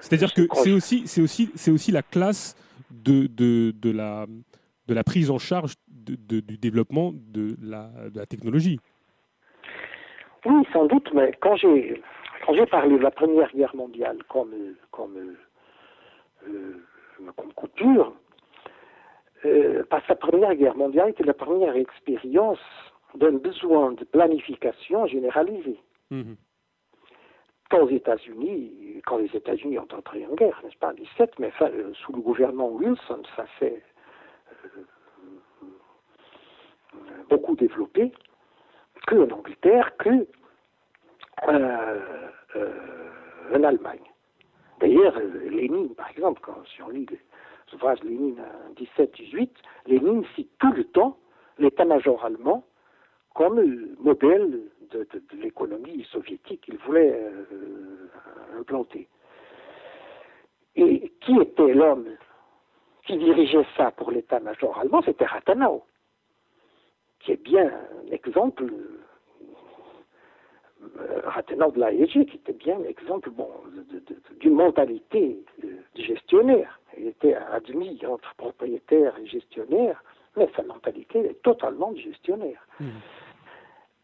[0.00, 2.56] C'est-à-dire que c'est aussi, c'est aussi, c'est aussi la classe
[2.90, 4.26] de, de, de la
[4.88, 8.80] de la prise en charge du développement de la, de la, technologie.
[10.46, 12.02] Oui, sans doute, mais quand j'ai
[12.46, 14.54] quand j'ai parlé de la Première Guerre mondiale comme
[14.90, 15.36] comme
[16.48, 16.72] euh,
[17.36, 18.14] comme couture,
[19.44, 22.58] euh, parce que la Première Guerre mondiale était la première expérience
[23.14, 25.78] d'un besoin de planification généralisée.
[26.10, 26.36] Mhm.
[27.70, 31.52] Quand aux États-Unis, quand les États-Unis ont entré en guerre, n'est-ce pas, en 17, mais
[31.60, 33.82] euh, sous le gouvernement Wilson, ça s'est
[37.28, 38.12] beaucoup développé,
[39.06, 40.26] que en Angleterre, que
[41.48, 42.00] euh,
[42.56, 44.00] euh, en Allemagne.
[44.80, 47.20] D'ailleurs, Lénine, par exemple, quand si on lit les
[47.74, 48.42] ouvrages Lénine
[48.76, 49.50] 17-18,
[49.86, 51.18] Lénine cite tout le temps
[51.58, 52.64] l'état-major allemand
[53.34, 55.06] comme modèle de,
[55.40, 59.06] l'économie soviétique qu'il voulait euh, implanter.
[60.76, 62.08] Et qui était l'homme
[63.04, 65.84] qui dirigeait ça pour l'état-major allemand C'était Rathenau
[67.20, 69.00] qui est bien un exemple, euh,
[70.80, 73.50] de la qui était bien un exemple bon,
[74.40, 76.80] d'une mentalité de gestionnaire.
[76.96, 80.02] Il était admis entre propriétaire et gestionnaire,
[80.38, 82.66] mais sa mentalité est totalement de gestionnaire.
[82.80, 82.86] Mmh.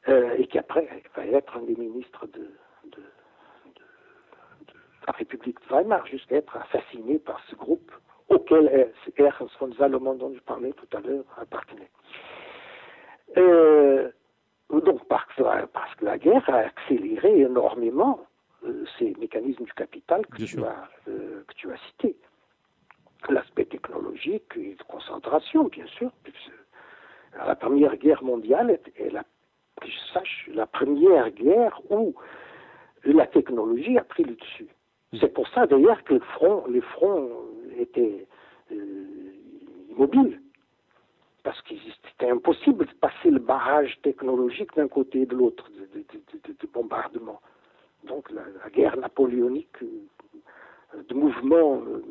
[0.08, 2.50] Euh, et qui après va être un des ministres de,
[5.06, 7.90] la République de Weimar, jusqu'à être assassiné par ce groupe
[8.28, 11.90] auquel Ernst von Salomon, dont je parlais tout à l'heure, appartenait.
[13.36, 14.10] Euh,
[14.70, 18.20] donc parce, que la guerre a accéléré énormément
[18.64, 22.16] euh, ces mécanismes du capital que tu, as, que tu as cités.
[23.28, 26.10] L'aspect technologique et de concentration, bien sûr.
[27.36, 29.24] La Première Guerre mondiale est, la,
[29.80, 32.14] que je sache, la première guerre où
[33.04, 34.68] la technologie a pris le dessus.
[35.12, 35.18] Mm.
[35.20, 36.14] C'est pour ça d'ailleurs que
[36.68, 37.30] les fronts
[37.78, 38.26] étaient
[39.90, 40.40] immobiles
[41.44, 41.78] parce qu'il
[42.14, 47.40] était impossible de passer le barrage technologique d'un côté et de l'autre de, bombardement.
[48.04, 52.02] Donc la, guerre napoléonique euh, de mouvement euh,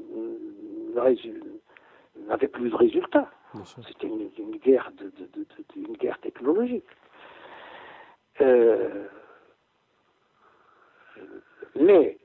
[2.28, 3.30] n'avait plus de résultat.
[3.88, 5.12] C'était une, guerre de,
[5.76, 6.86] une guerre technologique.
[8.42, 9.08] Euh,
[11.76, 12.18] mais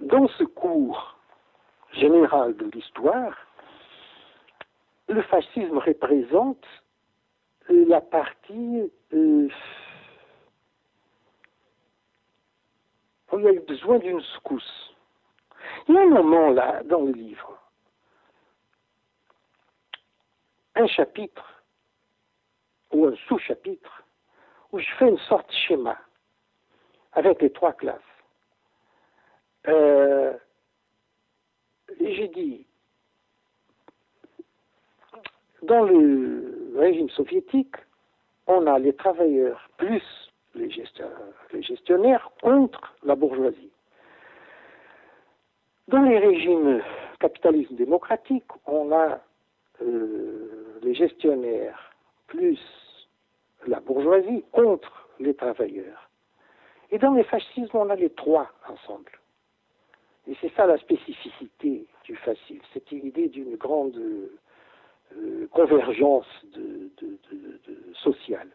[0.00, 1.16] dans ce cours
[1.92, 3.36] général de l'histoire,
[5.08, 6.64] le fascisme représente
[7.68, 9.48] la partie euh,
[13.32, 14.94] où il y a eu besoin d'une secousse.
[15.88, 17.58] A un moment là, dans le livre,
[20.74, 21.62] un chapitre
[22.92, 24.04] ou un sous-chapitre
[24.72, 25.98] où je fais une sorte de schéma
[27.12, 28.00] avec les trois classes.
[29.66, 30.36] Euh,
[32.00, 32.66] j'ai dit,
[35.62, 37.76] dans le régime soviétique,
[38.46, 40.02] on a les travailleurs plus
[40.54, 40.70] les
[41.62, 43.70] gestionnaires, contre la bourgeoisie.
[45.88, 46.82] Dans les régimes
[47.18, 49.20] capitalisme démocratique, on a
[49.80, 51.92] euh, les gestionnaires
[52.26, 52.60] plus
[53.66, 56.10] la bourgeoisie contre les travailleurs.
[56.90, 59.12] Et dans les fascismes, on a les trois ensemble.
[60.26, 66.26] Et c'est ça la spécificité du fascisme, cette idée d'une grande euh, convergence
[67.94, 68.50] sociale.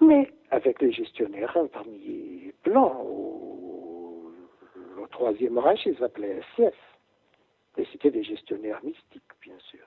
[0.00, 3.69] Mais avec les gestionnaires, hein, parmi au, au,
[5.10, 6.74] Troisième Reich, ils s'appelaient SS.
[7.78, 9.86] Et c'était des gestionnaires mystiques, bien sûr.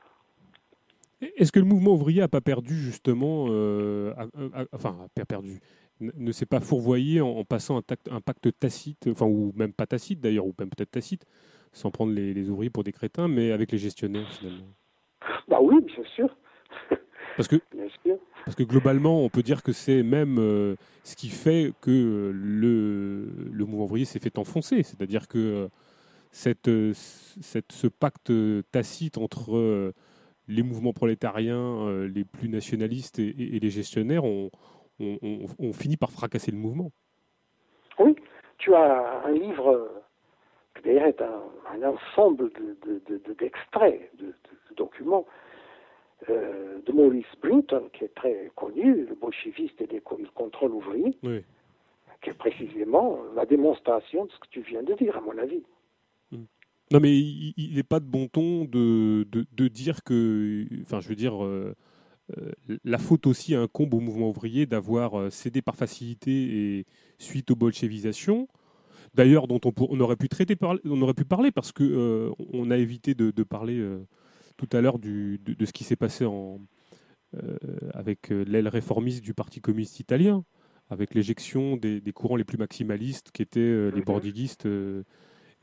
[1.38, 4.14] Est-ce que le mouvement ouvrier n'a pas perdu justement, euh,
[4.74, 5.60] enfin, a perdu,
[6.00, 10.46] ne s'est pas fourvoyé en, passant un, pacte tacite, enfin, ou même pas tacite d'ailleurs,
[10.46, 11.26] ou même peut-être tacite,
[11.72, 14.68] sans prendre les, ouvriers pour des crétins, mais avec les gestionnaires finalement?
[15.48, 16.36] Bah oui, bien sûr.
[17.36, 17.56] Parce que,
[18.46, 23.28] parce que globalement, on peut dire que c'est même euh, ce qui fait que le,
[23.52, 24.84] le mouvement ouvrier s'est fait enfoncer.
[24.84, 25.68] C'est-à-dire que euh,
[26.32, 28.32] cette, cette, ce pacte
[28.72, 29.94] tacite entre
[30.48, 34.50] les mouvements prolétariens euh, les plus nationalistes et, les gestionnaires ont,
[35.74, 36.92] fini par fracasser le mouvement.
[38.00, 38.16] Oui,
[38.58, 39.92] tu as un livre
[40.76, 42.52] qui d'ailleurs est un, ensemble
[43.38, 44.34] d'extraits, de, de,
[44.78, 45.26] documents
[46.30, 50.02] euh, de Maurice Brinton, qui est très connu, le bolcheviste et le
[50.34, 55.22] contrôle ouvrier, qui est précisément la démonstration de ce que tu viens de dire, à
[55.22, 55.64] mon avis.
[56.94, 61.16] Non, mais il n'est pas de bon ton de, de, dire que, enfin, je veux
[61.16, 61.74] dire, euh,
[62.38, 62.52] euh,
[62.84, 66.86] la faute aussi incombe au mouvement ouvrier d'avoir euh, cédé par facilité et
[67.18, 68.48] suite aux bolchevisations.
[69.16, 73.16] D'ailleurs, dont on, aurait pu traiter, on aurait pu parler parce que on a évité
[73.16, 73.80] de, parler
[74.58, 76.60] tout à l'heure de, de, ce qui s'est passé en,
[77.94, 80.44] avec l'aile réformiste du Parti communiste italien,
[80.90, 84.68] avec l'éjection des, des, courants les plus maximalistes qui étaient les bordiguistes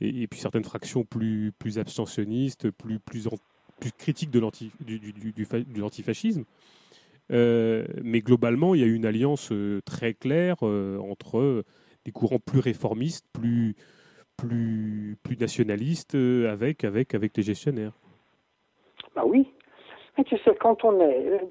[0.01, 3.29] et, puis certaines fractions plus, plus abstentionnistes, plus, plus,
[3.79, 5.47] plus critiques de l'anti, du, du, du,
[5.77, 6.45] l'antifascisme.
[7.33, 11.65] Euh, mais globalement, il y a une alliance euh, très claire euh, entre
[12.05, 13.77] des courants plus réformistes, plus,
[14.37, 17.93] plus, plus nationalistes, avec, avec, avec les gestionnaires.
[19.15, 19.53] Bah oui.
[20.17, 21.49] Mais tu sais, quand on est.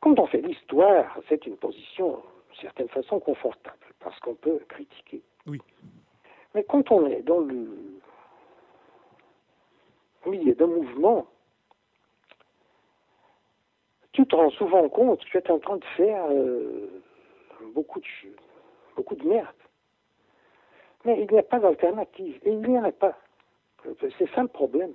[0.00, 5.22] Quand on fait l'histoire, c'est une position, d'une certaine façon, confortable, parce qu'on peut critiquer.
[5.46, 5.60] Oui.
[6.54, 7.68] Mais quand on est dans le
[10.26, 11.26] milieu d'un mouvement,
[14.12, 17.02] tu te rends souvent compte que tu es en train de faire euh,
[17.74, 18.06] beaucoup, de,
[18.96, 19.54] beaucoup de merde.
[21.04, 22.38] Mais il n'y a pas d'alternative.
[22.44, 23.18] Et il n'y en a pas.
[24.00, 24.92] C'est ça le problème.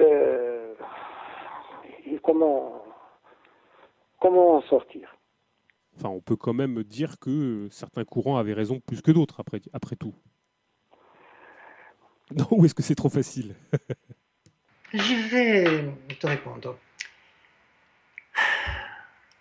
[0.00, 0.74] Euh,
[2.06, 2.84] et comment,
[4.20, 5.14] comment en sortir?
[5.96, 9.60] Enfin, on peut quand même dire que certains courants avaient raison plus que d'autres, après,
[9.72, 10.14] après tout.
[12.32, 13.56] Non, ou est-ce que c'est trop facile?
[14.92, 16.78] Je vais te répondre.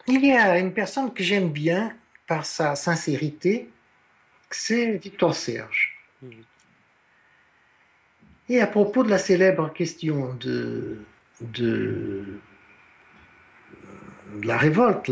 [0.08, 3.70] Il y a une personne que j'aime bien par sa sincérité,
[4.50, 6.00] c'est Victor Serge.
[6.24, 6.32] Mmh.
[8.50, 10.98] Et à propos de la célèbre question de,
[11.42, 12.40] de
[14.44, 15.12] la révolte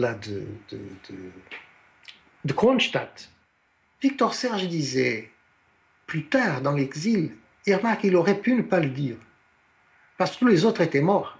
[2.43, 3.29] de, Kronstadt,
[4.01, 5.29] Victor Serge disait,
[6.07, 7.35] plus tard dans l'exil,
[7.67, 9.17] et remarque, il aurait pu ne pas le dire,
[10.17, 11.37] parce que tous les autres étaient morts.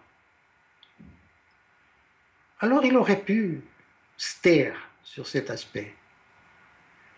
[2.60, 3.62] Alors il aurait pu
[4.18, 5.96] se taire sur cet aspect.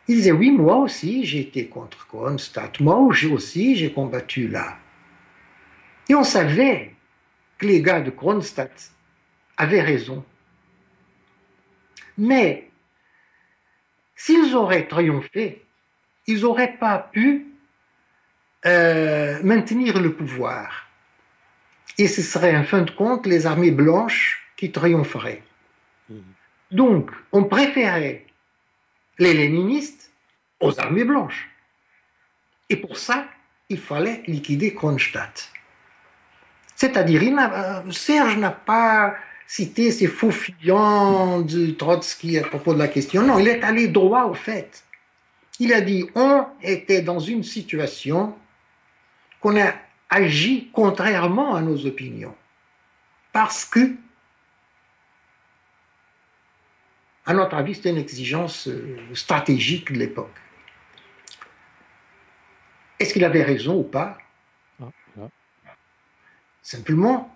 [0.09, 4.79] Il disait, oui, moi aussi j'ai été contre Kronstadt, moi aussi j'ai combattu là.
[6.09, 6.95] Et on savait
[7.59, 8.91] que les gars de Kronstadt
[9.55, 10.25] avaient raison.
[12.17, 12.71] Mais
[14.15, 15.63] s'ils auraient triomphé,
[16.25, 17.45] ils n'auraient pas pu
[18.65, 20.87] euh, maintenir le pouvoir.
[21.99, 25.43] Et ce serait en fin de compte les armées blanches qui triompheraient.
[26.09, 26.15] Mmh.
[26.71, 28.25] Donc, on préférait
[29.19, 29.98] les léninistes
[30.59, 31.49] aux armées blanches.
[32.69, 33.25] Et pour ça,
[33.69, 35.49] il fallait liquider Kronstadt.
[36.75, 39.15] C'est-à-dire, euh, Serge n'a pas
[39.45, 43.23] citer ces faux fuyants de Trotsky à propos de la question.
[43.23, 44.83] Non, il est allé droit au fait.
[45.59, 48.35] Il a dit on était dans une situation
[49.41, 49.73] qu'on a
[50.09, 52.35] agi contrairement à nos opinions.
[53.33, 53.95] Parce que,
[57.25, 60.35] à notre avis, c'était une exigence euh, stratégique de l'époque.
[62.99, 64.17] Est-ce qu'il avait raison ou pas?
[64.81, 64.85] Ah,
[66.61, 67.35] Simplement,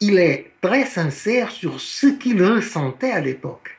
[0.00, 3.70] il est très sincère sur ce qu'il ressentait à l'époque.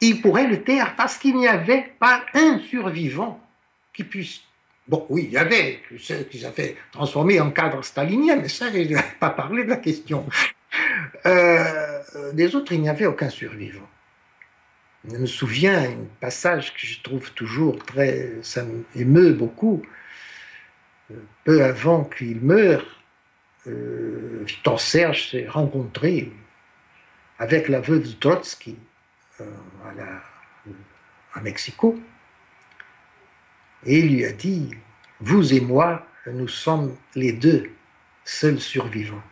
[0.00, 3.40] Il pourrait le taire parce qu'il n'y avait pas un survivant
[3.92, 4.42] qui puisse.
[4.86, 8.78] Bon, oui, il y avait ceux qui avaient transformé en cadre stalinien, mais ça, je
[8.78, 10.24] n'ai pas parlé de la question.
[11.26, 13.88] Euh, des autres, il n'y avait aucun survivant.
[15.10, 18.34] Je me souviens un passage que je trouve toujours très.
[18.42, 18.62] ça
[18.94, 19.82] m'émeut beaucoup.
[21.10, 21.14] Euh,
[21.44, 22.84] peu avant qu'il meure,
[23.66, 24.46] euh,
[24.76, 26.30] Serge s'est rencontré
[27.38, 28.78] avec la veuve de Trotsky
[29.40, 29.50] euh,
[31.34, 31.98] à, Mexico.
[33.84, 34.70] Et il lui a dit,
[35.20, 37.70] vous et moi, nous sommes les deux
[38.24, 39.22] seuls survivants.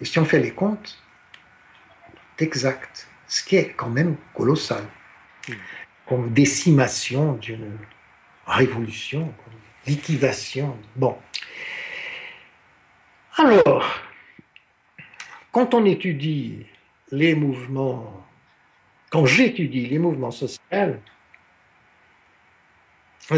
[0.00, 1.02] Et si on fait les comptes,
[2.38, 4.84] c'est exact, ce qui est quand même colossal,
[6.06, 7.78] comme décimation d'une
[8.46, 9.32] révolution,
[9.86, 10.76] liquidation.
[10.96, 11.16] Bon.
[13.36, 14.02] Alors,
[15.50, 16.66] quand on étudie
[17.10, 18.26] les mouvements,
[19.10, 20.60] quand j'étudie les mouvements sociaux,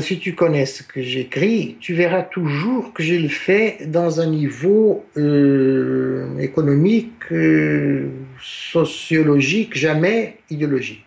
[0.00, 4.26] si tu connais ce que j'écris, tu verras toujours que je le fais dans un
[4.26, 11.05] niveau euh, économique, euh, sociologique, jamais idéologique.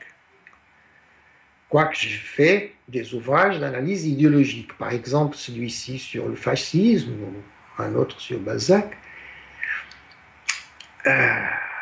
[1.69, 7.93] Quoique je fais des ouvrages d'analyse idéologique, par exemple celui-ci sur le fascisme ou un
[7.93, 8.97] autre sur Balzac,
[11.05, 11.11] euh,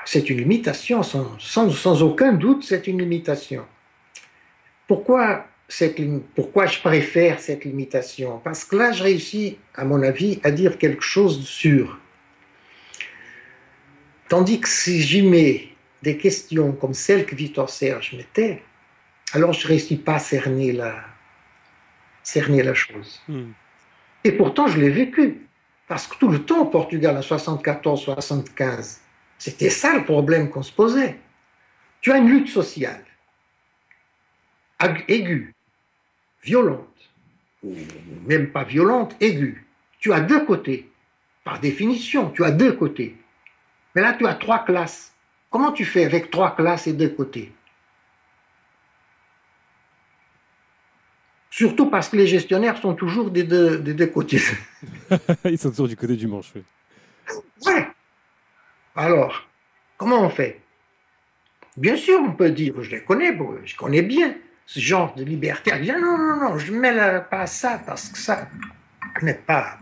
[0.05, 3.65] c'est une limitation, sans, sans, aucun doute, c'est une limitation.
[4.87, 5.99] Pourquoi, cette,
[6.35, 8.39] pourquoi je préfère cette limitation?
[8.43, 11.99] Parce que là, je réussis, à mon avis, à dire quelque chose de sûr.
[14.29, 15.69] Tandis que si j'y mets
[16.03, 18.61] des questions comme celles que Victor Serge mettait,
[19.33, 21.03] alors je ne réussis pas à cerner la,
[22.23, 23.21] cerner la chose.
[23.27, 23.51] Hmm.
[24.23, 25.47] Et pourtant, je l'ai vécu.
[25.87, 28.99] Parce que tout le temps au Portugal, en 74-75,
[29.37, 31.17] c'était ça le problème qu'on se posait.
[32.01, 33.03] Tu as une lutte sociale
[35.07, 35.53] aiguë,
[36.43, 37.09] violente,
[37.63, 37.75] ou
[38.25, 39.65] même pas violente, aiguë.
[39.99, 40.89] Tu as deux côtés.
[41.43, 43.15] Par définition, tu as deux côtés.
[43.95, 45.13] Mais là, tu as trois classes.
[45.49, 47.51] Comment tu fais avec trois classes et deux côtés?
[51.57, 54.39] Surtout parce que les gestionnaires sont toujours des deux, des deux côtés.
[55.45, 56.53] Ils sont toujours du côté du manche.
[56.53, 56.61] Oui.
[57.65, 57.87] Ouais.
[58.95, 59.49] Alors,
[59.97, 60.61] comment on fait?
[61.75, 64.35] Bien sûr, on peut dire, je les connais, je connais bien
[64.67, 65.71] ce genre de liberté.
[65.79, 68.47] Bien, non, non, non, je ne mêle pas à ça parce que ça
[69.23, 69.79] n'est pas.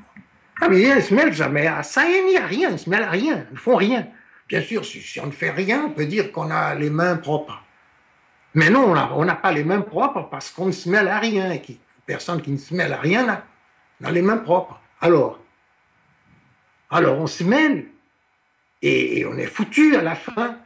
[0.61, 2.77] Ah, mais ils ne se mêlent jamais à ça, il n'y a rien, ils ne
[2.77, 4.07] se mêlent à rien, ils ne font rien.
[4.47, 7.64] Bien sûr, si, on ne fait rien, on peut dire qu'on a les mains propres.
[8.55, 11.51] Mais non, on n'a pas les mains propres parce qu'on ne se mêle à rien.
[11.51, 11.61] Et
[12.05, 13.43] personne qui ne se mêle à rien
[13.99, 14.79] n'a les mains propres.
[15.01, 15.39] Alors,
[16.89, 17.87] on se mêle
[18.81, 20.57] et, on est foutu à la fin.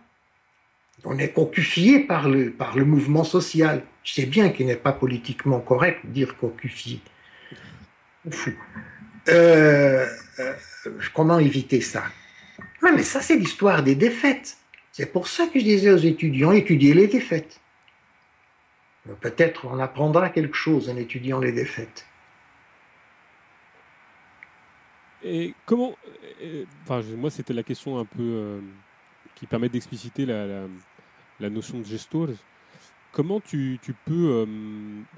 [1.03, 3.81] On est cocufié par le, par le mouvement social.
[4.03, 7.01] Je sais bien qu'il n'est pas politiquement correct de dire cocufié.
[9.29, 10.05] Euh,
[10.39, 10.53] euh,
[11.15, 12.03] comment éviter ça?
[12.83, 14.57] Non, Mais ça, c'est l'histoire des défaites.
[14.91, 17.59] C'est pour ça que je disais aux étudiants, étudiez les défaites.
[19.21, 22.05] Peut-être on apprendra quelque chose en étudiant les défaites.
[25.23, 25.95] Et comment.
[26.41, 28.59] Euh, enfin, moi, c'était la question un peu euh,
[29.35, 32.29] qui permet d'expliciter la, notion de gestors.
[33.11, 34.45] Comment tu, peux euh,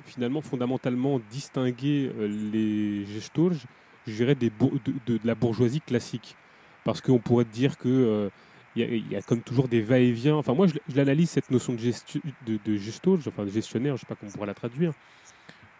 [0.06, 3.52] finalement fondamentalement distinguer les gestors,
[4.08, 4.50] je dirais, de,
[5.24, 6.36] la bourgeoisie classique?
[6.84, 8.30] Parce qu'on pourrait dire que.
[8.76, 10.36] Il y, a, comme toujours des va-et-vient.
[10.36, 11.80] Enfin, moi, je, l'analyse cette notion de,
[12.46, 14.94] de, de enfin de gestionnaire, je ne sais pas comment on pourrait la traduire.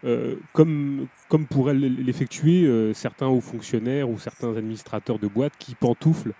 [0.04, 5.76] Euh, comme, comme pourraient l'effectuer euh, certains hauts fonctionnaires ou certains administrateurs de boîtes qui
[5.76, 6.34] pantouflent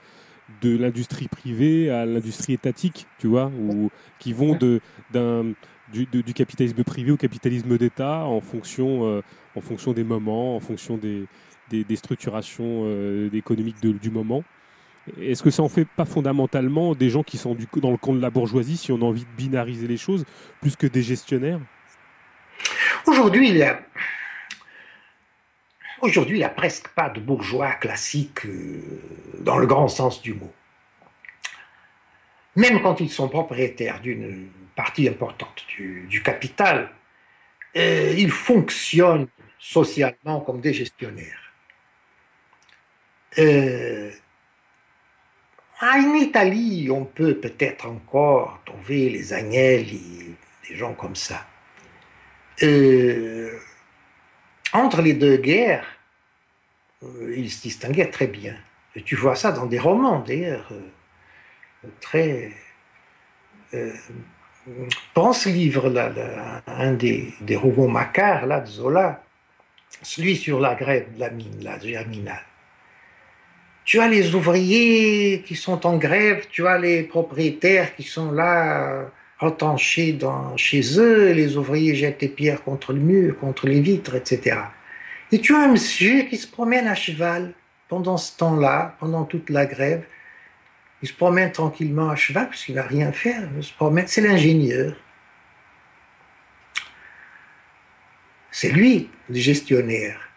[0.60, 4.80] de l'industrie privée à l'industrie étatique, tu vois, ou qui vont de,
[5.92, 9.22] du, capitalisme privé au capitalisme d'État en fonction, euh,
[9.54, 11.26] en fonction des moments, en fonction des,
[11.70, 12.84] des, structurations
[13.32, 14.42] économiques du moment.
[15.20, 18.20] Est-ce que ça en fait pas fondamentalement des gens qui sont dans le camp de
[18.20, 20.24] la bourgeoisie, si on a envie de binariser les choses,
[20.60, 21.60] plus que des gestionnaires?
[23.06, 23.54] Aujourd'hui, il
[26.34, 28.80] n'y a, presque pas de bourgeois classiques euh,
[29.40, 30.52] dans le grand sens du mot.
[32.54, 36.92] Même quand ils sont propriétaires d'une partie importante du, capital,
[37.76, 39.26] euh, ils fonctionnent
[39.58, 41.52] socialement comme des gestionnaires.
[43.38, 44.12] Euh,
[45.82, 50.36] en Italie, on peut peut-être encore trouver les Agnelli,
[50.68, 51.44] des gens comme ça.
[52.62, 53.58] Euh,
[54.72, 55.86] entre les deux guerres,
[57.02, 58.54] euh, ils se distinguaient très bien.
[59.04, 62.52] Tu vois ça dans des romans, d'ailleurs, euh, très.
[65.14, 69.24] pense livre, là, un des, des romans Macquart, là, de Zola,
[70.02, 72.44] celui sur la grève de la mine, la germinale.
[73.84, 79.10] Tu as les ouvriers qui sont en grève, tu as les propriétaires qui sont là
[79.38, 84.14] retranchés dans, chez eux, les ouvriers jettent des pierres contre le mur, contre les vitres,
[84.14, 84.60] etc.
[85.32, 87.54] Et tu as un monsieur qui se promène à cheval
[87.88, 90.06] pendant ce temps-là, pendant toute la grève.
[91.02, 93.48] Il se promène tranquillement à cheval puisqu'il n'a rien à faire.
[93.56, 94.94] Il se promène, c'est l'ingénieur.
[98.52, 100.31] C'est lui, le gestionnaire.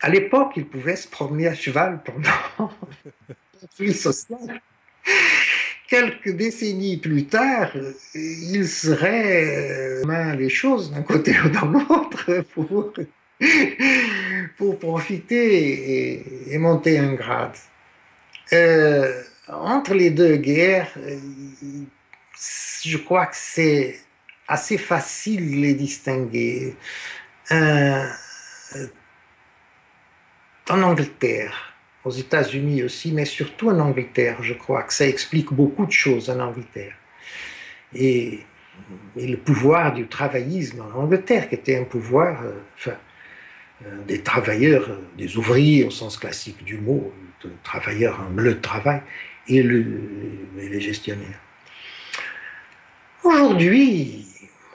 [0.00, 2.70] À l'époque, il pouvait se promener à cheval pendant
[3.78, 4.60] le social
[5.88, 7.72] quelques décennies plus tard,
[8.14, 12.92] il serait euh, les choses d'un côté ou d'un autre pour,
[14.56, 17.56] pour profiter et, monter un grade.
[18.52, 20.92] Euh, entre les deux guerres,
[22.84, 23.98] je crois que c'est
[24.46, 26.74] assez facile de les distinguer.
[30.70, 31.74] En Angleterre,
[32.04, 34.42] aux États-Unis aussi, mais surtout en Angleterre.
[34.42, 36.94] Je crois que ça explique beaucoup de choses en Angleterre.
[37.94, 38.40] Et,
[39.16, 42.92] le pouvoir du travaillisme en Angleterre, qui était un pouvoir, euh,
[43.84, 48.54] euh, des travailleurs, euh, des ouvriers au sens classique du mot, de travailleurs en bleu
[48.54, 49.02] de travail,
[49.48, 49.84] et, le,
[50.60, 51.40] et les gestionnaires.
[53.24, 54.26] Aujourd'hui,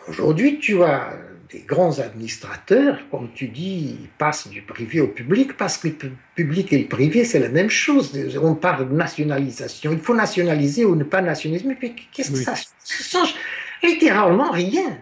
[0.10, 1.14] aujourd'hui, tu as
[1.54, 6.74] des grands administrateurs, comme tu dis, passent du privé au public parce que le public
[6.74, 8.12] et le privé, c'est la même chose.
[8.42, 9.92] On parle de nationalisation.
[9.92, 11.68] Il faut nationaliser ou ne pas nationaliser.
[11.68, 13.36] Mais qu'est-ce que ça, change?
[13.84, 14.98] Littéralement rien.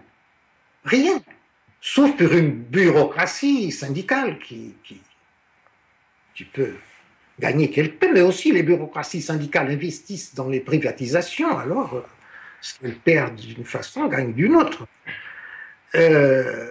[0.84, 1.22] Rien.
[1.80, 5.00] Sauf pour une bureaucratie syndicale qui, qui,
[6.54, 6.74] peut
[7.40, 12.04] gagner quelque peu, mais aussi les bureaucraties syndicales investissent dans les privatisations, alors
[12.60, 14.88] ce qu'elles perdent d'une façon gagnent d'une autre.
[15.96, 16.68] Euh,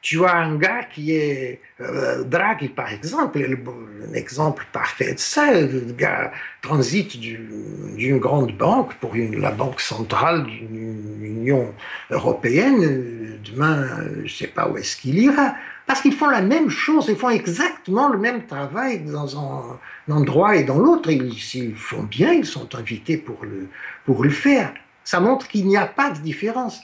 [0.00, 5.52] tu as un gars qui est euh, Draghi, par exemple, un exemple parfait de ça.
[5.52, 11.74] Le gars transite d'une grande banque pour la banque centrale d'une Union
[12.10, 13.38] européenne.
[13.44, 13.86] Demain,
[14.18, 15.54] je ne sais pas où est-ce qu'il ira.
[15.86, 19.78] Parce qu'ils font la même chose, ils font exactement le même travail dans un
[20.10, 21.10] endroit et dans l'autre.
[21.36, 24.72] S'ils font bien, ils sont invités pour le faire
[25.08, 26.82] ça montre qu'il n'y a pas de différence.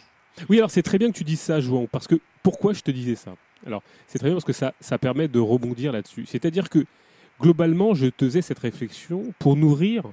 [0.49, 2.91] Oui, alors c'est très bien que tu dises ça, Jouan, parce que pourquoi je te
[2.91, 3.35] disais ça?
[3.67, 6.25] Alors, c'est très bien parce que ça, ça permet de rebondir là-dessus.
[6.25, 6.87] C'est-à-dire que
[7.39, 10.05] globalement, je te faisais cette réflexion pour nourrir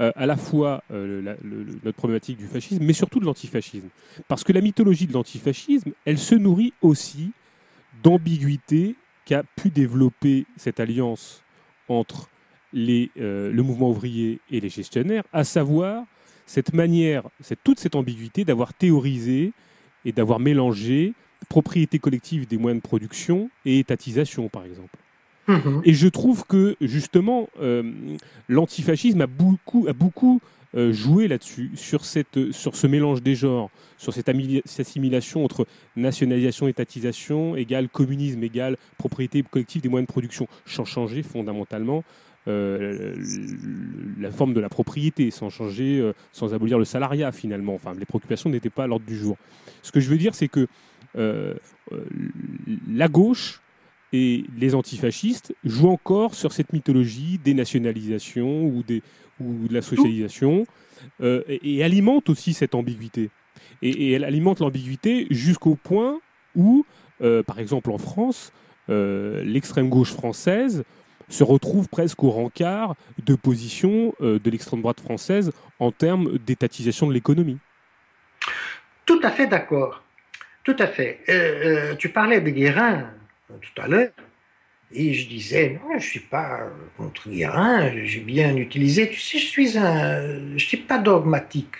[0.00, 1.36] euh, à la fois euh,
[1.84, 3.88] notre problématique du fascisme, mais surtout de l'antifascisme.
[4.26, 7.30] Parce que la mythologie de l'antifascisme, elle se nourrit aussi
[8.02, 11.44] d'ambiguïté qu'a pu développer cette alliance
[11.88, 12.28] entre
[12.72, 16.04] les, euh, le mouvement ouvrier et les gestionnaires, à savoir
[16.52, 19.52] cette manière, cette, toute cette ambiguïté d'avoir théorisé
[20.04, 21.14] et d'avoir mélangé
[21.48, 24.98] propriété collective des moyens de production et étatisation, par exemple.
[25.48, 25.80] Mhm.
[25.86, 27.90] Et je trouve que justement, euh,
[28.50, 30.42] l'antifascisme a beaucoup, a beaucoup
[30.74, 35.66] euh, joué là-dessus, sur, cette, sur ce mélange des genres, sur cette, assimilation entre
[35.96, 42.04] nationalisation, étatisation, égale communisme, égale propriété collective des moyens de production, sans changer fondamentalement
[42.48, 43.14] euh,
[44.18, 47.74] la forme de la propriété, sans changer, euh, sans abolir le salariat finalement.
[47.74, 49.36] Enfin, les préoccupations n'étaient pas à l'ordre du jour.
[49.82, 50.66] Ce que je veux dire, c'est que
[51.16, 51.54] euh,
[52.88, 53.60] la gauche
[54.12, 59.02] et les antifascistes jouent encore sur cette mythologie des nationalisations ou, des,
[59.40, 60.66] ou de la socialisation
[61.20, 63.30] et, alimentent aussi cette ambiguïté.
[63.82, 66.20] Et, et elle alimente l'ambiguïté jusqu'au point
[66.54, 66.84] où,
[67.18, 68.52] par exemple en France,
[68.88, 70.84] l'extrême gauche française
[71.32, 72.94] se retrouve presque au rencard
[73.24, 77.58] de position euh, de l'extrême droite française en termes d'étatisation de l'économie.
[79.06, 80.02] Tout à fait d'accord.
[80.64, 81.20] Tout à fait.
[81.28, 83.10] Euh, euh, tu parlais de Guérin
[83.60, 84.12] tout à l'heure,
[84.92, 89.10] et je disais, non, je ne suis pas contre Guérin, j'ai bien utilisé.
[89.10, 90.56] Tu sais, je suis un.
[90.56, 91.76] Je suis pas dogmatique.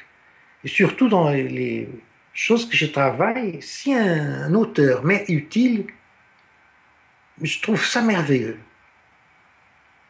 [0.65, 1.89] Et surtout dans les,
[2.35, 5.85] choses que je travaille, si un auteur m'est utile,
[7.41, 8.59] je trouve ça merveilleux.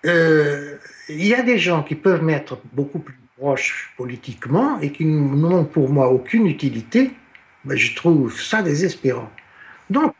[0.04, 5.04] Euh, il y a des gens qui peuvent m'être beaucoup plus proches politiquement et qui
[5.04, 7.12] n'ont pour moi aucune utilité.
[7.68, 9.30] Je trouve ça désespérant.
[9.90, 10.14] Donc,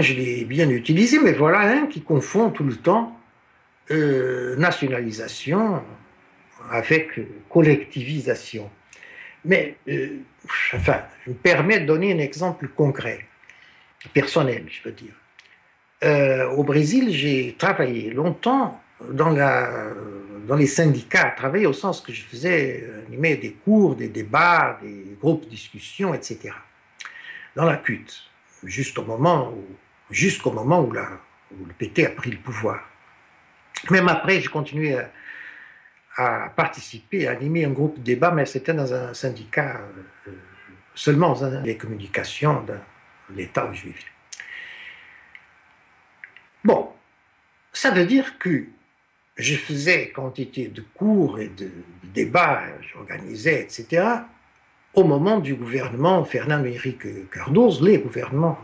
[0.00, 3.16] je l'ai bien utilisé, mais voilà un qui confond tout le temps
[3.90, 5.82] euh, nationalisation
[6.70, 8.68] avec collectivisation.
[9.44, 10.18] Mais, euh,
[10.74, 13.20] enfin, je me permets de donner un exemple concret,
[14.12, 15.14] personnel, je veux dire.
[16.56, 19.92] Au Brésil, j'ai travaillé longtemps dans, la,
[20.46, 25.16] dans les syndicats, travaillé au sens que je faisais animer des cours, des débats, des
[25.20, 26.50] groupes de discussion, etc.
[27.54, 28.06] Dans la CUT,
[28.64, 29.64] jusqu'au moment où,
[30.10, 31.08] jusqu'au moment où, la,
[31.52, 32.82] où le PT a pris le pouvoir.
[33.90, 35.10] Même après, j'ai continué à,
[36.16, 39.80] à, participer, à animer un groupe de débat, mais c'était dans un syndicat,
[40.26, 40.32] euh,
[40.94, 42.74] seulement dans les communications de
[43.34, 43.98] l'État où je vivais.
[46.64, 46.92] Bon,
[47.72, 48.64] ça veut dire que
[49.38, 51.70] je faisais quantité de cours et de,
[52.12, 54.04] débats, j'organisais, etc.,
[54.94, 58.58] au moment du gouvernement Fernand Henrique Cardozo, les gouvernements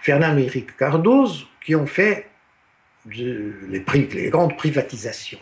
[0.00, 2.26] Fernand Henrique Cardozo, qui ont fait
[3.06, 5.38] les grandes privatisations.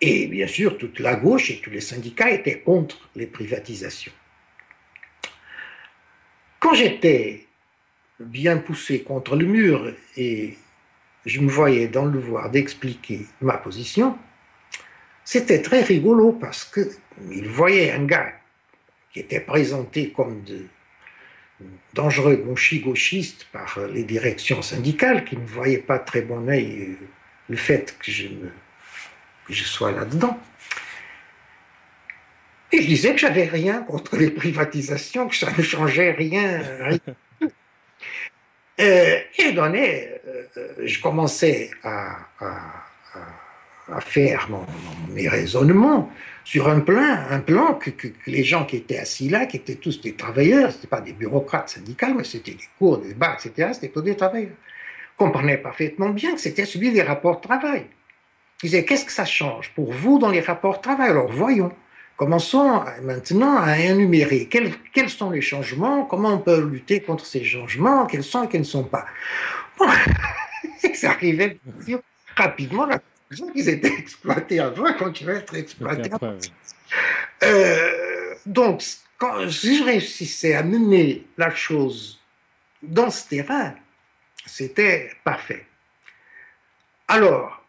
[0.00, 4.12] Et bien sûr, toute la gauche et tous les syndicats étaient contre les privatisations.
[6.60, 7.46] Quand j'étais
[8.20, 10.56] bien poussé contre le mur et
[11.26, 14.16] je me voyais dans le devoir d'expliquer ma position,
[15.24, 18.32] c'était très rigolo parce qu'il voyait un gars
[19.12, 20.66] qui était présenté comme de
[21.94, 26.96] dangereux gauchistes par les directions syndicales qui ne voyaient pas très bon oeil
[27.48, 28.28] le fait que je,
[29.48, 30.38] que sois là-dedans.
[32.72, 36.62] Et je disais que j'avais rien contre les privatisations, que ça ne changeait rien.
[38.78, 40.42] Et donné, euh,
[40.84, 42.18] je commençais à,
[44.00, 44.48] faire
[45.10, 46.10] mes raisonnements
[46.44, 47.90] sur un plan, un plan que,
[48.26, 51.70] les gens qui étaient assis là, qui étaient tous des travailleurs, c'était pas des bureaucrates
[51.70, 54.56] syndicaux, mais c'était des cours, des débats, etc., c'était tous des travailleurs,
[55.16, 57.86] comprenaient parfaitement bien que c'était celui des rapports de travail.
[58.62, 61.10] Ils disaient, qu'est-ce que ça change pour vous dans les rapports de travail?
[61.10, 61.72] Alors voyons.
[62.16, 67.44] Commençons maintenant à énumérer quels, quels, sont les changements, comment on peut lutter contre ces
[67.44, 69.06] changements, quels sont et quels ne sont pas?
[69.78, 69.86] Bon,
[70.94, 71.58] ça arrivait
[72.34, 76.26] rapidement la conclusion qu'ils étaient exploités avant et continuaient à être exploités après.
[76.26, 76.48] après.
[77.42, 78.82] Euh, donc,
[79.18, 82.20] quand, si je réussissais à mener la chose
[82.82, 83.74] dans ce terrain,
[84.46, 85.66] c'était parfait.
[87.08, 87.65] Alors,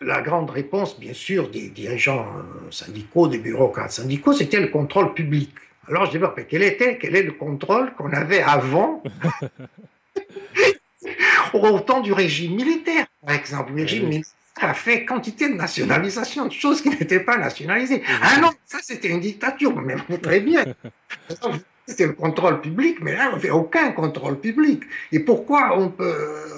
[0.00, 2.26] la grande réponse, bien sûr, des dirigeants
[2.70, 5.50] syndicaux, des bureaucrates syndicaux, c'était le contrôle public.
[5.88, 9.02] Alors je dis, bon, quel était, quel est le contrôle qu'on avait avant
[11.54, 13.72] au temps du régime militaire, par exemple?
[13.74, 18.02] Le régime militaire a fait quantité de nationalisation, de choses qui n'étaient pas nationalisées.
[18.22, 20.64] Ah non, ça c'était une dictature, mais très bien.
[21.88, 24.82] C'était le contrôle public, mais là, on ne fait aucun contrôle public.
[25.10, 26.14] Et pourquoi on peut,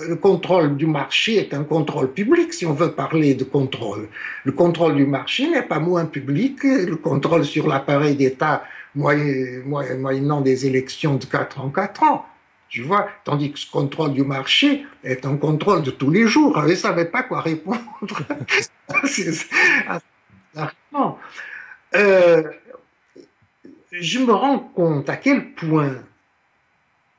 [0.08, 4.08] le contrôle du marché est un contrôle public si on veut parler de contrôle?
[4.42, 8.64] Le contrôle du marché n'est pas moins public que le contrôle sur l'appareil d'État
[8.96, 12.26] moyennant des élections de 4 en 4 ans.
[12.68, 16.60] Tu vois, tandis que ce contrôle du marché est un contrôle de tous les jours.
[16.62, 17.78] Je ne savais pas quoi répondre.
[21.94, 22.42] euh,
[23.92, 26.04] je me rends compte à quel point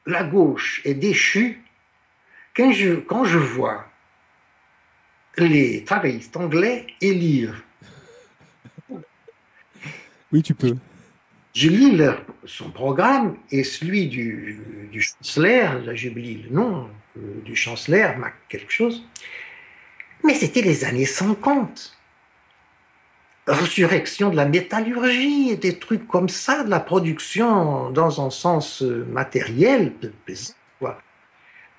[0.06, 1.62] la gauche est déchue
[2.56, 3.88] quand je, quand je vois
[5.38, 7.64] les travaillistes anglais élire.
[10.32, 10.76] Oui, tu peux.
[11.54, 17.42] Je lis leur, son programme et celui du, du chancelier, là j'oublie le nom, euh,
[17.44, 19.04] du chancelier, Mac quelque chose.
[20.24, 21.98] Mais c'était les années 50
[23.48, 28.82] résurrection de la métallurgie et des trucs comme ça, de la production dans un sens
[28.82, 29.94] matériel,
[30.80, 31.02] quoi.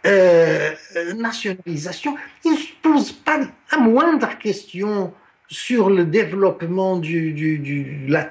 [0.04, 0.72] Euh,
[1.16, 3.38] nationalisation, il ne se pose pas
[3.70, 5.14] la moindre question
[5.46, 8.28] sur le développement du, du, du la,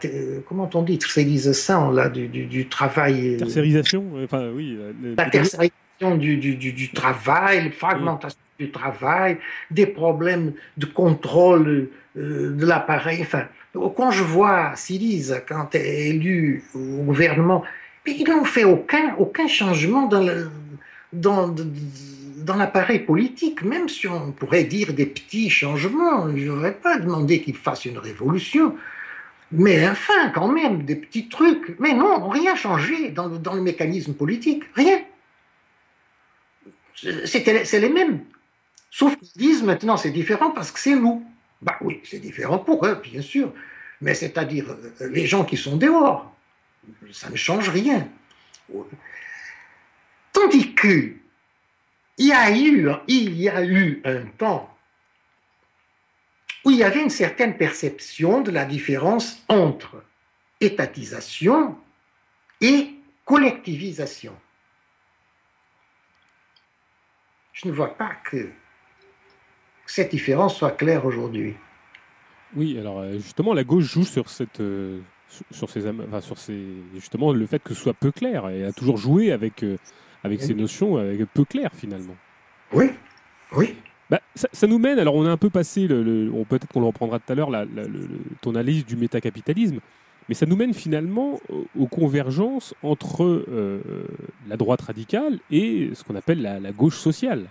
[0.48, 3.38] comment on dit ça là, du, du, du travail.
[3.38, 4.78] Tercérisation, enfin oui.
[5.16, 8.66] La tercérisation du, du, du, du travail, la fragmentation oui.
[8.66, 9.38] du travail,
[9.70, 13.20] des problèmes de contrôle euh, de l'appareil.
[13.22, 17.64] Enfin, quand je vois Syrize, quand elle est élue au gouvernement,
[18.06, 21.56] ils n'ont fait aucun, aucun changement dans,
[22.38, 26.36] dans l'appareil politique, même si on pourrait dire des petits changements.
[26.36, 28.76] Je n'aurais pas demandé qu'ils fassent une révolution.
[29.52, 31.76] Mais enfin, quand même, des petits trucs.
[31.80, 34.64] Mais non, rien changé dans, dans le mécanisme politique.
[34.76, 35.02] Rien.
[37.26, 38.22] C'est les mêmes.
[38.90, 41.26] Sauf qu'ils disent maintenant c'est différent parce que c'est nous.
[41.62, 43.54] Bah oui, c'est différent pour eux, bien sûr.
[44.02, 46.34] Mais c'est-à-dire les gens qui sont dehors.
[47.12, 48.08] Ça ne change rien.
[50.34, 51.14] Tandis que
[52.18, 54.76] il y a eu, il y a eu un temps
[56.64, 60.04] où il y avait une certaine perception de la différence entre
[60.60, 61.78] étatisation
[62.60, 62.92] et
[63.26, 64.36] collectivisation.
[67.54, 68.52] Je ne vois pas que
[69.92, 71.54] cette différence soit claire aujourd'hui.
[72.56, 75.00] Oui, alors euh, justement, la gauche joue sur cette, euh,
[75.52, 76.64] sur ces, enfin, sur ces,
[76.96, 78.48] justement le fait que ce soit peu clair.
[78.48, 79.78] Elle a toujours joué avec, euh,
[80.24, 82.16] avec ces notions avec peu claires finalement.
[82.72, 82.92] Oui,
[83.52, 83.76] oui.
[84.10, 87.20] Bah, ça, nous mène, alors on a un peu passé, le, peut-être qu'on le reprendra
[87.20, 87.66] tout à l'heure, la,
[88.42, 89.80] ton analyse du métacapitalisme,
[90.28, 91.40] mais ça nous mène finalement
[91.80, 93.46] aux, convergences entre
[94.50, 97.48] la droite radicale et ce qu'on appelle la, gauche sociale.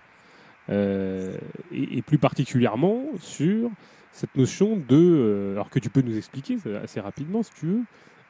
[0.71, 3.71] Et, et, plus particulièrement sur
[4.13, 7.83] cette notion de, euh, alors que tu peux nous expliquer assez rapidement si tu veux,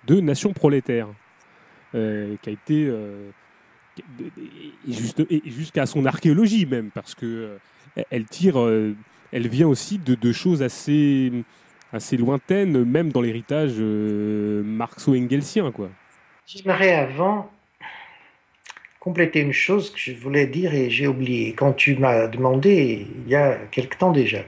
[0.07, 1.09] de nation prolétaire,
[1.94, 3.31] euh, qui a été euh,
[4.86, 7.59] jusqu'à son archéologie même, parce que
[8.10, 8.57] elle tire,
[9.33, 11.33] elle vient aussi de, choses assez
[11.93, 15.91] assez lointaines, même dans l'héritage marxo-engelsien, quoi.
[16.47, 17.51] J'aimerais avant
[19.01, 23.29] compléter une chose que je voulais dire et j'ai oublié quand tu m'as demandé il
[23.29, 24.45] y a quelque temps déjà.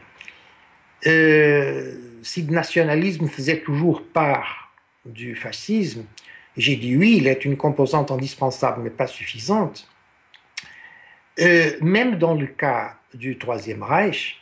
[1.07, 4.73] Euh, si le nationalisme faisait toujours part
[5.07, 6.05] du fascisme,
[6.57, 9.89] j'ai dit oui, il est une composante indispensable, mais pas suffisante.
[11.41, 14.39] Euh, même dans le cas du Troisième Reich,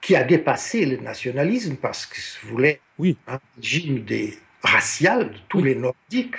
[0.00, 3.16] qui a dépassé le nationalisme parce que voulait oui.
[3.28, 6.36] un régime des racial de tous les Nordiques.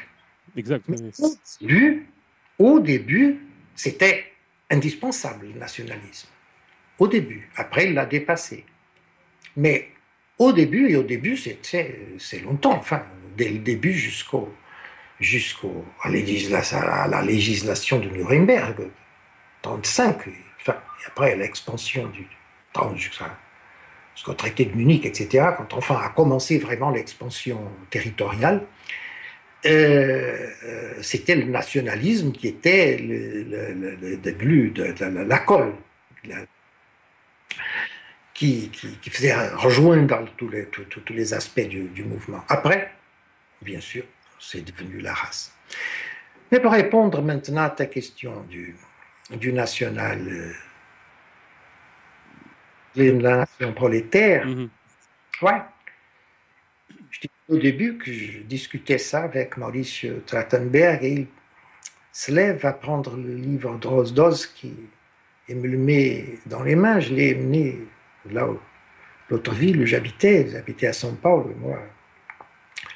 [0.56, 0.98] Exactement.
[1.20, 2.08] Au début,
[2.60, 3.40] au début,
[3.76, 4.26] c'était
[4.70, 6.30] indispensable le nationalisme
[7.00, 7.50] au début.
[7.56, 8.66] Après, il l'a dépassé.
[9.58, 9.90] Mais
[10.38, 13.04] au début, et au début, c'est longtemps, enfin,
[13.38, 14.54] dès le début jusqu'au
[15.20, 18.90] jusqu'au à, la législation de Nuremberg,
[19.62, 20.18] 35,
[20.60, 22.28] enfin, et après l'expansion du
[24.16, 27.60] jusqu'au traité de Munich, etc., quand enfin a commencé vraiment l'expansion
[27.90, 28.66] territoriale,
[29.66, 34.94] euh, euh, c'était le nationalisme qui était le, début de,
[35.24, 35.74] la colle,
[38.34, 38.70] qui,
[39.10, 42.44] faisait rejoindre tous les, tous les aspects du, mouvement.
[42.50, 42.92] Après,
[43.62, 44.04] bien sûr,
[44.40, 45.56] c'est devenu la race.
[46.52, 48.76] Mais pour répondre maintenant à ta question du,
[49.32, 50.52] du national, euh,
[52.96, 54.70] la nation prolétaire, mm-hmm.
[55.42, 55.62] ouais.
[57.10, 61.28] Je disais au début que je discutais ça avec Maurice Trattenberg et il
[62.12, 63.80] se lève à prendre le livre
[64.56, 64.74] qui
[65.50, 67.00] et me le met dans les mains.
[67.00, 67.80] Je l'ai mené
[68.32, 68.60] là où
[69.30, 71.80] l'autre ville où j'habitais, j'habitais à São Paulo, moi,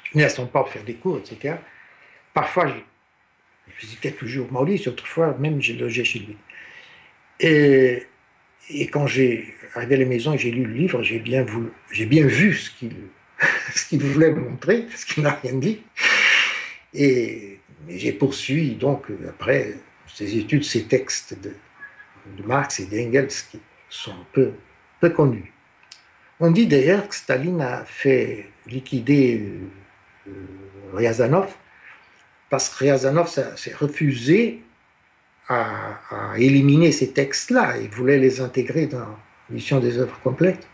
[0.04, 1.56] je venais à São Paulo faire des cours, etc.
[2.32, 6.36] Parfois, je visitais toujours Maurice, autrefois même j'ai logé chez lui.
[7.40, 8.06] Et,
[8.70, 12.54] et quand j'ai arrivé à la maison et j'ai lu le livre, j'ai bien, vu
[12.54, 12.70] ce
[13.88, 15.82] qu'il, voulait me montrer, ce qu'il n'a rien dit.
[16.94, 19.74] Et j'ai poursuivi donc après
[20.06, 21.52] ces études, ces textes de,
[22.44, 24.52] Marx et d'Engels qui sont peu
[25.00, 25.52] peu connu.
[26.40, 29.42] On dit d'ailleurs que Staline a fait liquider
[30.26, 30.30] euh,
[30.92, 31.54] Ryazanov
[32.50, 34.62] parce que Ryazanov s'est refusé
[35.48, 37.78] à, éliminer ces textes-là.
[37.78, 39.18] Il voulait les intégrer dans
[39.48, 40.68] l'édition des œuvres complètes.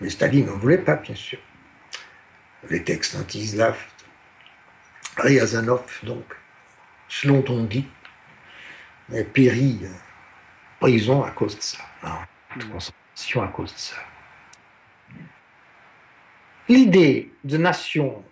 [0.00, 1.38] Mais Staline n'en voulait pas, bien sûr.
[2.68, 3.82] Les textes anti-slaves.
[5.16, 6.24] Ryazanov, donc,
[7.08, 7.86] selon on dit,
[9.12, 11.84] a péri en prison à cause de ça
[13.40, 13.96] à cause de ça.
[16.68, 18.24] L'idée de nation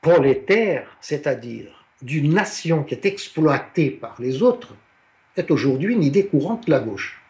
[0.00, 4.76] prolétaire, c'est-à-dire d'une nation qui est exploitée par les autres,
[5.36, 7.22] est aujourd'hui une idée courante de la gauche.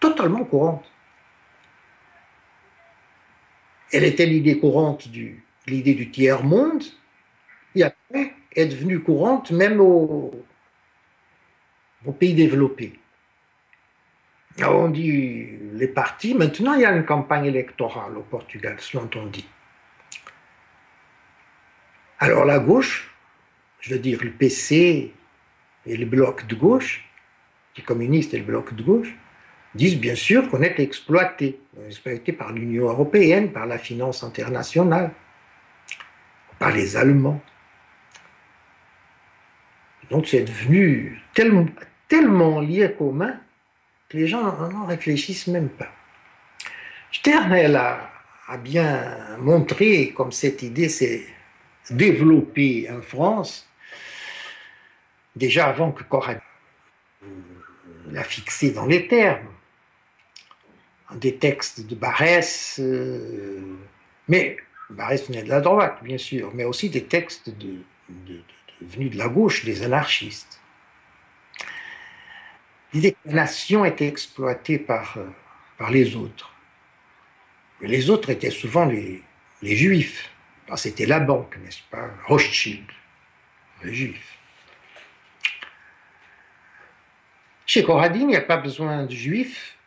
[0.00, 0.84] Totalement courante.
[3.92, 5.30] Elle était l'idée courante de
[5.66, 6.82] l'idée du tiers-monde,
[7.74, 10.32] et après est devenue courante même aux
[12.18, 12.98] pays développés.
[14.60, 16.34] On dit les partis.
[16.34, 19.46] Maintenant, il y a une campagne électorale au Portugal, selon on dit.
[22.18, 23.11] Alors la gauche,
[23.82, 25.12] je veux dire le PC
[25.84, 27.04] et le bloc de gauche,
[27.76, 29.14] les communistes et le bloc de gauche,
[29.74, 35.10] disent bien sûr qu'on est exploité, exploité par l'Union européenne, par la finance internationale,
[36.58, 37.42] par les Allemands.
[40.10, 43.38] Donc c'est devenu tellement, lié commun
[44.12, 45.90] les gens n'en réfléchissent même pas.
[47.10, 48.10] Stern a,
[48.46, 51.24] a bien montré comme cette idée s'est
[51.90, 53.71] développée en France,
[55.36, 56.40] déjà avant que Corrèze
[58.10, 59.48] l'a fixé dans les termes.
[61.14, 62.80] des textes de Barès,
[64.28, 64.56] mais
[64.90, 67.50] Barès venait de la droite, bien sûr, mais aussi des textes
[68.80, 70.60] venus de la gauche, des anarchistes.
[72.92, 75.18] L'idée que la nation était exploitée par,
[75.78, 76.54] par les autres.
[77.80, 79.22] Les autres étaient souvent les,
[79.62, 80.30] les juifs.
[80.76, 82.10] C'était la banque, n'est-ce pas?
[82.26, 82.86] Rothschild,
[83.82, 84.38] les juifs.
[87.72, 89.78] Chez Corradine, il n'y a pas besoin de juifs,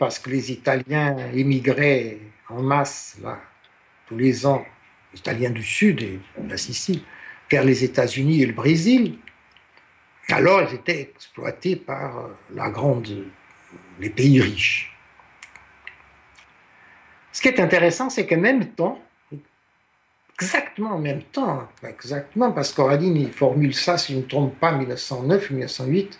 [0.00, 2.18] parce que les Italiens émigraient
[2.48, 3.20] en masse,
[4.08, 4.66] tous les ans,
[5.12, 7.02] les Italiens du Sud et de la Sicile,
[7.48, 9.18] vers les États-Unis et le Brésil.
[10.28, 13.06] Alors, ils étaient exploités par euh, la grande,
[14.00, 14.92] les pays riches.
[17.30, 19.00] Ce qui est intéressant, c'est qu'en même temps,
[20.40, 24.72] exactement en même temps, exactement, parce qu'Oradine, formule ça, si je ne me trompe pas,
[24.72, 26.18] 1909 1908.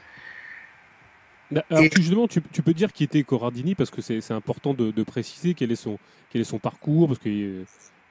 [1.69, 5.73] Alors, justement, tu, peux dire qui était Corradini, parce que c'est important de, préciser quel
[5.73, 5.99] est son,
[6.31, 7.09] quel est son parcours.
[7.09, 7.65] Parce que, euh,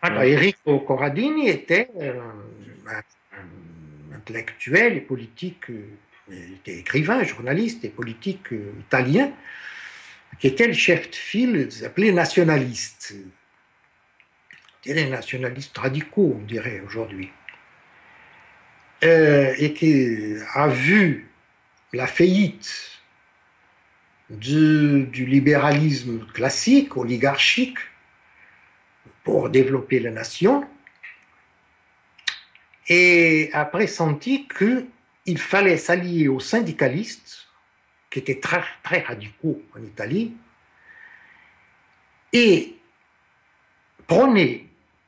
[0.04, 2.20] Enrico Corradini était euh,
[2.88, 5.86] un, intellectuel et politique, euh,
[6.30, 8.48] il était écrivain, journaliste et politique
[8.80, 9.32] italien,
[10.40, 13.16] qui était le chef de file appelé nationaliste.
[14.86, 17.30] Les nationalistes radicaux, on dirait aujourd'hui.
[19.04, 21.28] Euh, et qui a vu
[21.92, 23.02] la faillite
[24.40, 27.78] du, libéralisme classique, oligarchique,
[29.24, 30.68] pour développer la nation,
[32.88, 37.48] et a pressenti qu'il fallait s'allier aux syndicalistes
[38.10, 40.34] qui étaient très, très radicaux en Italie,
[42.34, 42.76] et
[44.08, 44.66] prônaient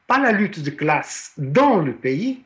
[0.07, 2.43] pas la lutte de classe dans le pays,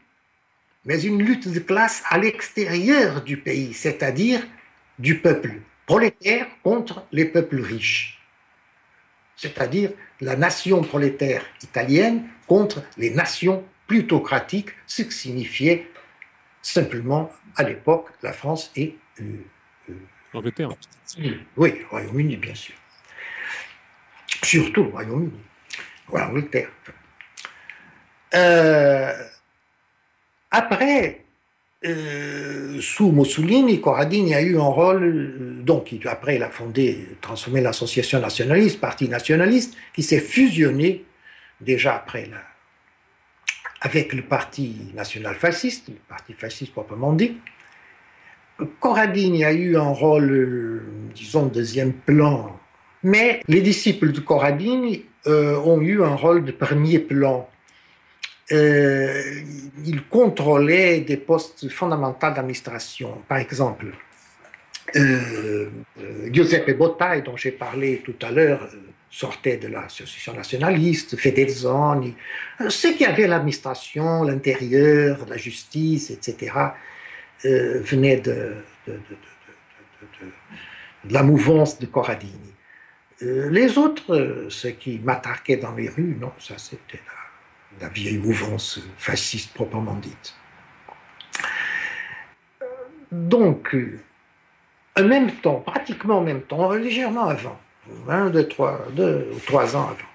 [0.85, 4.41] mais une lutte de classe à l'extérieur du pays, c'est-à-dire
[4.97, 8.21] du peuple prolétaire contre les peuples riches,
[9.35, 9.89] c'est-à-dire
[10.21, 15.89] la nation prolétaire italienne contre les nations plutocratiques, ce qui signifiait
[16.61, 19.43] simplement à l'époque la France et euh,
[20.31, 20.69] L'Angleterre
[21.57, 22.75] Oui, le Royaume-Uni, bien sûr.
[24.43, 25.39] Surtout le Royaume-Uni.
[26.13, 26.69] L'Angleterre.
[28.35, 29.27] Euh,
[30.51, 31.25] après,
[31.85, 37.61] euh, sous Mussolini, Corradini a eu un rôle, euh, donc après il a fondé, transformé
[37.61, 41.05] l'association nationaliste, parti nationaliste, qui s'est fusionné
[41.61, 42.29] déjà après
[43.81, 47.37] avec le parti national-fasciste, le parti fasciste proprement dit,
[48.81, 50.81] Corradini a eu un rôle, euh,
[51.15, 52.59] disons, deuxième plan,
[53.03, 57.47] mais les disciples de Corradini ont eu un rôle de premier plan.
[58.51, 59.41] Euh,
[59.85, 63.21] ils contrôlaient des postes fondamentaux d'administration.
[63.27, 63.87] Par exemple,
[66.31, 68.67] Giuseppe Bottai, dont j'ai parlé tout à l'heure,
[69.11, 72.15] sortait de l'association nationaliste, Fedezoni,
[72.69, 76.51] ceux qui avaient l'administration, l'intérieur, la justice, etc.
[77.45, 78.55] Euh, venait de,
[81.09, 82.53] la mouvance de Corradini.
[83.21, 86.99] Euh, les autres, euh, ceux qui m'attaquaient dans les rues, non, ça c'était
[87.81, 90.35] la, vieille mouvance fasciste proprement dite.
[93.11, 93.75] Donc,
[94.97, 97.59] en même temps, pratiquement en même temps, légèrement avant,
[98.07, 100.09] un, deux, trois, deux ou trois ans avant,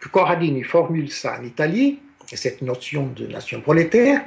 [0.00, 4.22] que Corradini formule ça en Italie, cette notion de nation prolétaire,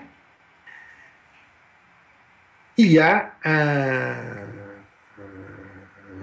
[2.78, 4.16] il y a un,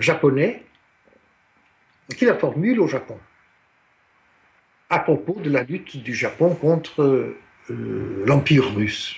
[0.00, 0.62] japonais
[2.16, 3.18] qui la formule au Japon
[4.90, 9.16] à propos de la lutte du Japon contre euh, l'Empire russe.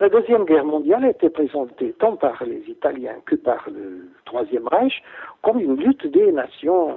[0.00, 4.66] La Deuxième Guerre mondiale a été présentée tant par les Italiens que par le Troisième
[4.66, 5.02] Reich
[5.42, 6.96] comme une lutte des nations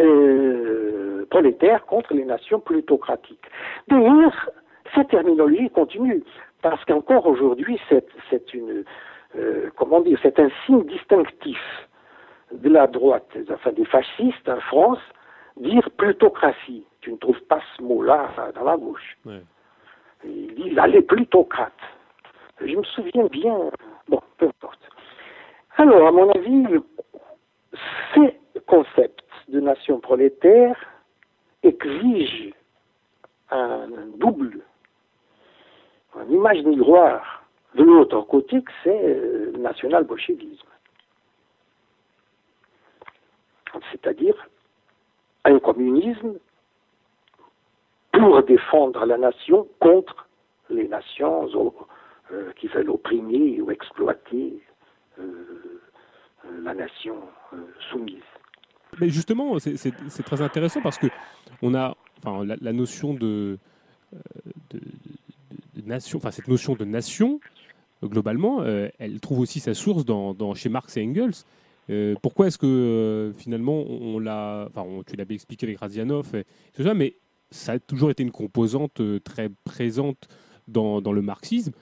[0.00, 3.46] euh, prolétaires contre les nations plutocratiques.
[3.86, 4.50] D'ailleurs,
[4.94, 6.24] cette terminologie continue
[6.62, 8.84] parce qu'encore aujourd'hui, c'est une,
[9.38, 9.70] euh,
[10.22, 11.60] c'est un signe distinctif
[12.52, 14.98] de la droite, enfin des fascistes en France,
[15.56, 16.84] dire plutocratie.
[17.00, 19.16] Tu ne trouves pas ce mot-là dans la bouche.
[20.24, 21.72] Ils disent allez plutocrate.
[22.60, 23.70] Je me souviens bien.
[24.08, 24.80] Bon, peu importe.
[25.76, 26.66] Alors, à mon avis,
[28.14, 30.76] ces concepts de nation prolétaire
[31.62, 32.52] exigent
[33.50, 34.62] un double
[36.22, 40.68] une image miroir de l'autre côté que c'est le euh, national-bolchevisme.
[43.90, 44.36] C'est-à-dire
[45.44, 46.34] un communisme
[48.12, 50.28] pour défendre la nation contre
[50.70, 51.48] les nations
[52.32, 54.62] euh, qui veulent opprimer ou exploiter
[55.18, 55.80] euh,
[56.62, 57.16] la nation
[57.90, 58.22] soumise.
[59.00, 61.06] mais justement, c'est très intéressant parce que
[61.62, 63.58] on a enfin, la, notion de,
[65.84, 67.40] nation, enfin cette notion de nation,
[68.02, 71.44] globalement, elle trouve aussi sa source dans chez Marx et Engels.
[72.22, 76.94] Pourquoi est-ce que finalement on, l'a, enfin tu l'avais expliqué avec Razianov, et tout ça,
[76.94, 77.16] mais
[77.50, 80.28] ça a toujours été une composante très présente
[80.66, 81.72] dans, dans le marxisme.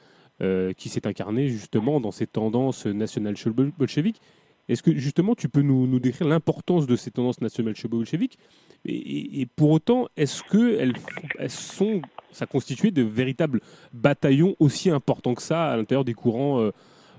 [0.42, 3.36] Euh, qui s'est incarné justement dans ces tendances nationales
[3.78, 4.20] bolcheviques.
[4.68, 8.38] Est-ce que justement tu peux nous, nous décrire l'importance de ces tendances nationales bolcheviques
[8.84, 10.94] et, et, pour autant, est-ce qu'elles
[11.38, 13.60] elles sont, ça constituait de véritables
[13.92, 16.72] bataillons aussi importants que ça à l'intérieur des courants euh,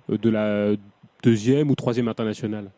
[0.09, 0.73] de la
[1.23, 2.69] deuxième ou troisième internationale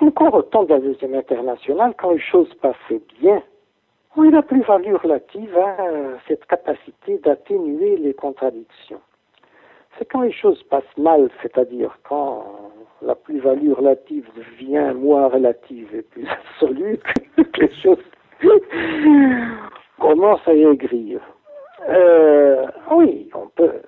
[0.00, 3.42] Encore au temps de la deuxième internationale, quand les choses passaient bien,
[4.16, 5.76] oui, la plus-value relative à
[6.26, 9.00] cette capacité d'atténuer les contradictions
[9.98, 12.44] c'est quand les choses passent mal, c'est-à-dire quand
[13.02, 16.98] la plus-value relative devient moins relative et plus absolue,
[17.36, 17.98] que les choses
[19.98, 21.20] commencent à aigrir.
[21.88, 23.82] Euh, oui, on peut.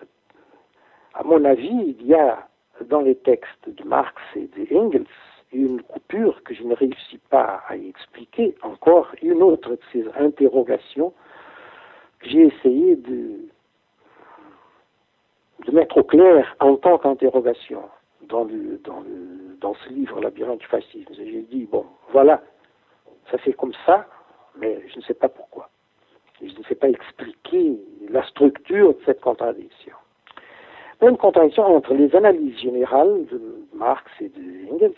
[1.14, 2.46] À mon avis, il y a
[2.88, 5.06] dans les textes de Marx et de Engels
[5.52, 8.54] une coupure que je ne réussis pas à expliquer.
[8.62, 11.12] Encore une autre de ces interrogations
[12.20, 13.50] que j'ai essayé de
[15.72, 17.82] mettre au clair en tant qu'interrogation
[18.22, 18.46] dans,
[19.60, 21.12] dans ce livre, Labyrinthe du fascisme.
[21.14, 22.42] J'ai dit, bon, voilà,
[23.30, 24.06] ça fait comme ça,
[24.56, 25.68] mais je ne sais pas pourquoi.
[26.40, 27.78] je ne sais pas expliquer
[28.08, 29.94] la structure de cette contradiction.
[31.02, 34.92] Une contradiction entre les analyses générales de Marx et de Engels,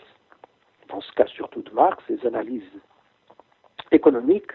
[0.89, 2.69] dans ce cas surtout de Marx, les analyses
[3.91, 4.51] économiques,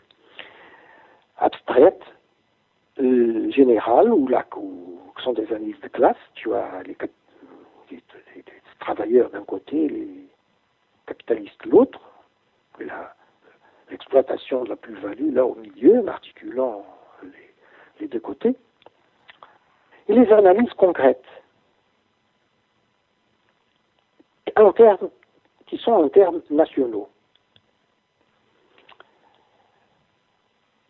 [1.38, 2.02] abstraites,
[3.00, 4.28] euh, générales, ou
[5.22, 6.16] sont des analyses de classe.
[6.34, 6.96] Tu as les,
[8.80, 10.08] travailleurs d'un côté, les
[11.06, 12.00] capitalistes de l'autre,
[13.90, 16.84] l'exploitation de la plus-value là au milieu, en articulant
[18.00, 18.54] les, deux côtés,
[20.08, 21.24] et les analyses concrètes,
[25.66, 27.08] qui sont en termes nationaux.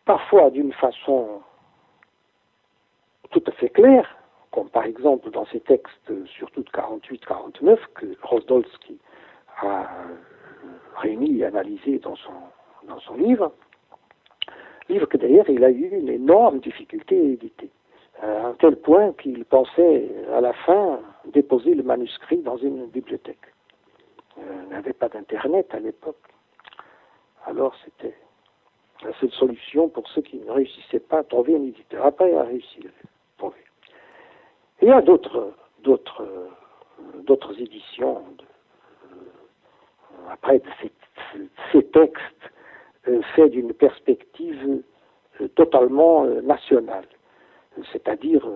[0.05, 1.43] Parfois d'une façon
[3.31, 4.17] tout à fait claire,
[4.51, 8.99] comme par exemple dans ces textes, surtout de 48-49, que Rosdolski
[9.61, 9.87] a
[10.97, 12.33] réuni et analysé dans son,
[12.87, 13.53] dans son livre,
[14.89, 17.71] livre que d'ailleurs il a eu une énorme difficulté à éditer,
[18.23, 23.37] à un tel point qu'il pensait à la fin déposer le manuscrit dans une bibliothèque.
[24.39, 26.17] Euh, n'avait pas d'internet à l'époque.
[27.47, 28.15] Alors c'était
[29.05, 32.05] la seule solution pour ceux qui ne réussissaient pas à trouver un éditeur.
[32.05, 32.91] Après, il a réussi à
[33.39, 33.65] trouver.
[34.83, 38.25] Il y a d'autres, d'autres éditions
[39.05, 39.17] euh,
[40.31, 40.61] après
[41.73, 42.51] ces, textes
[43.09, 44.83] euh, faits d'une perspective
[45.41, 47.07] euh, totalement nationale,
[47.93, 48.47] c'est-à-dire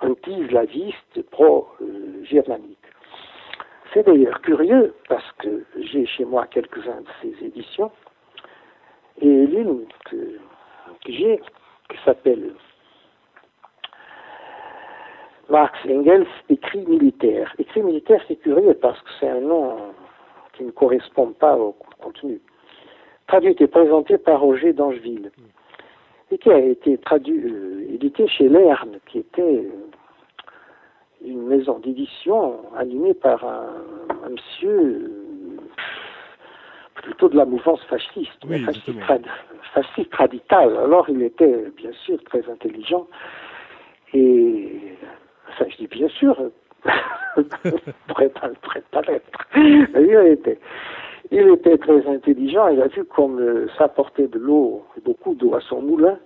[0.00, 2.83] anti-slaviste, pro-germanique.
[3.94, 7.92] C'est d'ailleurs curieux parce que j'ai chez moi quelques-uns de ces éditions
[9.20, 10.16] et l'une que,
[11.06, 11.40] j'ai
[11.88, 12.54] qui s'appelle
[15.48, 17.54] Marx Engels, écrit militaire.
[17.58, 19.76] Écrit militaire, c'est curieux parce que c'est un nom
[20.54, 22.40] qui ne correspond pas au contenu.
[23.28, 25.30] Traduit et présenté par Roger d'Angeville
[26.32, 29.68] et qui a été traduit, euh, édité chez Lerne, qui était
[31.24, 35.60] une maison d'édition animée par un, monsieur euh,
[37.02, 38.44] plutôt de la mouvance fasciste,
[39.74, 40.76] fasciste radical.
[40.76, 43.06] Alors il était bien sûr très intelligent
[44.12, 44.94] et
[45.54, 46.36] Enfin, je dis bien sûr,
[49.02, 49.48] l'être.
[49.54, 50.58] Il était,
[51.30, 55.54] il était très intelligent, il a vu comme euh, ça portait de l'eau, beaucoup d'eau
[55.54, 56.18] à son moulin,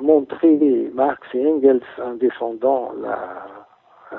[0.00, 3.46] montrer Marx et Engels en défendant la,
[4.12, 4.16] euh,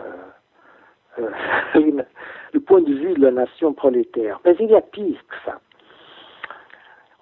[1.20, 2.02] euh,
[2.54, 4.40] le point de vue de la nation prolétaire.
[4.46, 5.60] Mais il y a pire que ça.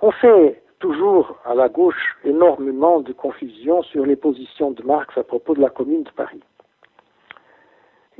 [0.02, 5.24] On fait toujours à la gauche énormément de confusion sur les positions de Marx à
[5.24, 6.42] propos de la Commune de Paris.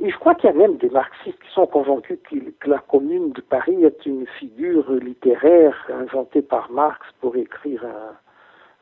[0.02, 3.32] Et je crois qu'il y a même des marxistes qui sont convaincus que la Commune
[3.32, 7.84] de Paris est une figure littéraire inventée par Marx pour écrire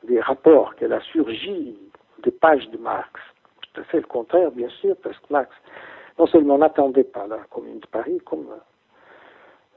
[0.05, 1.77] des rapports, qu'elle a surgi
[2.23, 3.21] des pages de Marx.
[3.63, 5.51] Tout à fait le contraire, bien sûr, parce que Marx
[6.19, 8.49] non seulement n'attendait pas la Commune de Paris, comme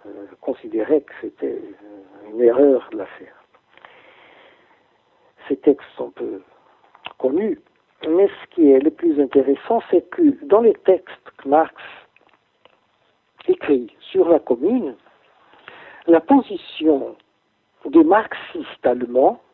[0.05, 0.09] euh,
[0.41, 1.61] considérait que c'était
[2.31, 3.35] une erreur de la faire
[5.51, 6.41] ces textes sont peu
[7.17, 7.59] connus,
[8.07, 11.75] mais ce qui est le plus intéressant, c'est que dans les textes que Marx
[13.47, 14.95] écrit sur la commune,
[16.07, 17.15] la position
[17.85, 19.50] des marxistes allemands, euh,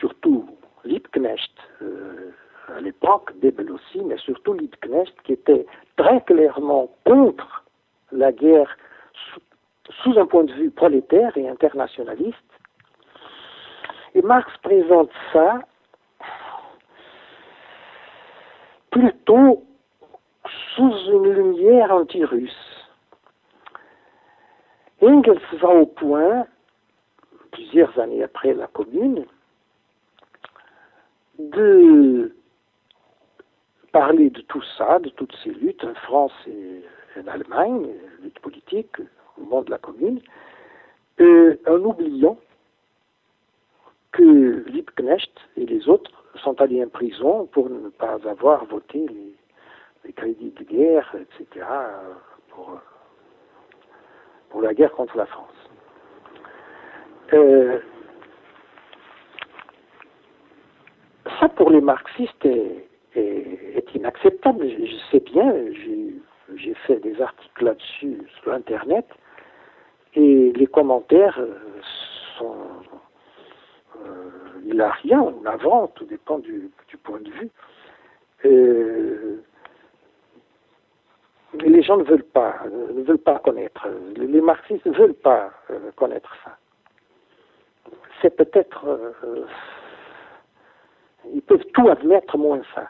[0.00, 0.46] surtout
[0.84, 2.32] Liebknecht, euh,
[2.76, 5.66] à l'époque, Bebel aussi, mais surtout Liebknecht, qui était
[5.96, 7.64] très clairement contre
[8.10, 8.76] la guerre
[10.02, 12.36] sous, un point de vue prolétaire et internationaliste.
[14.14, 15.60] Et Marx présente ça
[18.90, 19.64] plutôt
[20.74, 22.88] sous une lumière anti-russe.
[25.00, 26.46] Engels va au point,
[27.52, 29.26] plusieurs années après la Commune,
[31.38, 32.34] de
[33.92, 36.82] parler de tout ça, de toutes ces luttes en France et
[37.20, 37.88] en Allemagne,
[38.22, 38.98] luttes politiques
[39.38, 40.20] au moment de la Commune,
[41.20, 42.38] en oubliant
[44.12, 46.10] que Liebknecht et les autres
[46.42, 49.06] sont allés en prison pour ne pas avoir voté
[50.04, 51.64] les, crédits de guerre, etc.,
[52.50, 52.78] pour,
[54.50, 55.70] pour, la guerre contre la France.
[57.32, 57.78] Euh,
[61.40, 62.46] ça, pour les marxistes,
[63.14, 64.68] est, inacceptable.
[64.68, 65.54] Je, sais bien,
[66.56, 69.06] j'ai fait des articles là-dessus sur Internet,
[70.14, 71.54] et les commentaires euh,
[72.38, 72.56] sont
[74.04, 74.30] euh,
[74.64, 76.70] hilariants ou navrants, tout dépend du,
[77.02, 77.50] point de vue.
[78.44, 79.42] Euh,
[81.60, 83.86] les gens ne veulent pas, ne veulent pas connaître.
[84.16, 85.50] Les marxistes ne veulent pas
[85.96, 86.56] connaître ça.
[88.20, 88.86] C'est peut-être,
[91.32, 92.88] ils peuvent tout admettre moins ça.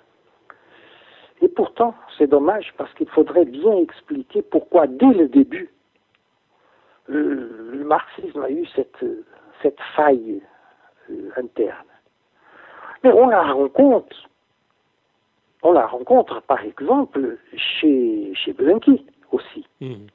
[1.40, 5.70] Et pourtant, c'est dommage parce qu'il faudrait bien expliquer pourquoi, dès le début,
[7.06, 9.04] le, marxisme a eu cette,
[9.60, 10.40] cette faille
[11.10, 11.86] euh, interne.
[13.02, 14.28] Mais on la rencontre,
[15.62, 19.66] on la rencontre par exemple chez, chez Blanqui aussi.
[19.80, 20.06] Mmh.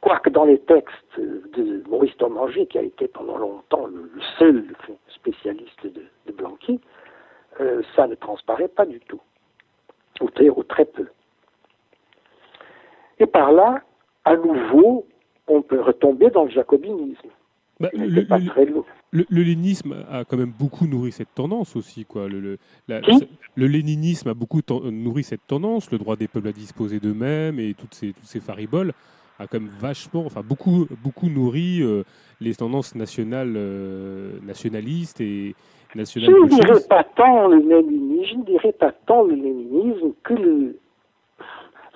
[0.00, 4.64] Quoique dans les textes de Maurice Domanger, qui a été pendant longtemps le, seul
[5.08, 6.80] spécialiste de, de Blanqui,
[7.60, 9.20] euh, ça ne transparaît pas du tout
[10.20, 11.06] ou très, peu.
[13.18, 13.82] Et par là,
[14.24, 15.06] à nouveau,
[15.48, 17.28] on peut retomber dans le jacobinisme.
[17.78, 18.66] Bah, le, pas très
[19.10, 22.04] le, a quand même beaucoup nourri cette tendance aussi.
[22.04, 22.28] Quoi.
[22.28, 27.58] Le, le léninisme a beaucoup nourri cette tendance, le droit des peuples à disposer d'eux-mêmes
[27.58, 28.92] et toutes ces, toutes ces fariboles
[29.40, 32.04] a quand même vachement, enfin beaucoup, beaucoup nourri euh,
[32.40, 35.54] les tendances nationales, euh, nationalistes et,
[35.92, 40.76] je ne dirais pas tant le léninisme, je ne dirais pas tant le léninisme que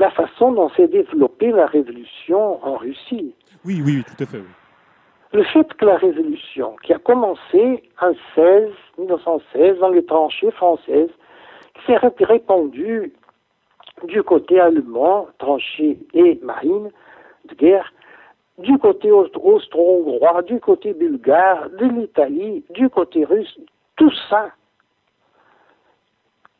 [0.00, 3.32] la façon dont s'est développée la révolution en Russie.
[3.64, 4.42] Oui, oui, tout à fait.
[5.32, 11.10] Le fait que la révolution, qui a commencé en 16, 1916, dans les tranchées françaises,
[11.86, 13.12] s'est répandue
[14.08, 16.90] du côté allemand, tranchées et marine
[17.46, 17.92] de guerre,
[18.58, 23.58] du côté austro-hongrois, du côté bulgare, de l'Italie, du côté russe,
[23.96, 24.50] tout ça,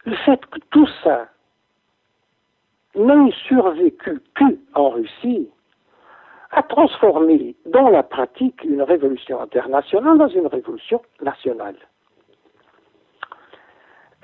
[0.04, 1.28] le fait que tout ça
[2.94, 5.48] n'ait survécu qu'en Russie,
[6.50, 11.74] a transformé dans la pratique une révolution internationale dans une révolution nationale.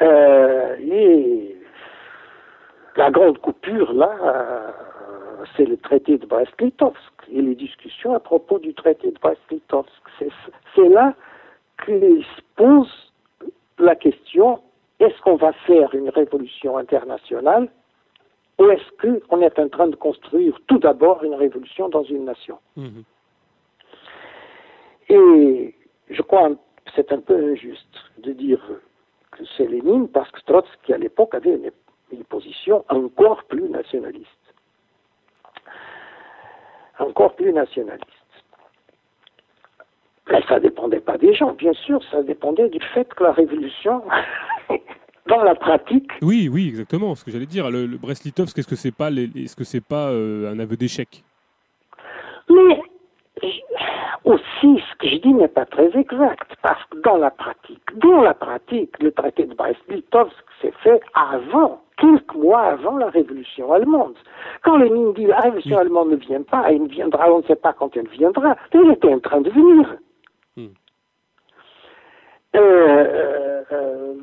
[0.01, 1.57] Euh, et
[2.97, 4.71] la grande coupure, là, euh,
[5.57, 9.91] c'est le traité de Brest-Litovsk et les discussions à propos du traité de Brest-Litovsk.
[10.75, 11.15] C'est là
[11.85, 13.13] qu'il se pose
[13.79, 14.61] la question
[15.01, 17.69] est-ce qu'on va faire une révolution internationale
[18.59, 22.59] ou est-ce qu'on est en train de construire tout d'abord une révolution dans une nation?
[22.77, 23.05] Mhm.
[25.09, 25.75] Et
[26.11, 28.61] je crois que c'est un peu injuste de dire
[29.31, 31.59] que c'est Lénine parce que Trotsky à l'époque avait
[32.13, 34.29] une position encore plus nationaliste.
[37.01, 38.07] Encore plus nationaliste.
[40.31, 43.33] Mais ça ne dépendait pas des gens, bien sûr, ça dépendait du fait que la
[43.33, 44.03] révolution,
[45.27, 46.11] dans la pratique.
[46.23, 47.15] Oui, oui, exactement.
[47.15, 50.11] Ce que j'allais dire, le, le Brest-Litovsk, est-ce que c'est pas, est-ce que c'est pas
[50.11, 51.25] euh, un aveu d'échec?
[52.49, 52.81] Mais
[54.25, 58.21] aussi, ce que je dis n'est pas très exact, parce que dans la pratique, dans
[58.23, 64.15] la pratique, le traité de Brest-Litovsk s'est fait avant, quelques mois avant la révolution allemande.
[64.63, 67.57] Quand Lénine dit la révolution allemande ne vient pas, elle ne viendra, on ne sait
[67.57, 69.97] pas quand elle viendra, elle était en train de venir.
[72.57, 73.05] Euh,
[73.73, 74.15] euh,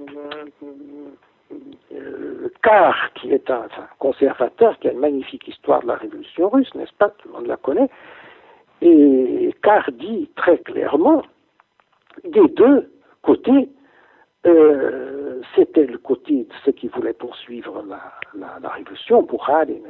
[1.94, 3.68] euh, Carr, qui est un
[4.00, 7.48] conservateur, qui a une magnifique histoire de la révolution russe, n'est-ce pas Tout le monde
[7.48, 7.90] la connaît.
[8.82, 11.22] Et Carr dit très clairement,
[12.26, 12.92] des deux
[13.22, 13.70] côtés,
[14.48, 19.82] euh, c'était le côté de ceux qui voulaient poursuivre la, révolution, pour et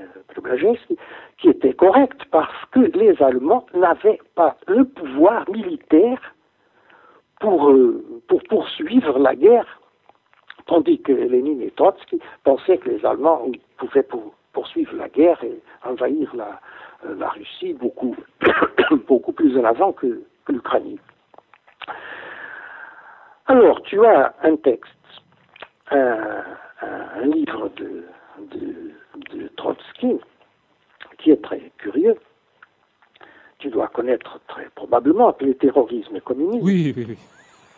[0.41, 0.97] Brzezinski,
[1.37, 6.19] qui était correct parce que les Allemands n'avaient pas le pouvoir militaire
[7.39, 9.81] pour, euh, pour poursuivre la guerre,
[10.65, 13.45] tandis que Lénine et Trotsky pensaient que les Allemands
[13.77, 14.07] pouvaient
[14.53, 16.59] poursuivre la guerre et envahir la,
[17.05, 18.15] euh, la Russie beaucoup,
[19.07, 20.97] beaucoup plus en avant que, l'Ukraine.
[23.48, 24.92] Alors, tu as un texte,
[25.92, 26.43] un,
[27.24, 28.03] livre de,
[28.51, 30.19] de, Trotsky
[31.17, 32.16] qui est très curieux.
[33.59, 36.64] Tu dois connaître très probablement le terrorisme communiste.
[36.64, 37.17] Oui, oui, oui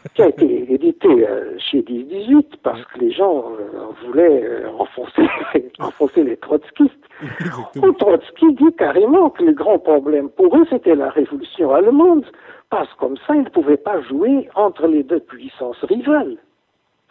[0.16, 6.24] qui a été édité euh, chez 10-18 parce que les gens euh, voulaient euh, enfoncer,
[6.24, 6.94] les trotskistes.
[8.00, 12.26] Trotsky dit carrément que le grand problème pour eux, c'était la révolution allemande,
[12.72, 16.38] que comme ça, ils ne pouvaient pas jouer entre les deux puissances rivales,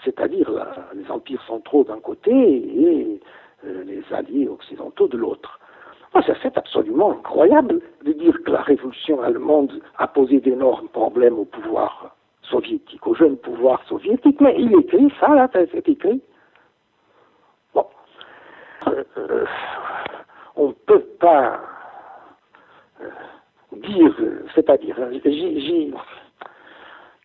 [0.05, 0.51] c'est-à-dire
[0.95, 3.21] les empires centraux d'un côté et
[3.65, 5.59] les alliés occidentaux de l'autre.
[6.15, 11.45] ça c'est absolument incroyable de dire que la révolution allemande a posé d'énormes problèmes au
[11.45, 12.15] pouvoir
[12.49, 16.23] soviétique, au jeune pouvoir soviétique, mais il écrit ça, là, c'est écrit.
[17.75, 17.87] Bon.
[18.87, 19.45] Euh, euh,
[20.57, 21.61] on ne peut pas
[23.01, 23.11] euh,
[23.79, 24.15] dire,
[24.55, 24.97] c'est-à-dire,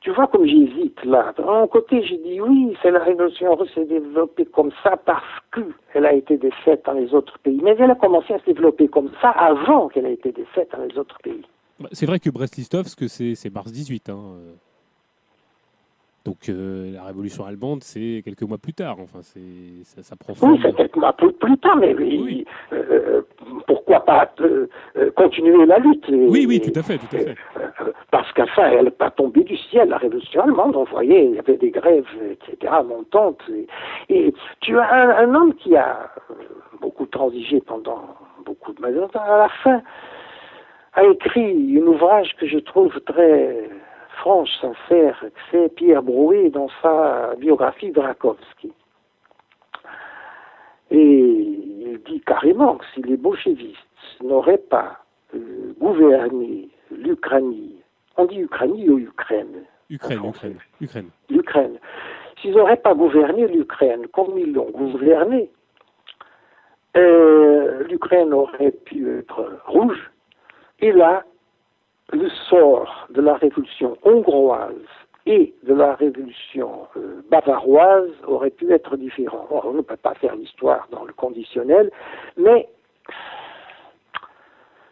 [0.01, 1.33] tu vois comme j'hésite là.
[1.37, 5.23] D'un côté, j'ai dit oui, c'est la révolution russe s'est développée comme ça parce
[5.53, 7.59] qu'elle a été défaite dans les autres pays.
[7.63, 10.83] Mais elle a commencé à se développer comme ça avant qu'elle ait été défaite dans
[10.83, 11.45] les autres pays.
[11.79, 14.09] Bah, c'est vrai que Brest-Litovsk, c'est mars 18.
[14.09, 14.39] Hein.
[16.25, 18.95] Donc euh, la révolution allemande, c'est quelques mois plus tard.
[18.99, 22.45] Enfin, c'est ça, ça prend Oui, c'est quelques mois plus, tard, mais oui.
[22.71, 23.23] Euh,
[23.67, 24.67] pourquoi pas euh,
[25.17, 27.35] continuer la lutte Oui, oui, tout à fait, tout à fait.
[28.09, 30.77] parce qu'enfin, elle n'est pas tombée du ciel, la révolution allemande.
[30.77, 33.41] On voyait, il y avait des grèves, etc., montantes.
[34.07, 36.09] Et, tu as un, homme qui a
[36.79, 38.01] beaucoup transigé pendant
[38.45, 39.81] beaucoup de temps, à la fin,
[40.93, 43.69] a écrit un ouvrage que je trouve très
[44.23, 45.21] franche, sincère,
[45.51, 48.71] c'est Pierre Brouet dans sa biographie de Rakowski.
[50.91, 51.27] Et
[51.81, 53.77] il dit carrément que si les bolchevistes
[54.23, 54.99] n'auraient pas
[55.35, 57.53] euh, gouverné l'Ukraine,
[58.15, 59.65] on dit Ukraine ou Ukraine?
[59.89, 61.09] Ukraine, Ukraine, Ukraine.
[61.29, 61.77] L'Ukraine.
[62.41, 65.49] S'ils n'auraient pas gouverné l'Ukraine comme ils l'ont gouverné,
[66.95, 70.11] euh, l'Ukraine aurait pu être rouge.
[70.79, 71.25] Et là,
[72.13, 74.73] le sort de la révolution hongroise
[75.25, 79.47] et de la révolution euh, bavaroise aurait pu être différent.
[79.49, 81.91] on ne peut pas faire l'histoire dans le conditionnel,
[82.37, 82.67] mais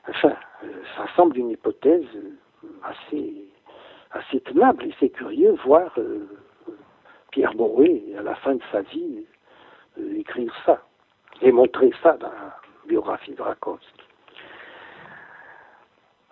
[0.09, 2.05] enfin, euh, ça semble une hypothèse
[2.83, 3.45] assez,
[4.11, 6.27] assez tenable et c'est curieux voir euh,
[7.31, 9.25] Pierre Bourré, à la fin de sa vie,
[10.15, 10.81] écrire ça
[11.41, 12.55] et montrer ça dans la
[12.87, 14.10] biographie de Rakowski.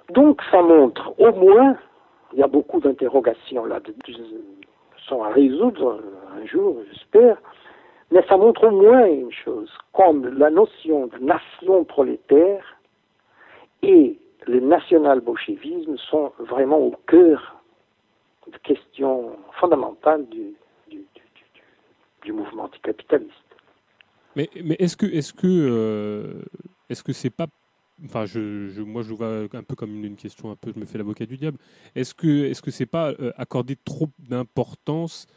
[0.10, 1.78] Donc ça montre au moins,
[2.34, 4.18] il y a beaucoup d'interrogations là, qui
[5.08, 6.02] sont à résoudre
[6.36, 7.38] un jour, j'espère,
[8.12, 12.78] mais ça montre au moins une chose, comme la notion de nation prolétaire
[13.84, 17.56] et le national-bolchevisme sont vraiment au cœur
[18.52, 20.56] de questions fondamentales du,
[22.24, 23.34] du, mouvement anticapitaliste.
[24.36, 26.42] Mais, mais est-ce que est-ce que euh,
[26.90, 27.48] est-ce que c'est pas
[28.06, 30.98] Enfin, je, moi, je vois un peu comme une, question, un peu, je me fais
[30.98, 31.58] l'avocat du diable.
[31.96, 35.28] Est-ce que, est-ce que c'est pas euh, accorder trop d'importance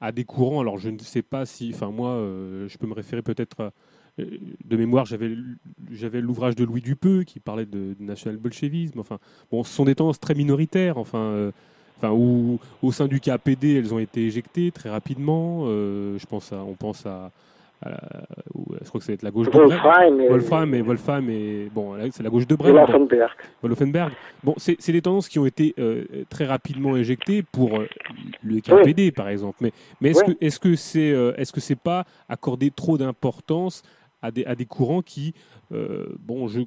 [0.00, 0.60] à des courants?
[0.60, 3.72] Alors, je ne sais pas si, enfin, moi, euh, je peux me référer peut-être
[4.18, 4.24] euh,
[4.64, 5.28] de mémoire, j'avais,
[6.20, 8.98] l'ouvrage de Louis Dupeux qui parlait de, national-bolchevisme.
[8.98, 9.18] Enfin,
[9.50, 10.98] bon, ce sont des tendances très minoritaires.
[10.98, 11.52] Enfin.
[11.98, 15.64] Enfin, où, au sein du KPD, elles ont été éjectées très rapidement.
[15.64, 17.32] je pense à, on pense à,
[17.84, 17.90] euh,
[18.82, 22.22] je crois que c'est la gauche de Wolfram, et, Wolfram et Wolfram et bon, c'est
[22.22, 22.74] la gauche de Brême.
[23.62, 24.12] Wolfenberg.
[24.42, 27.86] Bon, c'est des tendances qui ont été euh, très rapidement éjectées pour euh,
[28.42, 29.58] le KPD par exemple.
[29.60, 33.82] Mais, mais est-ce que est-ce que c'est est-ce que c'est pas accorder trop d'importance
[34.22, 35.34] à des, à des courants qui
[35.70, 36.60] bon, je,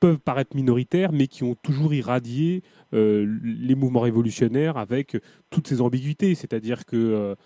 [0.00, 5.16] peuvent paraître minoritaires, mais qui ont toujours irradié les mouvements révolutionnaires avec
[5.50, 6.34] toutes ces ambiguïtés.
[6.34, 7.36] C'est-à-dire que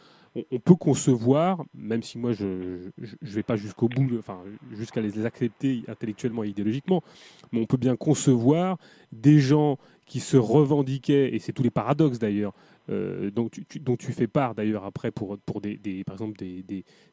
[0.51, 2.91] on, peut concevoir, même si moi je ne
[3.23, 4.39] vais pas jusqu'au bout, enfin
[4.73, 7.03] jusqu'à les accepter intellectuellement et idéologiquement,
[7.53, 8.79] mais on peut bien concevoir
[9.13, 12.53] des gens qui se revendiquaient, et c'est tous les paradoxes d'ailleurs,
[12.91, 16.45] euh, dont, tu, fais part d'ailleurs après pour, des, par exemple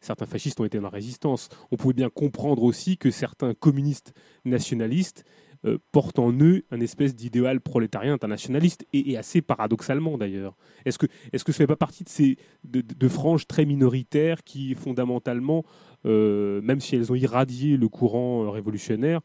[0.01, 1.47] certains fascistes ont été dans la résistance.
[1.71, 5.23] On pouvait bien comprendre aussi que certains communistes nationalistes
[5.63, 10.55] euh, portent en eux un espèce d'idéal prolétarien internationaliste, et, assez paradoxalement d'ailleurs.
[10.85, 12.37] Est-ce que, est-ce que ça fait pas partie de ces
[13.09, 15.63] franges très minoritaires qui, fondamentalement,
[16.05, 19.21] euh, même si elles ont irradié le courant révolutionnaire,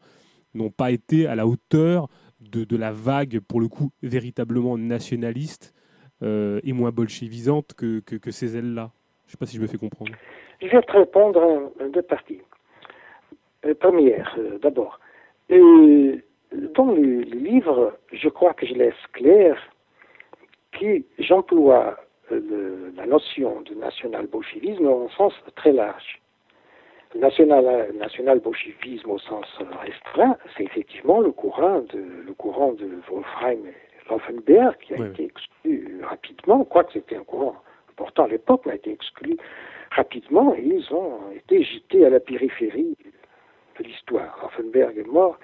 [0.53, 2.07] n'ont pas été à la hauteur
[2.39, 5.73] de, de, la vague, pour le coup, véritablement nationaliste
[6.21, 8.91] euh, et moins bolchevisante que, que, ces ailes-là?
[9.25, 10.11] Je ne sais pas si je me fais comprendre.
[10.61, 12.41] Je vais te répondre en deux parties.
[13.79, 14.99] première, d'abord.
[15.51, 16.17] Euh,
[16.51, 19.57] dans le livre, je crois que je laisse clair
[20.71, 21.97] que j'emploie
[22.31, 26.19] euh, la notion de national-bolchevisme en sens très large.
[27.15, 29.45] National, national-bolchevisme au sens
[29.81, 36.01] restreint, c'est effectivement le courant de, le courant de et Laufenberg qui a été exclu
[36.03, 37.55] rapidement, quoique c'était un courant
[37.89, 39.37] important à l'époque, mais a été exclu
[39.91, 42.95] rapidement et ils ont été jetés à la périphérie
[43.79, 44.37] de l'histoire.
[44.41, 45.39] Laufenberg est mort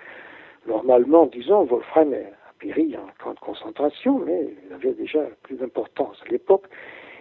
[0.67, 6.21] normalement, disons, Wolfram a péri en camp de concentration, mais il avait déjà plus d'importance
[6.25, 6.65] à l'époque.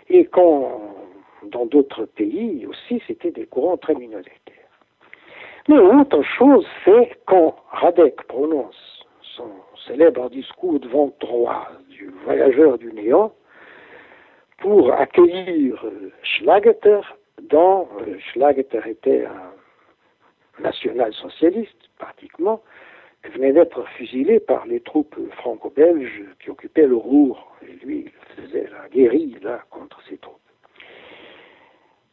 [0.09, 0.81] Et quand,
[1.45, 4.53] dans d'autres pays aussi, c'était des courants très minoritaires.
[5.69, 9.07] Mais autre chose, c'est quand Radek prononce
[9.37, 9.51] son
[9.87, 13.33] célèbre discours devant droit du voyageur du néant
[14.59, 15.85] pour accueillir
[16.23, 17.01] Schlageter
[17.43, 22.63] dans euh, Schlageter était un national-socialiste pratiquement
[23.31, 27.53] venait d'être fusilé par les troupes franco-belges qui occupaient le Rour.
[27.63, 30.39] Et lui, il faisait la guérille là contre ces troupes.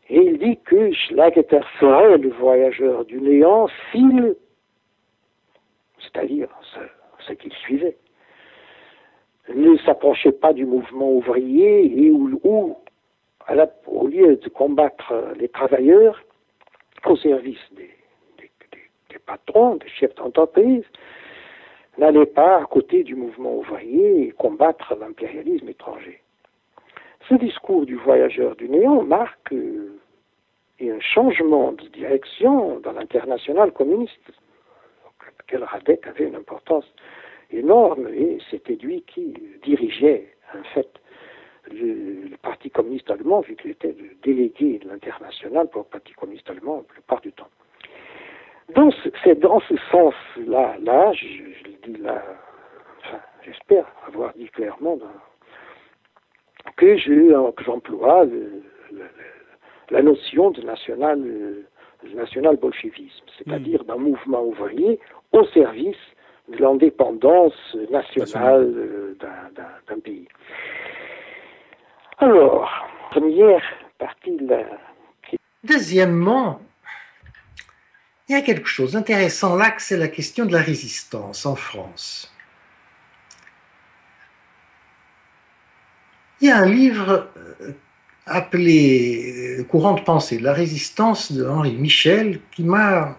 [0.10, 4.36] Et il dit que Schlageter serait le voyageur du néant s'il,
[6.00, 6.50] c'est-à-dire
[7.20, 7.98] ce, qu'il suivait,
[9.54, 12.28] ne s'approchait pas du mouvement ouvrier et où,
[13.88, 16.24] au lieu de combattre les travailleurs
[17.06, 17.90] au service des
[19.10, 20.84] des patrons, des chefs d'entreprise,
[21.98, 26.22] n'allaient pas à côté du mouvement ouvrier combattre l'impérialisme étranger.
[27.28, 30.00] Ce discours du voyageur du néant marque euh,
[30.82, 36.86] un changement de direction dans l'international communiste, dans lequel Radek avait une importance
[37.52, 40.90] énorme, et c'était lui qui dirigeait, en fait,
[41.72, 46.14] le, le, Parti communiste allemand, vu qu'il était le délégué de l'international pour le Parti
[46.14, 47.50] communiste allemand la plupart du temps.
[48.76, 52.22] Donc c'est dans ce sens-là, là, je, le dis là,
[53.44, 54.98] j'espère avoir dit clairement
[56.78, 58.26] que j'emploie
[59.90, 61.20] la notion de national,
[62.14, 65.00] national bolchevisme, c'est-à-dire d'un mouvement ouvrier
[65.32, 65.98] au service
[66.50, 69.18] de l'indépendance nationale euh,
[69.88, 70.28] d'un pays.
[72.20, 72.70] Alors,
[73.12, 73.64] première
[73.98, 74.38] partie.
[74.40, 74.64] Là,
[75.64, 76.60] Deuxièmement,
[78.30, 82.32] il y a quelque chose d'intéressant là, c'est la question de la résistance en France.
[86.40, 87.74] Il y a un livre euh,
[88.28, 93.18] appelé euh, Courant de pensée la résistance de Henri Michel qui m'a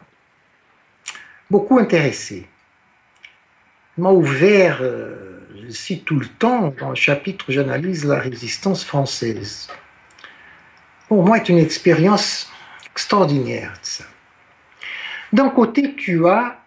[1.50, 2.46] beaucoup intéressé.
[3.98, 8.84] M'a ouvert, euh, je cite tout le temps, dans le chapitre où j'analyse la résistance
[8.84, 9.68] française.
[11.08, 12.48] Pour moi, c'est une expérience
[12.86, 14.04] extraordinaire ça.
[15.32, 16.60] D'un côté, tu as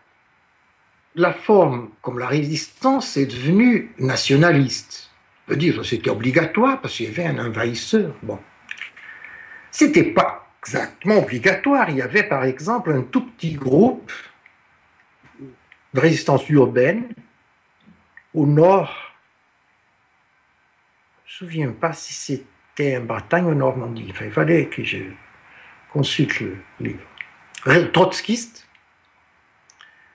[1.16, 5.12] la forme, comme la résistance est devenue nationaliste.
[5.48, 8.16] Je veux dire, c'était obligatoire parce qu'il y avait un envahisseur.
[8.24, 8.40] Bon.
[9.70, 11.90] C'était pas exactement obligatoire.
[11.90, 14.12] Il y avait par exemple un tout petit groupe
[15.94, 17.14] de résistance urbaine
[18.34, 19.14] au nord.
[21.26, 24.14] Je ne me souviens pas si c'était en Bretagne ou en Normandie.
[24.22, 25.00] Il fallait que je
[25.92, 27.04] consulte le livre
[27.92, 28.68] trotskiste,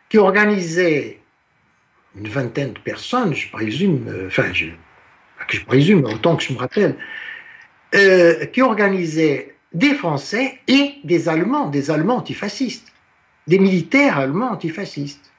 [0.08, 1.20] qui organisait
[2.16, 4.66] une vingtaine de personnes, je présume, euh, enfin, je,
[5.50, 6.96] je présume, autant que je me rappelle,
[7.94, 12.92] euh, qui organisait des Français et des Allemands, des Allemands antifascistes,
[13.46, 15.30] des militaires allemands antifascistes.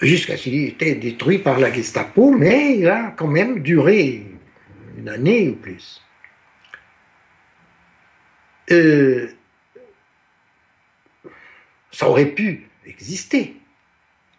[0.00, 4.26] Jusqu'à ce qu'il ait été détruit par la Gestapo, mais il a quand même duré
[4.98, 6.02] une année ou plus.
[8.70, 9.28] Euh,
[11.94, 13.56] ça aurait pu exister.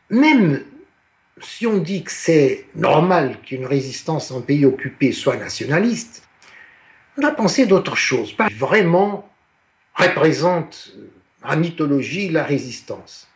[0.09, 0.63] Même
[1.41, 6.27] si on dit que c'est normal qu'une résistance en pays occupé soit nationaliste,
[7.17, 9.29] on a pensé d'autre chose, pas vraiment
[9.93, 10.93] représente
[11.43, 13.29] la mythologie la résistance.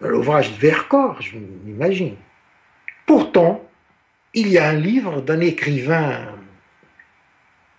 [0.00, 2.16] L'ouvrage de Vercors, je m'imagine.
[3.06, 3.64] Pourtant,
[4.34, 6.34] il y a un livre d'un écrivain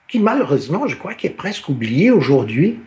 [0.08, 2.80] qui malheureusement, je crois, qui est presque oublié aujourd'hui,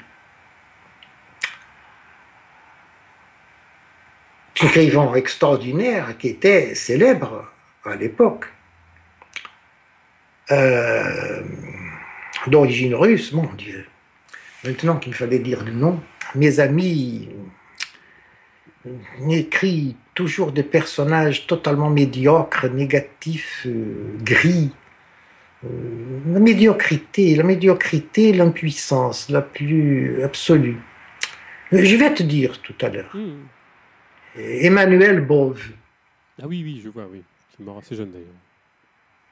[4.62, 7.50] écrivain extraordinaire qui était célèbre
[7.84, 8.46] à l'époque,
[10.50, 11.42] euh,
[12.46, 13.86] d'origine russe, mon Dieu.
[14.64, 16.00] Maintenant qu'il fallait dire le nom,
[16.34, 17.28] mes amis
[19.30, 24.70] écrit toujours des personnages totalement médiocres, négatifs, euh, gris.
[25.64, 25.68] Euh,
[26.32, 30.78] la médiocrité, la médiocrité, l'impuissance la plus absolue.
[31.72, 33.10] Je vais te dire tout à l'heure.
[33.14, 33.46] Hmm.
[34.36, 35.62] Emmanuel Bove.
[36.40, 37.22] Ah oui, oui, je vois, oui.
[37.50, 38.26] C'est mort assez jeune d'ailleurs.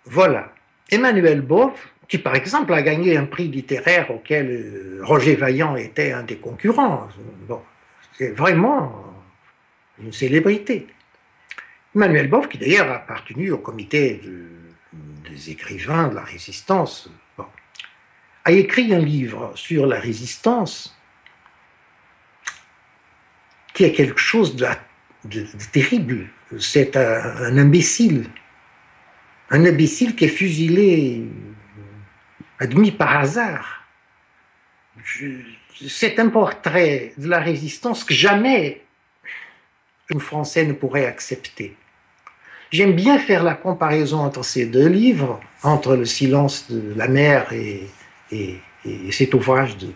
[0.07, 0.53] Voilà.
[0.91, 6.13] Emmanuel Bove, qui par exemple a gagné un prix littéraire auquel euh, Roger Vaillant était
[6.13, 7.09] un des concurrents.
[7.49, 7.63] Bon,
[8.13, 9.15] c'est vraiment
[9.99, 10.87] une célébrité.
[11.95, 14.21] Emmanuel Bove, qui d'ailleurs a appartenu au comité
[15.29, 17.11] des écrivains de la résistance,
[18.45, 20.97] a écrit un livre sur la résistance
[23.73, 24.67] qui est quelque chose de,
[25.73, 26.29] terrible.
[26.59, 28.27] C'est un, imbécile.
[29.51, 31.25] Un imbécile qui est fusilé
[32.59, 33.85] admis par hasard.
[35.87, 38.83] C'est un portrait de la résistance que jamais
[40.15, 41.77] un Français ne pourrait accepter.
[42.71, 47.53] J'aime bien faire la comparaison entre ces deux livres, entre Le silence de la mer
[47.53, 47.89] et,
[48.33, 48.61] et,
[49.13, 49.89] cet ouvrage de,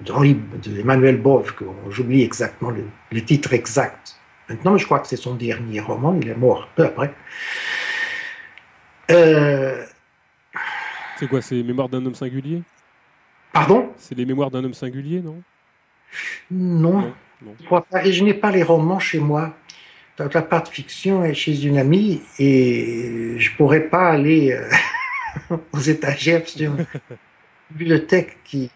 [0.00, 2.72] de Emmanuel Bove, que j'oublie exactement
[3.12, 4.16] le, titre exact.
[4.48, 7.14] Maintenant, je crois que c'est son dernier roman, il est mort peu après.
[9.10, 9.84] Euh,
[11.16, 12.62] c'est quoi, c'est Mémoires d'un homme singulier?
[13.52, 13.92] Pardon?
[13.96, 15.42] C'est les Mémoires d'un homme singulier, non?
[16.50, 17.12] Non.
[17.42, 19.54] Je n'ai pas les romans chez moi.
[20.18, 25.80] La part de fiction est chez une amie et je pourrais pas aller euh, aux
[25.80, 26.86] étagères sur une
[27.70, 28.70] bibliothèque qui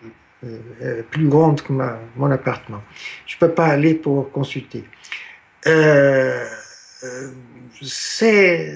[0.44, 2.82] euh, est plus grande que mon appartement.
[3.26, 4.84] Je peux pas aller pour consulter.
[5.68, 6.46] Euh,
[7.82, 8.72] c'est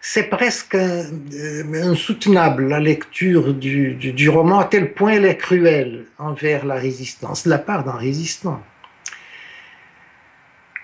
[0.00, 6.64] c'est presque insoutenable la lecture du, du, roman à tel point elle est cruelle envers
[6.64, 8.62] la résistance, la part d'un résistant.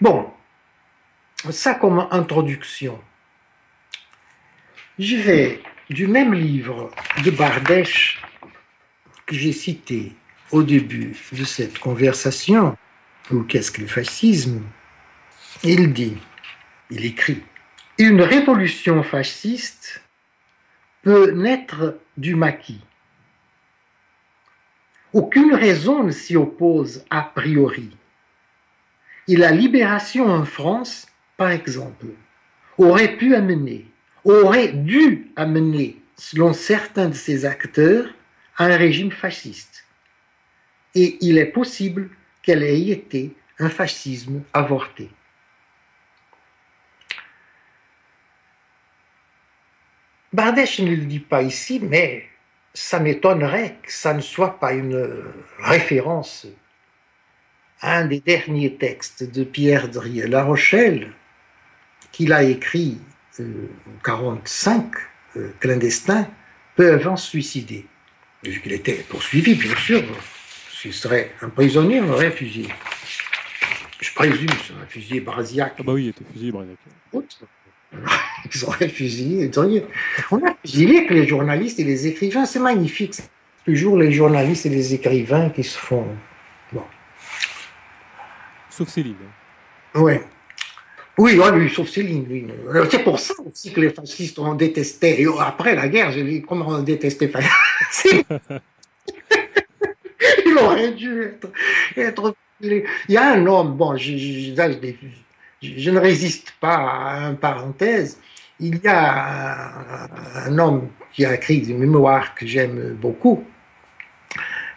[0.01, 0.29] Bon,
[1.51, 2.99] ça comme introduction.
[4.99, 6.91] Je vais du même livre
[7.25, 8.21] de Bardèche
[9.27, 10.13] que j'ai cité
[10.51, 12.77] au début de cette conversation,
[13.31, 14.63] ou qu'est-ce que le fascisme,
[15.65, 16.17] il dit,
[16.91, 17.43] il écrit,
[17.99, 20.03] une révolution fasciste
[21.03, 22.85] peut naître du maquis.
[25.13, 27.91] Aucune raison ne s'y oppose a priori
[29.29, 32.07] et la libération en France, par exemple,
[32.79, 33.87] aurait pu amener,
[34.25, 38.07] aurait dû amener, selon certains de ses acteurs,
[38.59, 39.85] un régime fasciste.
[40.95, 42.11] Et il est possible
[42.43, 45.09] qu'elle ait été un fascisme avorté.
[50.33, 52.25] Bardèche ne le dit pas ici, mais
[52.75, 55.25] ça m'étonnerait que ça ne soit pas une
[55.59, 56.47] référence
[57.83, 61.13] un des derniers textes de Pierre de La Rochelle,
[62.13, 62.99] qu'il a écrit
[63.39, 64.93] en 1945,
[65.37, 66.29] euh, clandestin,
[66.77, 67.87] peu avant suicider.
[68.45, 70.03] Vu qu'il était poursuivi, bien sûr,
[70.73, 72.69] s'il serait un prisonnier, on l'aurait fusillé.
[74.01, 75.75] Je présume, c'est un fusillé Brasiac.
[75.79, 76.77] Ah bah oui, il était fusillé Brasiac.
[78.55, 79.51] Ils auraient fusillé.
[80.31, 83.15] On a fusillé que les journalistes et les écrivains, c'est magnifique.
[83.65, 86.07] Toujours les journalistes et les écrivains qui se font
[88.71, 89.17] Sauf Céline.
[89.95, 90.15] Oui.
[91.19, 92.27] Oui, oui, sauf Céline.
[92.29, 92.47] Oui.
[92.91, 95.27] C'est pour ça aussi que les fascistes ont détesté.
[95.41, 97.31] après la guerre, j'ai dit comment on détestait
[100.47, 101.35] Il aurait dû
[101.97, 104.55] être, Il y a un homme, bon, je,
[105.63, 108.19] je, ne résiste pas à une parenthèse.
[108.61, 113.45] Il y a un, homme qui a écrit des mémoires que j'aime beaucoup.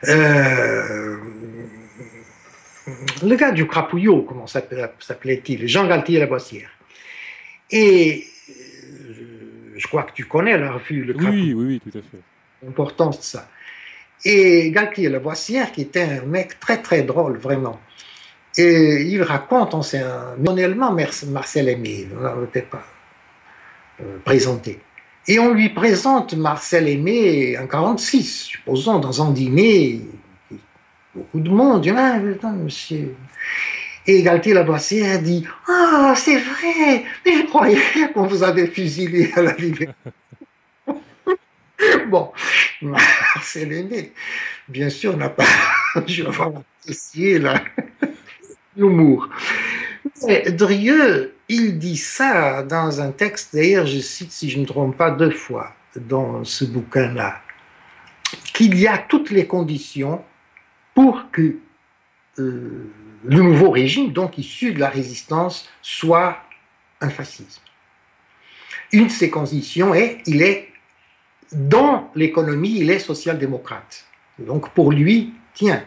[0.08, 1.18] Euh,
[3.24, 5.68] le gars du Crapouillot, comment s'appelait-il?
[5.68, 6.70] Jean Galtier Lavoisière.
[7.72, 9.14] Et euh,
[9.76, 11.58] je crois que tu connais la revue Le Crapouillot.
[11.58, 12.22] Oui, oui, tout à fait.
[12.64, 13.50] L'importance de ça.
[14.24, 17.80] Et Galtier Lavoisière, qui était un mec très très drôle, vraiment.
[18.58, 20.04] Et il raconte, on sait,
[20.40, 20.96] manuellement
[21.28, 22.84] Marcel Aimé, on ne peut pas
[24.02, 24.80] euh, présenté.
[25.28, 30.02] Et on lui présente Marcel Aimé en 46, supposons, dans un dîner
[31.16, 31.86] beaucoup de monde.
[31.86, 32.20] Il ah,
[32.52, 33.16] monsieur.
[34.08, 37.80] Et Galtier Lavoisier a dit Ah, c'est vrai, mais je croyais
[38.14, 39.96] qu'on vous avait fusillé à la liberté.
[42.08, 42.32] bon,
[43.42, 44.12] c'est l'aîné.
[44.68, 45.46] Bien sûr, n'a pas.
[46.06, 47.40] je vais apprécié
[48.76, 49.30] l'humour.
[50.50, 54.98] Drieux, il dit ça dans un texte, d'ailleurs, je cite, si je ne me trompe
[54.98, 57.42] pas, deux fois dans ce bouquin-là,
[58.54, 60.24] qu'il y a toutes les conditions
[60.94, 61.58] pour que
[62.40, 62.92] euh,
[63.24, 66.38] le nouveau régime, donc issu de la résistance, soit
[67.02, 67.62] un fascisme.
[68.92, 70.70] Une de ces conditions est, il est,
[71.52, 74.06] dans l'économie, il est social-démocrate.
[74.40, 75.84] Donc pour lui, tiens,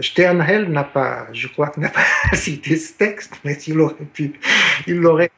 [0.00, 2.02] Sternhell n'a pas, je crois n'a pas
[2.34, 4.32] cité ce texte, mais il aurait pu,
[4.86, 5.30] il l'aurait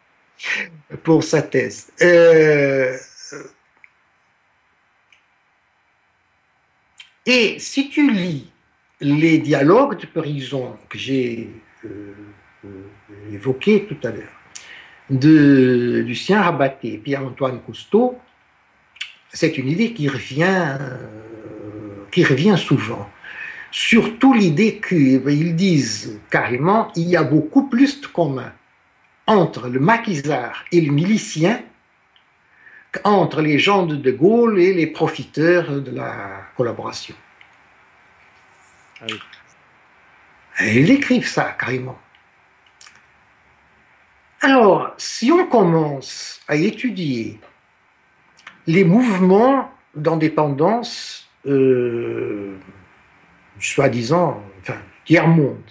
[1.03, 1.93] pour sa thèse.
[2.03, 2.97] Euh,
[7.27, 8.51] et si tu lis
[9.01, 11.51] les dialogues de prison que j'ai
[11.85, 12.15] euh,
[12.65, 14.29] euh, évoqués tout à l'heure,
[15.11, 18.19] de Lucien Rabaté et Pierre-Antoine Cousteau,
[19.33, 20.79] c'est une idée qui revient,
[22.11, 23.11] qui revient souvent.
[23.77, 28.53] Surtout l'idée qu'ils disent carrément il y a beaucoup plus de commun
[29.27, 31.61] entre le maquisard et le milicien
[32.93, 37.17] qu'entre les gens de De Gaulle et les profiteurs de la collaboration.
[39.01, 39.07] Ah
[40.61, 41.99] ils écrivent ça carrément.
[44.41, 47.41] Alors, si on commence à étudier
[48.69, 52.57] les mouvements d'indépendance euh,
[53.65, 55.71] soi-disant, enfin, tiers-monde.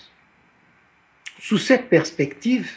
[1.39, 2.71] Sous cette perspective,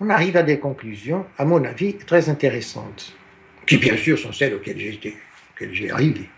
[0.00, 3.14] on arrive à des conclusions, à mon avis, très intéressantes,
[3.66, 5.16] qui bien sûr sont celles auxquelles j'ai,
[5.72, 6.28] j'ai arrivé.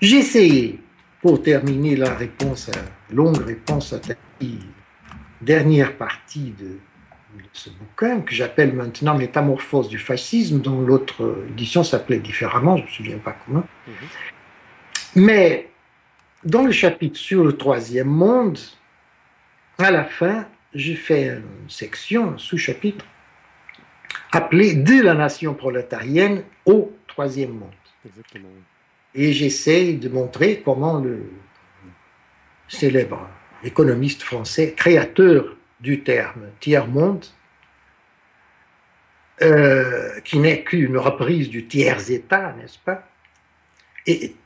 [0.00, 0.78] J'ai essayé,
[1.20, 4.14] pour terminer la réponse, à, longue réponse à ta
[5.40, 6.78] dernière partie de,
[7.52, 12.86] ce bouquin, que j'appelle maintenant Métamorphose du fascisme, dont l'autre édition s'appelait différemment, je ne
[12.86, 13.66] me souviens pas comment.
[13.86, 13.94] Mhm.
[15.14, 15.68] Mais
[16.44, 18.58] dans le chapitre sur le troisième monde,
[19.78, 23.04] à la fin, j'ai fait une section, un sous-chapitre,
[24.32, 27.70] appelé De la nation prolétarienne au troisième monde.
[29.14, 31.30] Et j'essaie de montrer comment le
[32.68, 33.28] célèbre
[33.62, 37.26] économiste français, créateur du terme tiers-monde,
[39.42, 43.06] euh, qui n'est qu'une reprise du tiers-État, n'est-ce pas?
[44.06, 44.36] Et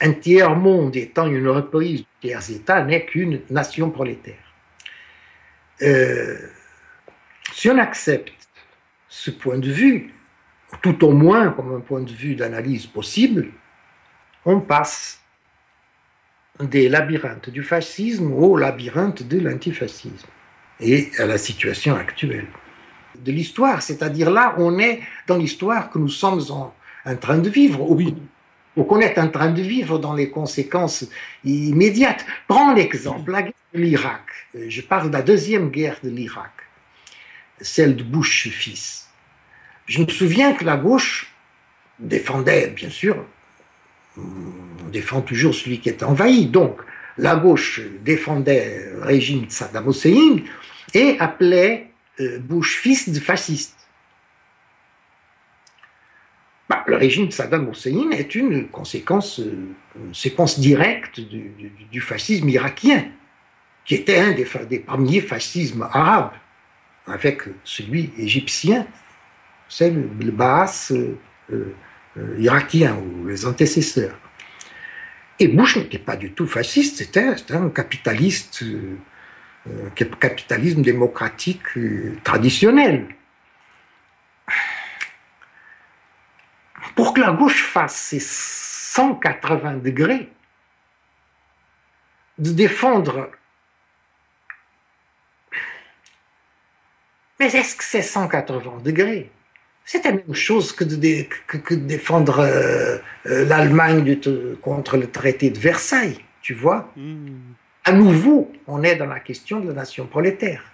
[0.00, 4.34] un tiers-monde étant une reprise du tiers-État n'est qu'une nation prolétaire.
[5.82, 6.36] Euh,
[7.52, 8.32] si on accepte
[9.08, 10.14] ce point de vue,
[10.82, 13.48] tout au moins comme un point de vue d'analyse possible,
[14.44, 15.20] on passe
[16.60, 20.28] des labyrinthes du fascisme au labyrinthe de l'antifascisme
[20.80, 22.46] et à la situation actuelle
[23.14, 23.82] de l'histoire.
[23.82, 27.90] C'est-à-dire là, on est dans l'histoire que nous sommes en, en train de vivre.
[27.90, 28.14] Oui
[28.76, 31.06] ou qu'on est en train de vivre dans les conséquences
[31.44, 32.24] immédiates.
[32.46, 34.22] Prends l'exemple, la guerre de l'Irak.
[34.68, 36.52] Je parle de la deuxième guerre de l'Irak,
[37.60, 39.08] celle de Bush fils.
[39.86, 41.32] Je me souviens que la gauche
[41.98, 43.24] défendait, bien sûr,
[44.18, 46.46] on défend toujours celui qui est envahi.
[46.46, 46.80] Donc,
[47.18, 50.38] la gauche défendait le régime de Saddam Hussein
[50.92, 51.90] et appelait
[52.20, 53.76] euh, Bush fils de fasciste.
[56.68, 59.74] Bah, le régime de Saddam Hussein est une conséquence, euh,
[60.12, 63.06] séquence directe du, fascisme irakien,
[63.84, 66.32] qui était un des, premiers fascismes arabes,
[67.06, 68.86] avec celui égyptien,
[69.68, 71.16] c'est le, euh,
[72.18, 74.18] euh, irakien, ou les antécesseurs.
[75.38, 78.64] Et Bush n'était pas du tout fasciste, c'était un capitaliste,
[79.94, 81.60] capitalisme démocratique
[82.24, 83.06] traditionnel.
[86.94, 90.30] Pour que la gauche fasse ses 180 degrés,
[92.38, 93.30] de défendre.
[97.38, 99.30] Mais est-ce que c'est 180 degrés?
[99.84, 100.96] C'est la même chose que de,
[101.76, 104.18] défendre euh, euh, l'Allemagne
[104.60, 106.90] contre le traité de Versailles, tu vois?
[106.96, 107.54] Hmm.
[107.84, 110.64] À nouveau, on est dans la question de la nation prolétaire,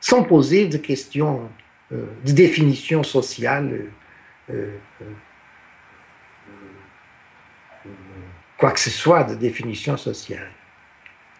[0.00, 1.50] sans poser de questions
[1.92, 3.90] euh, de définition sociale
[8.58, 10.50] quoi que ce soit de définition sociale.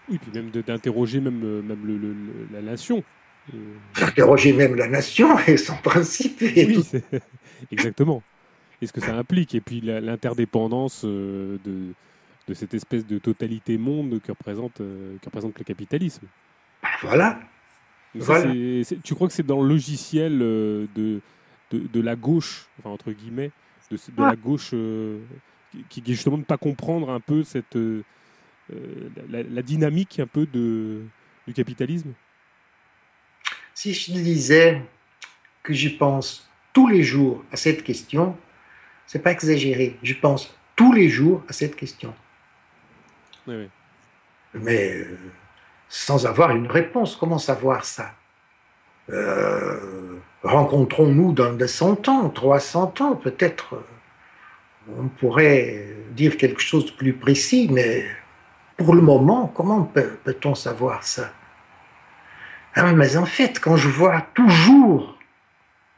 [0.08, 3.02] Oui, puis même d'interroger même, même la nation.
[3.98, 6.40] D'interroger même la nation et son principe.
[6.40, 6.84] oui,
[7.70, 8.22] exactement.
[8.82, 9.54] Et ce que ça implique.
[9.54, 11.58] Et puis l'interdépendance de,
[12.48, 16.26] de cette espèce de totalité monde que représente, que représente le capitalisme.
[17.02, 17.38] Voilà.
[18.14, 18.52] voilà.
[19.02, 21.20] tu crois que c'est dans le logiciel de,
[21.70, 23.50] de, la gauche, enfin, entre guillemets,
[23.90, 25.20] de, la gauche euh,
[25.88, 28.02] qui, qui, justement ne pas comprendre un peu cette, euh,
[29.28, 31.02] la, dynamique un peu de,
[31.46, 32.12] du capitalisme
[33.74, 34.82] Si je disais
[35.62, 38.36] que j'y pense tous les jours à cette question,
[39.06, 39.98] c'est pas exagéré.
[40.02, 42.14] Je pense tous les jours à cette question.
[43.46, 43.68] Oui,
[44.54, 45.18] Mais euh,
[45.88, 48.14] sans avoir une réponse, comment savoir ça?
[49.10, 56.86] Euh, Rencontrons-nous dans de 100 ans, 300 ans, peut-être euh, on pourrait dire quelque chose
[56.86, 58.04] de plus précis, mais
[58.76, 61.32] pour le moment, comment peut-on savoir ça?
[62.74, 65.18] Ah, Mais en fait, quand je vois toujours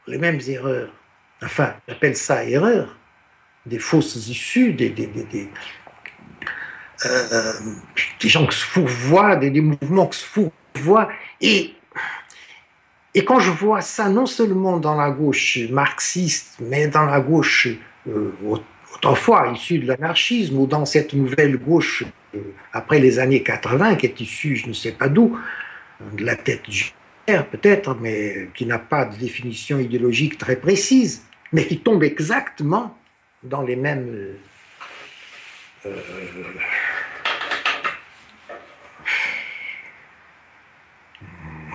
[0.07, 0.93] les mêmes erreurs,
[1.43, 2.95] enfin, j'appelle ça erreur,
[3.65, 5.09] des fausses issues, des, des,
[7.05, 7.53] euh,
[8.21, 11.09] des gens qui se fourvoient, des mouvements qui se fourvoient.
[11.41, 11.73] Et,
[13.13, 17.67] et quand je vois ça, non seulement dans la gauche marxiste, mais dans la gauche
[18.07, 18.31] euh,
[18.93, 22.03] autrefois issue de l'anarchisme, ou dans cette nouvelle gauche
[22.35, 22.39] euh,
[22.73, 25.37] après les années 80, qui est issue je ne sais pas d'où,
[26.13, 26.91] de la tête du
[27.27, 32.97] peut-être, mais qui n'a pas de définition idéologique très précise, mais qui tombe exactement
[33.43, 34.35] dans les mêmes.
[35.85, 35.95] Euh,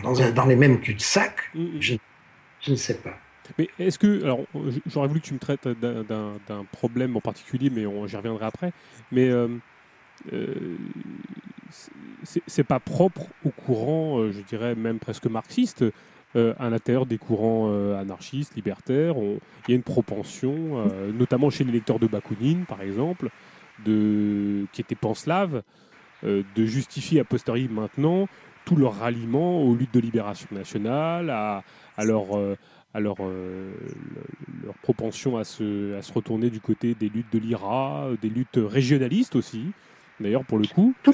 [0.03, 1.81] dans, dans, les mêmes cul-de-sac, mm, mm.
[1.81, 1.95] je,
[2.61, 3.17] je, ne sais pas.
[3.59, 4.23] Mais est-ce que.
[4.25, 4.41] Alors,
[4.87, 8.73] j'aurais voulu que tu me traites d'un problème en particulier, mais j'y reviendrai après.
[9.11, 9.29] Mais.
[9.29, 9.49] Euh,
[10.33, 10.77] euh,
[12.47, 15.85] c'est pas propre au courant, euh, je dirais même presque marxiste,
[16.35, 19.15] euh, à l'intérieur des courants euh, anarchistes, libertaires.
[19.17, 23.31] il y a une propension, notamment chez les lecteurs de Bakounine, par exemple,
[23.85, 25.63] de, qui étaient panslaves,
[26.23, 28.29] de justifier a posteriori maintenant
[28.73, 31.62] tout leur ralliement aux luttes de libération nationale, à,
[31.99, 32.26] leur,
[32.94, 38.09] à leur, leur, propension à se, à se retourner du côté des luttes de l'IRA,
[38.20, 39.73] des luttes régionalistes aussi,
[40.20, 40.94] d'ailleurs pour le coup.
[41.02, 41.12] Tout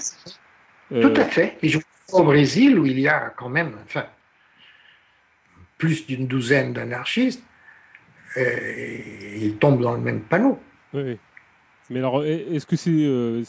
[0.90, 1.58] à fait.
[1.62, 1.78] Et je
[2.12, 4.06] au Brésil où il y a quand même enfin,
[5.76, 7.42] plus d'une douzaine d'anarchistes,
[8.36, 10.58] ils tombent dans le même panneau.
[10.94, 11.18] Oui.
[11.90, 13.42] Mais alors, est-ce que c'est, euh,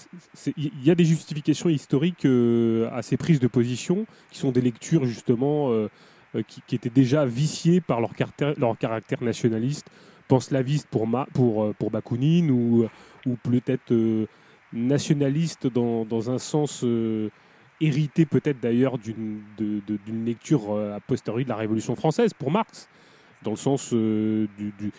[0.55, 4.61] il y a des justifications historiques euh, à ces prises de position qui sont des
[4.61, 5.89] lectures justement euh,
[6.47, 9.87] qui, étaient déjà viciées par leur caractère, leur caractère nationaliste,
[10.29, 12.87] panslaviste pour, Ma, pour, pour Bakounine ou,
[13.25, 13.93] ou peut-être
[14.71, 16.85] nationaliste dans, dans un sens
[17.81, 22.87] hérité peut-être d'ailleurs d'une lecture a posteriori de la Révolution française pour Marx,
[23.41, 24.91] dans le sens du,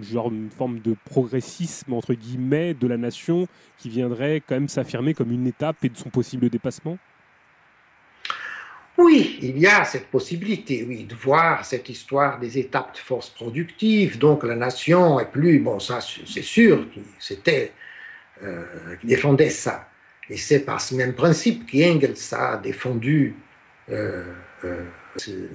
[0.00, 3.46] genre une forme de progressisme entre guillemets de la nation
[3.78, 6.98] qui viendrait quand même s'affirmer comme une étape et de son possible dépassement?
[8.96, 13.28] Oui, il y a cette possibilité, oui, de voir cette histoire des étapes de force
[13.28, 14.18] productive.
[14.18, 16.86] Donc la nation est plus, bon, ça c'est sûr,
[17.18, 17.72] c'était
[18.42, 18.64] euh,
[19.00, 19.88] qui défendait ça.
[20.30, 23.34] Et c'est par ce même principe qu'Engels a défendu
[23.90, 24.24] euh,
[24.64, 24.84] euh,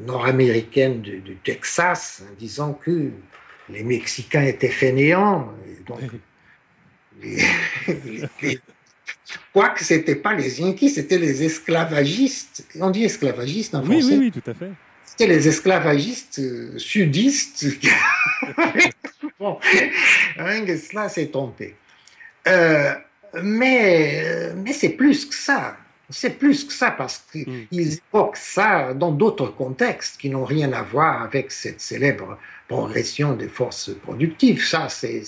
[0.05, 3.11] nord-américaine du, Texas en disant que
[3.71, 5.53] les Mexicains étaient fainéants.
[5.87, 5.99] Donc,
[7.21, 8.59] les,
[9.53, 12.65] quoique ce n'était pas les Yankees, c'était les esclavagistes.
[12.79, 13.95] On dit esclavagistes en français.
[13.97, 14.71] Oui, oui, oui, tout à fait.
[15.05, 16.41] C'était les esclavagistes
[16.77, 17.65] sudistes.
[19.39, 19.59] bon,
[20.39, 21.75] Engels là s'est trompé.
[22.47, 22.93] Euh,
[23.43, 25.77] mais mais c'est plus que ça.
[26.09, 27.79] C'est plus que ça parce qu'ils mm.
[28.13, 32.39] évoquent ça dans d'autres contextes qui n'ont rien à voir avec cette célèbre
[32.69, 34.63] progression des forces productives.
[34.63, 35.23] Ça, c'est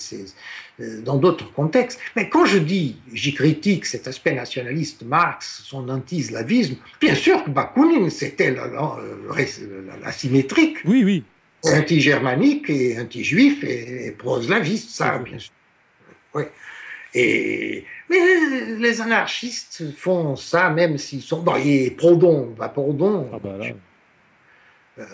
[0.80, 2.00] euh, dans d'autres contextes.
[2.16, 7.50] Mais quand je dis, j'y critique cet aspect nationaliste, Marx, son anti-slavisme, bien sûr que
[7.50, 10.78] Bakounine, c'était la, symétrique.
[10.86, 11.24] Oui, oui.
[11.64, 15.52] Anti-germanique et anti-juif et, et pro-slaviste, ça, bien sûr.
[16.34, 16.44] Oui.
[17.14, 21.42] Et, mais les anarchistes font ça, même s'ils sont.
[21.42, 23.28] Bon, et Proudhon, bah Proudhon.
[23.32, 23.58] Ah bah
[24.98, 25.04] euh,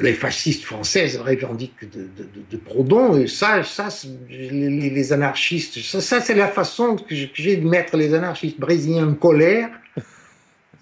[0.00, 3.88] les fascistes françaises revendiquent de, de, de, Proudhon, et ça, ça
[4.28, 9.08] les, les anarchistes, ça, ça c'est la façon que j'ai de mettre les anarchistes brésiliens
[9.08, 9.70] en colère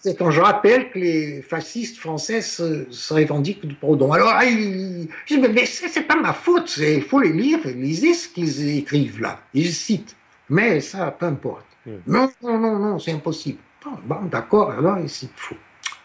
[0.05, 4.13] c'est quand je rappelle que les fascistes français se, revendiquent de Proudhon.
[4.13, 8.29] Alors, ah, je dis, mais c'est pas ma faute, il faut les lire, lisez ce
[8.29, 9.41] qu'ils écrivent là.
[9.55, 10.15] Ils citent.
[10.51, 11.65] Mais ça, peu importe.
[12.07, 13.59] Non, non, non, non, c'est impossible.
[14.05, 15.57] Bon, d'accord, alors ils citent faux.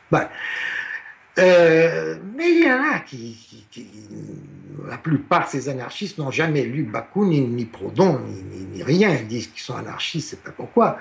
[0.09, 0.29] Ben,
[1.39, 3.37] euh, mais il y en a qui,
[4.87, 8.19] la plupart de ces anarchistes n'ont jamais lu Bakounine, ni Proudhon,
[8.71, 9.13] ni, rien.
[9.15, 10.97] Ils disent qu'ils sont anarchistes, c'est pas pourquoi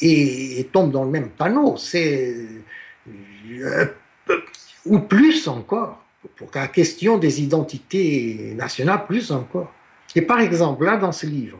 [0.00, 1.76] et, tombe dans le même panneau.
[1.76, 2.46] C'est
[3.50, 3.86] euh,
[4.86, 6.04] ou plus encore
[6.36, 9.72] pour la question des identités nationales, plus encore.
[10.14, 11.58] Et par exemple, là, dans ce livre,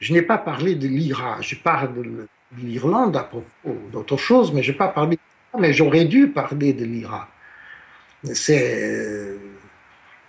[0.00, 4.62] Je n'ai pas parlé de l'IRA, je parle de l'Irlande à propos d'autre chose, mais
[4.62, 5.18] je n'ai pas parlé
[5.58, 7.28] mais j'aurais dû parler de l'IRA.
[8.24, 9.38] C'est,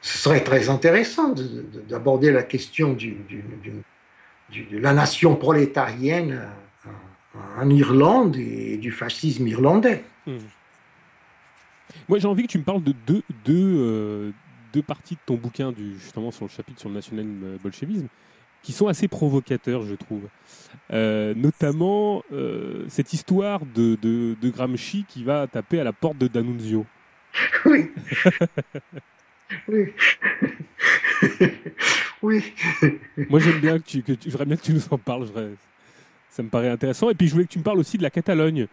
[0.02, 1.34] ce serait très intéressant
[1.90, 3.14] d'aborder la question de
[4.72, 6.40] la nation prolétarienne
[7.58, 10.04] en Irlande et du fascisme irlandais.
[10.26, 10.38] Hmm.
[12.08, 14.32] Moi, j'ai envie que tu me parles de deux, euh,
[14.88, 18.08] parties de ton bouquin, justement sur le chapitre sur le national-bolchevisme,
[18.62, 20.24] qui sont assez provocateurs, je trouve.
[20.92, 26.18] Euh, notamment euh, cette histoire de, de, de, Gramsci qui va taper à la porte
[26.18, 26.86] de D'Annunzio.
[27.66, 27.92] Oui.
[29.68, 29.94] oui.
[32.24, 32.44] oui.
[33.30, 35.28] Moi, j'aime bien que tu, que tu, bien que tu nous en parles.
[36.30, 37.10] ça me paraît intéressant.
[37.12, 38.68] Et puis, je voulais que tu me parles aussi de la Catalogne,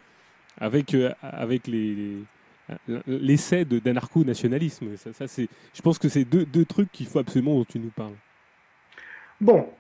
[0.59, 2.17] avec, euh, avec les,
[3.07, 4.97] l'essai d'anarcho-nationalisme.
[4.97, 7.79] Ça, ça c'est, je pense que c'est deux, deux trucs qu'il faut absolument dont tu
[7.79, 8.15] nous parles.
[9.41, 9.71] Bon,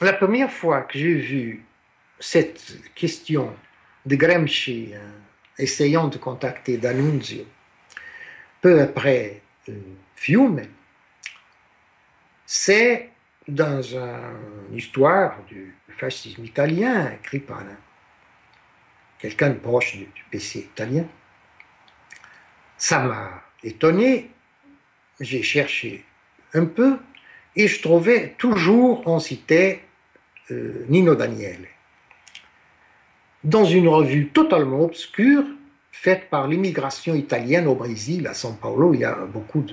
[0.00, 1.64] la première fois que j'ai vu
[2.20, 3.54] cette question
[4.04, 5.12] de Gramsci hein,
[5.58, 7.46] essayant de contacter D'Annunzio,
[8.60, 9.72] peu après euh,
[10.16, 10.62] Fiume,
[12.44, 13.10] c'est
[13.48, 17.62] dans une histoire du fascisme italien écrit par
[19.18, 21.06] quelqu'un de proche du, PC italien.
[22.76, 24.30] Ça m'a étonné,
[25.20, 26.04] j'ai cherché
[26.52, 26.98] un peu
[27.56, 29.82] et je trouvais toujours, on citait
[30.50, 31.68] euh, Nino Daniele.
[33.42, 35.44] Dans une revue totalement obscure,
[35.92, 39.64] faite par l'immigration italienne au Brésil, à São Paulo, il y a beaucoup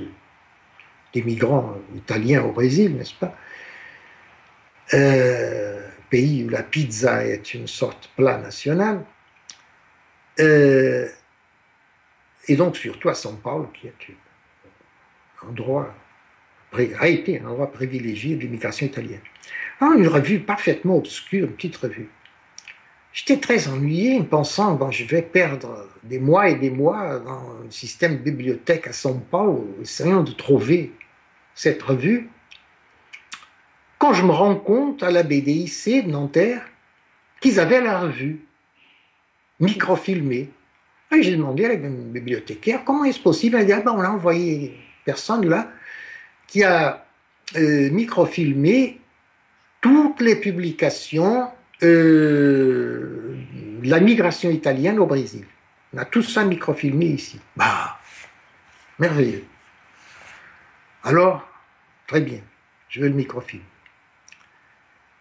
[1.13, 3.35] d'immigrants italiens au Brésil, n'est-ce pas?
[4.93, 9.05] Euh, Pays où la pizza est une sorte plat national.
[10.39, 11.07] Euh,
[12.47, 13.93] et donc surtout à São Paulo, qui est
[15.41, 15.93] un endroit
[16.73, 19.21] a été un endroit privilégié de l'immigration italienne.
[19.79, 22.09] Ah, une revue parfaitement obscure, une petite revue.
[23.13, 27.71] J'étais très ennuyé, pensant, bon, je vais perdre des mois et des mois dans le
[27.71, 30.93] système de bibliothèque à São Paulo, essayant de trouver
[31.53, 32.29] cette revue.
[33.97, 36.65] Quand je me rends compte à la BDIC de Nanterre
[37.41, 38.45] qu'ils avaient la revue,
[39.59, 40.49] microfilmée.
[41.13, 43.57] Et j'ai demandé à la bibliothécaire comment est-ce possible?
[43.57, 45.69] Elle a dit ah ben, on l'a envoyé personne là
[46.51, 47.05] qui a
[47.55, 48.99] euh, microfilmé
[49.79, 51.49] toutes les publications
[51.81, 53.37] euh,
[53.83, 55.45] la migration italienne au Brésil.
[55.93, 57.39] On a tout ça microfilmé ici.
[57.55, 57.97] Bah,
[58.99, 59.45] merveilleux.
[61.03, 61.47] Alors,
[62.05, 62.41] très bien,
[62.89, 63.63] je veux le microfilm.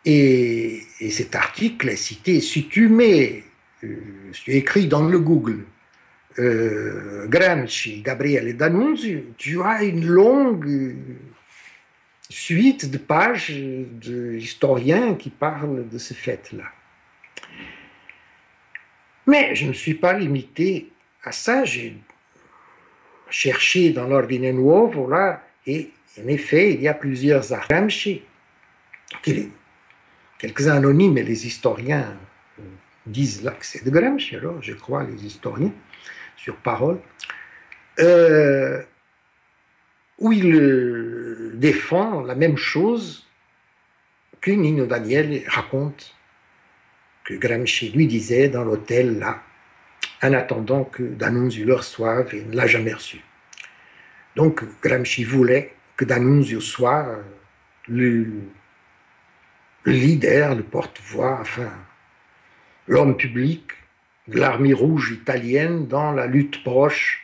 [0.04, 3.44] Et, cet article est cité, si tu mets,
[3.84, 5.64] euh, tu écris dans le Google,
[6.40, 10.96] euh, Gramsci, Gabriele D'Annunzio, tu as une longue
[12.28, 16.64] suite de pages d'historiens qui parlent de ce fait-là.
[19.26, 20.90] Mais je ne suis pas limité
[21.24, 21.96] à ça, j'ai
[23.28, 28.22] cherché dans l'Ordine Nuovo, là, et en effet, il y a plusieurs Gramsci,
[30.38, 32.16] quelques-uns anonymes, mais les historiens
[33.06, 35.72] disent là que c'est de Gramsci, alors je crois les historiens
[36.42, 36.98] sur parole,
[37.98, 38.82] euh,
[40.18, 43.26] où il euh, défend la même chose
[44.40, 46.14] que Nino Daniel raconte
[47.24, 49.42] que Gramsci lui disait dans l'hôtel là,
[50.22, 53.20] en attendant que D'Annunzio le reçoive et ne l'a jamais reçu.
[54.34, 57.22] Donc Gramsci voulait que D'Annunzio soit euh,
[57.86, 58.26] le,
[59.82, 61.70] le leader, le porte-voix, enfin
[62.88, 63.72] l'homme public
[64.38, 67.22] l'armée rouge italienne dans la lutte proche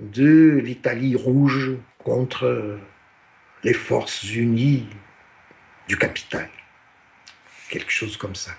[0.00, 2.78] de l'Italie rouge contre
[3.62, 4.88] les forces unies
[5.88, 6.48] du capital.
[7.68, 8.52] Quelque chose comme ça.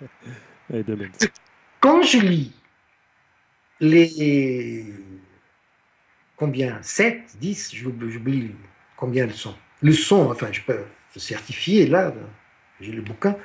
[1.80, 2.52] Quand je lis
[3.80, 4.84] les...
[6.36, 8.54] Combien 7, 10, j'oublie
[8.96, 9.54] combien elles sont.
[9.82, 10.84] Leçons, enfin je peux
[11.14, 12.14] certifier là,
[12.80, 13.36] j'ai le bouquin,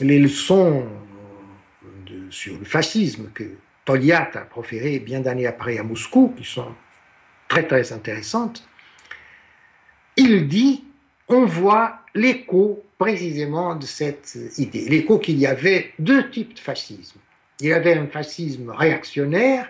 [0.00, 0.86] les leçons
[2.32, 3.44] sur le fascisme que
[3.84, 6.74] Toliat a proféré bien d'années après à Moscou, qui sont
[7.48, 8.66] très très intéressantes,
[10.16, 10.84] il dit
[11.28, 14.88] on voit l'écho précisément de cette idée.
[14.88, 17.18] L'écho qu'il y avait deux types de fascisme.
[17.60, 19.68] Il y avait un fascisme réactionnaire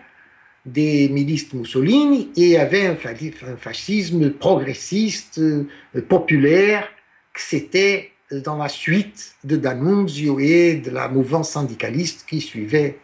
[0.64, 5.66] des milices Mussolini et il y avait un fascisme progressiste, euh,
[6.08, 6.88] populaire,
[7.32, 12.98] que c'était dans la suite de D'Annunzio et de la mouvance syndicaliste qui suivait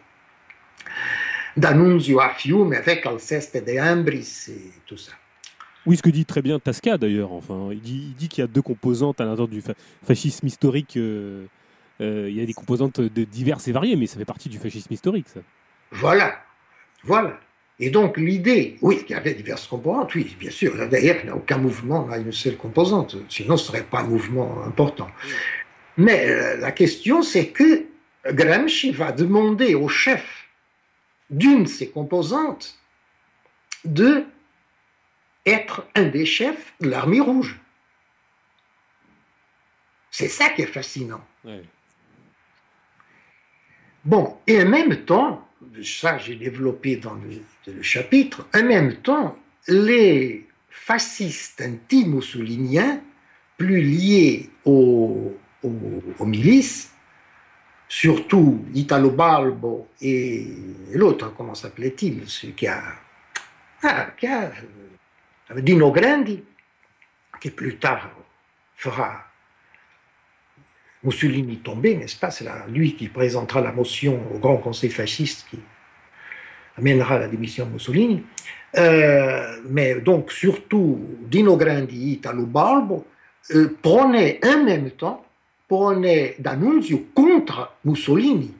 [1.57, 5.11] D'Annunzio à Fiume avec Alceste de Ambris et tout ça.
[5.85, 7.31] Oui, ce que dit très bien Tasca d'ailleurs.
[7.31, 9.63] Enfin, il dit, il dit qu'il y a deux composantes à l'intérieur du
[10.03, 10.97] fascisme historique.
[10.97, 11.45] Euh,
[12.01, 14.57] euh, il y a des composantes de diverses et variées, mais ça fait partie du
[14.57, 15.41] fascisme historique, ça.
[15.91, 16.39] Voilà,
[17.03, 17.39] voilà.
[17.79, 20.75] Et donc l'idée, oui, il y avait diverses composantes, oui, bien sûr.
[20.89, 23.99] D'ailleurs, il n'y a aucun mouvement n'a une seule composante, sinon ce ne serait pas
[23.99, 25.09] un mouvement important.
[25.95, 27.85] Mais euh, la question, c'est que
[28.25, 30.47] Gramsci va demander au chef
[31.29, 32.77] d'une de ses composantes
[33.85, 34.25] de
[35.45, 37.59] être un des chefs de l'armée rouge.
[40.11, 41.25] C'est ça qui est fascinant.
[44.03, 45.47] Bon, et en même temps,
[45.83, 47.41] ça j'ai développé dans le,
[47.81, 53.01] chapitre, en même temps, les fascistes anti-mussoliniens,
[53.57, 55.37] plus liés aux,
[56.21, 56.91] milices,
[57.87, 60.47] surtout Italo Balbo et
[60.93, 62.81] l'autre, comment s'appelait-il, celui qui a,
[63.83, 64.51] ah, qui a
[65.51, 66.43] euh, Dino Grandi,
[67.41, 68.09] qui plus tard
[68.75, 69.25] fera
[71.03, 72.31] Mussolini tombé, n'est-ce pas?
[72.31, 75.59] C'est lui qui présentera la motion au Grand Conseil fasciste qui
[76.79, 78.23] amènera la démission de Mussolini.
[78.77, 83.05] Euh, mais donc surtout Dino Grandi, Italo Balbo,
[83.55, 85.25] euh, prenaient en même temps
[85.67, 88.53] prenaient d'annunzio contre Mussolini.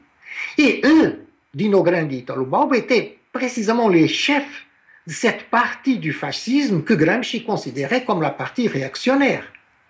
[0.57, 4.65] Et eux, Dino Grandi, Italo Balbo, étaient précisément les chefs
[5.07, 9.43] de cette partie du fascisme que Gramsci considérait comme la partie réactionnaire,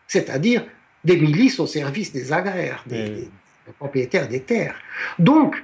[0.08, 0.66] c'est-à-dire
[1.04, 3.30] des milices au service des agraires, des,
[3.78, 4.76] propriétaires des terres.
[5.20, 5.62] Donc,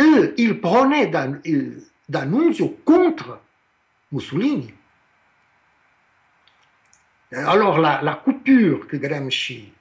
[0.00, 1.10] eux, ils prenaient
[2.08, 3.40] d'annunzio contre
[4.10, 4.72] Mussolini.
[7.32, 9.72] Alors, la, coupure que Gramsci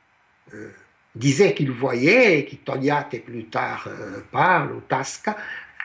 [0.53, 0.71] euh,
[1.13, 5.37] disait qu'il voyait, et qui Togliatti plus tard euh, parle, ou Tasca,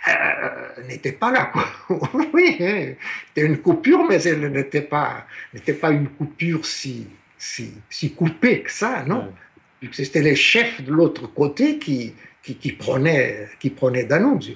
[0.09, 1.53] euh, n'était pas là.
[2.33, 2.95] oui, hein.
[3.29, 8.63] c'était une coupure, mais elle n'était pas, n'était pas une coupure si, si, si coupé
[8.63, 9.33] que ça, non?
[9.93, 14.55] C'était les chefs de l'autre côté qui, qui, qui, prenaient, qui prenaient D'Annunzio.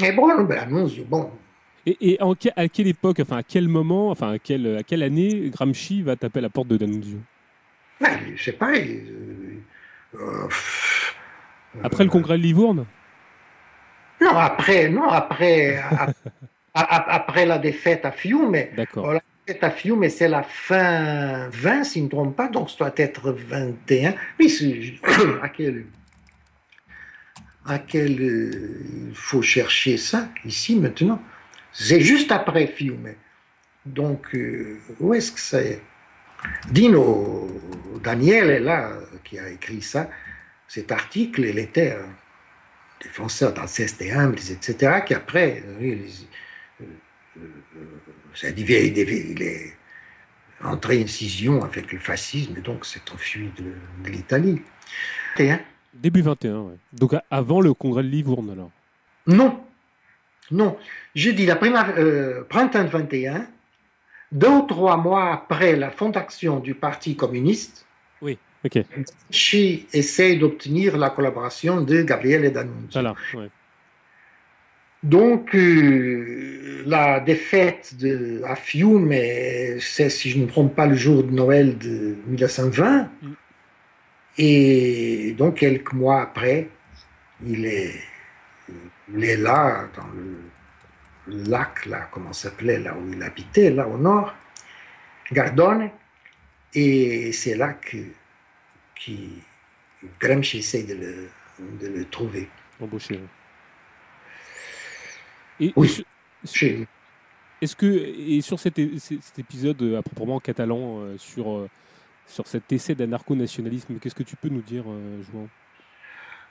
[0.00, 1.30] Mais bon, D'Annunzio, bon.
[1.86, 2.18] Et, et
[2.56, 6.16] à quelle époque, enfin à quel moment, enfin à quelle, à quelle année Gramsci va
[6.16, 7.18] taper à la porte de D'Annunzio
[8.00, 8.72] ben, Je sais pas.
[8.72, 9.56] Euh,
[10.14, 10.48] euh,
[11.82, 12.84] après le congrès de Livourne?
[14.20, 15.82] Non, après, non, après,
[16.74, 18.56] après la défaite à Fiume.
[18.76, 19.14] D'accord
[19.50, 22.76] c'est à Fiume, c'est la fin 20, si je ne me trompe pas, donc ça
[22.78, 24.14] doit être 21.
[24.38, 25.00] Oui,
[25.42, 25.86] à quel,
[27.70, 31.22] à quel il faut chercher ça ici maintenant
[31.72, 33.14] C'est juste après Fiume.
[33.86, 35.80] Donc, euh, où est-ce que c'est?
[36.70, 37.48] Dino
[38.02, 38.92] Daniel est là,
[39.22, 40.10] qui a écrit ça.
[40.66, 42.12] Cet article, il était un
[43.02, 46.22] défenseur d'Alceste et etc., qui après, il
[49.42, 49.76] est
[50.62, 54.60] entré en scission avec le fascisme et donc s'est enfui de, l'Italie.
[55.94, 58.70] Début 21, Donc avant le congrès de Livourne alors
[59.26, 59.60] Non,
[60.50, 60.76] non.
[61.14, 63.46] Je dis la première, euh, printemps 21,
[64.32, 67.86] deux ou trois mois après la fondation du Parti communiste.
[68.22, 68.38] Oui,
[69.92, 72.88] essaie d'obtenir la collaboration de Gabriele D'Annunzio.
[72.92, 73.14] Voilà,
[75.02, 79.10] donc, euh, la défaite de, à Fiume,
[79.80, 83.02] c'est, si je ne me trompe pas, le jour de Noël de 1920.
[83.22, 83.28] Mm.
[84.42, 86.70] Et donc, quelques mois après,
[87.44, 87.92] il est,
[89.12, 93.98] il est là, dans le, lac, là, comment s'appelait, là où il habitait, là au
[93.98, 94.34] nord,
[95.30, 95.90] Gardone.
[96.72, 97.98] Et c'est là que,
[98.94, 99.42] qui,
[100.18, 101.28] Gramsci essaie de le,
[101.78, 102.48] de le trouver.
[102.80, 103.20] Embauché.
[105.60, 106.02] Et, oui.
[107.60, 111.68] Est-ce que, et sur cet, épisode euh, à proprement catalan, euh, sur, euh,
[112.30, 114.84] sur cet essai d'anarcho-nationalisme, qu'est-ce que tu peux nous dire,
[115.30, 115.48] Jouan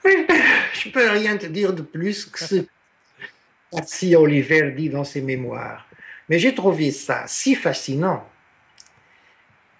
[0.04, 5.20] Je ne peux rien te dire de plus que ce que Oliver dit dans ses
[5.20, 5.86] mémoires.
[6.28, 8.28] Mais j'ai trouvé ça si fascinant.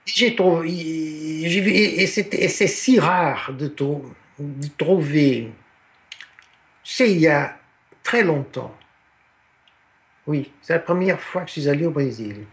[0.05, 0.71] J'ai trouvé,
[2.03, 3.69] et c'est si rare de
[4.77, 5.53] trouver.
[6.83, 7.57] C'est il y a
[8.03, 8.77] très longtemps
[10.31, 12.47] oui, c'est la première fois que je suis allé au Brésil.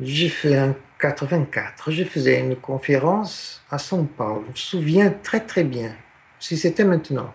[0.00, 4.42] J'ai fait en 84, je faisais une conférence à São Paulo.
[4.46, 5.94] Je me souviens très très bien,
[6.38, 7.32] si c'était maintenant.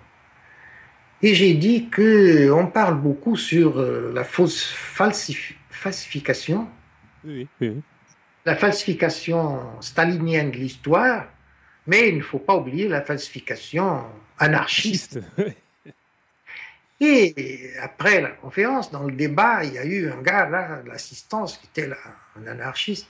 [1.22, 4.74] Et j'ai dit que on parle beaucoup sur euh, la fausse
[5.72, 6.68] falsification.
[7.26, 7.76] Oui, oui.
[8.46, 11.28] La falsification stalinienne de l'histoire,
[11.88, 14.04] mais il ne faut pas oublier la falsification
[14.38, 15.20] anarchiste.
[17.02, 21.58] Et après la conférence, dans le débat, il y a eu un gars là, l'assistance,
[21.58, 21.95] qui était là,
[22.36, 23.08] un anarchiste,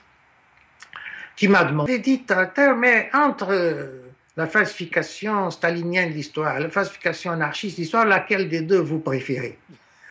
[1.36, 2.32] qui m'a demandé, dites,
[2.78, 4.04] mais entre
[4.38, 9.00] la falsification stalinienne de l'histoire et la falsification anarchiste de l'histoire, laquelle des deux vous
[9.00, 9.58] préférez?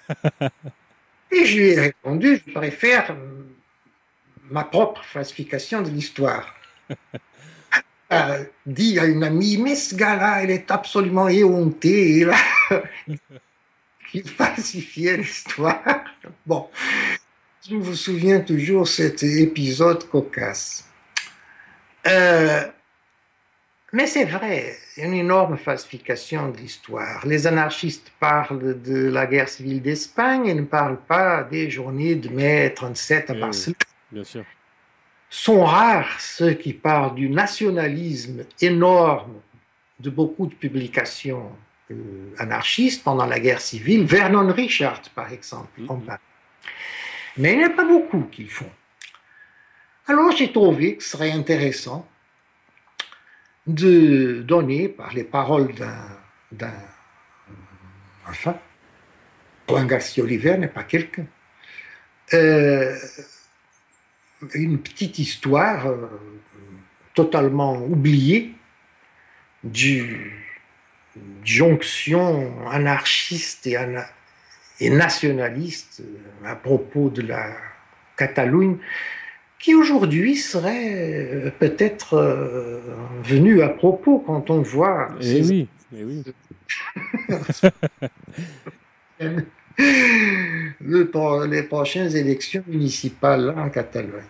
[1.30, 3.14] Et je lui ai répondu, je préfère
[4.50, 6.54] ma propre falsification de l'histoire.
[8.10, 12.20] a dit à une amie, mais ce gars-là, il est absolument éhonté.
[12.20, 12.32] Il,
[14.14, 16.04] il falsifiait l'histoire.
[16.46, 16.68] Bon,
[17.68, 20.88] je me souviens toujours cet épisode cocasse.
[22.06, 22.64] Euh,
[23.92, 27.26] mais c'est vrai, une énorme falsification de l'histoire.
[27.26, 32.28] Les anarchistes parlent de la guerre civile d'Espagne et ne parlent pas des journées de
[32.28, 33.76] mai 37 à eh Barcelone.
[34.12, 34.44] bien sûr.
[35.30, 39.40] Sont rares ceux qui parlent du nationalisme énorme
[40.00, 41.50] de beaucoup de publications
[42.38, 44.04] anarchistes pendant la guerre civile.
[44.04, 46.18] Vernon Richard, par exemple, mm-hmm.
[47.38, 48.70] Mais il n'y a pas beaucoup qui le font.
[50.06, 52.08] Alors j'ai trouvé que ce serait intéressant
[53.66, 55.74] de donner par les paroles
[56.50, 56.72] d'un
[58.26, 58.60] enfant,
[59.68, 61.26] Juan Garcia Oliver n'est pas quelqu'un,
[62.32, 62.96] euh,
[64.54, 66.08] une petite histoire euh,
[67.14, 68.54] totalement oubliée
[69.62, 70.47] du
[71.44, 73.76] jonction anarchiste et,
[74.80, 76.02] et nationaliste
[76.44, 77.50] à propos de la
[78.16, 78.78] Catalogne
[79.58, 82.80] qui aujourd'hui serait euh, peut-être euh,
[83.24, 85.08] venu à propos quand on voit.
[85.20, 86.22] Eh oui, eh oui.
[91.48, 94.22] les prochaines élections municipales en Catalogne.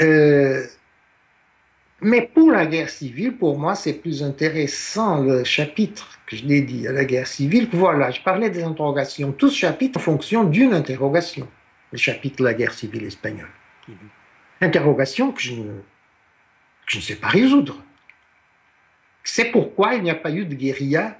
[0.00, 0.64] Euh,
[2.02, 6.88] mais pour la guerre civile, pour moi, c'est plus intéressant le chapitre que je dédie
[6.88, 7.68] à la guerre civile.
[7.72, 9.32] Voilà, je parlais des interrogations.
[9.32, 11.46] Tout ce chapitre en fonction d'une interrogation.
[11.92, 13.50] Le chapitre de la guerre civile espagnole.
[14.62, 15.80] Interrogation que je, ne,
[16.86, 17.82] je ne sais pas résoudre.
[19.22, 21.18] C'est pourquoi il n'y a pas eu de guérilla,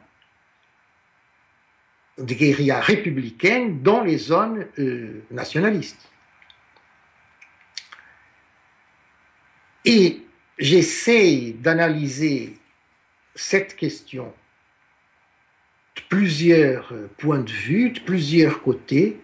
[2.17, 6.11] de guérilla républicaine dans les zones euh, nationalistes.
[9.85, 10.23] Et
[10.61, 12.57] j'essaie d'analyser
[13.35, 14.33] cette question
[15.97, 19.19] de plusieurs points de vue, de plusieurs côtés,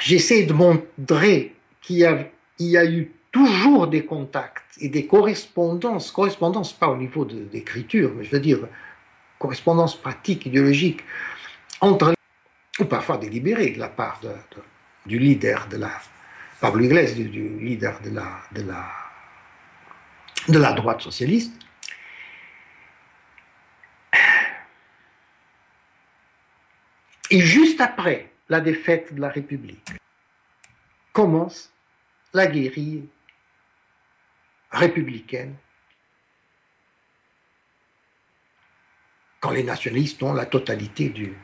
[0.00, 6.88] j'essaie de montrer qu'il y, a, eu toujours des contacts et des correspondances, correspondances pas
[6.88, 8.60] au niveau d'écriture, mais je veux dire
[9.38, 11.00] correspondances pratiques, idéologiques,
[11.80, 12.14] entre,
[12.78, 14.20] ou parfois délibérées de la part
[15.04, 15.90] du leader de la,
[16.62, 18.86] Pablo Iglesias, du, leader de la,
[20.46, 21.52] de, droite socialiste,
[27.32, 29.90] et juste après, la défaite de la République.
[31.12, 31.72] Commence
[32.32, 33.08] la guérille
[34.70, 35.56] républicaine
[39.40, 41.36] quand les nationalistes ont la totalité du,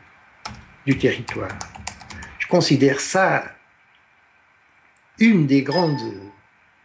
[0.86, 1.58] du territoire.
[2.38, 3.57] Je considère ça
[5.18, 6.00] une des grandes,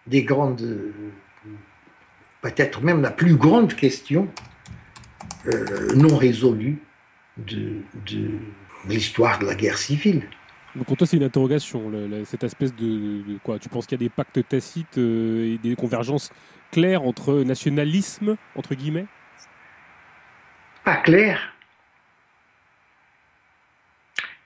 [0.07, 0.93] des grandes
[2.43, 4.27] peut-être même la plus grande question
[5.47, 6.77] euh, non résolue
[7.37, 8.29] de, de,
[8.87, 10.23] l'histoire de la guerre civile.
[10.75, 11.91] Donc pour toi, c'est une interrogation,
[12.25, 13.59] cette espèce de, quoi?
[13.59, 16.31] Tu penses qu'il y a des pactes tacites euh, et des convergences
[16.71, 19.05] claires entre nationalisme, entre guillemets?
[20.83, 21.52] Pas clair.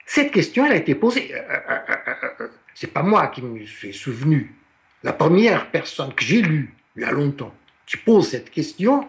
[0.09, 1.35] Cette question, elle a été posée.
[1.35, 1.41] Euh,
[2.39, 4.55] euh, c'est pas moi qui me suis souvenu.
[5.03, 7.53] La première personne que j'ai lue il y a longtemps
[7.85, 9.07] qui pose cette question,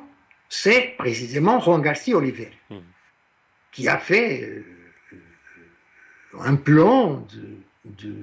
[0.49, 2.79] c'est précisément Juan Garcia Oliver, hmm.
[3.73, 4.65] qui a fait
[6.41, 7.27] un plan
[7.85, 8.15] de,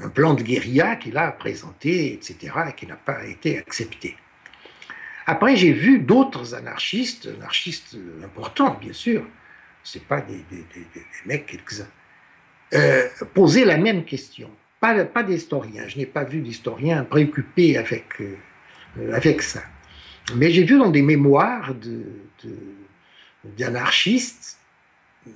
[0.00, 4.16] un plan de guérilla qu'il a présenté, etc., et qui n'a pas été accepté.
[5.26, 9.24] Après, j'ai vu d'autres anarchistes, anarchistes importants, bien sûr,
[9.84, 10.44] c'est pas des,
[11.26, 11.88] mecs quelques-uns,
[12.72, 14.50] euh, poser la même question.
[14.80, 19.62] Pas, pas d'historien, je n'ai pas vu d'historien préoccupé avec, euh, avec ça.
[20.34, 21.74] Mais j'ai vu dans des mémoires
[23.44, 24.58] d'anarchistes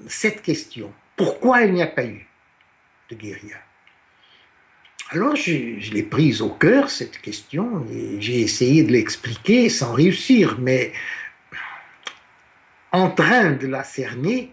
[0.07, 0.93] cette question.
[1.17, 2.27] Pourquoi il n'y a pas eu
[3.11, 3.57] de guérilla?
[5.11, 10.59] Alors je, l'ai prise au cœur, cette question, et j'ai essayé de l'expliquer sans réussir,
[10.61, 10.93] mais
[12.93, 14.53] en train de la cerner,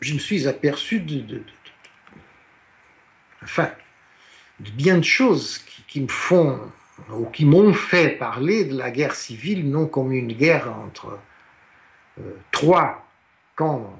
[0.00, 1.42] je me suis aperçu de,
[3.42, 3.70] enfin,
[4.58, 6.60] bien de choses qui, me font
[7.10, 11.18] ou qui m'ont fait parler de la guerre civile non comme une guerre entre
[12.50, 13.08] trois
[13.56, 13.98] camps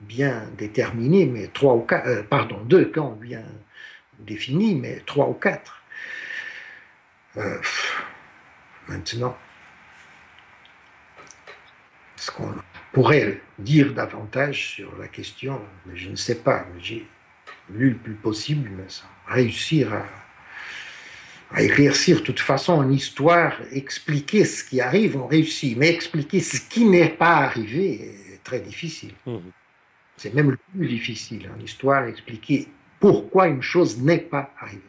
[0.00, 3.44] bien déterminés, mais trois ou quatre, pardon, deux camps bien
[4.18, 5.82] définis, mais trois ou quatre.
[8.88, 9.36] maintenant,
[12.16, 12.54] ce qu'on
[12.92, 17.06] pourrait dire davantage sur la question, mais je ne sais pas, j'ai
[17.70, 20.04] lu le plus possible, mais sans réussir à,
[21.56, 26.40] à éclaircir de toute façon une histoire, expliquer ce qui arrive, on réussit, mais expliquer
[26.40, 29.12] ce qui n'est pas arrivé est très difficile.
[29.26, 29.36] Mmh.
[30.16, 34.82] C'est même le plus difficile en histoire, expliquer pourquoi une chose n'est pas arrivée.